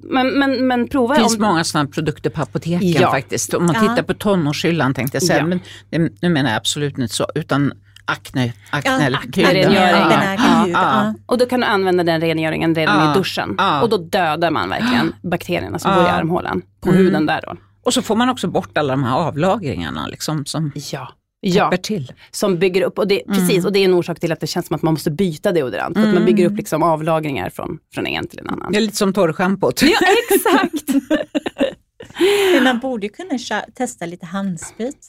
men, 0.02 0.38
men, 0.38 0.66
men 0.66 0.88
prova 0.88 1.14
det 1.14 1.20
finns 1.20 1.36
om... 1.36 1.42
många 1.42 1.64
sådana 1.64 1.88
produkter 1.88 2.30
på 2.30 2.42
apoteken 2.42 2.88
Ja. 2.88 3.10
faktiskt. 3.10 3.54
Om 3.54 3.66
man 3.66 3.74
tittar 3.74 4.02
på 4.02 4.14
tonårshyllan 4.14 4.94
tänkte 4.94 5.16
jag 5.16 5.22
säga, 5.22 5.38
Ja. 5.38 5.46
men 5.46 5.60
det, 5.90 5.98
nu 6.22 6.28
menar 6.28 6.50
jag 6.50 6.56
absolut 6.56 6.98
inte 6.98 7.14
så, 7.14 7.26
utan 7.34 7.72
akne, 8.04 8.52
akne 8.70 8.90
Ja, 8.90 9.00
eller 9.00 9.18
aknerengöring. 9.18 9.74
Ja, 9.74 10.66
Ja. 10.68 11.14
Och 11.26 11.38
då 11.38 11.46
kan 11.46 11.60
du 11.60 11.66
använda 11.66 12.04
den 12.04 12.20
rengöringen 12.20 12.74
redan 12.74 13.10
i 13.10 13.14
duschen. 13.18 13.56
Och 13.82 13.88
då 13.88 13.96
dödar 13.96 14.50
man 14.50 14.68
verkligen 14.68 15.14
bakterierna 15.30 15.78
som 15.78 15.94
bor 15.94 16.04
i 16.04 16.08
armhålan. 16.08 16.62
På 16.80 16.88
Mm. 16.88 17.02
huden 17.04 17.26
där 17.26 17.40
då. 17.46 17.56
Och 17.84 17.94
så 17.94 18.02
får 18.02 18.16
man 18.16 18.28
också 18.28 18.48
bort 18.48 18.78
alla 18.78 18.92
de 18.92 19.04
här 19.04 19.16
avlagringarna 19.16 20.06
liksom, 20.06 20.44
som 20.46 20.72
Ja. 20.74 21.08
Ja, 21.44 21.72
till. 21.82 22.12
som 22.30 22.58
bygger 22.58 22.82
upp, 22.82 22.98
och 22.98 23.08
det, 23.08 23.22
precis, 23.28 23.64
och 23.64 23.72
det 23.72 23.78
är 23.78 23.84
en 23.84 23.94
orsak 23.94 24.20
till 24.20 24.32
att 24.32 24.40
det 24.40 24.46
känns 24.46 24.66
som 24.66 24.76
att 24.76 24.82
man 24.82 24.94
måste 24.94 25.10
byta 25.10 25.52
deodorant. 25.52 25.96
För 25.96 26.08
att 26.08 26.14
man 26.14 26.24
bygger 26.24 26.46
upp 26.46 26.56
liksom 26.56 26.82
avlagringar 26.82 27.50
från, 27.50 27.78
från 27.94 28.06
en 28.06 28.26
till 28.28 28.38
en 28.38 28.48
annan. 28.48 28.72
Det 28.72 28.78
är 28.78 28.80
lite 28.80 28.96
som 28.96 29.12
torrschampot. 29.12 29.82
Ja, 29.82 29.98
exakt. 30.30 30.88
Men 32.54 32.64
man 32.64 32.78
borde 32.78 33.06
ju 33.06 33.12
kunna 33.12 33.38
testa 33.74 34.06
lite 34.06 34.26
handsprit. 34.26 35.08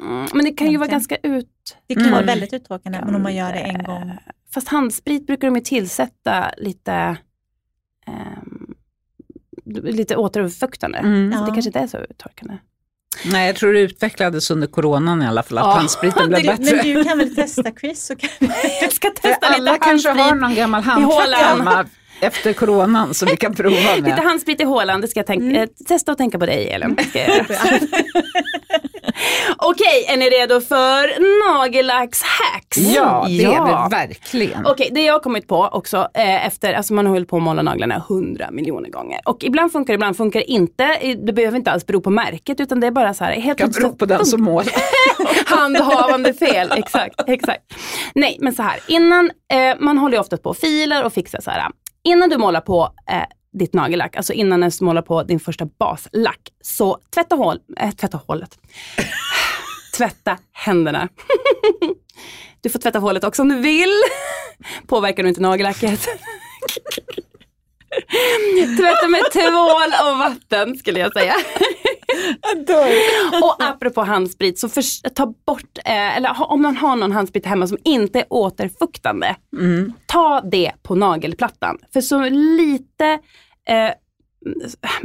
Mm, 0.00 0.26
men 0.34 0.44
det 0.44 0.50
kan 0.52 0.70
ju 0.70 0.76
vara 0.76 0.88
ganska 0.88 1.16
ut... 1.16 1.76
Det 1.86 1.94
kan 1.94 2.04
vara 2.04 2.14
Mm. 2.22 2.26
väldigt 2.26 2.52
uttråkande, 2.52 3.00
men 3.04 3.14
om 3.14 3.22
man 3.22 3.34
gör 3.36 3.52
det 3.52 3.58
en 3.58 3.82
gång. 3.84 4.12
Fast 4.54 4.68
handsprit 4.68 5.26
brukar 5.26 5.48
de 5.48 5.56
ju 5.56 5.62
tillsätta 5.62 6.50
lite, 6.56 6.92
ehm, 8.06 8.74
lite 9.84 10.16
återfuktande. 10.16 10.98
Mm. 10.98 11.32
Så 11.32 11.38
det 11.38 11.44
Ja. 11.48 11.54
kanske 11.54 11.68
inte 11.68 11.78
är 11.78 11.86
så 11.86 11.98
uttorkande. 11.98 12.58
Nej, 13.24 13.46
jag 13.46 13.56
tror 13.56 13.72
det 13.72 13.80
utvecklades 13.80 14.50
under 14.50 14.66
coronan 14.66 15.22
i 15.22 15.26
alla 15.26 15.42
fall, 15.42 15.58
att 15.58 15.64
Ja. 15.64 15.72
handspriten 15.72 16.28
blev 16.28 16.42
Det- 16.42 16.48
bättre. 16.58 16.76
Men 16.76 16.84
du 16.94 17.04
kan 17.04 17.18
väl 17.18 17.34
testa 17.34 17.70
Chris? 17.80 18.06
Så 18.06 18.16
kan 18.16 18.30
Jag 18.80 18.92
ska 18.92 19.08
För 19.08 19.14
testa 19.28 19.46
alla 19.46 19.72
lite 19.72 19.84
kanske 19.84 20.08
handsprit. 20.08 20.30
har 20.30 20.34
någon 20.34 20.54
gammal 20.54 20.82
handtvätt 20.82 21.34
hemma 21.38 21.86
efter 22.22 22.52
coronan 22.52 23.14
som 23.14 23.28
vi 23.28 23.36
kan 23.36 23.54
prova 23.54 23.76
Lite 23.96 24.02
med. 24.02 24.18
handsprit 24.18 24.60
i 24.60 24.64
hålan, 24.64 25.00
det 25.00 25.08
ska 25.08 25.18
jag 25.20 25.26
tänka, 25.26 25.44
Mm. 25.44 25.56
eh, 25.62 25.68
testa 25.88 26.12
och 26.12 26.18
tänka 26.18 26.38
på 26.38 26.46
dig 26.46 26.70
Elin. 26.70 26.96
Okej, 29.58 30.04
är 30.08 30.16
ni 30.16 30.30
redo 30.30 30.60
för 30.60 31.20
nagellackshacks? 31.54 32.76
Ja, 32.78 33.24
det 33.28 33.44
är 33.44 33.52
Ja. 33.52 33.88
det 33.90 33.96
verkligen. 33.96 34.66
Okej, 34.66 34.88
det 34.92 35.04
jag 35.04 35.12
har 35.12 35.20
kommit 35.20 35.48
på 35.48 35.68
också 35.72 36.08
eh, 36.14 36.46
efter, 36.46 36.74
alltså 36.74 36.94
man 36.94 37.06
har 37.06 37.12
hållit 37.12 37.28
på 37.28 37.36
att 37.36 37.42
måla 37.42 37.62
naglarna 37.62 38.04
hundra 38.08 38.50
miljoner 38.50 38.88
gånger. 38.90 39.20
Och 39.24 39.44
ibland 39.44 39.72
funkar 39.72 39.92
det, 39.92 39.94
ibland 39.94 40.16
funkar 40.16 40.40
det 40.40 40.50
inte. 40.50 41.14
Det 41.26 41.32
behöver 41.32 41.56
inte 41.56 41.70
alls 41.70 41.86
bero 41.86 42.00
på 42.00 42.10
märket 42.10 42.60
utan 42.60 42.80
det 42.80 42.86
är 42.86 42.90
bara 42.90 43.14
så 43.14 43.24
här. 43.24 43.32
Helt 43.32 43.58
kan 43.58 43.70
bero 43.70 43.96
på 43.96 44.06
den 44.06 44.26
som 44.26 44.42
målar. 44.42 44.72
handhavande 45.46 46.34
fel. 46.34 46.72
Exakt, 46.76 47.20
exakt. 47.26 47.62
Nej, 48.14 48.36
men 48.40 48.54
så 48.54 48.62
här. 48.62 48.78
Innan, 48.88 49.30
eh, 49.52 49.76
man 49.80 49.98
håller 49.98 50.14
ju 50.16 50.20
oftast 50.20 50.42
på 50.42 50.50
och 50.50 50.56
filar 50.56 51.02
och 51.04 51.12
fixar 51.12 51.40
så 51.40 51.50
här. 51.50 51.62
Innan 52.04 52.28
du 52.30 52.38
målar 52.38 52.60
på 52.60 52.88
eh, 53.10 53.16
ditt 53.52 53.74
nagellack, 53.74 54.16
alltså 54.16 54.32
innan 54.32 54.60
du 54.60 54.70
målar 54.80 55.02
på 55.02 55.22
din 55.22 55.40
första 55.40 55.68
baslack, 55.78 56.40
så 56.60 56.98
tvätta, 57.14 57.34
hål, 57.36 57.58
äh, 57.76 57.90
tvätta 57.90 58.20
hålet. 58.26 58.58
tvätta 59.96 60.38
händerna. 60.52 61.08
du 62.60 62.70
får 62.70 62.78
tvätta 62.78 62.98
hålet 62.98 63.24
också 63.24 63.42
om 63.42 63.48
du 63.48 63.60
vill. 63.60 63.94
Påverkar 64.86 65.22
du 65.22 65.28
inte 65.28 65.40
nagellacket. 65.40 66.00
Tvätta 68.76 69.08
med 69.08 69.20
tvål 69.32 70.10
och 70.12 70.18
vatten 70.18 70.76
skulle 70.78 71.00
jag 71.00 71.12
säga. 71.12 71.34
Och 73.42 73.56
apropå 73.64 74.02
handsprit, 74.02 74.58
så 74.58 74.68
för, 74.68 75.08
ta 75.10 75.26
bort, 75.46 75.78
eh, 75.84 76.16
eller 76.16 76.36
om 76.50 76.62
man 76.62 76.76
har 76.76 76.96
någon 76.96 77.12
handsprit 77.12 77.46
hemma 77.46 77.66
som 77.66 77.78
inte 77.84 78.18
är 78.18 78.26
återfuktande, 78.30 79.36
Mm. 79.58 79.92
ta 80.06 80.40
det 80.40 80.72
på 80.82 80.94
nagelplattan. 80.94 81.78
För 81.92 82.00
så 82.00 82.28
lite 82.28 83.18
eh, 83.68 83.90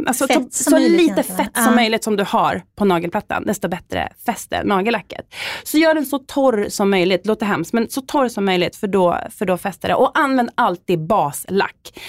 Alltså, 0.07 0.27
så, 0.27 0.33
som 0.33 0.49
så 0.51 0.77
lite 0.77 0.93
egentligen. 1.03 1.37
fett 1.37 1.63
som 1.63 1.75
möjligt 1.75 2.03
som 2.03 2.15
du 2.15 2.23
har 2.23 2.61
på 2.75 2.85
nagelplattan, 2.85 3.43
desto 3.45 3.67
bättre 3.67 4.09
fäster 4.25 4.63
nagellacket. 4.63 5.33
Så 5.63 5.77
gör 5.77 5.93
den 5.93 6.05
så 6.05 6.19
torr 6.19 6.65
som 6.69 6.89
möjligt, 6.89 7.25
låter 7.25 7.45
hemskt, 7.45 7.73
men 7.73 7.89
så 7.89 8.01
torr 8.01 8.27
som 8.27 8.45
möjligt 8.45 8.75
för 8.75 8.87
då, 8.87 9.19
för 9.37 9.45
då 9.45 9.57
fäster 9.57 9.87
det. 9.87 9.95
Och 9.95 10.19
använd 10.19 10.49
alltid 10.55 11.07
baslack. 11.07 11.99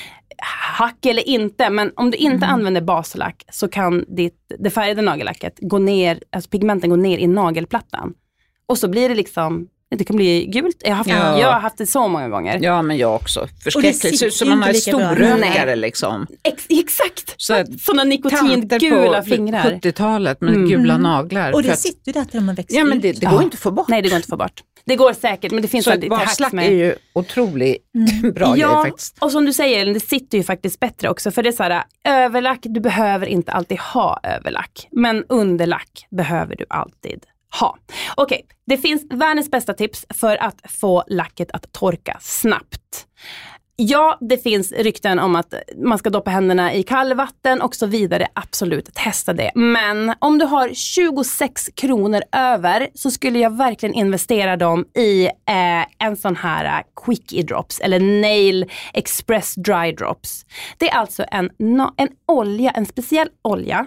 Hack 0.79 1.07
eller 1.07 1.29
inte, 1.29 1.71
men 1.71 1.93
om 1.97 2.11
du 2.11 2.17
inte 2.17 2.47
använder 2.47 2.81
baslack 2.81 3.45
så 3.53 3.69
kan 3.69 4.05
ditt, 4.17 4.53
det 4.59 4.71
färgade 4.71 5.03
nagellacket 5.03 5.55
gå 5.61 5.79
ner, 5.79 6.21
alltså 6.33 6.51
pigmenten 6.51 6.91
gå 6.91 6.97
ner 6.97 7.19
i 7.19 7.27
nagelplattan. 7.27 8.13
Och 8.69 8.79
så 8.79 8.89
blir 8.89 9.09
det 9.09 9.15
liksom, 9.15 9.67
det 9.97 10.05
kan 10.05 10.17
bli 10.17 10.47
gult. 10.47 10.77
Jag 10.85 10.91
har 10.91 10.97
haft, 10.97 11.11
Ja. 11.11 11.41
jag 11.41 11.53
har 11.53 11.61
haft 11.61 11.79
det 11.79 11.87
så 11.87 12.09
många 12.09 12.29
gånger. 12.29 12.59
Ja, 12.63 12.83
men 12.83 12.97
jag 12.97 13.15
också. 13.15 13.49
Förskräckligt. 13.65 14.03
Det 14.03 14.17
ser 14.17 14.27
ut 14.27 14.35
som 14.35 14.49
man 14.49 14.63
har 14.63 14.73
storrökare 14.73 15.77
liksom. 15.77 16.27
Ex, 16.43 16.67
exakt! 16.69 17.35
Så 17.37 17.65
Sådana 17.81 18.03
Tanter 18.03 18.05
nikotingula 18.05 19.23
på 19.23 19.29
fingrar. 19.29 19.63
70-talet 19.83 20.41
med 20.41 20.55
Mm. 20.55 20.69
gula 20.69 20.99
naglar. 20.99 21.53
Och 21.53 21.63
det 21.63 21.73
att- 21.73 21.79
sitter 21.79 22.07
ju 22.07 22.13
där 22.13 22.25
till 22.25 22.41
de 22.41 22.49
har 22.49 22.55
växt 22.55 22.73
Ja, 22.77 22.85
men 22.85 23.01
det, 23.01 23.13
det 23.13 23.19
Ja. 23.23 23.31
går 23.31 23.43
inte 23.43 23.55
att 23.55 23.61
få 23.61 23.71
bort. 23.71 23.89
Nej, 23.89 24.03
det 24.03 24.09
går 24.09 24.17
inte 24.17 24.27
att 24.27 24.31
få 24.31 24.37
bort. 24.37 24.61
Det 24.87 24.97
går 24.97 25.13
säkert, 25.13 25.53
men 25.53 25.63
det 25.63 25.69
finns 25.69 25.85
Så 25.85 25.93
alltid 25.93 26.13
ett 26.13 26.19
hack 26.19 26.53
med... 26.53 26.67
är 26.67 26.71
ju 26.71 26.95
otroligt 27.13 27.93
bra 28.35 28.53
grej 28.53 28.61
Ja, 28.61 28.83
faktiskt. 28.85 29.19
och 29.21 29.33
som 29.33 29.45
du 29.45 29.53
säger, 29.53 29.87
det 29.87 30.01
sitter 30.01 30.39
ju 30.39 30.45
faktiskt 30.45 30.81
bättre 30.81 31.11
också. 31.11 31.31
För 31.31 31.43
det 31.43 31.49
är 31.49 31.53
så 31.53 31.63
här, 31.63 31.85
överlack, 32.05 32.59
du 32.63 32.81
behöver 32.81 33.27
inte 33.27 33.53
alltid 33.53 33.79
ha 33.79 34.21
överlack. 34.23 34.89
Men 34.91 35.25
underlack 35.29 36.07
behöver 36.11 36.57
du 36.57 36.65
alltid 36.69 37.25
ha. 37.61 37.79
Okej, 38.15 38.47
det 38.67 38.79
finns 38.79 39.03
världens 39.11 39.51
bästa 39.51 39.73
tips 39.75 40.07
för 40.15 40.37
att 40.37 40.61
få 40.69 41.05
lacket 41.07 41.51
att 41.51 41.73
torka 41.73 42.19
snabbt. 42.21 43.07
Ja, 43.79 44.19
det 44.21 44.39
finns 44.39 44.73
rykten 44.73 45.19
om 45.19 45.37
att 45.37 45.55
man 45.77 45.99
ska 45.99 46.11
doppa 46.11 46.31
händerna 46.31 46.75
i 46.75 46.83
kallvatten 46.83 47.63
och 47.63 47.75
så 47.75 47.87
vidare. 47.87 48.27
Absolut, 48.33 48.95
testa 48.95 49.33
det. 49.33 49.51
Men 49.55 50.15
om 50.19 50.39
du 50.39 50.45
har 50.45 50.75
26 50.75 51.71
kronor 51.75 52.23
över 52.33 52.89
så 52.95 53.11
skulle 53.11 53.39
jag 53.39 53.57
verkligen 53.57 53.95
investera 53.95 54.57
dem 54.57 54.85
i 54.95 55.27
eh, 55.27 56.07
en 56.07 56.17
sån 56.17 56.37
här 56.37 56.65
eh, 56.65 56.85
Quickie 57.05 57.43
Drops 57.43 57.81
eller 57.81 58.01
Nail 58.01 58.71
Express 58.93 59.55
Dry 59.55 59.93
Drops. 59.93 60.47
Det 60.79 60.89
är 60.89 60.95
alltså 60.95 61.25
en, 61.31 61.51
en 61.97 62.09
olja, 62.27 62.71
en 62.71 62.87
speciell 62.87 63.29
olja 63.43 63.87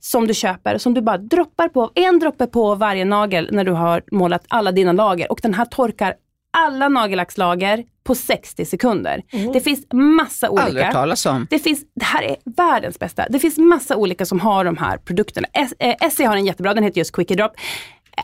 som 0.00 0.26
du 0.26 0.34
köper, 0.34 0.78
som 0.78 0.94
du 0.94 1.02
bara 1.02 1.18
droppar 1.18 1.68
på, 1.68 1.90
en 1.94 2.18
droppe 2.18 2.46
på 2.46 2.74
varje 2.74 3.04
nagel 3.04 3.48
när 3.52 3.64
du 3.64 3.72
har 3.72 4.02
målat 4.12 4.44
alla 4.48 4.72
dina 4.72 4.92
lager 4.92 5.32
och 5.32 5.40
den 5.42 5.54
här 5.54 5.64
torkar 5.64 6.14
alla 6.58 6.88
nagellackslager 6.88 7.84
på 8.06 8.14
60 8.14 8.64
sekunder. 8.64 9.22
Det 9.52 9.60
finns 9.60 9.86
massa 9.92 10.46
Aldrig 10.46 10.66
olika. 10.68 10.92
talas 10.92 11.26
om. 11.26 11.46
Det, 11.50 11.58
finns, 11.58 11.80
det 11.94 12.04
här 12.04 12.22
är 12.22 12.36
världens 12.56 12.98
bästa. 12.98 13.26
Det 13.30 13.38
finns 13.38 13.58
massa 13.58 13.96
olika 13.96 14.26
som 14.26 14.40
har 14.40 14.64
de 14.64 14.76
här 14.76 14.98
produkterna. 14.98 15.48
S- 15.52 15.74
eh, 15.78 15.94
Essie 16.00 16.26
har 16.26 16.36
en 16.36 16.46
jättebra, 16.46 16.74
den 16.74 16.84
heter 16.84 16.98
just 16.98 17.12
Quickie 17.12 17.36
Drop. 17.36 17.52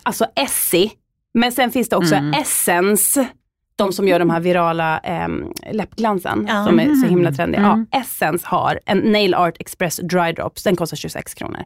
Alltså 0.02 0.26
Essie. 0.36 0.90
Men 1.34 1.52
sen 1.52 1.70
finns 1.70 1.88
det 1.88 1.96
också 1.96 2.14
Essence. 2.40 3.26
De 3.76 3.92
som 3.92 4.08
gör 4.08 4.18
de 4.18 4.30
här 4.30 4.40
virala 4.40 4.98
ehm, 4.98 5.52
läppglansen 5.72 6.46
Ja. 6.48 6.66
som 6.66 6.80
är 6.80 6.94
så 6.94 7.06
himla 7.06 7.32
trendiga. 7.32 7.84
Ja, 7.90 7.98
Essence 8.00 8.46
har 8.48 8.80
en 8.86 8.98
Nail 8.98 9.34
Art 9.34 9.54
Express 9.58 9.96
Dry 9.96 10.32
Drops, 10.32 10.62
den 10.62 10.76
kostar 10.76 10.96
26 10.96 11.34
kronor. 11.34 11.62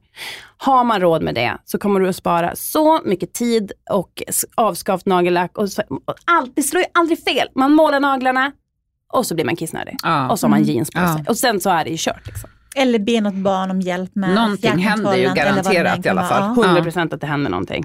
Har 0.56 0.84
man 0.84 1.00
råd 1.00 1.22
med 1.22 1.34
det 1.34 1.56
så 1.64 1.78
kommer 1.78 2.00
du 2.00 2.08
att 2.08 2.16
spara 2.16 2.56
så 2.56 3.00
mycket 3.04 3.32
tid 3.32 3.72
och 3.90 4.22
avskavt 4.54 5.06
nagellack. 5.06 5.58
Och 5.58 5.68
så, 5.68 5.82
och 5.88 6.14
allt, 6.24 6.52
det 6.56 6.62
slår 6.62 6.82
ju 6.82 6.88
aldrig 6.94 7.24
fel. 7.24 7.48
Man 7.54 7.72
målar 7.72 8.00
naglarna 8.00 8.52
och 9.12 9.26
så 9.26 9.34
blir 9.34 9.44
man 9.44 9.56
kissnödig. 9.56 9.96
Ja. 10.02 10.28
Och 10.30 10.38
så 10.38 10.46
har 10.46 10.50
man 10.50 10.62
jeans 10.62 10.90
på 10.90 10.98
Ja. 10.98 11.14
sig. 11.16 11.24
Och 11.28 11.36
sen 11.36 11.60
så 11.60 11.70
är 11.70 11.84
det 11.84 11.90
ju 11.90 11.96
kört. 11.98 12.26
Liksom. 12.26 12.50
Eller 12.76 12.98
be 12.98 13.20
något 13.20 13.34
barn 13.34 13.70
om 13.70 13.80
hjälp 13.80 14.14
med 14.14 14.34
Någonting 14.34 14.78
händer 14.78 15.16
ju 15.16 15.34
garanterat 15.34 16.06
i 16.06 16.08
alla 16.08 16.24
fall. 16.24 16.54
vara. 16.56 16.66
100 16.66 16.82
procent 16.82 17.12
att 17.12 17.20
det 17.20 17.26
händer 17.26 17.50
någonting. 17.50 17.84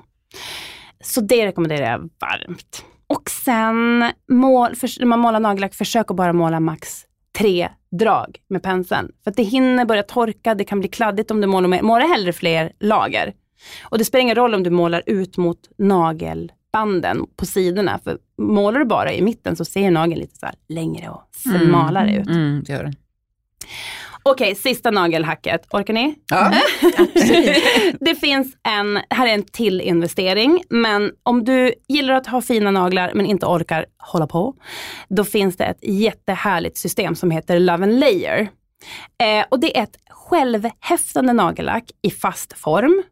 Så 1.03 1.22
det 1.22 1.45
rekommenderar 1.45 1.91
jag 1.91 1.99
varmt. 1.99 2.86
Och 3.12 3.30
sen, 3.30 4.12
mål, 4.28 4.76
för, 4.76 4.99
när 4.99 5.05
man 5.05 5.20
målar 5.20 5.39
nagellack, 5.39 5.74
försök 5.74 6.12
att 6.12 6.18
bara 6.18 6.34
måla 6.34 6.59
max 6.59 7.05
tre 7.38 7.70
drag 7.91 8.38
med 8.47 8.64
penseln. 8.64 9.12
För 9.24 9.32
att 9.32 9.38
det 9.38 9.43
hinner 9.43 9.86
börja 9.86 10.03
torka, 10.03 10.55
det 10.55 10.64
kan 10.64 10.80
bli 10.80 10.89
kladdigt 10.89 11.32
om 11.32 11.41
du 11.41 11.47
målar 11.47 11.68
med, 11.68 11.84
måla 11.84 12.05
hellre 12.05 12.34
fler 12.34 12.72
lager. 12.80 13.34
Och 13.84 13.97
det 13.97 14.05
spelar 14.05 14.22
ingen 14.22 14.36
roll 14.36 14.53
om 14.53 14.64
du 14.64 14.70
målar 14.70 15.03
ut 15.05 15.38
mot 15.38 15.57
nagelbanden 15.78 17.26
på 17.36 17.45
sidorna. 17.45 17.99
För 18.03 18.18
målar 18.38 18.80
du 18.80 18.86
bara 18.86 19.14
i 19.14 19.22
mitten 19.22 19.55
så 19.55 19.66
ser 19.66 19.91
nageln 19.91 20.20
lite 20.20 20.36
så 20.36 20.47
längre 20.70 21.09
och 21.09 21.24
smalare 21.32 22.16
ut. 22.16 22.28
Mm, 22.28 22.64
det 22.66 22.74
gör 22.74 22.84
den. 22.84 22.95
Okej, 24.24 24.55
sista 24.55 24.91
nagelhacket. 24.91 25.67
Orkar 25.72 25.93
ni? 25.93 26.15
Ja. 26.30 26.53
det 27.99 28.15
finns 28.15 28.55
en, 28.63 28.99
här 29.09 29.28
är 29.28 29.34
en 29.34 29.43
till 29.43 29.82
investering, 29.82 30.63
men 30.69 31.11
om 31.24 31.43
du 31.43 31.74
gillar 31.88 32.13
att 32.13 32.28
ha 32.28 32.41
fina 32.41 32.72
naglar 32.72 33.11
men 33.13 33.26
inte 33.26 33.45
orkar 33.45 33.86
hålla 33.97 34.28
på, 34.28 34.55
då 35.09 35.24
finns 35.24 35.57
det 35.57 35.65
ett 35.65 35.84
jättehärligt 35.84 36.78
system 36.78 37.15
som 37.15 37.32
heter 37.32 37.59
Love 37.59 37.84
and 37.84 37.99
Layer. 37.99 38.49
Eh, 39.24 39.45
och 39.49 39.59
det 39.59 39.78
är 39.78 39.84
ett 39.84 39.97
självhäftande 40.09 41.34
nagellack 41.34 41.91
i 42.01 42.09
fast 42.09 42.53
form, 42.53 43.03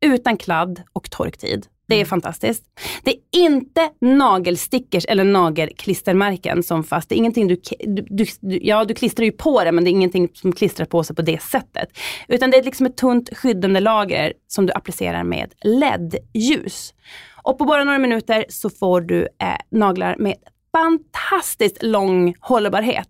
utan 0.00 0.36
kladd 0.36 0.82
och 0.92 1.10
torktid. 1.10 1.66
Det 1.88 2.00
är 2.00 2.04
fantastiskt. 2.04 2.64
Det 3.02 3.10
är 3.10 3.18
inte 3.32 3.90
nagelstickers 4.00 5.04
eller 5.04 5.24
nagelklistermärken 5.24 6.62
som 6.62 6.84
fast. 6.84 7.08
Det 7.08 7.14
är 7.14 7.16
ingenting 7.16 7.48
du, 7.48 7.60
du, 7.86 8.26
du, 8.40 8.58
ja 8.62 8.84
du 8.84 8.94
klistrar 8.94 9.24
ju 9.24 9.32
på 9.32 9.64
det 9.64 9.72
men 9.72 9.84
det 9.84 9.90
är 9.90 9.92
ingenting 9.92 10.28
som 10.34 10.52
klistrar 10.52 10.86
på 10.86 11.04
sig 11.04 11.16
på 11.16 11.22
det 11.22 11.42
sättet. 11.42 11.88
Utan 12.28 12.50
det 12.50 12.56
är 12.56 12.62
liksom 12.62 12.86
ett 12.86 12.96
tunt 12.96 13.36
skyddande 13.36 13.80
lager 13.80 14.32
som 14.46 14.66
du 14.66 14.72
applicerar 14.72 15.24
med 15.24 15.54
LED-ljus. 15.64 16.94
Och 17.42 17.58
på 17.58 17.64
bara 17.64 17.84
några 17.84 17.98
minuter 17.98 18.44
så 18.48 18.70
får 18.70 19.00
du 19.00 19.22
eh, 19.22 19.56
naglar 19.70 20.16
med 20.18 20.34
fantastiskt 20.72 21.82
lång 21.82 22.34
hållbarhet. 22.40 23.08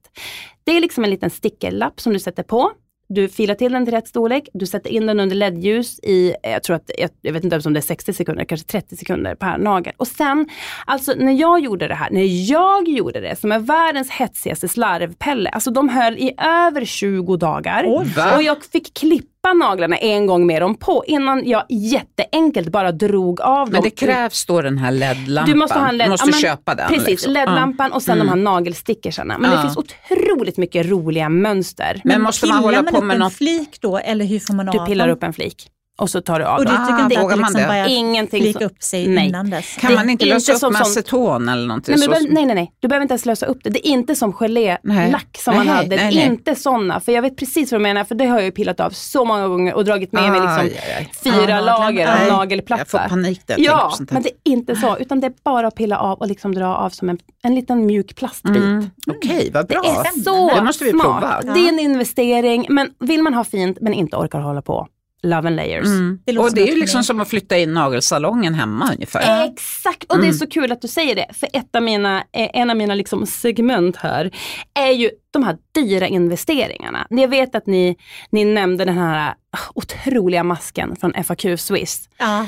Det 0.65 0.77
är 0.77 0.81
liksom 0.81 1.05
en 1.05 1.11
liten 1.11 1.31
stickerlapp 1.31 2.01
som 2.01 2.13
du 2.13 2.19
sätter 2.19 2.43
på. 2.43 2.73
Du 3.11 3.29
filar 3.29 3.55
till 3.55 3.73
den 3.73 3.85
till 3.85 3.95
rätt 3.95 4.09
storlek, 4.09 4.49
du 4.53 4.67
sätter 4.67 4.91
in 4.91 5.07
den 5.07 5.21
under 5.21 5.37
LED-ljus 5.37 5.99
i, 6.03 6.35
eh, 6.43 6.51
jag 6.51 6.63
tror 6.63 6.77
att, 6.77 6.91
jag, 6.99 7.11
jag 7.23 7.33
vet 7.33 7.45
inte 7.45 7.61
om 7.67 7.73
det 7.73 7.79
är 7.79 7.83
60 7.83 8.13
sekunder, 8.13 8.45
kanske 8.45 8.67
30 8.67 8.97
sekunder 8.97 9.35
per 9.35 9.59
nagel. 9.59 9.93
Och 9.97 10.07
sen, 10.07 10.49
alltså 10.87 11.15
när 11.17 11.33
jag 11.33 11.61
gjorde 11.61 11.89
det 11.89 11.95
här, 11.95 12.11
när 12.11 12.51
jag 12.51 12.89
gjorde 12.89 13.21
det, 13.21 13.37
som 13.37 13.53
är 13.53 13.59
världens 13.59 14.11
hetsigaste 14.11 14.69
slarvpelle, 14.69 15.51
alltså 15.51 15.71
de 15.71 15.89
höll 15.89 16.19
i 16.19 16.35
över 16.39 16.85
20 16.85 17.37
dagar. 17.37 17.85
Va? 18.17 18.37
och 18.37 18.43
jag 18.43 18.65
fick 18.65 18.95
klippa 18.95 19.38
naglarna 19.55 19.97
en 19.97 20.27
gång 20.27 20.47
med 20.47 20.63
dem 20.63 20.75
på 20.75 21.05
innan 21.07 21.49
jag 21.49 21.65
jätteenkelt 21.69 22.69
bara 22.69 22.93
drog 22.93 23.41
av 23.41 23.67
dem. 23.67 23.73
Men 23.73 23.83
det 23.83 23.91
krävs 23.91 24.47
då 24.47 24.63
den 24.63 24.79
här 24.79 24.91
LED-lampan. 24.93 25.53
Du 25.53 25.59
måste 25.59 25.79
ha 25.79 25.89
en 25.89 25.97
LED. 25.97 26.07
Du 26.07 26.11
måste 26.11 26.27
ja, 26.27 26.31
men 26.31 26.41
köpa 26.41 26.75
den. 26.75 26.89
Precis, 26.89 27.07
liksom. 27.09 27.33
LED-lampan 27.33 27.93
och 27.93 28.03
sen 28.03 28.19
de 28.19 28.29
här 28.29 28.37
nagelstickersarna. 28.37 29.39
Men 29.39 29.51
det 29.51 29.57
Ja. 29.57 29.63
finns 29.63 29.77
otroligt 29.77 30.57
mycket 30.57 30.87
roliga 30.87 31.29
mönster. 31.29 32.01
Men 32.05 32.23
måste 32.23 32.47
man 32.47 32.59
hålla 32.59 32.79
Pillar 32.79 32.93
på 32.93 32.99
upp 32.99 33.05
med 33.05 33.15
en 33.15 33.21
något? 33.21 33.33
flik 33.35 33.79
då, 33.81 33.99
eller 33.99 34.25
hur 34.25 34.39
får 34.39 34.55
man 34.55 34.67
Du 34.67 34.79
av 34.79 34.87
pillar 34.87 35.07
dem? 35.09 35.17
upp 35.17 35.23
en 35.23 35.33
flik 35.33 35.69
och 35.99 36.11
så 36.11 36.21
tar 36.21 36.39
du 36.39 36.45
av 36.45 36.59
Och 36.59 36.65
du 36.65 36.71
tycker 36.71 36.83
inte 36.83 36.93
Ah, 36.93 37.05
att 37.05 37.11
det 37.11 37.21
vågar 37.21 37.37
man 37.37 37.53
liksom 37.53 37.61
det? 37.63 37.69
bara 37.69 37.87
Ingenting 37.89 38.43
flika 38.43 38.65
upp 38.65 38.83
sig 38.83 39.09
Nej. 39.09 39.29
innan 39.29 39.51
dess? 39.51 39.77
Kan 39.81 39.91
Det 39.91 39.97
man 39.97 40.11
inte 40.11 40.25
inte 40.25 40.35
lösa 40.35 40.53
upp 40.53 40.59
som 40.59 40.73
med 40.73 40.83
aceton 40.83 41.49
eller 41.49 41.67
någonting? 41.67 41.95
Nej, 41.99 42.09
men, 42.09 42.17
så 42.19 42.23
du 42.23 42.29
behöver- 42.29 42.35
nej, 42.35 42.47
nej, 42.47 42.55
nej. 42.55 42.73
Du 42.81 42.89
behöver 42.89 43.03
inte 43.03 43.13
ens 43.13 43.27
lösa 43.27 43.47
upp 43.47 43.59
det. 43.65 43.71
Det 43.71 43.89
är 43.89 43.91
inte 43.91 44.15
som 44.15 44.33
gelélack 44.33 44.81
Nej. 44.83 45.15
som 45.39 45.55
man 45.57 45.67
Nej, 45.67 45.75
hade. 45.77 45.97
nej, 45.97 46.15
nej. 46.15 46.27
Inte 46.27 46.55
sådana. 46.55 47.01
För 47.01 47.13
jag 47.13 47.23
vet 47.23 47.37
precis 47.37 47.73
vad 47.73 47.81
du 47.81 47.83
menar, 47.83 48.05
för 48.05 48.15
det 48.15 48.27
har 48.27 48.37
jag 48.37 48.45
ju 48.45 48.51
pillat 48.53 48.81
av 48.81 48.91
så 48.91 49.25
många 49.25 49.49
gånger 49.49 49.75
och 49.75 49.85
dragit 49.85 50.13
med 50.13 50.23
mig 50.31 50.41
liksom 50.41 50.59
Aj, 50.59 50.81
aj, 50.87 50.95
aj. 50.99 51.11
fyra 51.25 51.51
Ja, 51.51 51.61
lager 51.61 51.93
nej. 51.93 52.07
av 52.07 52.19
Jag 52.19 52.29
får 52.29 52.37
nagelplatta. 52.37 53.09
panik 53.09 53.41
där 53.47 53.57
Ja, 53.59 53.93
men 54.11 54.23
det 54.23 54.29
är 54.29 54.53
inte 54.53 54.77
så. 54.77 54.97
Utan 54.99 55.21
det 55.21 55.27
är 55.27 55.33
bara 55.45 55.67
att 55.67 55.75
pilla 55.75 55.99
av 55.99 56.19
och 56.19 56.27
liksom 56.27 56.55
dra 56.55 56.77
av 56.77 56.91
som 56.91 57.09
en, 57.09 57.19
en 57.43 57.55
liten 57.55 57.87
mjuk 57.87 58.17
plastbit. 58.17 58.57
Mm. 58.57 58.91
Okej, 59.07 59.51
vad 59.55 59.67
bra. 59.67 59.81
Det 59.83 59.89
är 59.89 60.23
så 60.23 60.55
Det 60.55 60.63
måste 60.63 60.85
vi 60.85 60.91
smart. 60.91 61.05
prova. 61.43 61.55
Det 61.55 61.61
är 61.61 61.69
en 61.69 61.79
investering, 61.79 62.67
men 62.69 62.91
vill 63.01 63.23
man 63.23 63.35
ha 63.35 63.45
fint 63.45 63.79
men 63.81 63.95
inte 63.95 64.17
orkar 64.17 64.41
hålla 64.41 64.63
på, 64.63 64.87
Love 65.23 65.49
and 65.49 65.57
Layers. 65.57 65.87
Mm. 65.87 66.19
Det 66.25 66.39
Och 66.39 66.55
det 66.55 66.63
är 66.63 66.75
ju 66.75 66.81
liksom 66.81 67.05
som 67.05 67.21
att 67.21 67.29
flytta 67.29 67.59
in 67.59 67.75
nagelsalongen 67.75 68.55
hemma 68.55 68.93
ungefär. 68.95 69.45
Exakt, 69.45 70.13
och 70.13 70.21
det 70.21 70.29
är 70.29 70.33
så 70.33 70.47
kul 70.47 70.73
att 70.73 70.83
du 70.83 70.89
säger 70.89 71.15
det. 71.15 71.27
För 71.35 71.49
ett 71.53 71.77
av 71.77 71.83
mina, 71.83 72.19
eh, 72.19 72.51
en 72.55 72.71
av 72.71 72.77
mina 72.77 72.95
liksom 72.95 73.27
segment 73.27 73.97
här 73.97 74.31
är 74.75 74.91
ju 74.91 75.11
de 75.31 75.43
här 75.43 75.57
dyra 75.75 76.07
investeringarna. 76.07 77.07
Jag 77.11 77.29
vet 77.29 77.55
att 77.55 77.67
ni, 77.67 77.97
ni 78.31 78.45
nämnde 78.45 78.85
den 78.85 78.99
här 78.99 79.35
ah, 79.51 79.59
otroliga 79.75 80.45
masken 80.45 80.97
från 80.97 81.25
FAQ 81.25 81.61
Swiss. 81.61 82.09
Ja. 82.19 82.47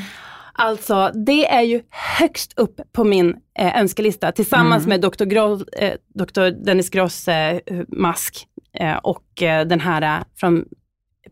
Alltså 0.53 1.11
det 1.27 1.47
är 1.47 1.63
ju 1.63 1.83
högst 1.91 2.53
upp 2.57 2.81
på 2.93 3.05
min 3.05 3.37
eh, 3.59 3.81
önskelista 3.81 4.33
tillsammans 4.33 4.87
med 4.87 5.01
Dr. 5.01 5.25
Gross, 5.25 5.63
eh, 5.63 5.95
Dr. 6.15 6.65
Dennis 6.65 6.91
Gross 6.91 7.29
eh, 7.29 7.61
mask 7.89 8.47
eh, 8.75 8.97
och 8.97 9.43
eh, 9.43 9.67
den 9.67 9.81
här 9.81 10.03
eh, 10.03 10.25
från 10.37 10.65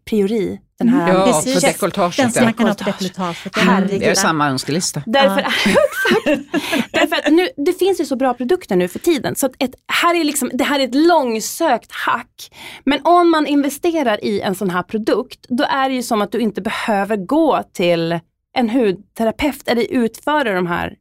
priori. 0.09 0.59
Den 0.79 0.89
här. 0.89 1.15
Ja, 1.15 1.25
Precis. 1.25 1.63
dekolletaget. 1.63 2.17
Den 2.17 2.33
som 2.33 2.45
man 2.45 2.53
kan 2.53 2.67
ha 2.67 2.75
dekolletaget. 2.75 3.57
Mm. 3.57 3.69
Herregud. 3.69 4.01
Det 4.01 4.07
är 4.07 4.15
samma 4.15 4.49
önskelista. 4.49 5.03
Därför, 5.07 5.39
exakt. 5.41 6.93
Därför 6.93 7.17
att 7.17 7.33
nu, 7.33 7.49
det 7.57 7.73
finns 7.73 8.01
ju 8.01 8.05
så 8.05 8.17
bra 8.17 8.35
produkter 8.35 8.77
nu 8.77 8.89
för 8.89 8.99
tiden. 8.99 9.37
Så 9.37 9.47
att 9.47 9.53
ett, 9.59 9.75
här 10.03 10.21
är 10.21 10.25
liksom, 10.25 10.51
det 10.55 10.65
här 10.65 10.81
är 10.81 10.85
ett 10.85 10.95
långsökt 10.95 11.93
hack. 11.93 12.51
Men 12.85 13.01
om 13.05 13.31
man 13.31 13.47
investerar 13.47 14.25
i 14.25 14.41
en 14.41 14.55
sån 14.55 14.71
här 14.71 14.83
produkt, 14.83 15.47
då 15.49 15.65
är 15.65 15.89
det 15.89 15.95
ju 15.95 16.03
som 16.03 16.23
att 16.23 16.33
du 16.33 16.39
inte 16.39 16.61
behöver 16.61 17.17
gå 17.17 17.63
till 17.73 18.21
en 18.57 18.71
hudterapeut 18.71 19.69
eller 19.69 19.87
utföra 19.91 20.55
de 20.55 20.67
här 20.67 20.95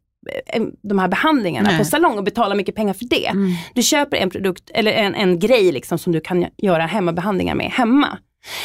eh, 0.54 0.64
de 0.84 1.00
här 1.00 1.08
behandlingarna 1.08 1.70
Nej. 1.70 1.78
på 1.78 1.86
salong 1.86 2.18
och 2.18 2.24
betala 2.24 2.56
mycket 2.56 2.76
pengar 2.76 2.94
för 2.94 3.06
det. 3.06 3.32
Du 3.74 3.84
köper 3.84 4.18
en 4.18 4.30
produkt 4.30 4.70
eller 4.74 4.92
en, 4.92 5.16
en 5.16 5.40
grej 5.40 5.72
liksom 5.72 5.98
som 5.98 6.14
du 6.14 6.20
kan 6.22 6.46
göra 6.58 6.86
hemmabehandlingar 6.86 7.56
med 7.56 7.72
hemma. 7.72 8.18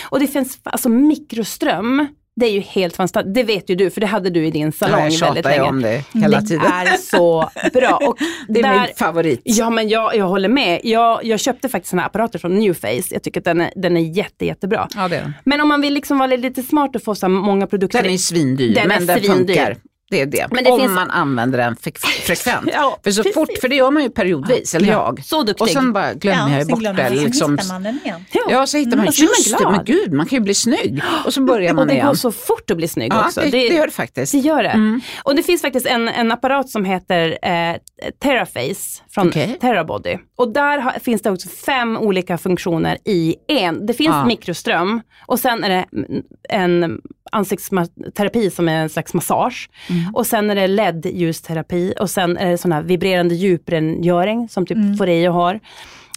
Och 0.04 0.20
det 0.20 0.26
finns 0.26 0.58
alltså 0.64 0.88
mikroström, 0.88 2.06
det 2.36 2.46
är 2.46 2.50
ju 2.50 2.60
helt 2.60 2.96
fantastiskt. 2.96 3.34
Det 3.34 3.42
vet 3.42 3.70
ju 3.70 3.74
du 3.74 3.90
för 3.90 4.00
det 4.00 4.06
hade 4.06 4.30
du 4.30 4.46
i 4.46 4.50
din 4.50 4.72
salong 4.72 4.94
Jag 4.94 5.00
väldigt 5.02 5.18
tjatar 5.18 5.42
länge. 5.50 5.62
ju 5.62 5.68
om 5.68 5.82
det 5.82 6.04
hela 6.12 6.40
det 6.40 6.46
tiden. 6.46 6.66
är 6.66 6.96
så 6.96 7.50
bra. 7.72 7.96
Och 8.06 8.16
Det 8.48 8.58
är 8.60 8.62
där, 8.62 8.80
min 8.80 8.94
favorit. 8.96 9.40
Ja 9.44 9.70
men 9.70 9.88
jag, 9.88 10.16
jag 10.16 10.28
håller 10.28 10.48
med. 10.48 10.80
Jag, 10.84 11.24
jag 11.24 11.40
köpte 11.40 11.68
faktiskt 11.68 11.90
såna 11.90 12.02
här 12.02 12.06
apparater 12.06 12.38
från 12.38 12.58
Newface. 12.58 13.02
Jag 13.10 13.22
tycker 13.22 13.40
att 13.40 13.44
den 13.44 13.60
är, 13.60 13.72
den 13.76 13.96
är 13.96 14.00
jätte, 14.00 14.46
jättebra. 14.46 14.88
Ja, 14.96 15.08
det 15.08 15.16
är 15.16 15.22
den. 15.22 15.32
Men 15.44 15.60
om 15.60 15.68
man 15.68 15.80
vill 15.80 15.94
liksom 15.94 16.18
vara 16.18 16.36
lite 16.36 16.62
smart 16.62 16.96
och 16.96 17.02
få 17.02 17.14
så 17.14 17.28
många 17.28 17.66
produkter. 17.66 18.02
Den 18.02 18.12
är 18.12 18.16
svindyr, 18.18 18.74
Den 18.74 18.84
är 18.84 18.88
men 18.98 19.06
den 19.06 19.18
svindyr. 19.20 19.34
funkar. 19.54 19.76
Det 20.12 20.20
är 20.20 20.26
det. 20.26 20.46
Men 20.50 20.64
det 20.64 20.70
Om 20.70 20.80
finns- 20.80 20.92
man 20.92 21.10
använder 21.10 21.58
den 21.58 21.74
fre- 21.76 22.06
frekvent. 22.26 22.70
Ja, 22.72 22.98
för 23.04 23.10
så 23.10 23.22
precis. 23.22 23.34
fort, 23.34 23.48
för 23.60 23.68
det 23.68 23.74
gör 23.76 23.90
man 23.90 24.02
ju 24.02 24.10
periodvis, 24.10 24.74
eller 24.74 24.88
Ja, 24.88 24.92
jag. 25.16 25.24
så 25.24 25.42
duktig. 25.42 25.62
Och 25.62 25.68
sen 25.68 25.92
bara 25.92 26.14
glömmer 26.14 26.50
jag 26.50 26.58
ju 26.58 26.64
sen 26.64 26.68
bort 26.68 26.82
det. 26.82 26.92
man, 26.92 26.96
sen 26.96 27.24
Liksom, 27.24 27.52
hittar 27.58 27.68
man 27.74 27.82
den 27.82 27.98
igen. 28.04 28.24
ja, 28.50 28.66
så 28.66 28.76
hittar 28.78 28.96
man, 28.96 29.08
och 29.08 29.14
så 29.14 29.20
blir 29.20 29.28
man 29.28 29.36
just 29.38 29.58
det, 29.58 29.70
men 29.70 29.84
gud, 29.84 30.12
man 30.12 30.26
kan 30.26 30.36
ju 30.36 30.40
bli 30.40 30.54
snygg. 30.54 31.02
Och 31.26 31.34
så 31.34 31.40
börjar 31.42 31.72
man 31.74 31.82
och 31.82 31.86
det 31.88 31.94
igen. 31.94 32.06
går 32.06 32.14
så 32.14 32.32
fort 32.32 32.70
att 32.70 32.76
bli 32.76 32.88
snygg 32.88 33.12
ja, 33.12 33.24
också. 33.26 33.40
det, 33.40 33.50
det 33.50 33.66
gör 33.66 33.86
det 33.86 33.92
faktiskt. 33.92 34.32
Det 34.32 34.38
gör 34.38 34.62
det. 34.62 34.68
Mm. 34.68 35.00
Och 35.22 35.36
det 35.36 35.42
finns 35.42 35.62
faktiskt 35.62 35.86
en, 35.86 36.08
en 36.08 36.32
apparat 36.32 36.68
som 36.70 36.84
heter 36.84 37.38
eh, 37.42 37.76
Terraface 38.22 39.02
från 39.14 39.28
Okej. 39.28 39.58
Terrabody. 39.60 40.18
Och 40.36 40.52
där 40.52 40.78
har, 40.78 40.92
finns 40.92 41.22
det 41.22 41.30
också 41.30 41.48
fem 41.48 41.96
olika 41.96 42.38
funktioner 42.38 42.98
i 43.04 43.34
en. 43.48 43.86
Det 43.86 43.94
finns 43.94 44.08
Ja. 44.08 44.24
mikroström 44.24 45.00
och 45.26 45.38
sen 45.40 45.64
är 45.64 45.68
det 45.68 45.84
mm, 45.96 46.22
en 46.48 47.00
ansiktsterapi 47.32 48.50
som 48.50 48.68
är 48.68 48.74
en 48.82 48.88
slags 48.88 49.14
massage. 49.14 49.70
Mm. 49.90 50.14
Och 50.14 50.26
sen 50.26 50.50
är 50.50 50.54
det 50.54 50.66
LED-ljusterapi 50.66 51.94
och 52.00 52.10
sen 52.10 52.36
är 52.36 52.50
det 52.50 52.58
sån 52.58 52.72
här 52.72 52.82
vibrerande 52.82 53.34
djuprengöring 53.34 54.48
som 54.48 54.66
typ 54.66 54.76
Mm. 54.76 54.96
Foreo 54.96 55.32
har. 55.32 55.60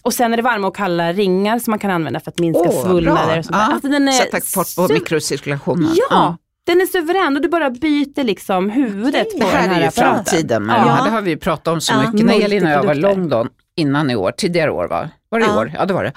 Och 0.01 0.13
sen 0.13 0.33
är 0.33 0.37
det 0.37 0.43
varma 0.43 0.67
och 0.67 0.75
kalla 0.75 1.13
ringar 1.13 1.59
som 1.59 1.71
man 1.71 1.79
kan 1.79 1.91
använda 1.91 2.19
för 2.19 2.31
att 2.31 2.39
minska 2.39 2.63
vad 2.71 2.83
svullnader. 2.83 3.39
Och 3.39 3.45
sånt. 3.45 3.55
Ja, 3.59 3.73
Alltså 3.73 3.87
den 3.89 4.07
är 4.07 4.11
Sätta 4.11 4.41
fart 4.41 4.75
på 4.75 4.93
mikrocirkulationen. 4.93 5.89
Ja, 6.09 6.37
den 6.65 6.81
är 6.81 6.85
suverän 6.85 7.35
och 7.35 7.41
du 7.41 7.49
bara 7.49 7.69
byter 7.69 8.23
liksom 8.23 8.69
huvudet 8.69 9.27
Okej. 9.27 9.39
på 9.41 9.45
Det 9.47 9.51
den 9.51 9.61
här 9.61 9.67
här 9.67 9.75
är 9.77 9.81
ju 9.81 9.87
apparaten. 9.87 10.25
framtiden. 10.25 10.63
Men 10.63 10.75
Ja. 10.75 10.95
ja. 10.99 11.03
Det 11.05 11.09
har 11.11 11.21
vi 11.21 11.29
ju 11.29 11.37
pratat 11.37 11.67
om 11.67 11.81
så 11.81 11.93
Ja. 11.93 12.11
mycket. 12.11 12.25
När 12.27 12.41
Elin 12.45 12.65
och 12.65 12.71
jag 12.71 12.83
var 12.83 12.95
i. 12.95 12.99
London 12.99 13.47
innan 13.75 14.09
i 14.11 14.15
år, 14.15 14.31
tidigare 14.37 14.71
år 14.71 14.87
va? 14.87 15.09
Var 15.29 15.39
det 15.39 15.45
i 15.45 15.49
Ja. 15.49 15.59
år? 15.59 15.71
Ja 15.75 15.85
det 15.85 15.93
var 15.93 16.03
det. 16.03 16.13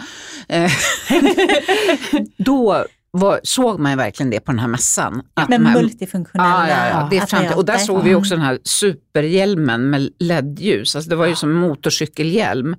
Eh, 0.49 0.70
Då 2.36 2.84
var, 3.11 3.41
såg 3.43 3.81
man 3.81 3.93
ju 3.93 3.97
verkligen 3.97 4.31
det 4.31 4.41
på 4.41 4.53
den 4.53 4.59
här 4.59 4.69
mässan. 4.69 5.23
Att 5.35 5.49
Med 5.49 5.61
de 5.61 5.67
här- 5.67 5.75
multifunktionella 5.83 6.69
Ja, 6.69 6.77
ja, 6.77 6.89
ja, 7.01 7.09
det 7.11 7.19
är 7.19 7.27
framtid. 7.27 7.53
Och 7.53 7.65
där 7.65 7.79
såg 7.79 8.03
vi 8.03 8.15
också 8.15 8.35
den 8.35 8.45
här 8.45 8.59
superhjälmen 8.65 9.91
med 9.91 10.09
LED-ljus. 10.19 10.97
Alltså 10.97 11.11
det 11.11 11.17
var 11.17 11.27
ju 11.27 11.35
som 11.35 11.51
en 11.51 11.57
motorcykelhjälm 11.57 12.77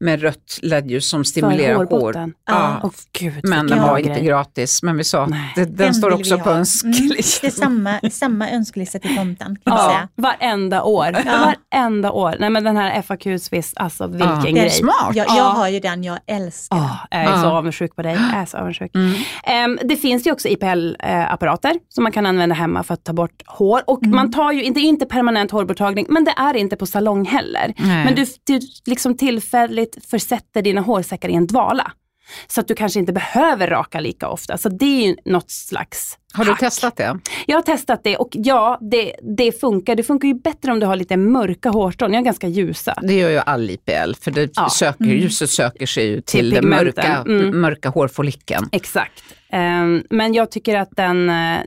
med 0.00 0.22
rött 0.22 0.58
LED-ljus 0.62 1.08
som 1.08 1.24
stimulerar 1.24 1.74
hår. 1.84 2.32
Ja. 2.46 2.80
Åh 2.82 2.90
gud, 3.18 3.40
Men 3.42 3.66
den 3.66 3.82
var 3.82 3.98
inte 3.98 4.20
gratis. 4.20 4.82
Men 4.82 4.96
vi 4.96 5.04
sa 5.04 5.22
att 5.24 5.30
den, 5.56 5.76
Den 5.76 5.94
står 5.94 6.10
också 6.12 6.38
på 6.38 6.50
önskelistan. 6.50 7.40
Det 7.42 7.46
är 7.46 7.50
samma, 7.50 8.00
samma 8.10 8.50
önskelista 8.50 8.98
till 8.98 9.16
tomten 9.16 9.46
kan 9.64 9.76
Ja, 9.76 9.88
säga. 9.88 10.08
varenda 10.16 10.82
år. 10.82 11.16
Ja. 11.26 11.54
Varenda 11.72 12.10
år. 12.12 12.36
Nej 12.40 12.50
men 12.50 12.64
den 12.64 12.76
här 12.76 13.02
FAQ 13.02 13.40
Swiss, 13.42 13.72
alltså 13.76 14.06
vilken 14.06 14.28
Ja, 14.44 14.50
grej. 14.62 14.70
smart. 14.70 15.14
Jag, 15.16 15.26
Ja. 15.28 15.36
jag 15.36 15.44
har 15.44 15.68
ju 15.68 15.80
den, 15.80 16.04
jag 16.04 16.18
älskar 16.26 16.76
den. 16.76 17.24
Jag 17.24 17.34
är 17.34 17.42
så 17.42 17.46
avundsjuk 17.48 17.96
på 17.96 18.02
dig. 18.02 18.12
Jag 18.32 18.40
är 18.42 18.46
så 18.46 18.56
avundsjuk. 18.58 18.90
Mm. 18.94 19.69
Ehm, 19.70 19.88
det 19.88 19.96
finns 19.96 20.26
ju 20.26 20.32
också 20.32 20.48
IPL-apparater 20.48 21.74
som 21.88 22.02
man 22.02 22.12
kan 22.12 22.26
använda 22.26 22.54
hemma 22.54 22.82
för 22.82 22.94
att 22.94 23.04
ta 23.04 23.12
bort 23.12 23.42
hår. 23.46 23.82
Och 23.86 24.06
man 24.06 24.30
tar 24.30 24.52
ju, 24.52 24.66
är 24.66 24.78
inte 24.78 25.06
permanent 25.06 25.50
hårborttagning, 25.50 26.06
men 26.08 26.24
det 26.24 26.34
är 26.36 26.56
inte 26.56 26.76
på 26.76 26.86
salong 26.86 27.24
heller. 27.24 27.74
Nej. 27.76 28.04
Men 28.04 28.14
du, 28.14 28.26
du 28.44 28.60
liksom 28.86 29.16
tillfälligt 29.16 30.10
försätter 30.10 30.62
dina 30.62 30.80
hårsäckar 30.80 31.28
i 31.28 31.34
en 31.34 31.46
dvala. 31.46 31.92
Så 32.46 32.60
att 32.60 32.68
du 32.68 32.74
kanske 32.74 33.00
inte 33.00 33.12
behöver 33.12 33.66
raka 33.66 34.00
lika 34.00 34.28
ofta. 34.28 34.58
Så 34.58 34.68
det 34.68 34.84
är 34.84 35.06
ju 35.06 35.16
något 35.24 35.50
slags 35.50 36.18
Har 36.34 36.44
du 36.44 36.50
hack. 36.50 36.60
testat 36.60 36.96
det? 36.96 37.18
Jag 37.46 37.56
har 37.56 37.62
testat 37.62 38.00
det 38.04 38.16
och 38.16 38.28
ja, 38.32 38.78
det, 38.80 39.12
det 39.36 39.60
funkar. 39.60 39.94
Det 39.96 40.02
funkar 40.02 40.28
ju 40.28 40.34
bättre 40.34 40.72
om 40.72 40.80
du 40.80 40.86
har 40.86 40.96
lite 40.96 41.16
mörka 41.16 41.68
hårstrån. 41.70 42.12
Jag 42.12 42.20
är 42.20 42.24
ganska 42.24 42.48
ljusa. 42.48 42.98
Det 43.02 43.14
gör 43.14 43.30
ju 43.30 43.38
all 43.38 43.70
IPL, 43.70 44.12
för 44.20 44.30
det 44.30 44.50
Ja. 44.54 44.68
söker, 44.70 45.04
ljuset 45.04 45.50
söker 45.50 45.86
sig 45.86 46.06
ju 46.06 46.20
till, 46.20 46.50
Till 46.52 46.66
mörka, 46.66 47.24
Mm. 47.26 47.60
mörka 47.60 47.88
hårfollikeln. 47.88 48.68
Exakt. 48.72 49.22
Ehm, 49.52 50.02
men 50.10 50.34
jag 50.34 50.50
tycker 50.50 50.76
att 50.76 50.90
den, 50.96 51.30
eh, 51.30 51.60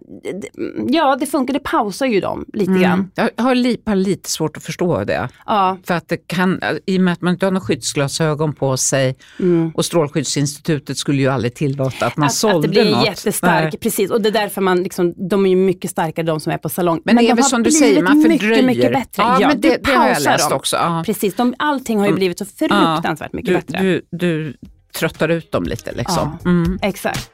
ja 0.88 1.16
det 1.20 1.26
funkar, 1.26 1.54
det 1.54 1.60
pausar 1.60 2.06
ju 2.06 2.20
dem 2.20 2.46
lite 2.54 2.72
grann. 2.72 3.10
Mm. 3.18 3.30
Jag 3.36 3.44
har 3.44 3.56
li, 3.56 3.78
lite 3.96 4.30
svårt 4.30 4.58
att 4.58 4.64
förstå 4.64 5.04
det. 5.04 5.30
Ja, 5.46 5.78
För 5.88 5.94
att 5.94 6.10
det 6.10 6.18
kan, 6.28 6.60
i 6.86 6.98
och 6.98 7.02
med 7.02 7.14
att 7.14 7.22
man 7.22 7.34
inte 7.34 7.46
har 7.46 7.52
några 7.52 7.66
skyddsglasögon 7.66 8.54
på 8.56 8.78
sig 8.78 9.16
mm. 9.40 9.72
och 9.76 9.86
Strålskyddsinstitutet 9.86 10.98
skulle 10.98 11.22
ju 11.22 11.28
aldrig 11.28 11.56
tillåta 11.56 12.06
att 12.06 12.18
man 12.18 12.26
att, 12.28 12.34
sålde 12.34 12.58
att 12.58 12.62
det 12.62 12.70
blir 12.70 12.92
något. 12.96 13.06
jättestark, 13.06 13.64
Nej. 13.74 13.80
precis. 13.80 14.12
Och 14.12 14.22
det 14.22 14.30
är 14.30 14.34
därför 14.54 14.62
man, 14.62 14.84
liksom, 14.84 15.14
de 15.30 15.46
är 15.46 15.50
ju 15.50 15.56
mycket 15.56 15.92
starkare 15.92 16.26
de 16.26 16.40
som 16.40 16.52
är 16.54 16.58
på 16.58 16.70
salong. 16.70 17.02
Men, 17.06 17.16
det 17.16 17.22
de 17.22 17.30
är 17.32 17.36
väl 17.36 17.44
som 17.44 17.64
du 17.64 17.72
säger, 17.72 18.02
man 18.04 18.22
fördröjer. 18.22 18.50
mycket, 18.50 18.66
mycket 18.66 18.92
bättre. 18.94 19.24
Ja, 19.24 19.38
men 19.40 19.62
du 19.62 19.70
det, 19.70 19.78
det 19.84 19.92
har 19.96 20.08
jag 20.08 20.22
läst 20.22 20.50
dem. 20.50 20.58
också. 20.58 20.76
Ja. 20.76 21.04
Precis, 21.06 21.36
de, 21.36 21.54
allting 21.60 21.98
har 22.00 22.06
ju 22.06 22.10
Mm. 22.10 22.18
blivit 22.20 22.38
så 22.38 22.46
fruktansvärt 22.46 23.34
mycket 23.34 23.48
Du, 23.48 23.54
bättre. 23.54 23.82
du, 23.82 24.06
du 24.12 24.58
tröttar 24.96 25.30
ut 25.30 25.52
dem 25.52 25.64
lite 25.64 25.92
liksom. 25.92 26.38
Ja. 26.44 26.50
Mm. 26.50 26.80
Exakt. 26.82 27.30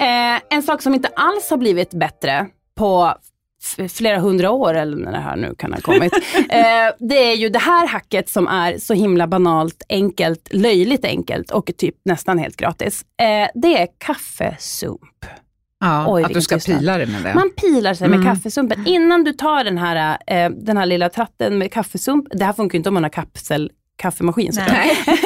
Eh, 0.00 0.40
en 0.56 0.62
sak 0.62 0.82
som 0.82 0.94
inte 0.94 1.08
alls 1.16 1.50
har 1.50 1.56
blivit 1.56 1.90
bättre 1.94 2.46
på 2.78 3.14
flera 3.88 4.18
hundra 4.18 4.50
år, 4.50 4.74
eller 4.74 4.96
när 4.96 5.12
det 5.12 5.18
här 5.18 5.36
nu 5.36 5.54
kan 5.58 5.72
ha 5.72 5.80
kommit, 5.80 6.12
eh, 6.48 6.60
det 6.98 7.30
är 7.32 7.34
ju 7.34 7.48
det 7.48 7.58
här 7.58 7.86
hacket 7.88 8.28
som 8.28 8.48
är 8.48 8.78
så 8.78 8.94
himla 8.94 9.26
banalt, 9.26 9.82
enkelt, 9.88 10.48
löjligt 10.52 11.04
enkelt 11.04 11.50
och 11.50 11.70
typ 11.76 11.94
nästan 12.04 12.38
helt 12.38 12.56
gratis. 12.56 13.04
Eh, 13.22 13.48
det 13.54 13.78
är 13.82 13.88
kaffesump. 13.98 15.00
Ja, 15.80 16.04
Oj, 16.08 16.24
att 16.24 16.34
du 16.34 16.40
ska 16.42 16.54
tystnad. 16.54 16.78
pila 16.78 16.98
dig 16.98 17.06
med 17.06 17.22
det. 17.22 17.34
Man 17.34 17.50
pilar 17.56 17.94
sig 17.94 18.08
med 18.08 18.20
Mm. 18.20 18.34
kaffesumpen. 18.34 18.86
Innan 18.86 19.24
du 19.24 19.32
tar 19.32 19.64
den 19.64 19.78
här, 19.78 20.18
eh, 20.26 20.50
den 20.50 20.76
här 20.76 20.86
lilla 20.86 21.08
tratten 21.08 21.58
med 21.58 21.72
kaffesump, 21.72 22.26
det 22.30 22.44
här 22.44 22.52
funkar 22.52 22.74
ju 22.74 22.78
inte 22.78 22.88
om 22.90 22.94
man 22.94 23.02
har 23.02 23.10
kapsel 23.10 23.70
kaffemaskin 23.96 24.52
såklart. 24.52 24.72
Nej. 24.72 24.96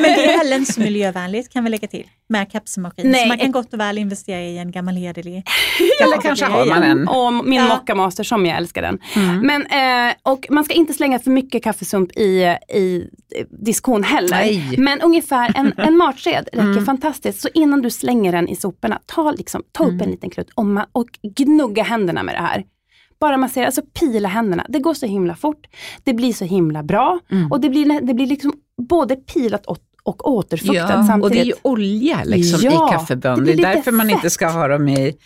Men 0.00 0.02
det 0.02 0.24
är 0.24 0.38
heller 0.38 0.56
inte 0.56 0.72
så 0.72 0.80
miljövänligt 0.80 1.52
kan 1.52 1.64
vi 1.64 1.70
lägga 1.70 1.88
till 1.88 2.06
med 2.28 2.52
kapselmaskin. 2.52 3.10
Nej, 3.10 3.22
Så 3.22 3.28
man 3.28 3.38
kan 3.38 3.52
gott 3.52 3.72
och 3.74 3.80
väl 3.80 3.98
investera 3.98 4.40
i 4.40 4.58
en 4.58 4.70
gammal 4.70 4.96
hederlig 4.96 5.44
Eller 6.02 6.20
kanske 6.22 6.44
har 6.44 6.66
man 6.66 6.82
en. 6.82 7.08
Och 7.08 7.32
min 7.46 7.60
Ja. 7.60 7.68
Mocca 7.68 7.94
Master 7.94 8.24
som 8.24 8.46
jag 8.46 8.56
älskar 8.56 8.82
den. 8.82 8.98
Mm. 9.16 9.38
Men, 9.40 9.66
eh, 10.08 10.14
och 10.22 10.46
man 10.50 10.64
ska 10.64 10.74
inte 10.74 10.92
slänga 10.94 11.18
för 11.18 11.30
mycket 11.30 11.62
kaffesump 11.64 12.12
i, 12.16 12.56
i 12.74 13.08
eh, 13.36 13.46
diskon 13.50 14.04
heller. 14.04 14.36
Nej. 14.36 14.74
Men 14.78 15.00
ungefär 15.00 15.52
en, 15.54 15.72
en 15.76 15.96
matsked 15.96 16.48
räcker 16.52 16.66
Mm. 16.66 16.84
fantastiskt. 16.86 17.40
Så 17.40 17.48
innan 17.54 17.82
du 17.82 17.90
slänger 17.90 18.32
den 18.32 18.48
i 18.48 18.56
soporna, 18.56 19.00
ta, 19.06 19.30
liksom, 19.30 19.62
ta 19.72 19.84
upp 19.84 19.90
Mm. 19.90 20.02
en 20.02 20.10
liten 20.10 20.30
klutt 20.30 20.48
och, 20.54 20.64
och 20.92 21.08
gnugga 21.36 21.82
händerna 21.82 22.22
med 22.22 22.34
det 22.34 22.40
här. 22.42 22.64
Bara 23.20 23.36
massera, 23.36 23.66
alltså 23.66 23.82
pila 24.00 24.28
händerna. 24.28 24.66
Det 24.68 24.78
går 24.78 24.94
så 24.94 25.06
himla 25.06 25.34
fort. 25.36 25.66
Det 26.04 26.14
blir 26.14 26.32
så 26.32 26.44
himla 26.44 26.82
bra. 26.82 27.18
Mm. 27.30 27.52
Och 27.52 27.60
det 27.60 27.68
blir, 27.68 28.00
det 28.06 28.14
blir 28.14 28.26
liksom 28.26 28.52
både 28.88 29.16
pilat 29.16 29.66
och, 29.66 29.78
och 30.02 30.30
återfuktat 30.30 30.74
Ja, 30.74 30.88
samtidigt. 31.06 31.22
och 31.24 31.30
det 31.30 31.40
är 31.40 31.44
ju 31.44 31.52
olja 31.62 32.20
liksom 32.24 32.60
Ja, 32.62 32.88
i 32.88 32.92
kaffebönor. 32.92 33.44
det 33.44 33.52
Det 33.54 33.62
är 33.62 33.74
därför 33.74 33.92
man 33.92 34.10
inte 34.10 34.30
ska 34.30 34.48
ha 34.48 34.68
dem 34.68 34.88
i, 34.88 35.16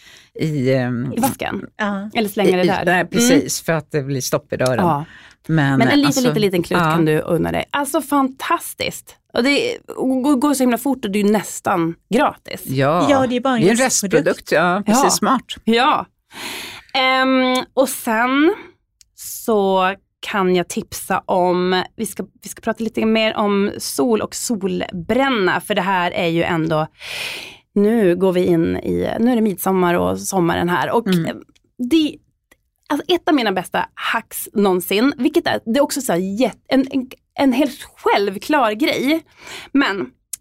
i, 0.41 0.73
ehm, 0.75 1.13
I 1.17 1.21
vasken. 1.21 1.67
Ja. 1.77 2.11
Eller 2.15 2.29
slänga 2.29 2.57
det 2.57 2.65
där. 2.65 2.85
Nej, 2.85 2.95
Mm. 2.95 3.07
precis, 3.09 3.61
för 3.63 3.73
att 3.73 3.91
det 3.91 4.03
blir 4.03 4.21
stopp 4.21 4.53
i 4.53 4.57
rören. 4.57 4.79
Ja. 4.79 5.05
Men, 5.47 5.79
Men 5.79 5.89
en 5.89 5.97
liten, 5.97 6.07
alltså, 6.07 6.21
liten, 6.21 6.41
liten 6.43 6.63
klut 6.63 6.79
ja. 6.81 6.85
kan 6.93 7.05
du 7.05 7.21
unna 7.21 7.53
dig. 7.53 7.65
Alltså 7.71 8.01
fantastiskt. 8.03 9.17
Och 9.35 9.43
det 9.43 9.77
går- 10.41 10.55
så 10.55 10.63
himla 10.63 10.79
fort 10.79 11.05
och 11.05 11.11
det 11.11 11.19
är 11.21 11.25
ju 11.25 11.31
nästan 11.33 11.95
gratis. 12.15 12.63
Ja, 12.67 13.07
Ja, 13.11 13.27
det 13.27 13.37
är 13.37 13.41
bara 13.41 13.55
en 13.55 13.61
det 13.61 13.67
är 13.69 13.71
en 13.71 13.77
restprodukt. 13.77 14.27
restprodukt. 14.27 14.53
Ja, 14.53 14.83
precis, 14.87 15.05
Ja. 15.05 15.11
smart. 15.11 15.45
Ja. 15.65 16.07
Ehm, 16.95 17.65
och 17.75 17.89
sen 17.89 18.55
så 19.15 19.95
kan 20.21 20.57
jag 20.57 20.69
tipsa 20.69 21.23
om, 21.27 21.83
vi 21.97 22.07
ska, 22.07 22.25
vi 22.43 22.49
ska 22.49 22.61
prata 22.61 22.85
lite 22.85 23.07
mer 23.07 23.37
om 23.37 23.71
sol 23.79 24.21
och 24.21 24.35
solbränna, 24.35 25.61
för 25.61 25.75
det 25.75 25.81
här 25.81 26.11
är 26.11 26.27
ju 26.27 26.43
ändå, 26.43 26.87
nu 27.75 28.17
går 28.17 28.33
vi 28.33 28.45
in 28.45 28.77
i, 28.77 29.15
nu 29.21 29.31
är 29.33 29.37
det 29.37 29.43
midsommar 29.43 29.95
och 29.95 30.21
sommaren 30.21 30.69
här. 30.69 30.91
Och 30.91 31.07
Mm. 31.07 31.25
eh, 31.27 31.35
det, 31.91 32.17
alltså 32.89 33.15
ett 33.15 33.29
av 33.29 33.35
mina 33.35 33.53
bästa 33.53 33.89
hacks 33.95 34.49
någonsin, 34.53 35.13
vilket 35.17 35.47
är, 35.47 35.61
det 35.65 35.79
är 35.79 35.83
också 35.83 36.01
så 36.01 36.13
här, 36.13 36.51
en, 36.69 36.87
en 36.91 37.07
en 37.35 37.53
helt 37.53 37.83
självklar 37.83 38.73
grej. 38.73 39.23
Men, 39.73 40.01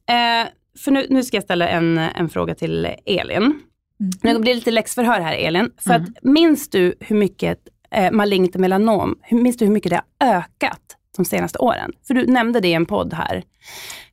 eh, 0.10 0.48
för 0.84 0.92
nu, 0.92 1.08
nu 1.10 1.24
ska 1.24 1.38
jag 1.38 1.44
ställa 1.44 1.68
en, 1.68 1.98
en 1.98 2.30
fråga 2.30 2.56
till 2.56 2.88
Elin. 3.06 3.60
Mm. 4.00 4.12
Nu 4.22 4.40
blir 4.40 4.52
det 4.54 4.56
lite 4.56 4.72
läxförhör 4.72 5.20
här 5.20 5.34
Elin. 5.34 5.72
För 5.78 5.94
Mm. 5.96 6.04
att 6.04 6.24
minns 6.24 6.70
du 6.70 6.96
hur 7.00 7.16
mycket 7.16 7.60
eh, 7.92 8.12
malignt 8.12 8.56
melanom, 8.56 9.16
hur, 9.22 9.42
minns 9.42 9.58
du 9.58 9.66
hur 9.66 9.72
mycket 9.72 9.90
det 9.90 10.02
har 10.20 10.38
ökat 10.38 10.82
de 11.18 11.26
senaste 11.26 11.60
åren? 11.60 11.92
För 12.08 12.14
du 12.14 12.28
nämnde 12.28 12.60
det 12.60 12.68
i 12.68 12.74
en 12.74 12.86
podd 12.86 13.14
här. 13.14 13.44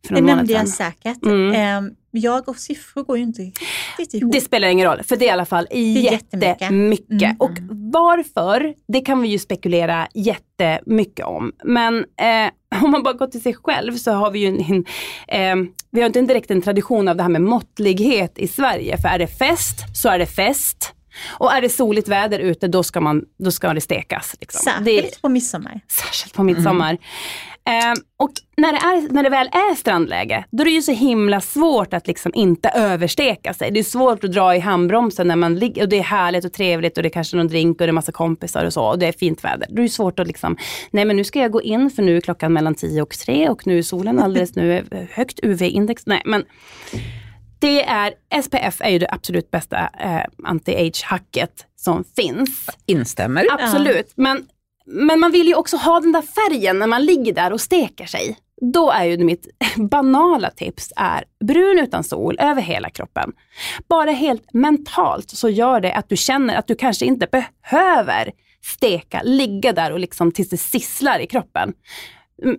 För 0.06 0.14
Det 0.14 0.20
någon 0.20 0.36
nämnde 0.36 0.52
jag 0.52 0.68
säkert. 0.68 1.24
Mm. 1.24 1.94
Jag 2.16 2.48
och 2.48 2.56
siffror 2.56 3.02
går 3.04 3.16
ju 3.16 3.22
inte 3.22 3.42
riktigt 3.98 4.14
ihop. 4.14 4.32
Det 4.32 4.40
spelar 4.40 4.68
ingen 4.68 4.86
roll, 4.88 5.02
för 5.02 5.16
det 5.16 5.24
är 5.24 5.26
i 5.26 5.30
alla 5.30 5.46
fall 5.46 5.66
jättemycket. 5.72 6.60
jättemycket. 6.60 7.22
Mm. 7.22 7.36
Och 7.38 7.50
varför, 7.92 8.74
det 8.88 9.00
kan 9.00 9.22
vi 9.22 9.28
ju 9.28 9.38
spekulera 9.38 10.08
jättemycket 10.14 11.26
om. 11.26 11.52
Men 11.64 11.98
eh, 11.98 12.50
om 12.84 12.90
man 12.90 13.02
bara 13.02 13.14
går 13.14 13.26
till 13.26 13.42
sig 13.42 13.54
själv 13.54 13.96
så 13.96 14.12
har 14.12 14.30
vi 14.30 14.38
ju 14.38 14.46
en, 14.46 14.84
eh, 15.28 15.70
vi 15.90 16.00
har 16.00 16.06
inte 16.06 16.18
en 16.18 16.26
direkt 16.26 16.50
en 16.50 16.62
tradition 16.62 17.08
av 17.08 17.16
det 17.16 17.22
här 17.22 17.30
med 17.30 17.42
måttlighet 17.42 18.38
i 18.38 18.48
Sverige. 18.48 18.98
För 18.98 19.08
är 19.08 19.18
det 19.18 19.26
fest 19.26 19.76
så 19.94 20.08
är 20.08 20.18
det 20.18 20.26
fest. 20.26 20.92
Och 21.38 21.52
är 21.52 21.60
det 21.60 21.68
soligt 21.68 22.08
väder 22.08 22.38
ute 22.38 22.68
då 22.68 22.82
ska, 22.82 23.00
man, 23.00 23.24
då 23.38 23.50
ska 23.50 23.74
det 23.74 23.80
stekas. 23.80 24.34
Liksom. 24.40 24.60
Särskilt 24.64 25.12
Det 25.12 25.22
på 25.22 25.28
midsommar. 25.28 25.80
särskilt 25.88 26.34
på 26.34 26.42
midsommar. 26.42 26.98
Eh, 27.66 27.92
och 28.16 28.30
när 28.56 28.72
det, 28.72 28.78
är, 28.78 29.12
när 29.12 29.22
det 29.22 29.28
väl 29.28 29.46
är 29.46 29.74
strandläge, 29.74 30.44
då 30.50 30.60
är 30.60 30.64
det 30.64 30.70
ju 30.70 30.82
så 30.82 30.92
himla 30.92 31.40
svårt 31.40 31.94
att 31.94 32.06
liksom 32.06 32.32
inte 32.34 32.68
översteka 32.68 33.54
sig. 33.54 33.70
Det 33.70 33.80
är 33.80 33.84
svårt 33.84 34.24
att 34.24 34.32
dra 34.32 34.56
i 34.56 34.58
handbromsen 34.58 35.28
när 35.28 35.36
man 35.36 35.54
ligger 35.54 35.82
och 35.82 35.88
det 35.88 35.98
är 35.98 36.02
härligt 36.02 36.44
och 36.44 36.52
trevligt 36.52 36.96
och 36.96 37.02
det 37.02 37.08
är 37.08 37.10
kanske 37.10 37.36
någon 37.36 37.48
drink 37.48 37.80
och 37.80 37.86
det 37.86 37.90
är 37.90 37.92
massa 37.92 38.12
kompisar 38.12 38.64
och 38.64 38.72
så 38.72 38.84
och 38.84 38.98
det 38.98 39.06
är 39.06 39.12
fint 39.12 39.44
väder. 39.44 39.68
Då 39.70 39.76
är 39.76 39.82
det 39.82 39.88
svårt 39.88 40.18
att 40.18 40.26
liksom, 40.26 40.56
nej 40.90 41.04
men 41.04 41.16
nu 41.16 41.24
ska 41.24 41.38
jag 41.40 41.50
gå 41.50 41.62
in 41.62 41.90
för 41.90 42.02
nu 42.02 42.16
är 42.16 42.20
klockan 42.20 42.52
mellan 42.52 42.74
10 42.74 43.02
och 43.02 43.18
3 43.18 43.48
och 43.48 43.66
nu 43.66 43.78
är 43.78 43.82
solen 43.82 44.18
alldeles, 44.18 44.54
nu 44.54 44.72
är 44.72 45.08
högt 45.12 45.40
UV-index. 45.42 46.02
Nej 46.06 46.22
men 46.24 46.44
det 47.58 47.84
är, 47.84 48.14
SPF 48.42 48.80
är 48.80 48.90
ju 48.90 48.98
det 48.98 49.08
absolut 49.10 49.50
bästa 49.50 49.78
eh, 49.78 50.22
anti-age-hacket 50.44 51.66
som 51.76 52.04
finns. 52.16 52.66
Instämmer. 52.86 53.46
Absolut, 53.50 54.12
men, 54.14 54.46
men 54.86 55.20
man 55.20 55.32
vill 55.32 55.46
ju 55.46 55.54
också 55.54 55.76
ha 55.76 56.00
den 56.00 56.12
där 56.12 56.22
färgen 56.22 56.78
när 56.78 56.86
man 56.86 57.04
ligger 57.04 57.32
där 57.32 57.52
och 57.52 57.60
steker 57.60 58.06
sig. 58.06 58.36
Då 58.72 58.90
är 58.90 59.04
ju 59.04 59.24
mitt 59.24 59.46
banala 59.90 60.50
tips 60.50 60.92
är 60.96 61.24
brun 61.44 61.78
utan 61.78 62.04
sol 62.04 62.36
över 62.40 62.62
hela 62.62 62.90
kroppen. 62.90 63.32
Bara 63.88 64.10
helt 64.10 64.54
mentalt 64.54 65.30
så 65.30 65.48
gör 65.48 65.80
det 65.80 65.94
att 65.94 66.08
du 66.08 66.16
känner 66.16 66.56
att 66.56 66.66
du 66.66 66.74
kanske 66.74 67.04
inte 67.06 67.26
behöver 67.26 68.32
steka, 68.64 69.22
ligga 69.22 69.72
där 69.72 69.92
och 69.92 69.98
liksom 69.98 70.32
tills 70.32 70.48
det 70.48 70.56
sisslar 70.56 71.18
i 71.18 71.26
kroppen. 71.26 71.72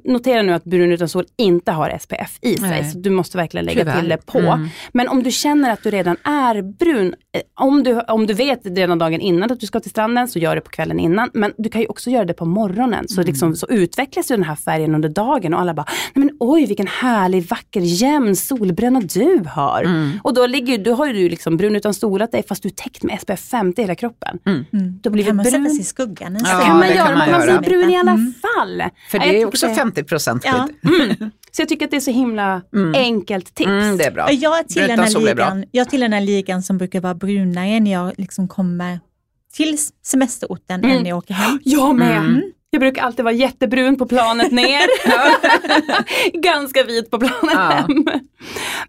Notera 0.04 0.42
nu 0.42 0.54
att 0.54 0.64
brun 0.64 0.92
utan 0.92 1.10
sol 1.10 1.26
inte 1.38 1.72
har 1.72 1.98
SPF 2.00 2.38
i 2.42 2.58
sig, 2.58 2.70
Nej. 2.70 2.92
så 2.92 2.98
du 2.98 3.10
måste 3.10 3.38
verkligen 3.38 3.66
lägga 3.66 3.82
Tyvärr. 3.82 4.00
till 4.00 4.10
det 4.10 4.26
på. 4.26 4.40
Mm. 4.40 4.70
Men 4.92 5.08
om 5.08 5.24
du 5.24 5.32
känner 5.32 5.74
att 5.74 5.84
du 5.84 5.92
redan 5.92 6.18
är 6.24 6.62
brun, 6.62 7.16
om 7.56 7.84
du, 7.84 8.00
om 8.02 8.28
du 8.28 8.34
vet 8.34 8.62
redan 8.66 8.98
dagen 9.00 9.22
innan 9.22 9.52
att 9.52 9.60
du 9.60 9.66
ska 9.68 9.80
till 9.80 9.92
stranden, 9.92 10.28
så 10.28 10.40
gör 10.40 10.56
det 10.56 10.62
på 10.62 10.70
kvällen 10.70 11.00
innan. 11.00 11.30
Men 11.34 11.54
du 11.58 11.70
kan 11.70 11.82
ju 11.82 11.88
också 11.88 12.10
göra 12.10 12.26
det 12.26 12.34
på 12.34 12.46
morgonen, 12.46 13.08
så, 13.08 13.24
liksom, 13.24 13.56
så 13.56 13.68
utvecklas 13.70 14.32
ju 14.32 14.36
den 14.36 14.44
här 14.46 14.56
färgen 14.56 14.96
under 14.96 15.10
dagen 15.10 15.54
och 15.54 15.60
alla 15.60 15.74
bara, 15.74 15.86
Nej, 16.14 16.26
men 16.26 16.38
oj 16.40 16.66
vilken 16.66 16.88
härlig, 16.88 17.48
vacker, 17.48 17.82
jämn 17.82 18.36
solbränna 18.36 19.00
du 19.00 19.44
har. 19.56 19.84
Mm. 19.84 20.12
Och 20.24 20.34
då, 20.34 20.48
ligger, 20.48 20.78
då 20.78 20.94
har 20.94 21.08
ju 21.08 21.14
du 21.14 21.30
liksom 21.30 21.58
brun 21.58 21.76
utan 21.76 21.94
solat 21.94 22.32
dig 22.32 22.44
fast 22.50 22.64
du 22.64 22.70
är 22.70 22.74
täckt 22.74 23.04
med 23.04 23.20
SPF 23.22 23.40
50 23.40 23.82
i 23.82 23.84
hela 23.84 23.96
kroppen. 23.96 24.40
Mm. 24.46 24.66
Då 25.04 25.10
blir 25.10 25.24
kan 25.24 25.36
man 25.36 25.46
sätta 25.46 25.58
brun. 25.60 25.70
sig 25.72 25.80
i 25.82 25.84
skuggan 25.84 26.36
en 26.36 26.42
Ja, 26.46 26.60
kan 26.66 26.78
man 26.78 26.88
det 26.88 26.94
göra, 26.96 27.08
kan 27.08 27.18
man 27.18 27.32
man 27.32 27.48
göra. 27.48 27.60
blir 27.62 27.70
brun 27.70 27.90
i 27.90 27.98
alla 27.98 28.12
Mm. 28.12 28.34
fall. 28.42 28.84
För 29.10 29.20
det 29.20 29.42
är 29.42 29.46
också 29.48 29.68
det- 29.68 29.76
50 29.76 30.04
procent 30.04 30.44
skydd. 30.44 31.16
Ja. 31.20 31.30
Så 31.58 31.62
jag 31.62 31.70
tycker 31.70 31.86
att 31.86 31.92
det 31.92 31.98
är 31.98 32.02
så 32.02 32.12
himla 32.12 32.62
enkelt 32.96 33.56
tips. 33.56 33.68
Mm, 33.68 33.98
det 33.98 34.04
är 34.04 34.12
bra. 34.12 34.32
Jag 34.32 34.68
tillhör, 34.68 34.88
den 34.88 35.00
här 35.00 35.20
ligan, 35.20 35.66
jag 35.72 35.90
tillhör 35.90 36.06
den 36.10 36.14
här 36.14 36.26
ligan 36.26 36.64
som 36.64 36.78
brukar 36.78 37.02
vara 37.02 37.16
brunare 37.16 37.80
när 37.80 37.92
jag 37.92 38.14
liksom 38.18 38.48
kommer 38.48 39.00
till 39.54 39.78
semesterorten 40.06 40.80
Mm. 40.84 40.98
än 40.98 41.04
när 41.04 41.10
jag 41.10 41.18
åker 41.18 41.34
hem. 41.34 41.60
Jag 41.64 41.96
med. 41.96 42.18
Mm. 42.18 42.42
Jag 42.70 42.80
brukar 42.80 43.02
alltid 43.04 43.26
vara 43.26 43.34
jättebrun 43.36 43.96
på 43.98 44.06
planet 44.06 44.52
ner. 44.52 44.82
Ganska 46.42 46.84
vit 46.84 47.12
på 47.12 47.20
planet 47.20 47.36
Ja. 47.54 47.60
hem. 47.60 48.06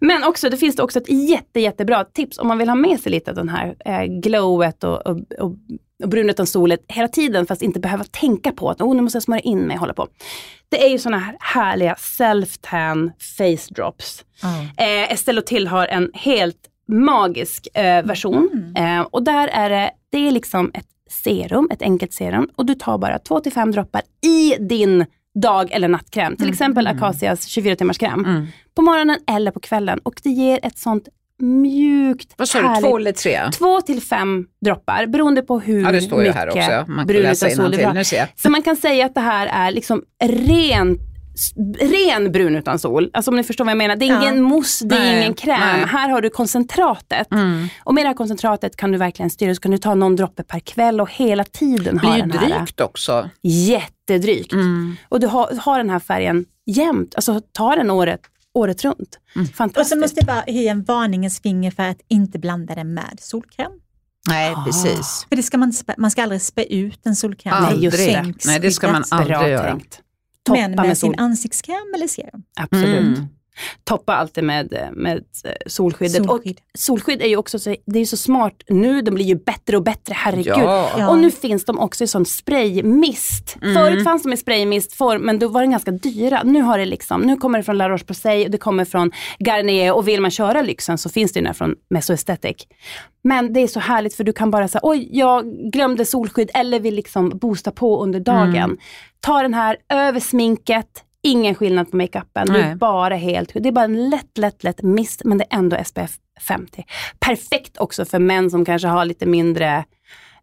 Men 0.01 0.23
också, 0.23 0.49
det 0.49 0.57
finns 0.57 0.75
det 0.75 0.83
också 0.83 0.99
ett 0.99 1.09
jätte, 1.29 1.59
jättebra 1.59 2.03
tips 2.03 2.37
om 2.39 2.47
man 2.47 2.57
vill 2.57 2.69
ha 2.69 2.75
med 2.75 2.99
sig 2.99 3.11
lite 3.11 3.31
av 3.31 3.35
den 3.37 3.49
här 3.49 3.75
eh, 3.85 4.03
glowet 4.21 4.83
och, 4.83 5.07
och, 5.07 5.17
och, 5.39 5.55
och 6.03 6.09
brun 6.09 6.29
utan 6.29 6.47
solet 6.47 6.79
hela 6.87 7.07
tiden 7.07 7.45
fast 7.45 7.61
inte 7.61 7.79
behöva 7.79 8.03
tänka 8.03 8.51
på 8.51 8.69
att 8.69 8.81
oh, 8.81 8.95
nu 8.95 9.01
måste 9.01 9.15
jag 9.15 9.23
smörja 9.23 9.41
in 9.41 9.59
mig 9.59 9.73
och 9.73 9.79
hålla 9.79 9.93
på. 9.93 10.07
Det 10.69 10.85
är 10.85 10.89
ju 10.89 10.97
såna 10.99 11.17
här 11.17 11.37
härliga 11.39 11.93
self-tan 11.93 13.11
face 13.37 13.73
drops. 13.73 14.25
Eh, 14.77 15.13
Estelle 15.13 15.41
Till 15.41 15.67
har 15.67 15.87
en 15.87 16.11
helt 16.13 16.67
magisk 16.87 17.67
eh, 17.73 18.05
version. 18.05 18.73
Eh, 18.77 19.01
och 19.01 19.23
där 19.23 19.47
är 19.47 19.69
det, 19.69 19.91
det 20.11 20.27
är 20.27 20.31
liksom 20.31 20.71
ett 20.73 20.87
serum, 21.09 21.69
ett 21.71 21.81
enkelt 21.81 22.13
serum. 22.13 22.49
Och 22.55 22.65
du 22.65 22.75
tar 22.75 22.97
bara 22.97 23.17
2-5 23.17 23.71
droppar 23.71 24.01
i 24.21 24.55
din 24.59 25.05
dag 25.41 25.71
eller 25.71 25.87
nattkräm. 25.87 26.35
Till 26.35 26.49
exempel 26.49 26.87
Acacias 26.87 27.45
24 27.45 27.75
timmars 27.75 27.97
kräm. 27.97 28.25
Mm. 28.25 28.47
På 28.75 28.81
morgonen 28.81 29.19
eller 29.27 29.51
på 29.51 29.59
kvällen. 29.59 29.99
Och 29.99 30.19
det 30.23 30.29
ger 30.29 30.59
ett 30.63 30.77
sånt 30.77 31.07
mjukt, 31.41 32.33
Vad 32.37 32.49
sa 32.49 32.61
du, 32.75 32.81
två 32.81 32.97
eller 32.97 33.11
tre? 33.11 33.39
Två 33.57 33.81
till 33.81 34.01
fem 34.01 34.45
droppar 34.65 35.05
beroende 35.05 35.41
på 35.41 35.59
hur 35.59 35.83
Ja, 35.83 35.91
det 35.91 36.01
står 36.01 36.19
ju 36.21 36.27
mycket 36.27 36.35
här 36.35 36.47
också. 36.47 36.91
Man 36.91 36.97
kan 36.97 37.07
brun 37.07 37.21
utan 37.25 37.35
sol 37.35 38.05
ser 38.05 38.17
jag. 38.17 38.27
Så 38.35 38.49
man 38.49 38.61
kan 38.61 38.75
säga 38.75 39.05
att 39.05 39.15
det 39.15 39.21
här 39.21 39.47
är 39.47 39.71
liksom 39.71 40.03
ren, 40.23 40.97
ren 41.79 42.31
brun 42.31 42.55
utan 42.55 42.79
sol. 42.79 43.09
Alltså 43.13 43.31
om 43.31 43.37
ni 43.37 43.43
förstår 43.43 43.65
vad 43.65 43.71
jag 43.71 43.77
menar. 43.77 43.95
Det 43.95 44.05
är 44.05 44.09
Ja. 44.09 44.21
ingen 44.21 44.41
mousse, 44.43 44.85
det 44.85 44.95
är 44.95 44.99
Nej, 44.99 45.19
ingen 45.21 45.33
kräm. 45.33 45.59
nej. 45.59 45.85
Här 45.87 46.09
har 46.09 46.21
du 46.21 46.29
koncentratet. 46.29 47.31
Mm. 47.31 47.67
Och 47.83 47.93
med 47.93 48.03
det 48.03 48.07
här 48.07 48.15
koncentratet 48.15 48.75
kan 48.75 48.91
du 48.91 48.97
verkligen 48.97 49.29
styra. 49.29 49.55
Så 49.55 49.61
kan 49.61 49.71
du 49.71 49.77
ta 49.77 49.95
någon 49.95 50.15
droppe 50.15 50.43
per 50.43 50.59
kväll 50.59 51.01
och 51.01 51.11
hela 51.11 51.43
tiden 51.43 51.83
Det 51.95 51.99
blir 51.99 52.09
ha 52.09 52.15
ju 52.17 52.21
den 52.21 52.31
här. 52.31 52.59
drygt 52.59 52.81
också. 52.81 53.29
Jättedrygt. 53.41 54.53
Mm. 54.53 54.95
Och 55.09 55.19
du 55.19 55.27
har, 55.27 55.55
har 55.61 55.77
den 55.77 55.89
här 55.89 55.99
färgen 55.99 56.45
jämt. 56.65 57.15
Alltså 57.15 57.41
ta 57.51 57.75
den 57.75 57.91
året, 57.91 58.19
året 58.53 58.83
runt. 58.85 59.19
Mm. 59.35 59.69
Och 59.77 59.87
så 59.87 59.97
måste 59.97 60.19
jag 60.19 60.25
bara 60.27 60.43
höja 60.47 60.71
en 60.71 60.83
varningens 60.83 61.41
finger 61.41 61.71
för 61.71 61.83
att 61.83 62.01
inte 62.07 62.39
blanda 62.39 62.75
det 62.75 62.83
med 62.83 63.17
solkräm. 63.21 63.71
Nej, 64.29 64.53
Ah. 64.55 64.63
precis. 64.65 65.25
För 65.29 65.35
det 65.35 65.43
ska 65.43 65.57
man, 65.57 65.73
spä, 65.73 65.95
man 65.97 66.11
ska 66.11 66.23
aldrig 66.23 66.41
spä 66.41 66.73
ut 66.73 66.99
en 67.05 67.15
solkräm. 67.15 67.53
Aldrig. 67.53 67.83
Just 67.83 67.97
det. 67.97 68.33
Nej, 68.45 68.59
det 68.59 68.71
ska 68.71 68.91
man 68.91 69.03
aldrig 69.11 69.37
Bra 69.37 69.49
göra. 69.49 69.69
tänkt. 69.71 70.01
Toppa 70.43 70.59
Men 70.61 70.71
med, 70.71 70.87
med 70.87 70.97
sol. 70.97 71.09
sin 71.11 71.19
ansiktskräm 71.19 71.93
eller 71.95 72.07
serum. 72.07 72.43
Absolut. 72.55 73.17
Mm. 73.17 73.27
Toppa 73.83 74.15
alltid 74.15 74.43
med, 74.43 74.89
med 74.93 75.17
eh, 75.17 75.51
solskyddet. 75.65 76.21
Och 76.21 76.27
Solskydd. 76.27 76.59
solskydd 76.77 77.21
är 77.21 77.27
ju 77.27 77.37
också 77.37 77.59
så, 77.59 77.75
det 77.85 77.99
är 77.99 78.05
så 78.05 78.17
smart 78.17 78.63
nu, 78.67 79.01
de 79.01 79.11
blir 79.11 79.25
ju 79.25 79.35
bättre 79.35 79.77
och 79.77 79.83
bättre, 79.83 80.13
herregud. 80.17 80.53
Ja. 80.57 80.89
Ja. 80.97 81.09
Och 81.09 81.17
nu 81.17 81.31
finns 81.31 81.65
de 81.65 81.79
också 81.79 82.03
i 82.03 82.07
sån 82.07 82.25
spraymist. 82.25 83.57
Mm. 83.61 83.75
Förut 83.75 84.03
fanns 84.03 84.23
de 84.23 84.33
i 84.33 84.37
spraymistform 84.37 85.21
men 85.21 85.39
då 85.39 85.47
var 85.47 85.61
de 85.61 85.71
ganska 85.71 85.91
dyra. 85.91 86.43
Nu 86.43 86.61
har 86.61 86.77
det 86.77 86.85
liksom, 86.85 87.21
nu 87.21 87.35
kommer 87.35 87.57
det 87.59 87.63
från 87.63 87.77
La 87.77 87.89
Roche-Posay 87.89 88.45
och 88.45 88.51
det 88.51 88.57
kommer 88.57 88.85
från 88.85 89.11
Garnier 89.39 89.93
och 89.93 90.07
vill 90.07 90.21
man 90.21 90.31
köra 90.31 90.61
lyxen 90.61 90.97
så 90.97 91.09
finns 91.09 91.33
det 91.33 91.37
ju 91.37 91.41
den 91.41 91.47
här 91.47 91.53
från 91.53 91.75
Meso 91.89 92.13
Aesthetic. 92.13 92.67
Men 93.23 93.53
det 93.53 93.59
är 93.59 93.67
så 93.67 93.79
härligt 93.79 94.13
för 94.13 94.23
du 94.23 94.33
kan 94.33 94.51
bara 94.51 94.67
säga 94.67 94.79
oj 94.83 95.09
jag 95.11 95.45
glömde 95.71 96.05
solskydd 96.05 96.51
eller 96.53 96.79
vill 96.79 96.95
liksom 96.95 97.29
boosta 97.29 97.71
på 97.71 98.03
under 98.03 98.19
dagen. 98.19 98.55
Mm. 98.55 98.77
Ta 99.19 99.41
den 99.41 99.53
här 99.53 99.77
över 99.89 100.19
sminket, 100.19 101.03
ingen 101.23 101.55
skillnad 101.55 101.91
på 101.91 101.97
makeupen. 101.97 102.47
Du 102.47 102.59
är 102.59 102.75
bara 102.75 103.15
helt, 103.15 103.51
det 103.53 103.69
är 103.69 103.71
bara 103.71 103.85
en 103.85 104.09
lätt, 104.09 104.37
lätt, 104.37 104.63
lätt 104.63 104.81
mist 104.81 105.21
men 105.25 105.37
det 105.37 105.45
är 105.49 105.57
ändå 105.57 105.77
SPF 105.85 106.11
50. 106.47 106.85
Perfekt 107.19 107.77
också 107.77 108.05
för 108.05 108.19
män 108.19 108.49
som 108.49 108.65
kanske 108.65 108.87
har 108.87 109.05
lite 109.05 109.25
mindre 109.25 109.83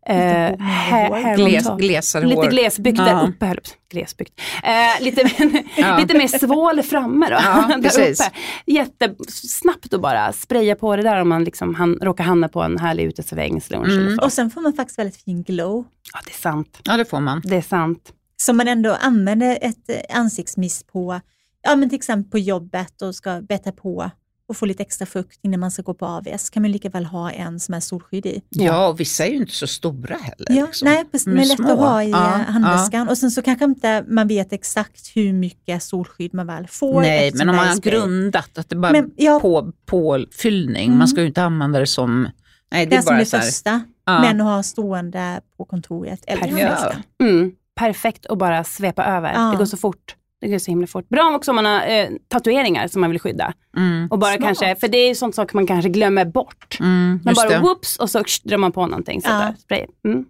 eh, 0.09 0.51
Lite 0.51 0.63
hair- 0.63 1.09
hår. 1.09 1.37
Gles, 1.37 1.69
glesare 1.79 2.27
Lite 2.27 2.41
hår. 2.41 2.51
glesbyggt 2.51 2.99
Ja. 2.99 3.05
där 3.05 3.29
uppe. 3.29 3.47
jag 3.47 3.57
på- 3.57 3.71
Glesbyggt. 3.91 4.41
Eh, 4.65 5.05
lite, 5.05 5.31
Ja. 5.77 5.99
lite 5.99 6.19
mer 6.19 6.29
svål 6.39 6.83
framme 6.83 7.27
då. 7.31 7.37
Ja, 7.45 7.77
där 7.83 8.11
uppe. 8.11 8.31
Jättesnabbt 8.67 9.95
att 9.95 10.01
bara 10.01 10.33
spraya 10.33 10.77
på 10.77 10.97
det 10.97 11.03
där 11.03 11.21
om 11.21 11.29
man 11.29 11.45
liksom 11.45 11.75
han, 11.75 11.99
råkar 12.03 12.25
hamna 12.25 12.49
på 12.49 12.63
en 12.63 12.79
härlig 12.79 13.05
uteserveringslunch. 13.05 13.89
Mm. 13.89 14.19
Och 14.23 14.33
sen 14.33 14.51
får 14.51 14.61
man 14.61 14.73
faktiskt 14.73 14.99
väldigt 14.99 15.23
fin 15.23 15.43
glow. 15.43 15.85
Ja, 16.13 16.21
det 16.25 16.31
är 16.31 16.35
sant. 16.41 16.81
Ja, 16.85 16.97
det 16.97 17.05
får 17.05 17.21
man. 17.21 17.43
Det 17.45 17.57
är 17.57 17.63
sant. 17.63 18.13
Så 18.37 18.53
man 18.53 18.69
ändå 18.69 18.93
använder 19.01 19.59
ett 19.63 19.89
eh, 19.89 20.17
ansiktsmist 20.19 20.87
på, 20.87 21.21
ja 21.63 21.77
men 21.77 21.89
till 21.89 21.97
exempel 21.97 22.31
på 22.31 22.39
jobbet 22.39 23.03
och 23.03 23.15
ska 23.15 23.41
bättra 23.41 23.73
på 23.73 24.11
och 24.49 24.57
få 24.57 24.67
lite 24.67 24.83
extra 24.83 25.07
fukt 25.07 25.39
innan 25.43 25.61
man 25.61 25.71
ska 25.71 25.83
gå 25.83 25.95
på 25.95 26.07
AVS. 26.07 26.51
kan 26.51 26.63
man 26.63 26.73
lika 26.73 26.89
väl 26.89 27.05
ha 27.05 27.31
en 27.31 27.61
som 27.61 27.75
är 27.75 27.81
solskydd 27.81 28.27
i. 28.27 28.43
Ja, 28.49 28.89
och 28.89 29.01
vissa 29.01 29.27
är 29.27 29.31
ju 29.31 29.37
inte 29.37 29.53
så 29.55 29.67
stora 29.67 30.17
heller. 30.17 30.47
Ja, 30.61 30.67
liksom. 30.67 30.89
nej, 30.89 31.05
precis, 31.13 31.27
är 31.27 31.31
men 31.31 31.49
lätt 31.49 31.57
små. 31.57 31.73
att 31.73 31.79
ha 31.79 32.03
i 32.03 32.11
Ja, 32.11 32.19
ja, 32.47 32.53
handväskan. 32.53 33.09
Och 33.09 33.19
sen 33.19 33.31
så 33.31 33.43
kanske 33.43 33.65
inte 33.65 34.05
man 34.09 34.29
vet 34.29 34.53
exakt 34.53 35.17
hur 35.17 35.33
mycket 35.33 35.83
solskydd 35.83 36.35
man 36.35 36.47
väl 36.47 36.67
får. 36.67 37.01
Nej, 37.01 37.31
men 37.35 37.49
om 37.49 37.55
det 37.57 37.63
är 37.63 37.65
man 37.67 37.69
har 37.69 37.81
grundat 37.81 38.59
att 38.59 38.69
det 38.69 38.77
bara 38.77 38.93
Men, 38.93 39.11
ja, 39.17 39.41
på, 39.41 39.73
påfyllning, 39.87 40.87
Mm. 40.87 40.99
man 40.99 41.09
ska 41.09 41.21
ju 41.21 41.27
inte 41.27 41.43
använda 41.43 41.79
det 41.81 41.87
som... 41.87 42.29
Nej, 42.73 42.87
det 42.87 42.91
det 42.91 42.97
är 42.97 43.03
som 43.03 43.07
bara 43.11 43.19
det 43.19 43.27
så 43.27 43.37
här, 43.37 43.45
första, 43.45 43.81
Ja. 44.07 44.21
men 44.21 44.41
att 44.41 44.47
ha 44.47 44.63
stående 44.63 45.41
på 45.57 45.65
kontoret 45.65 46.21
eller 46.27 46.47
i 46.47 46.51
Perfekt. 46.51 46.71
väskan. 46.71 47.03
Mm. 47.23 47.53
Perfekt 47.77 48.27
att 48.27 48.39
bara 48.39 48.65
svepa 48.65 49.05
över. 49.05 49.33
Ja. 49.35 49.41
Det 49.51 49.57
går 49.57 49.65
så 49.65 49.77
fort. 49.77 50.15
Det 50.41 50.49
går 50.49 50.59
så 50.59 50.71
himla 50.71 50.87
fort. 50.87 51.09
Bra 51.09 51.33
också 51.37 51.51
om 51.51 51.55
man 51.57 51.65
har 51.65 51.87
eh, 51.89 52.09
tatueringar 52.29 52.89
som 52.89 53.01
man 53.01 53.11
vill 53.11 53.21
skydda. 53.21 53.53
Mm. 53.77 54.09
Och 54.11 54.19
bara 54.19 54.31
Smart. 54.37 54.43
kanske, 54.47 54.77
för 54.77 54.89
det 54.89 54.99
är 54.99 55.09
ju 55.09 55.15
sånt 55.15 55.35
saker 55.35 55.55
man 55.57 55.67
kanske 55.67 55.89
glömmer 55.89 56.25
bort. 56.25 56.77
Mm, 56.81 57.21
Man 57.25 57.35
bara 57.35 57.49
det. 57.49 57.59
whoops 57.59 57.97
och 57.97 58.11
så 58.11 58.23
drar 58.45 58.57
man 58.59 58.73
på 58.73 58.87
någonting. 58.87 59.23
Så 59.23 59.29
Ja. 59.29 59.35
där, 59.35 59.55
spray. 59.59 59.87
Mm. 60.05 60.25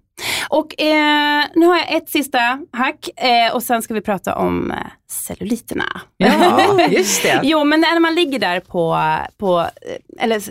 Och 0.50 0.80
eh, 0.80 1.44
nu 1.54 1.66
har 1.66 1.76
jag 1.76 1.94
ett 1.94 2.08
sista 2.08 2.38
hack 2.72 3.08
eh, 3.16 3.54
och 3.54 3.62
sen 3.62 3.82
ska 3.82 3.94
vi 3.94 4.00
prata 4.00 4.34
om 4.34 4.70
eh, 4.70 4.76
celluliterna. 5.08 6.00
Ja, 6.16 6.80
just 6.90 7.22
det. 7.22 7.40
Jo, 7.42 7.64
men 7.64 7.80
när 7.80 8.00
man 8.00 8.14
ligger 8.14 8.38
där 8.38 8.60
på, 8.60 8.98
på 9.38 9.60
eh, 9.60 10.24
eller 10.24 10.42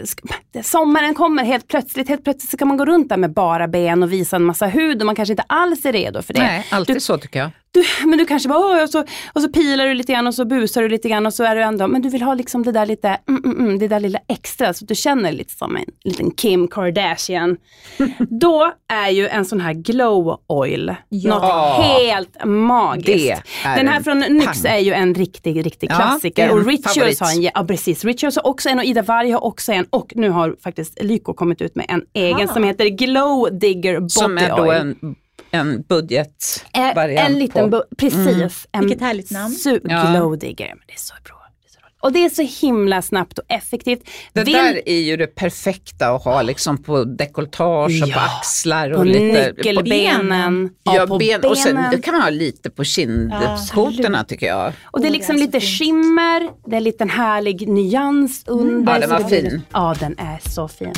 sommaren 0.63 1.13
kommer 1.13 1.43
helt 1.43 1.67
plötsligt, 1.67 2.09
helt 2.09 2.23
plötsligt 2.23 2.51
så 2.51 2.57
kan 2.57 2.67
man 2.67 2.77
gå 2.77 2.85
runt 2.85 3.09
där 3.09 3.17
med 3.17 3.33
bara 3.33 3.67
ben 3.67 4.03
och 4.03 4.13
visa 4.13 4.35
en 4.35 4.43
massa 4.43 4.65
hud 4.65 5.01
och 5.01 5.05
man 5.05 5.15
kanske 5.15 5.33
inte 5.33 5.43
alls 5.47 5.85
är 5.85 5.93
redo 5.93 6.21
för 6.21 6.33
det. 6.33 6.43
Nej, 6.43 6.67
alltid 6.71 7.03
så 7.03 7.17
tycker 7.17 7.39
jag. 7.39 7.49
Du, 7.71 7.83
men 8.07 8.17
du 8.17 8.25
kanske 8.25 8.49
bara, 8.49 8.83
och, 8.83 8.89
så, 8.89 9.05
och 9.33 9.41
så 9.41 9.49
pilar 9.49 9.87
du 9.87 9.93
lite 9.93 10.13
grann 10.13 10.27
och 10.27 10.35
så 10.35 10.45
busar 10.45 10.81
du 10.81 10.89
lite 10.89 11.09
grann 11.09 11.25
och 11.25 11.33
så 11.33 11.43
är 11.43 11.55
du 11.55 11.61
ändå, 11.61 11.87
men 11.87 12.01
du 12.01 12.09
vill 12.09 12.21
ha 12.21 12.33
liksom 12.33 12.63
det 12.63 12.71
där 12.71 12.85
lite, 12.85 13.17
mm, 13.27 13.43
mm, 13.45 13.59
mm, 13.59 13.79
det 13.79 13.87
där 13.87 13.99
lilla 13.99 14.19
extra 14.27 14.73
så 14.73 14.83
att 14.85 14.87
du 14.87 14.95
känner 14.95 15.31
lite 15.31 15.53
som 15.53 15.75
en 15.75 15.85
liten 16.03 16.31
Kim 16.31 16.67
Kardashian. 16.67 17.57
Då 18.29 18.71
är 18.87 19.09
ju 19.09 19.27
en 19.27 19.45
sån 19.45 19.61
här 19.61 19.73
glow 19.85 20.39
oil 20.47 20.95
Ja. 21.09 21.29
något 21.35 21.85
helt 21.85 22.45
magiskt. 22.45 23.41
Den 23.63 23.87
här 23.87 24.01
från 24.03 24.19
NYX 24.19 24.45
pang. 24.63 24.71
är 24.71 24.77
ju 24.79 24.93
en 24.93 25.13
riktig, 25.15 25.65
riktig 25.65 25.89
Ja, 25.91 25.95
klassiker. 25.95 26.51
och 26.51 26.65
Rituals 26.67 26.93
favorit. 26.97 27.19
har 27.19 27.31
en, 27.31 27.41
ja 27.41 27.65
precis, 27.67 28.05
Rituals 28.05 28.35
har 28.35 28.47
också 28.47 28.69
en 28.69 28.77
och 28.79 28.85
Ida 28.85 29.01
Varg 29.01 29.31
har 29.31 29.43
också 29.43 29.71
en 29.71 29.85
och 29.89 30.13
nu 30.15 30.29
har 30.29 30.55
faktiskt 30.63 31.03
Lyko 31.03 31.33
kommit 31.33 31.61
ut 31.61 31.75
med 31.75 31.85
en 31.89 32.01
egen 32.13 32.49
Ah. 32.49 32.53
som 32.53 32.63
heter 32.63 32.85
Glow 32.85 33.59
Digger 33.59 33.99
Body 33.99 34.09
Som 34.09 34.37
är 34.37 34.49
då 34.49 34.63
Oil. 34.63 34.71
en, 34.77 35.15
en 35.51 35.81
budgetvariant. 35.81 37.19
Eh, 37.19 37.25
En 37.25 37.39
liten, 37.39 37.71
på. 37.71 37.75
Mm. 37.75 37.87
precis. 37.97 38.67
En 38.71 38.81
Vilket 38.81 39.01
härligt 39.01 39.31
namn. 39.31 39.53
Su- 39.53 39.79
Ja. 39.83 40.11
Glow 40.11 40.37
digger. 40.37 40.67
Men 40.67 40.83
det 40.87 40.93
är 40.93 40.97
så 40.99 41.13
bra. 41.23 41.35
Det 41.61 41.67
är 41.67 41.71
så 41.73 41.79
roligt. 41.79 41.94
Och 42.05 42.11
det 42.11 42.25
är 42.25 42.29
så 42.29 42.65
himla 42.65 43.01
snabbt 43.01 43.37
och 43.37 43.45
effektivt. 43.49 44.09
Det 44.33 44.43
Vill- 44.43 44.53
där 44.53 44.81
är 44.89 44.99
ju 45.01 45.17
det 45.17 45.27
perfekta 45.27 46.07
att 46.09 46.23
ha 46.23 46.41
liksom 46.41 46.83
på 46.83 47.03
dekolletage 47.03 48.01
och 48.03 48.09
på 48.09 48.19
Ja, 48.19 48.37
axlar 48.39 48.91
och 48.91 48.97
på 48.97 49.03
lite 49.03 49.53
nyckelbenen. 49.57 50.69
Ja, 50.83 51.05
på 51.07 51.17
ben, 51.17 51.41
och 51.45 51.57
sen 51.57 51.79
det 51.91 52.01
kan 52.01 52.13
man 52.13 52.21
ha 52.23 52.29
lite 52.29 52.69
på 52.69 52.83
kindkotorna 52.83 54.23
tycker 54.23 54.47
jag. 54.47 54.73
Och 54.83 55.01
det 55.01 55.07
är 55.07 55.09
Oh, 55.09 55.13
liksom 55.13 55.35
det 55.35 55.41
är 55.41 55.45
lite 55.45 55.59
fint. 55.59 55.79
skimmer, 55.79 56.39
det 56.69 56.75
är 56.75 56.77
en 56.77 56.83
liten 56.83 57.09
härlig 57.09 57.67
nyans 57.69 58.43
under. 58.47 58.93
Ja, 58.93 58.99
den 58.99 59.09
var 59.09 59.23
blir- 59.23 59.41
fin. 59.41 59.61
Ja, 59.73 59.95
den 59.99 60.15
är 60.19 60.49
så 60.49 60.67
fin. 60.67 60.93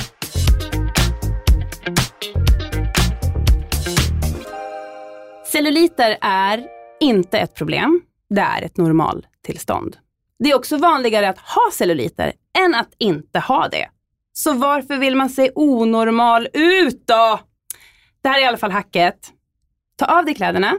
Celluliter 5.51 6.17
är 6.21 6.63
inte 6.99 7.38
ett 7.39 7.53
problem, 7.55 8.01
det 8.29 8.41
är 8.41 8.61
ett 8.61 8.77
normaltillstånd. 8.77 9.97
Det 10.39 10.51
är 10.51 10.55
också 10.55 10.77
vanligare 10.77 11.30
att 11.30 11.39
ha 11.39 11.72
celluliter 11.73 12.34
än 12.65 12.76
att 12.76 12.93
inte 12.97 13.39
ha 13.39 13.68
det. 13.68 13.88
Så 14.34 14.53
varför 14.53 14.97
vill 14.97 15.15
man 15.15 15.30
se 15.30 15.51
onormal 15.55 16.47
ut 16.53 17.07
då? 17.07 17.39
Det 18.22 18.30
här 18.30 18.38
är 18.39 18.43
i 18.43 18.45
alla 18.45 18.57
fall 18.57 18.72
hacket. 18.72 19.34
Ta 19.95 20.05
av 20.05 20.26
dig 20.26 20.35
kläderna 20.35 20.73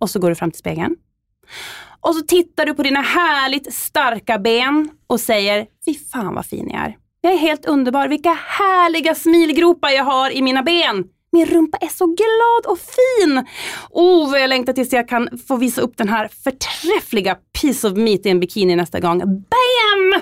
och 0.00 0.10
så 0.10 0.18
går 0.20 0.28
du 0.28 0.34
fram 0.34 0.50
till 0.50 0.58
spegeln. 0.58 0.96
Och 2.00 2.14
så 2.14 2.22
tittar 2.22 2.66
du 2.66 2.74
på 2.74 2.82
dina 2.82 3.00
härligt 3.00 3.74
starka 3.74 4.38
ben 4.38 4.90
och 5.06 5.20
säger, 5.20 5.66
fy 5.84 5.94
fan 5.94 6.34
vad 6.34 6.46
fin 6.46 6.70
jag 6.72 6.80
är. 6.80 6.96
Jag 7.20 7.32
är 7.32 7.38
helt 7.38 7.66
underbar, 7.66 8.08
vilka 8.08 8.32
härliga 8.32 9.14
smilgropar 9.14 9.90
jag 9.90 10.04
har 10.04 10.30
i 10.30 10.42
mina 10.42 10.62
ben. 10.62 11.04
Min 11.32 11.46
rumpa 11.46 11.78
är 11.80 11.88
så 11.88 12.06
glad 12.06 12.72
och 12.72 12.78
fin. 12.78 13.44
Oh, 13.90 14.30
vad 14.30 14.40
jag 14.40 14.48
längtar 14.48 14.72
tills 14.72 14.92
jag 14.92 15.08
kan 15.08 15.28
få 15.48 15.56
visa 15.56 15.80
upp 15.80 15.96
den 15.96 16.08
här 16.08 16.28
förträffliga 16.44 17.36
piece 17.60 17.88
of 17.88 17.96
meat 17.96 18.26
i 18.26 18.28
en 18.28 18.40
bikini 18.40 18.76
nästa 18.76 19.00
gång. 19.00 19.18
Bam! 19.18 20.20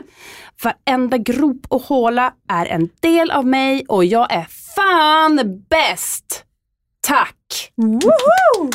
Varenda 0.62 1.18
grop 1.18 1.66
och 1.68 1.82
håla 1.82 2.32
är 2.48 2.66
en 2.66 2.88
del 3.00 3.30
av 3.30 3.46
mig 3.46 3.84
och 3.88 4.04
jag 4.04 4.32
är 4.32 4.46
fan 4.76 5.64
bäst. 5.70 6.44
Tack! 7.00 7.72
Woho! 7.76 8.70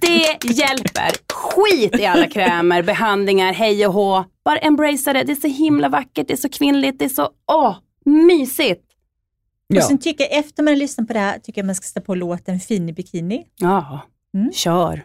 Det 0.00 0.44
hjälper. 0.44 1.32
Skit 1.32 2.00
i 2.00 2.06
alla 2.06 2.26
krämer, 2.26 2.82
behandlingar, 2.82 3.52
hej 3.52 3.86
och 3.86 3.92
hå. 3.92 4.24
Bara 4.44 4.58
embracea 4.58 5.12
det. 5.12 5.22
Det 5.22 5.32
är 5.32 5.36
så 5.36 5.48
himla 5.48 5.88
vackert, 5.88 6.28
det 6.28 6.32
är 6.32 6.36
så 6.36 6.48
kvinnligt, 6.48 6.98
det 6.98 7.04
är 7.04 7.08
så 7.08 7.28
åh, 7.52 7.76
mysigt. 8.04 8.89
Och 9.70 9.76
Ja. 9.76 9.82
sen 9.82 9.98
tycker 9.98 10.24
jag, 10.24 10.38
efter 10.38 10.62
man 10.62 10.72
har 10.72 10.78
lyssnat 10.78 11.06
på 11.06 11.12
det 11.12 11.18
här, 11.18 11.38
tycker 11.38 11.60
jag 11.60 11.66
man 11.66 11.74
ska 11.74 11.84
sätta 11.84 12.00
på 12.00 12.14
låten 12.14 12.60
Fin 12.60 12.88
i 12.88 12.92
bikini. 12.92 13.44
Ja, 13.56 14.00
Mm. 14.34 14.52
kör. 14.52 15.04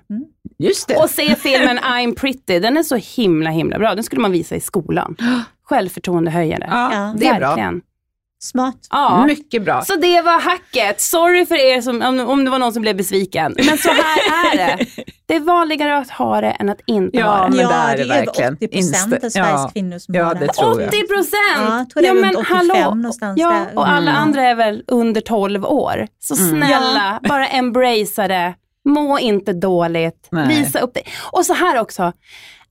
Just 0.59 0.87
det. 0.87 0.95
Och 0.95 1.09
se 1.09 1.35
filmen 1.35 1.77
I'm 1.77 2.15
pretty, 2.15 2.59
den 2.59 2.77
är 2.77 2.83
så 2.83 2.95
himla 2.95 3.49
himla 3.49 3.79
bra. 3.79 3.95
Den 3.95 4.03
skulle 4.03 4.21
man 4.21 4.31
visa 4.31 4.55
i 4.55 4.59
skolan. 4.61 5.15
Självförtroendehöjare. 5.63 6.67
ja, 6.71 6.93
Ja. 6.93 7.15
det 7.17 7.25
är 7.27 7.39
bra. 7.39 7.55
Smart. 8.45 8.88
Ja. 8.89 9.26
Mycket 9.26 9.63
bra. 9.63 9.81
Så 9.81 9.95
det 9.95 10.22
var 10.22 10.39
hacket. 10.41 11.01
Sorry 11.01 11.45
för 11.45 11.55
er 11.55 11.81
som, 11.81 12.01
om, 12.01 12.19
om 12.19 12.45
det 12.45 12.51
var 12.51 12.59
någon 12.59 12.73
som 12.73 12.81
blev 12.81 12.95
besviken. 12.95 13.55
Men 13.57 13.77
så 13.77 13.89
här 13.89 14.53
är 14.53 14.57
det. 14.57 14.85
Det 15.27 15.35
är 15.35 15.39
vanligare 15.39 15.97
att 15.97 16.09
ha 16.09 16.41
det 16.41 16.51
än 16.51 16.69
att 16.69 16.77
inte 16.88 17.17
Ja, 17.17 17.26
ha 17.26 17.43
det. 17.47 17.49
men 17.49 17.59
ja, 17.59 17.69
det 17.69 17.76
är 17.76 17.97
det 17.97 18.03
det 18.03 18.09
är 18.09 18.15
över 18.15 18.26
verkligen. 18.26 18.53
80 18.53 18.67
procent 18.67 19.13
av 19.13 19.30
Sveriges 19.30 19.34
ja. 19.35 19.69
kvinnor 19.73 19.99
som 19.99 20.15
Ja, 20.15 20.23
har 20.23 20.34
det 20.34 20.39
det. 20.39 20.53
tror 20.53 20.81
jag. 20.81 20.88
80 20.88 21.07
procent! 21.07 21.34
Ja, 21.69 21.77
jag 21.77 21.89
tror 21.89 22.01
det 22.01 22.07
är 22.07 22.13
runt 22.13 22.35
85 22.38 23.01
någonstans 23.01 23.39
Ja, 23.39 23.49
där. 23.49 23.77
och 23.77 23.88
alla 23.89 24.11
Mm. 24.11 24.22
andra 24.23 24.41
är 24.41 24.55
väl 24.55 24.84
under 24.88 25.22
12 25.22 25.65
år. 25.65 26.07
Så 26.19 26.35
snälla, 26.35 27.19
bara 27.30 27.47
embracea 27.47 28.27
det. 28.27 28.53
Må 28.89 29.19
inte 29.19 29.53
dåligt. 29.53 30.27
Nej. 30.31 30.47
Visa 30.47 30.80
upp 30.80 30.93
det. 30.93 31.01
Och 31.31 31.45
så 31.45 31.53
här 31.53 31.80
också. 31.81 32.13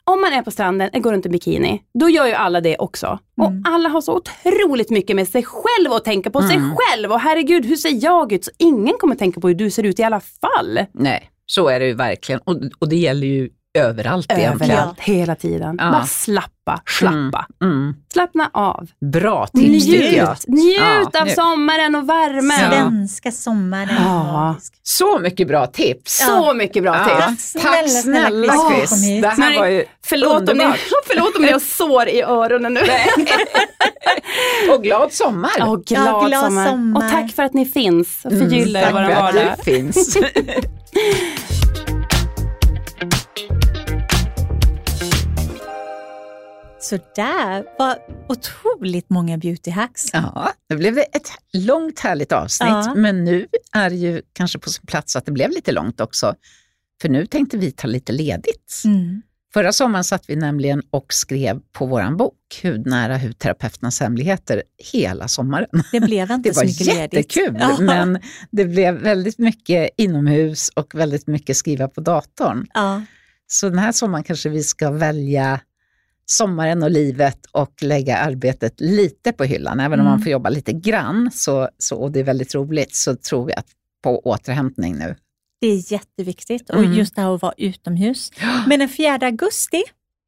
Om 0.06 0.20
man 0.20 0.32
är 0.32 0.42
på 0.42 0.50
stranden 0.50 0.90
och 0.92 1.02
går 1.02 1.12
runt 1.12 1.26
i 1.26 1.28
bikini, 1.28 1.82
då 1.98 2.08
gör 2.08 2.26
ju 2.26 2.32
alla 2.32 2.60
det 2.60 2.76
också. 2.78 3.18
Och 3.36 3.52
alla 3.64 3.88
har 3.88 4.00
så 4.00 4.16
otroligt 4.16 4.90
mycket 4.90 5.16
med 5.16 5.28
sig 5.28 5.42
själv 5.42 5.92
att 5.92 6.04
tänka 6.04 6.30
på. 6.30 6.42
Sig 6.42 6.60
själv. 6.76 7.12
Och 7.12 7.20
herregud, 7.20 7.66
hur 7.66 7.76
ser 7.76 8.04
jag 8.04 8.32
ut? 8.32 8.44
Så 8.44 8.50
ingen 8.58 8.94
kommer 8.98 9.14
tänka 9.14 9.40
på 9.40 9.48
hur 9.48 9.54
du 9.54 9.70
ser 9.70 9.82
ut 9.82 9.98
i 9.98 10.02
alla 10.02 10.20
fall. 10.20 10.80
Nej, 10.92 11.30
så 11.46 11.68
är 11.68 11.80
det 11.80 11.86
ju 11.86 11.94
verkligen. 11.94 12.40
Och, 12.44 12.56
och 12.78 12.88
det 12.88 12.96
gäller 12.96 13.26
ju 13.26 13.50
överallt 13.74 14.32
egentligen. 14.32 14.76
Överallt, 14.76 15.00
hela 15.00 15.34
tiden. 15.34 15.76
Ja. 15.80 15.90
Bara 15.90 16.06
slappa, 16.06 16.80
slappa. 16.86 17.46
Mm. 17.62 17.94
Slappna 18.12 18.50
av. 18.52 18.86
Bra 19.12 19.46
tips. 19.46 19.86
Njut, 19.86 20.46
njut 20.48 20.76
Ja, 21.12 21.20
av 21.22 21.26
sommaren 21.26 21.94
och 21.94 22.08
värmen. 22.08 22.58
Svenska 22.70 23.30
sommaren. 23.32 23.88
Ja. 24.04 24.56
Så 24.82 25.18
mycket 25.18 25.48
bra 25.48 25.66
tips. 25.66 26.18
Så 26.26 26.54
mycket 26.54 26.82
bra 26.82 26.96
Ja. 27.08 27.26
tips. 27.28 27.52
Tack 27.52 27.62
Tack 27.62 27.88
snälla, 27.88 27.88
snälla 27.88 28.52
snälla 28.52 28.70
Chris. 28.76 29.20
Det 29.22 29.28
här 29.28 29.36
Men- 29.50 29.58
var 29.60 29.66
ju 29.66 29.84
Förlåt 30.06 30.48
om, 30.48 30.58
ni, 30.58 30.64
förlåt 31.06 31.36
om 31.36 31.42
ni 31.42 31.52
har 31.52 31.58
sår 31.58 32.08
i 32.08 32.22
öronen 32.22 32.74
nu. 32.74 32.80
Och 34.74 34.82
glad 34.82 35.12
sommar. 35.12 35.50
Åh, 35.60 35.76
glad, 35.86 36.06
Ja, 36.06 36.26
glad 36.26 36.44
sommar. 36.44 36.68
sommar. 36.70 37.04
Och 37.06 37.10
tack 37.12 37.32
för 37.34 37.42
att 37.42 37.54
ni 37.54 37.66
finns 37.66 38.20
och 38.24 38.32
förgyller 38.32 38.82
Tack 38.82 38.92
vår 38.92 38.98
för 39.04 39.10
att 39.10 39.34
vardag. 39.34 39.54
du 39.58 39.62
finns. 39.64 40.16
Så 46.84 46.98
där 47.16 47.64
var 47.78 47.98
otroligt 48.28 49.10
många 49.10 49.38
beauty 49.38 49.70
hacks. 49.70 50.04
Ja, 50.12 50.52
nu 50.68 50.76
blev 50.76 50.94
det 50.94 51.02
ett 51.02 51.28
långt 51.52 52.00
härligt 52.00 52.32
avsnitt, 52.32 52.68
Ja. 52.68 52.94
men 52.96 53.24
nu 53.24 53.46
är 53.72 53.90
det 53.90 53.96
ju 53.96 54.22
kanske 54.32 54.58
på 54.58 54.70
sin 54.70 54.86
plats 54.86 55.16
att 55.16 55.26
det 55.26 55.32
blev 55.32 55.50
lite 55.50 55.72
långt 55.72 56.00
också. 56.00 56.34
För 57.02 57.08
nu 57.08 57.26
tänkte 57.26 57.56
vi 57.56 57.70
ta 57.72 57.88
lite 57.88 58.12
ledigt. 58.12 58.82
Mm. 58.84 59.22
Förra 59.54 59.72
sommaren 59.72 60.04
satt 60.04 60.24
vi 60.28 60.36
nämligen 60.36 60.82
och 60.90 61.06
skrev 61.14 61.60
på 61.72 61.86
vår 61.86 62.16
bok 62.16 62.34
Hudnära 62.62 63.18
hudterapeuternas 63.18 64.00
hemligheter 64.00 64.62
hela 64.92 65.28
sommaren. 65.28 65.66
Det 65.92 66.00
blev 66.00 66.30
inte 66.30 66.48
Det 66.48 66.54
så 66.54 66.60
var 66.60 66.66
mycket 66.66 66.86
ledigt. 66.86 67.12
jättekul, 67.36 67.56
Ja. 67.60 67.76
men 67.80 68.18
det 68.50 68.64
blev 68.64 68.94
väldigt 68.94 69.38
mycket 69.38 69.90
inomhus 69.96 70.68
och 70.68 70.94
väldigt 70.94 71.26
mycket 71.26 71.56
skriva 71.56 71.88
på 71.88 72.00
datorn. 72.00 72.66
Ja. 72.74 73.02
Så 73.46 73.68
den 73.68 73.78
här 73.78 73.92
sommaren 73.92 74.24
kanske 74.24 74.48
vi 74.48 74.62
ska 74.62 74.90
välja 74.90 75.60
sommaren 76.26 76.82
och 76.82 76.90
livet 76.90 77.46
och 77.52 77.82
lägga 77.82 78.16
arbetet 78.16 78.80
lite 78.80 79.32
på 79.32 79.44
hyllan. 79.44 79.80
Även 79.80 80.00
om 80.00 80.06
Mm. 80.06 80.10
man 80.10 80.22
får 80.22 80.32
jobba 80.32 80.48
lite 80.48 80.72
grann 80.72 81.30
så, 81.32 81.68
så, 81.78 81.96
och 81.96 82.12
det 82.12 82.20
är 82.20 82.24
väldigt 82.24 82.54
roligt 82.54 82.94
så 82.94 83.16
tror 83.16 83.52
att 83.52 83.66
på 84.02 84.20
återhämtning 84.20 84.96
nu. 84.98 85.16
Det 85.60 85.66
är 85.66 85.92
jätteviktigt 85.92 86.70
och 86.70 86.78
Mm. 86.78 86.92
just 86.92 87.14
det 87.14 87.20
här 87.22 87.34
att 87.34 87.42
vara 87.42 87.54
utomhus. 87.56 88.30
Men 88.66 88.78
den 88.80 88.88
4 88.88 89.18
augusti 89.22 89.82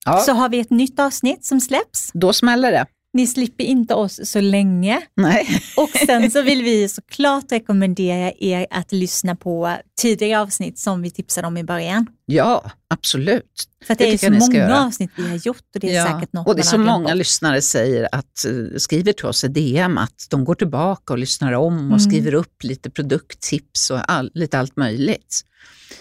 Ja, 0.04 0.18
så 0.18 0.32
har 0.32 0.48
vi 0.48 0.60
ett 0.60 0.70
nytt 0.70 1.00
avsnitt 1.00 1.44
som 1.44 1.60
släpps. 1.60 2.10
då 2.14 2.32
smäller 2.32 2.72
det. 2.72 2.86
Ni 3.16 3.26
slipper 3.26 3.64
inte 3.64 3.94
oss 3.94 4.20
så 4.30 4.40
länge. 4.40 5.00
Nej. 5.16 5.46
Och 5.76 5.90
sen 6.06 6.30
så 6.30 6.42
vill 6.42 6.62
vi 6.62 6.88
såklart 6.98 7.52
rekommendera 7.52 8.32
er 8.38 8.66
att 8.70 8.92
lyssna 8.92 9.36
på 9.36 9.76
tidigare 10.00 10.40
avsnitt 10.42 10.78
som 10.78 11.02
vi 11.02 11.10
tipsade 11.10 11.46
om 11.46 11.56
i 11.56 11.64
början. 11.64 12.06
Ja, 12.26 12.70
absolut. 12.90 13.44
För 13.86 13.94
Det 13.94 14.04
det, 14.04 14.12
är 14.12 14.18
så 14.18 14.30
många 14.50 14.78
avsnitt 14.86 15.10
vi 15.16 15.28
har 15.28 15.36
gjort 15.36 15.62
och 15.74 15.80
det 15.80 15.90
är 15.90 15.94
Ja, 16.06 16.12
säkert 16.14 16.32
något 16.32 16.46
och 16.48 16.54
det 16.56 16.60
är 16.62 16.64
så 16.64 16.78
många 16.78 17.08
bort. 17.08 17.16
lyssnare 17.16 17.62
säger 17.62 18.08
att, 18.12 18.44
eh, 18.44 18.76
skriver 18.78 19.12
till 19.12 19.26
oss 19.26 19.44
i 19.44 19.48
DM 19.48 19.98
att 19.98 20.26
de 20.30 20.44
går 20.44 20.54
tillbaka 20.54 21.12
och 21.12 21.18
lyssnar 21.18 21.52
om 21.52 21.74
och 21.76 21.80
Mm. 21.82 22.00
skriver 22.00 22.34
upp 22.34 22.62
lite 22.62 22.90
produkttips 22.90 23.90
och 23.90 24.10
all, 24.10 24.30
lite 24.34 24.58
allt 24.58 24.76
möjligt. 24.76 25.40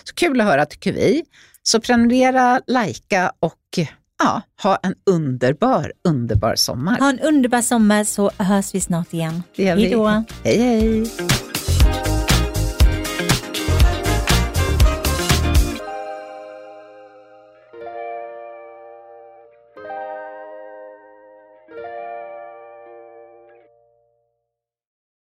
Så 0.04 0.14
kul 0.16 0.42
att 0.42 0.48
höra 0.48 0.66
tycker 0.66 0.94
vi. 0.94 1.24
Så 1.64 1.80
prenumerera, 1.82 2.62
likea 2.68 3.32
och 3.40 3.80
ja, 4.24 4.42
ha 4.64 4.80
en 4.84 4.96
underbar, 5.06 5.92
underbar 6.08 6.56
sommar. 6.56 7.00
Ha 7.00 7.10
en 7.10 7.20
underbar 7.20 7.62
sommar 7.62 8.04
så 8.04 8.32
hörs 8.38 8.76
vi 8.76 8.82
snart 8.82 9.14
igen. 9.14 9.44
Hej 9.56 9.90
då. 9.92 10.24
Hej 10.44 10.58
hej. 10.58 11.55